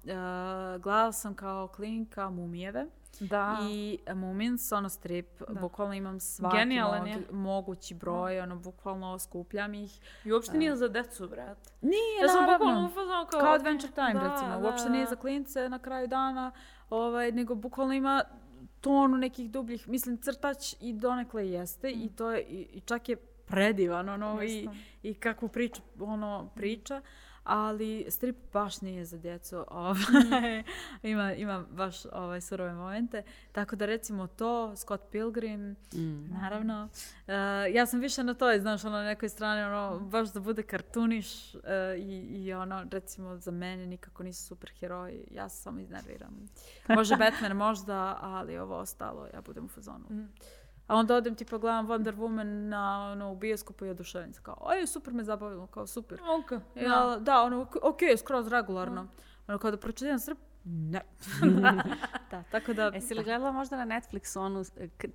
gledala 0.73 1.11
sam 1.11 1.35
kao 1.35 1.67
klinka 1.67 2.29
Mumijeve. 2.29 2.85
Da. 3.19 3.57
I 3.63 3.99
Mumins, 4.07 4.71
ono 4.71 4.89
strip, 4.89 5.27
bukvalno 5.51 5.93
imam 5.93 6.19
svaki 6.19 6.57
Genijalan 6.57 6.99
mogu- 6.99 7.09
je. 7.09 7.25
mogući 7.31 7.95
broj, 7.95 8.39
ono, 8.39 8.55
bukvalno 8.55 9.19
skupljam 9.19 9.73
ih. 9.73 9.99
I 10.25 10.31
uopšte 10.33 10.57
nije 10.57 10.75
za 10.75 10.87
decu, 10.87 11.27
brat. 11.27 11.57
Nije, 11.81 12.21
Ja 12.21 12.27
sam 12.27 12.41
naravno. 12.41 12.87
bukvalno 12.87 13.25
kao... 13.25 13.39
Kao 13.39 13.53
Adventure 13.53 13.93
Time, 13.93 14.13
da, 14.13 14.19
recimo. 14.23 14.49
da, 14.51 14.57
Uopšte 14.59 14.89
nije 14.89 15.03
da. 15.03 15.09
za 15.09 15.15
klince 15.15 15.69
na 15.69 15.79
kraju 15.79 16.07
dana, 16.07 16.51
ovaj, 16.89 17.31
nego 17.31 17.55
bukvalno 17.55 17.93
ima 17.93 18.23
tonu 18.81 19.17
nekih 19.17 19.51
dubljih, 19.51 19.87
mislim, 19.89 20.17
crtač 20.17 20.57
i 20.79 20.93
donekle 20.93 21.49
jeste 21.49 21.91
i 21.91 22.09
to 22.09 22.31
je, 22.31 22.41
i, 22.41 22.67
i 22.73 22.81
čak 22.81 23.09
je 23.09 23.17
predivan, 23.51 24.09
ono, 24.09 24.43
i, 24.43 24.69
i 25.03 25.13
kakvu 25.13 25.47
priču, 25.47 25.81
ono, 25.99 26.49
priča 26.55 27.01
ali 27.43 28.05
strip 28.09 28.35
baš 28.53 28.81
nije 28.81 29.05
za 29.05 29.17
djecu. 29.17 29.65
Ovaj, 29.71 30.63
ima, 31.03 31.33
ima 31.33 31.65
baš 31.71 32.05
ovaj, 32.05 32.41
surove 32.41 32.73
momente. 32.73 33.23
Tako 33.51 33.75
da 33.75 33.85
recimo 33.85 34.27
to, 34.27 34.75
Scott 34.75 35.03
Pilgrim, 35.11 35.75
mm. 35.93 36.33
naravno. 36.41 36.89
Uh, 37.27 37.33
ja 37.73 37.85
sam 37.85 37.99
više 37.99 38.23
na 38.23 38.33
toj, 38.33 38.59
znaš, 38.59 38.85
ono, 38.85 38.97
na 38.97 39.03
nekoj 39.03 39.29
strani, 39.29 39.63
ono, 39.63 39.99
baš 39.99 40.33
da 40.33 40.39
bude 40.39 40.63
kartuniš 40.63 41.55
uh, 41.55 41.61
i, 41.97 42.19
i 42.19 42.53
ono, 42.53 42.85
recimo 42.91 43.37
za 43.37 43.51
mene 43.51 43.85
nikako 43.85 44.23
nisu 44.23 44.45
super 44.45 44.71
heroji. 44.79 45.27
Ja 45.31 45.49
se 45.49 45.61
samo 45.61 45.79
iznerviram. 45.79 46.49
Može 46.97 47.15
Batman 47.15 47.57
možda, 47.57 48.17
ali 48.21 48.57
ovo 48.57 48.77
ostalo, 48.77 49.27
ja 49.33 49.41
budem 49.41 49.65
u 49.65 49.69
fazonu. 49.69 50.05
Mm. 50.09 50.29
A 50.91 50.95
onda 50.95 51.15
odem 51.15 51.35
tipa 51.35 51.57
gledam 51.57 51.87
Wonder 51.87 52.15
Woman 52.15 52.69
na, 52.69 53.11
ono, 53.11 53.31
u 53.31 53.35
bioskopu 53.35 53.85
i 53.85 53.89
oduševim 53.89 54.33
se. 54.33 54.41
Kao, 54.43 54.57
oj, 54.59 54.87
super 54.87 55.13
me 55.13 55.23
zabavilo, 55.23 55.67
kao 55.67 55.87
super. 55.87 56.19
Ok. 56.39 56.51
Ja, 56.75 57.17
da, 57.19 57.41
ono, 57.41 57.67
ok, 57.81 57.99
skroz 58.17 58.47
regularno. 58.47 59.07
Ono, 59.47 59.57
kao 59.57 59.71
da 59.71 59.77
pročitam 59.77 60.19
srp, 60.19 60.37
ne. 60.63 61.01
da, 62.31 62.43
tako 62.51 62.73
da... 62.73 62.83
Jesi 62.83 63.13
li 63.13 63.23
gledala 63.23 63.51
možda 63.51 63.85
na 63.85 63.95
Netflixu 63.95 64.39
onu, 64.39 64.63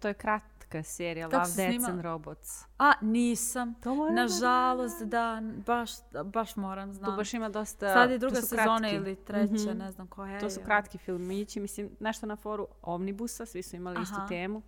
to 0.00 0.08
je 0.08 0.14
kratka 0.14 0.82
serija, 0.82 1.26
Love, 1.26 1.44
Death 1.56 1.88
and 1.88 2.00
Robots? 2.00 2.64
A, 2.78 2.92
nisam. 3.00 3.74
To 3.74 4.10
Nažalost, 4.10 5.02
da, 5.02 5.42
baš, 5.66 5.90
baš 6.24 6.56
moram, 6.56 6.92
znam. 6.92 7.10
Tu 7.10 7.16
baš 7.16 7.34
ima 7.34 7.48
dosta... 7.48 7.92
Sad 7.92 8.10
je 8.10 8.18
druga 8.18 8.40
sezona 8.40 8.90
ili 8.90 9.16
treća, 9.16 9.52
mm 9.52 9.56
-hmm. 9.56 9.78
ne 9.78 9.90
znam 9.90 10.06
koja 10.06 10.32
je. 10.32 10.40
To 10.40 10.50
su 10.50 10.60
kratki 10.64 10.98
filmići, 10.98 11.60
mislim, 11.60 11.90
nešto 12.00 12.26
na 12.26 12.36
foru 12.36 12.68
Omnibusa, 12.82 13.46
svi 13.46 13.62
su 13.62 13.76
imali 13.76 13.96
Aha. 13.96 14.02
istu 14.02 14.20
temu. 14.28 14.62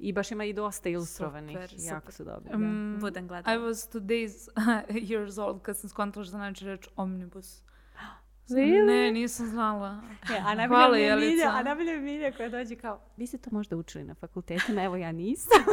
I 0.00 0.12
baš 0.12 0.30
ima 0.30 0.44
i 0.44 0.52
dosta 0.52 0.88
ilustrovanih. 0.88 1.58
Super, 1.62 1.70
jako 1.78 2.12
su 2.12 2.24
dobri. 2.24 2.54
Um, 2.54 2.96
Budem 3.00 3.28
gledala. 3.28 3.56
I 3.56 3.58
was 3.58 3.92
two 3.92 4.00
days 4.00 4.48
years 5.08 5.40
old 5.42 5.62
kad 5.62 5.76
sam 5.78 5.90
skontala 5.90 6.24
što 6.24 6.30
znači 6.30 6.64
reč 6.64 6.88
omnibus. 6.96 7.62
Really? 8.48 8.86
Ne, 8.86 9.12
nisam 9.12 9.46
znala. 9.46 10.02
Ja, 10.30 10.44
a 10.46 10.54
najbolje 10.54 10.90
mi 10.92 11.00
je 11.00 11.16
Milja, 11.16 11.50
a 11.50 11.62
najbolje 11.62 11.96
mi 11.96 12.00
Milja 12.00 12.32
koja 12.32 12.48
dođe 12.48 12.76
kao, 12.76 13.00
vi 13.16 13.26
ste 13.26 13.38
to 13.38 13.50
možda 13.52 13.76
učili 13.76 14.04
na 14.04 14.14
fakultetima, 14.14 14.82
evo 14.82 14.96
ja 14.96 15.12
nisam. 15.12 15.64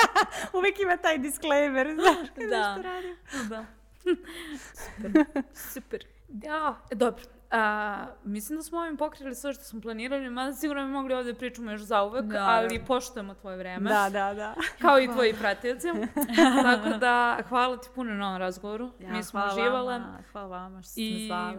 Uvijek 0.58 0.80
ima 0.80 0.96
taj 0.96 1.18
disclaimer, 1.18 1.86
znaš, 1.94 2.28
da. 2.50 2.72
što 2.72 2.82
radim. 2.82 3.16
Da. 3.48 3.64
Super. 4.74 5.24
Super. 5.54 6.06
Ja, 6.42 6.80
dobro. 6.94 7.22
A, 7.50 8.06
mislim 8.24 8.58
da 8.58 8.62
smo 8.62 8.78
ovim 8.78 8.96
pokrili 8.96 9.34
sve 9.34 9.52
što 9.52 9.64
smo 9.64 9.80
planirali, 9.80 10.30
mada 10.30 10.52
sigurno 10.52 10.82
bi 10.82 10.88
mogli 10.88 11.14
ovdje 11.14 11.34
pričamo 11.34 11.70
još 11.70 11.80
za 11.80 12.02
uvek, 12.02 12.24
da, 12.24 12.44
ali 12.46 12.84
poštujemo 12.86 13.34
tvoje 13.34 13.56
vreme. 13.56 13.90
Da, 13.90 14.10
da, 14.10 14.34
da. 14.34 14.54
Kao 14.82 15.00
i 15.00 15.08
tvoji 15.08 15.34
pratioci. 15.34 15.88
Tako 16.62 16.98
da, 16.98 17.38
hvala 17.48 17.76
ti 17.76 17.88
puno 17.94 18.14
na 18.14 18.28
ovom 18.28 18.38
razgovoru. 18.38 18.90
Ja, 19.00 19.10
Mi 19.10 19.22
smo 19.22 19.42
uživale. 19.52 20.00
Hvala 20.32 20.48
vama 20.48 20.82
što 20.82 20.90
ste 20.90 21.00
I... 21.00 21.26
zvali. 21.26 21.56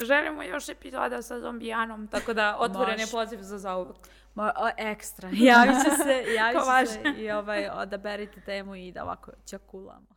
Želimo 0.00 0.42
još 0.42 0.68
epizoda 0.68 1.22
sa 1.22 1.40
zombijanom, 1.40 2.08
tako 2.08 2.34
da 2.34 2.56
otvoren 2.60 3.00
je 3.00 3.06
poziv 3.12 3.38
za 3.40 3.58
zauvek. 3.58 3.96
Ma, 4.34 4.52
o, 4.56 4.68
ekstra. 4.76 5.28
Javit 5.32 5.76
će 5.84 5.90
se, 5.90 6.34
javit 6.34 6.60
će 6.62 6.86
se 6.86 7.22
i 7.22 7.30
ovaj, 7.30 7.68
odaberite 7.68 8.40
temu 8.40 8.74
i 8.74 8.92
da 8.92 9.04
ovako 9.04 9.30
čakulamo. 9.50 10.13